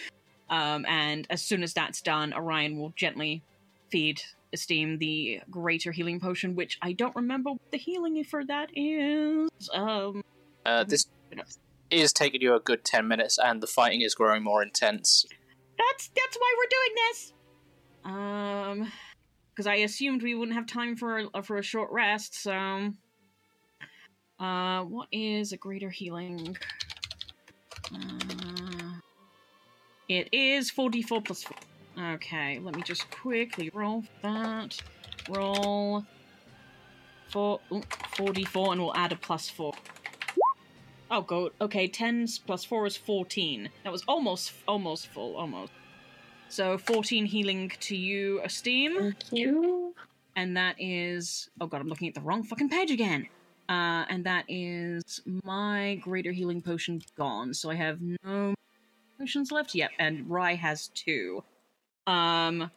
[0.50, 3.42] Um, and as soon as that's done, Orion will gently
[3.88, 4.20] feed
[4.52, 9.48] Esteem the greater healing potion, which I don't remember what the healing for that is.
[9.72, 10.22] Um,
[10.64, 11.06] Uh, this
[11.90, 15.24] is taking you a good ten minutes, and the fighting is growing more intense.
[15.78, 17.32] that's that's why we're doing this.
[18.04, 18.92] Um,
[19.50, 22.34] because I assumed we wouldn't have time for a, for a short rest.
[22.42, 22.92] So,
[24.38, 26.56] uh, what is a greater healing?
[27.94, 29.00] Uh,
[30.08, 31.75] it is forty four plus plus four.
[31.98, 34.78] Okay, let me just quickly roll that.
[35.28, 36.04] Roll
[37.28, 37.82] four, ooh,
[38.16, 39.72] 4d4, and we'll add a plus four.
[41.10, 41.50] Oh, go.
[41.60, 43.68] Okay, 10 plus 4 is 14.
[43.84, 45.70] That was almost, almost full, almost.
[46.48, 49.94] So 14 healing to you, Esteem, Thank you.
[50.34, 51.48] and that is.
[51.60, 53.28] Oh god, I'm looking at the wrong fucking page again.
[53.68, 57.52] Uh, and that is my greater healing potion gone.
[57.54, 58.54] So I have no
[59.18, 59.74] potions left.
[59.74, 61.42] Yep, and Rye has two.
[62.06, 62.70] Um,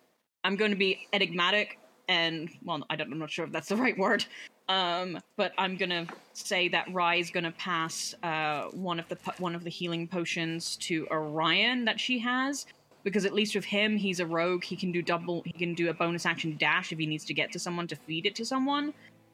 [0.44, 3.76] I'm going to be enigmatic, and well, I don't, I'm not sure if that's the
[3.78, 4.26] right word.
[4.70, 9.56] Um, but I'm gonna say that Rye is gonna pass uh, one of the one
[9.56, 12.68] of the healing potions to Orion that she has,
[13.04, 14.64] because at least with him, he's a rogue.
[14.64, 15.42] He can do double.
[15.44, 17.96] He can do a bonus action dash if he needs to get to someone to
[17.96, 18.94] feed it to someone.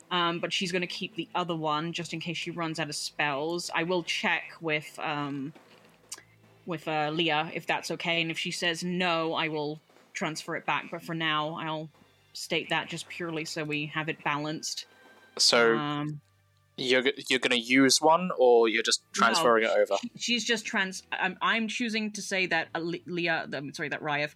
[0.09, 2.95] Um, but she's gonna keep the other one just in case she runs out of
[2.95, 3.69] spells.
[3.75, 5.51] I will check with um,
[6.65, 9.79] with uh, Leah if that's okay, and if she says no, I will
[10.13, 10.85] transfer it back.
[10.91, 11.89] But for now, I'll
[12.33, 14.85] state that just purely so we have it balanced.
[15.37, 16.21] So Um,
[16.77, 19.97] you're you're going to use one, or you're just transferring it over.
[20.17, 21.03] she's just trans.
[21.11, 24.31] I'm, I'm choosing to say that uh, Leah, I'm sorry, that Ryef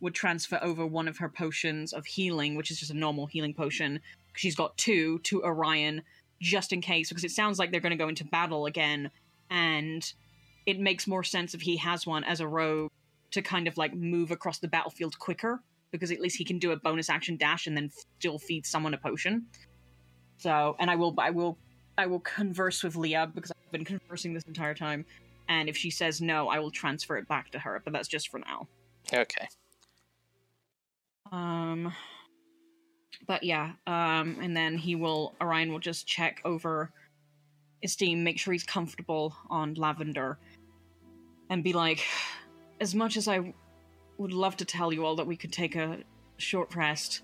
[0.00, 3.54] would transfer over one of her potions of healing, which is just a normal healing
[3.54, 4.00] potion.
[4.34, 6.02] She's got two to Orion,
[6.40, 9.10] just in case, because it sounds like they're going to go into battle again,
[9.50, 10.12] and
[10.66, 12.90] it makes more sense if he has one as a rogue
[13.30, 15.60] to kind of like move across the battlefield quicker,
[15.90, 18.94] because at least he can do a bonus action dash and then still feed someone
[18.94, 19.46] a potion.
[20.38, 21.58] So, and I will, I will,
[21.98, 25.04] I will converse with Leah because I've been conversing this entire time,
[25.48, 27.82] and if she says no, I will transfer it back to her.
[27.84, 28.68] But that's just for now.
[29.12, 29.48] Okay.
[31.30, 31.92] Um,
[33.26, 36.90] but yeah, um, and then he will Orion will just check over
[37.82, 40.38] Esteem, make sure he's comfortable on Lavender,
[41.50, 42.04] and be like,
[42.80, 43.54] as much as I
[44.18, 45.98] would love to tell you all that we could take a
[46.36, 47.22] short rest,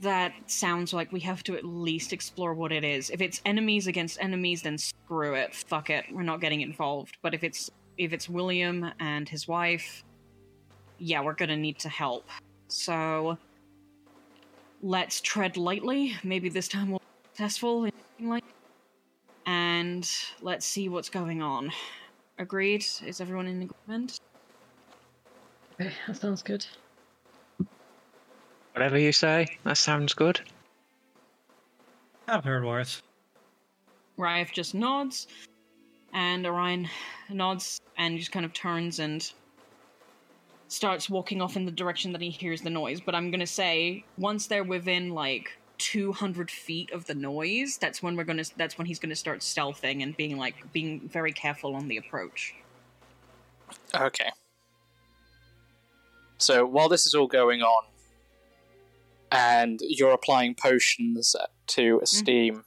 [0.00, 3.10] that sounds like we have to at least explore what it is.
[3.10, 5.54] If it's enemies against enemies, then screw it.
[5.54, 6.04] Fuck it.
[6.12, 7.16] We're not getting involved.
[7.22, 10.04] But if it's if it's William and his wife,
[10.98, 12.28] yeah, we're gonna need to help.
[12.68, 13.38] So
[14.82, 16.14] let's tread lightly.
[16.22, 17.92] Maybe this time we'll be successful in
[18.28, 18.44] like
[19.46, 20.08] and
[20.42, 21.72] let's see what's going on.
[22.38, 22.86] Agreed?
[23.04, 24.20] Is everyone in agreement?
[25.80, 26.64] Okay, that sounds good.
[28.72, 30.40] Whatever you say, that sounds good.
[32.28, 33.02] I've heard worse.
[34.18, 35.26] Raif just nods,
[36.12, 36.88] and Orion
[37.28, 39.32] nods and just kind of turns and
[40.68, 43.00] starts walking off in the direction that he hears the noise.
[43.00, 48.16] But I'm gonna say once they're within like 200 feet of the noise, that's when
[48.16, 48.44] we're gonna.
[48.56, 52.54] That's when he's gonna start stealthing and being like being very careful on the approach.
[53.94, 54.30] Okay.
[56.38, 57.84] So while this is all going on,
[59.32, 61.34] and you're applying potions
[61.68, 62.60] to Esteem, mm-hmm.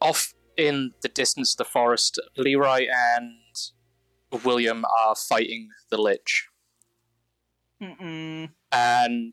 [0.00, 3.34] off in the distance of the forest, Leroy and
[4.44, 6.48] William are fighting the Lich.
[7.82, 8.50] Mm-mm.
[8.72, 9.32] And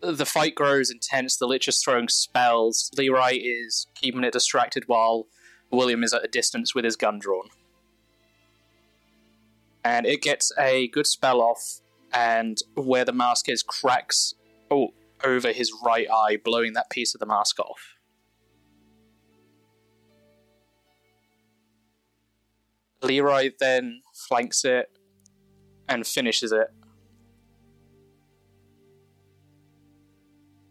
[0.00, 1.36] the fight grows intense.
[1.36, 2.90] The Lich is throwing spells.
[2.96, 5.26] Leroy is keeping it distracted while
[5.70, 7.48] William is at a distance with his gun drawn.
[9.84, 11.80] And it gets a good spell off,
[12.12, 14.34] and where the mask is, cracks
[14.70, 14.88] oh,
[15.24, 17.94] over his right eye, blowing that piece of the mask off.
[23.02, 24.90] Leroy then flanks it
[25.88, 26.68] and finishes it.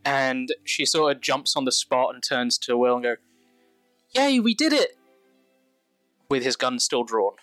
[0.08, 3.16] And she sort of jumps on the spot and turns to Will and go,
[4.16, 4.98] Yay, we did it!
[6.30, 7.34] With his gun still drawn.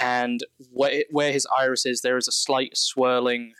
[0.00, 0.40] And
[0.72, 3.52] where, where his iris is, there is a slight swirling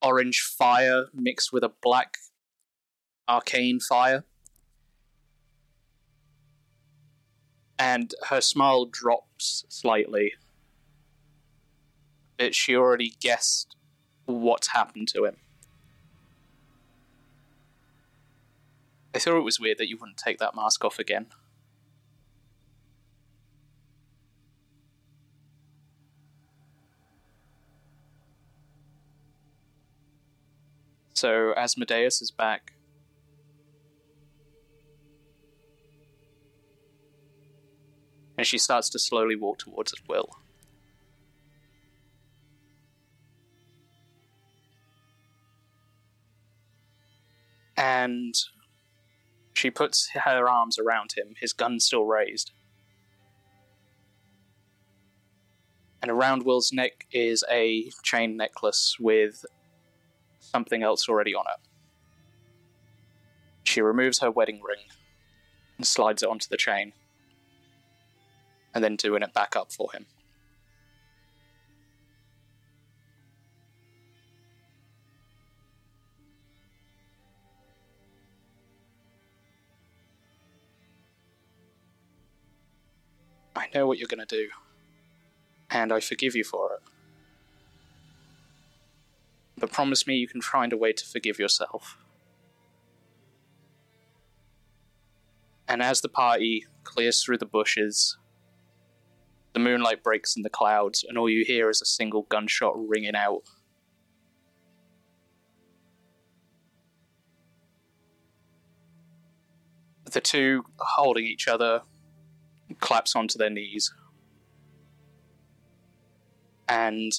[0.00, 2.18] orange fire mixed with a black
[3.28, 4.24] arcane fire.
[7.80, 10.34] and her smile drops slightly.
[12.40, 13.76] But she already guessed
[14.24, 15.36] what's happened to him.
[19.14, 21.26] I thought it was weird that you wouldn't take that mask off again.
[31.12, 32.72] So, Asmodeus is back.
[38.38, 40.39] and she starts to slowly walk towards Will.
[47.80, 48.34] And
[49.54, 52.52] she puts her arms around him, his gun still raised.
[56.02, 59.46] And around Will's neck is a chain necklace with
[60.40, 61.68] something else already on it.
[63.64, 64.84] She removes her wedding ring
[65.78, 66.92] and slides it onto the chain
[68.74, 70.04] and then doing it back up for him.
[83.60, 84.48] I know what you're going to do,
[85.68, 86.80] and I forgive you for it.
[89.58, 91.98] But promise me you can find a way to forgive yourself.
[95.68, 98.16] And as the party clears through the bushes
[99.52, 103.16] the moonlight breaks in the clouds, and all you hear is a single gunshot ringing
[103.16, 103.42] out.
[110.10, 111.82] The two holding each other
[112.80, 113.92] collapse onto their knees.
[116.68, 117.12] And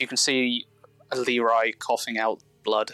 [0.00, 0.66] you can see
[1.14, 2.92] Leroy coughing out blood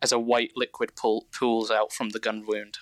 [0.00, 2.78] as a white liquid pool, pools out from the gun wound,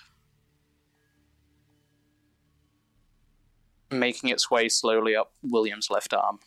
[3.89, 6.39] making its way slowly up William's left arm.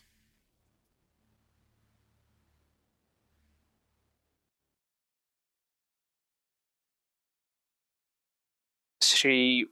[9.21, 9.65] She,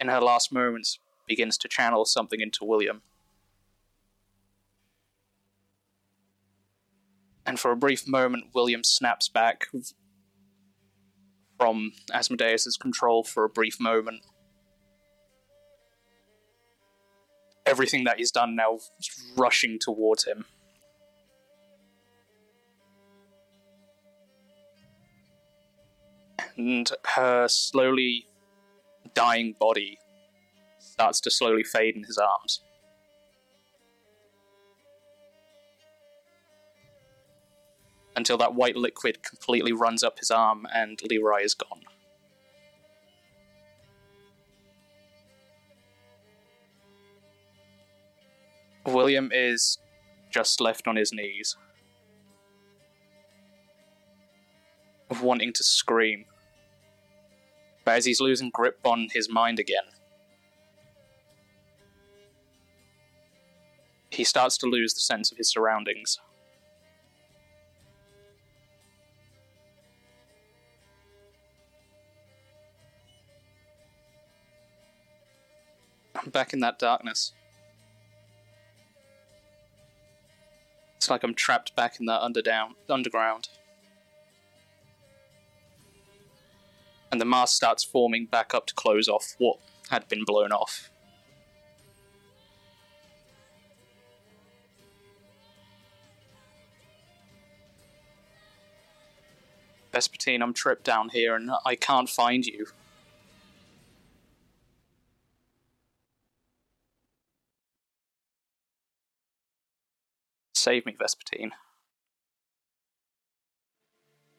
[0.00, 0.98] in her last moments,
[1.28, 3.02] begins to channel something into William.
[7.46, 9.66] and for a brief moment, William snaps back
[11.58, 14.22] from Asmodeus's control for a brief moment.
[17.66, 18.78] everything that he's done now
[19.36, 20.44] rushing towards him.
[26.56, 28.26] And her slowly
[29.14, 29.98] dying body
[30.78, 32.62] starts to slowly fade in his arms.
[38.16, 41.82] Until that white liquid completely runs up his arm and Leroy is gone.
[48.86, 49.78] William is
[50.30, 51.56] just left on his knees,
[55.10, 56.24] of wanting to scream.
[57.90, 59.82] As he's losing grip on his mind again,
[64.10, 66.18] he starts to lose the sense of his surroundings.
[76.14, 77.32] I'm back in that darkness.
[80.96, 83.48] It's like I'm trapped back in that underdown underground.
[87.12, 89.58] And the mask starts forming back up to close off what
[89.90, 90.90] had been blown off.
[99.92, 102.66] Vespertine, I'm tripped down here and I can't find you.
[110.54, 111.50] Save me, Vespertine.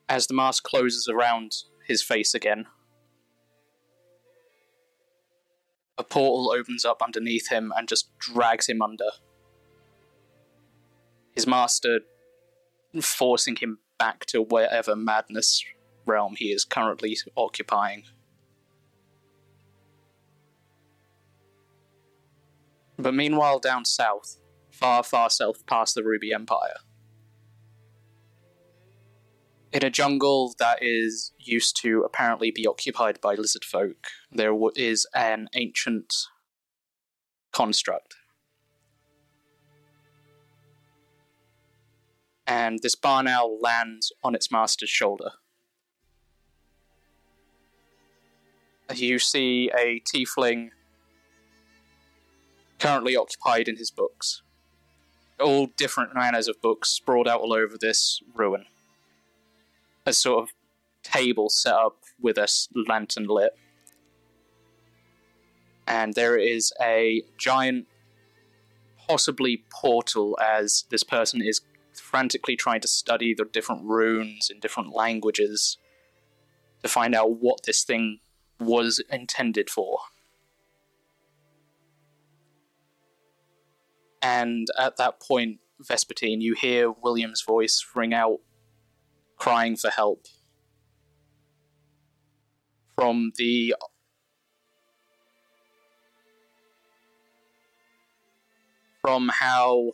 [0.07, 2.65] As the mask closes around his face again,
[5.97, 9.11] a portal opens up underneath him and just drags him under.
[11.35, 11.99] His master
[13.01, 15.63] forcing him back to wherever madness
[16.05, 18.03] realm he is currently occupying.
[22.97, 24.37] But meanwhile, down south,
[24.71, 26.77] far, far south past the Ruby Empire,
[29.73, 35.07] in a jungle that is used to apparently be occupied by lizard folk, there is
[35.15, 36.13] an ancient
[37.51, 38.15] construct.
[42.45, 45.31] And this barn owl lands on its master's shoulder.
[48.93, 50.71] You see a tiefling
[52.77, 54.41] currently occupied in his books.
[55.39, 58.65] All different manners of books sprawled out all over this ruin
[60.05, 60.49] a sort of
[61.03, 62.47] table set up with a
[62.87, 63.51] lantern lit.
[65.87, 67.87] And there is a giant,
[69.07, 71.61] possibly portal, as this person is
[71.93, 75.77] frantically trying to study the different runes in different languages
[76.81, 78.19] to find out what this thing
[78.59, 79.99] was intended for.
[84.21, 88.39] And at that point, Vespertine, you hear William's voice ring out
[89.41, 90.27] crying for help
[92.93, 93.73] from the
[99.01, 99.93] from how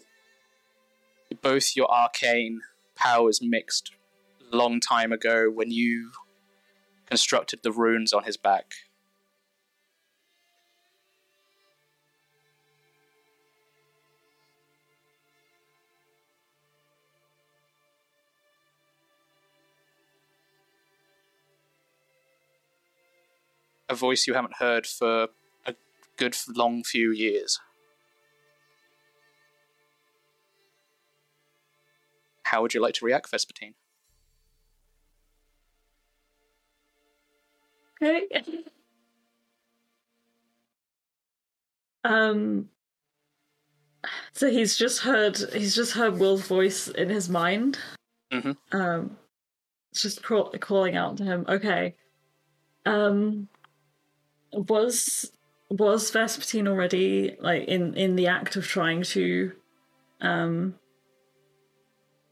[1.42, 2.60] both your arcane
[2.98, 3.94] powers mixed
[4.52, 6.12] long time ago when you
[7.06, 8.74] constructed the runes on his back.
[23.90, 25.30] A voice you haven't heard for
[25.66, 25.76] a
[26.18, 27.60] good long few years.
[32.44, 33.74] How would you like to react, Vespertine?
[38.02, 38.28] Okay.
[42.04, 42.70] Um.
[44.32, 47.80] So he's just heard he's just heard Will's voice in his mind.
[48.32, 48.78] Mm-hmm.
[48.78, 49.18] Um,
[49.92, 51.46] it's just craw- calling out to him.
[51.50, 51.96] Okay.
[52.86, 53.50] Um,
[54.52, 55.32] was
[55.70, 59.52] was Vespertine already like in in the act of trying to
[60.22, 60.76] um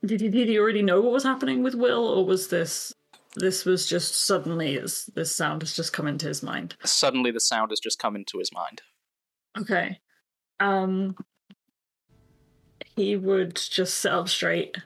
[0.06, 2.94] did he did he already know what was happening with Will or was this
[3.36, 6.78] this was just suddenly as this sound has just come into his mind?
[6.86, 8.82] Suddenly, the sound has just come into his mind.
[9.58, 10.00] okay.
[10.60, 11.16] Um
[12.96, 14.78] he would just sit up straight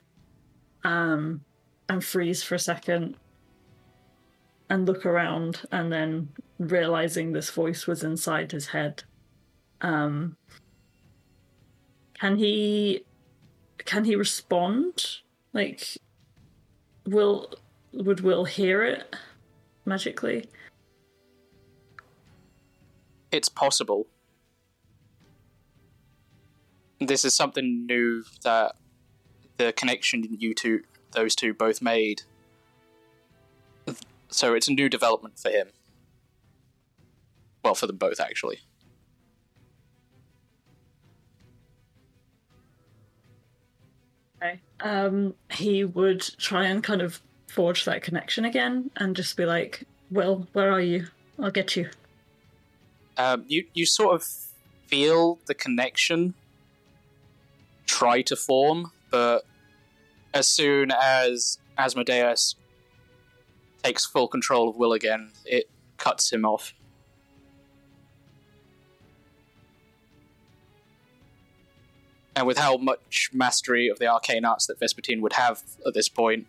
[0.83, 1.41] um
[1.87, 3.15] and freeze for a second
[4.69, 9.03] and look around and then realizing this voice was inside his head
[9.81, 10.35] um
[12.19, 13.03] can he
[13.85, 15.17] can he respond
[15.53, 15.97] like
[17.05, 17.53] will
[17.93, 19.15] would will hear it
[19.85, 20.45] magically
[23.31, 24.07] It's possible.
[26.99, 28.75] This is something new that
[29.57, 30.81] the connection you two,
[31.11, 32.23] those two, both made.
[34.29, 35.69] So it's a new development for him.
[37.63, 38.59] Well, for them both, actually.
[44.41, 44.59] Okay.
[44.79, 49.83] Um, he would try and kind of forge that connection again and just be like,
[50.11, 51.07] Will, where are you?
[51.41, 51.89] I'll get you.
[53.17, 54.25] Um, you you sort of
[54.87, 56.33] feel the connection
[57.85, 59.45] try to form, but
[60.33, 62.55] as soon as Asmodeus
[63.83, 66.73] takes full control of Will again, it cuts him off.
[72.35, 76.07] And with how much mastery of the arcane arts that Vespertine would have at this
[76.07, 76.47] point,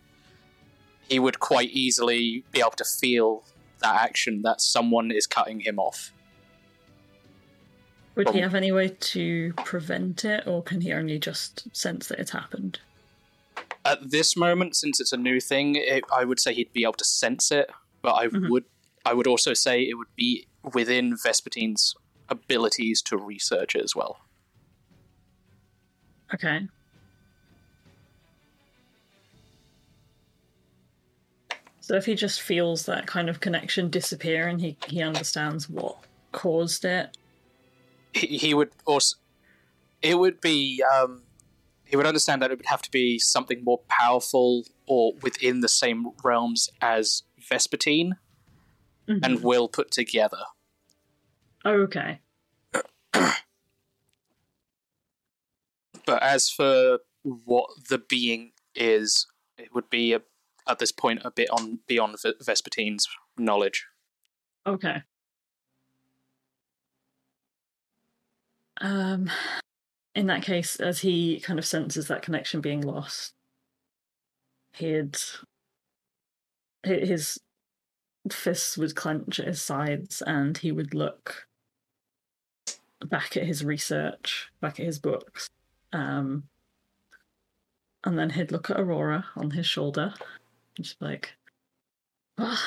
[1.08, 3.42] he would quite easily be able to feel
[3.80, 6.12] that action that someone is cutting him off.
[8.14, 12.18] Would he have any way to prevent it, or can he only just sense that
[12.18, 12.78] it's happened?
[13.84, 16.92] At this moment, since it's a new thing, it, I would say he'd be able
[16.94, 17.70] to sense it,
[18.02, 18.50] but I Mhm.
[18.50, 18.64] would
[19.06, 21.94] I would also say it would be within Vespertine's
[22.28, 24.18] abilities to research it as well.
[26.34, 26.68] Okay.
[31.80, 35.96] So if he just feels that kind of connection disappear and he, he understands what
[36.30, 37.16] caused it,
[38.12, 39.16] He, he would also
[40.02, 41.22] it would be um,
[41.90, 45.68] he would understand that it would have to be something more powerful or within the
[45.68, 48.12] same realms as Vespertine
[49.08, 49.20] Mhm.
[49.24, 50.44] and Will put together.
[51.66, 52.20] okay.
[56.06, 59.26] But as for what the being is,
[59.58, 60.22] it would be a,
[60.66, 63.06] at this point a bit on beyond V- Vespertine's
[63.38, 63.86] knowledge.
[64.66, 65.02] Okay.
[68.80, 69.30] Um,
[70.20, 73.32] in that case, as he kind of senses that connection being lost,
[74.74, 75.16] he'd
[76.82, 77.40] his
[78.30, 81.46] fists would clench at his sides, and he would look
[83.02, 85.48] back at his research, back at his books,
[85.94, 86.42] um,
[88.04, 90.12] and then he'd look at Aurora on his shoulder,
[90.76, 91.32] and just like,
[92.36, 92.58] "Well,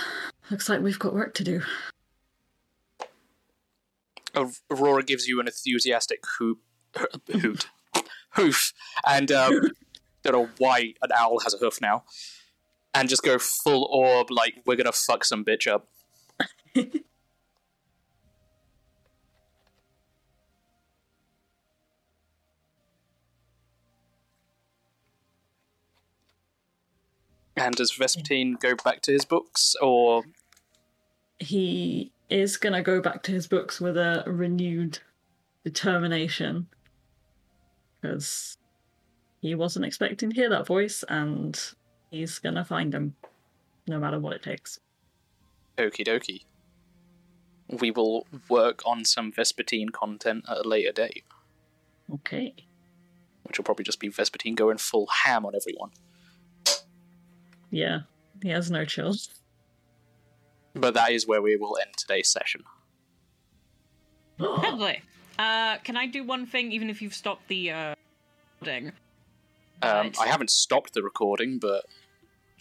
[0.49, 1.61] looks like we've got work to do."
[4.71, 6.59] Aurora gives you an enthusiastic hoop,
[7.31, 7.67] hoot,
[8.31, 8.73] hoof,
[9.07, 9.71] and um,
[10.23, 12.03] don't know why an owl has a hoof now,
[12.93, 15.87] and just go full orb like we're gonna fuck some bitch up.
[27.55, 30.23] And does Vespertine go back to his books, or?
[31.39, 34.99] He is to go back to his books with a renewed
[35.63, 36.67] determination
[38.03, 38.57] because
[39.41, 41.59] he wasn't expecting to hear that voice and
[42.11, 43.15] he's going to find him
[43.87, 44.79] no matter what it takes.
[45.77, 46.43] Okie dokie.
[47.69, 51.23] We will work on some Vespertine content at a later date,
[52.13, 52.53] Okay.
[53.43, 55.91] which will probably just be Vespertine going full ham on everyone.
[57.71, 58.01] Yeah,
[58.43, 59.29] he has no chills.
[60.75, 62.63] But that is where we will end today's session.
[64.39, 65.01] Oh Lovely.
[65.39, 67.95] Uh, can I do one thing, even if you've stopped the uh,
[68.61, 68.87] recording?
[68.89, 68.93] Um,
[69.81, 70.19] Right.
[70.19, 71.85] I haven't stopped the recording, but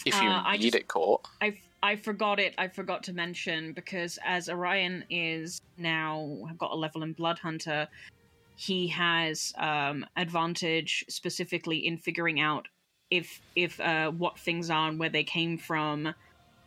[0.04, 2.54] if you Uh, I need just- it caught, I I forgot it.
[2.58, 7.88] I forgot to mention because as Orion is now got a level in Blood Hunter,
[8.56, 12.68] he has um, advantage specifically in figuring out
[13.10, 16.14] if if uh, what things are and where they came from.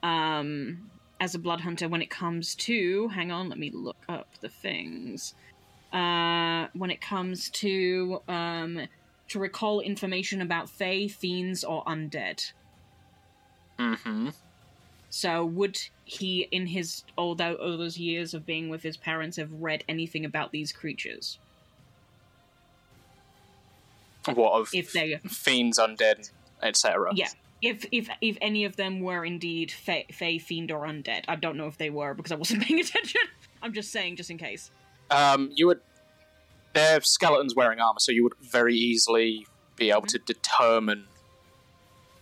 [0.03, 4.27] Um, as a Blood Hunter, when it comes to, hang on, let me look up
[4.41, 5.33] the things.
[5.95, 8.81] Uh, when it comes to um,
[9.29, 12.51] to recall information about Fae, fiends, or undead.
[13.79, 14.29] mm-hmm.
[15.09, 19.53] So, would he, in his all, all those years of being with his parents, have
[19.53, 21.39] read anything about these creatures?
[24.33, 26.29] what of If they, fiends, undead,
[26.61, 27.11] etc.
[27.15, 27.29] yeah,
[27.61, 31.55] if if if any of them were indeed fey, fey, fiend, or undead, I don't
[31.55, 33.21] know if they were because I wasn't paying attention.
[33.61, 34.71] I'm just saying, just in case.
[35.11, 35.79] Um, you would.
[36.73, 39.45] They're skeletons wearing armor, so you would very easily
[39.77, 41.05] be able to determine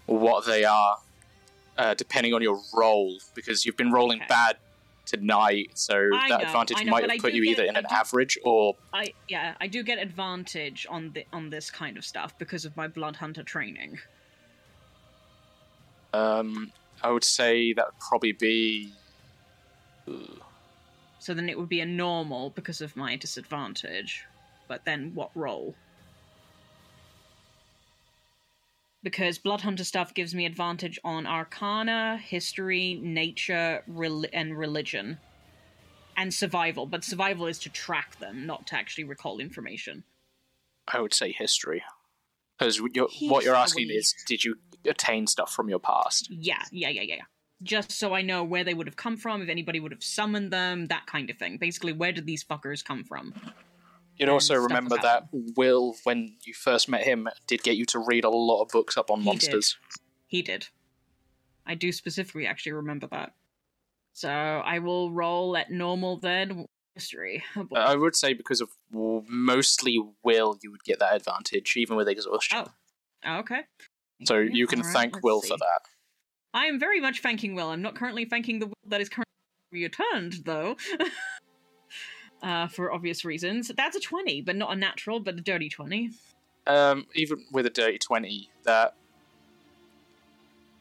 [0.06, 0.98] what they are,
[1.78, 4.28] uh, depending on your roll, because you've been rolling Okay.
[4.28, 4.58] bad
[5.06, 5.72] tonight.
[5.74, 7.86] So I that know, advantage know, might have put you get- either in I an
[7.90, 12.06] do- average or I yeah, I do get advantage on the on this kind of
[12.06, 14.00] stuff because of my blood hunter training.
[16.14, 16.72] um,
[17.02, 18.94] I would say that would probably be.
[21.24, 24.26] So then it would be a normal because of my disadvantage.
[24.68, 25.74] But then what roll?
[29.04, 35.18] Because Bloodhunter stuff gives me advantage on Arcana, History, Nature, rel- and Religion.
[36.18, 36.88] And Survival.
[36.88, 40.04] But Survival is to track them, not to actually recall information.
[40.90, 41.84] I would say History.
[42.60, 46.28] Because what you're asking is did you attain stuff from your past?
[46.30, 47.24] Yeah, yeah, yeah, yeah, yeah.
[47.64, 50.52] Just so I know where they would have come from, if anybody would have summoned
[50.52, 51.58] them, that kind of thing.
[51.58, 53.34] Basically, where did these fuckers come from?
[54.18, 58.26] You'd also remember that Will, when you first met him, did get you to read
[58.26, 59.78] a lot of books up on He monsters.
[60.28, 60.68] He did.
[61.66, 63.34] I do specifically actually remember that.
[64.14, 66.68] So I will roll at normal then.
[66.96, 67.44] History.
[67.56, 67.68] Oh.
[67.76, 72.60] I would say because of mostly Will, you would get that advantage, even with exhaustion.
[72.60, 72.72] Oh.
[73.26, 73.62] Oh, okay.
[74.26, 75.48] so you can alright, thank Will see.
[75.48, 75.88] for that.
[76.54, 77.70] I am very much thanking Will.
[77.70, 79.26] I'm not currently thanking the Will that is currently
[79.72, 80.78] returned, though.
[82.44, 83.72] uh, for obvious reasons.
[83.76, 86.12] That's a 20, but not a natural, but a dirty 20.
[86.68, 88.94] Um, even with a dirty 20, that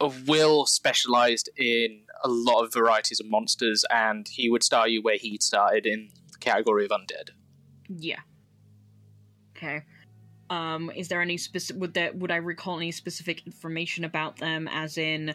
[0.00, 5.00] uh, Will specialized in a lot of varieties of monsters, and he would start you
[5.00, 7.30] where he started in the category of undead.
[7.88, 8.20] Yeah.
[9.56, 9.82] Okay.
[10.50, 11.80] Um, is there any specific?
[11.80, 15.34] Would there would I recall any specific information about them, as in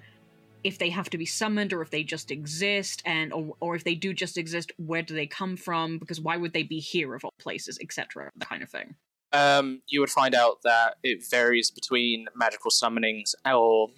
[0.68, 3.86] if they have to be summoned or if they just exist, and or, or if
[3.86, 5.98] they do just exist, where do they come from?
[5.98, 8.30] Because why would they be here of all places, etc.
[8.36, 8.96] That kind of thing.
[9.32, 13.90] Um, you would find out that it varies between magical summonings or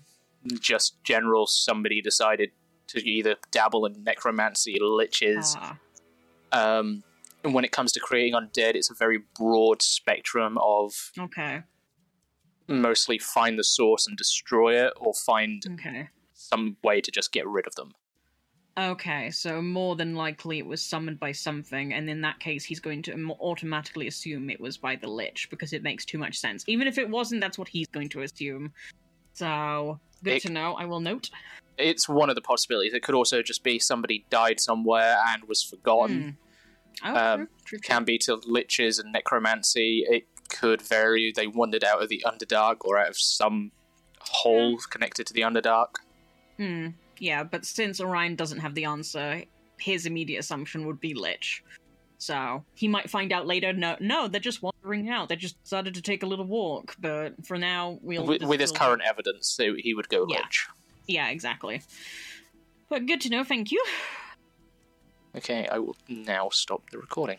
[0.60, 2.52] just general somebody decided
[2.88, 5.56] to either dabble in necromancy, liches.
[5.58, 5.78] Ah,
[6.52, 7.04] Um,
[7.44, 11.64] and when it comes to creating undead, it's a very broad spectrum of okay.
[12.68, 16.10] mostly find the source and destroy it, or find Okay.
[16.50, 17.94] Some way to just get rid of them.
[18.78, 22.80] Okay, so more than likely it was summoned by something, and in that case, he's
[22.80, 26.64] going to automatically assume it was by the Lich because it makes too much sense.
[26.68, 28.72] Even if it wasn't, that's what he's going to assume.
[29.34, 30.76] So, good It- to know.
[30.76, 31.30] I will note.
[31.78, 32.94] It's one of the possibilities.
[32.94, 36.38] It could also just be somebody died somewhere and was forgotten.
[37.04, 37.80] Oh, Um, true, true, true.
[37.80, 40.06] Can be to liches and necromancy.
[40.10, 41.32] It could vary.
[41.34, 43.72] They wandered out of the Underdark or out of some
[44.22, 45.96] hole connected to the Underdark.
[46.60, 46.88] Hmm.
[47.20, 49.44] Yeah, but since Orion doesn't have the answer,
[49.80, 51.64] his immediate assumption would be Lich.
[52.18, 53.72] So he might find out later.
[53.72, 55.30] No, no, they're just wandering out.
[55.30, 56.96] They just decided to take a little walk.
[57.00, 60.40] But for now, we'll with, with his current evidence, so he would go Yeah.
[60.40, 60.68] lich.
[61.08, 61.82] Yeah, exactly.
[62.90, 63.44] But good to know.
[63.46, 63.82] Thank you.
[65.36, 67.38] Okay, I will now stop the recording.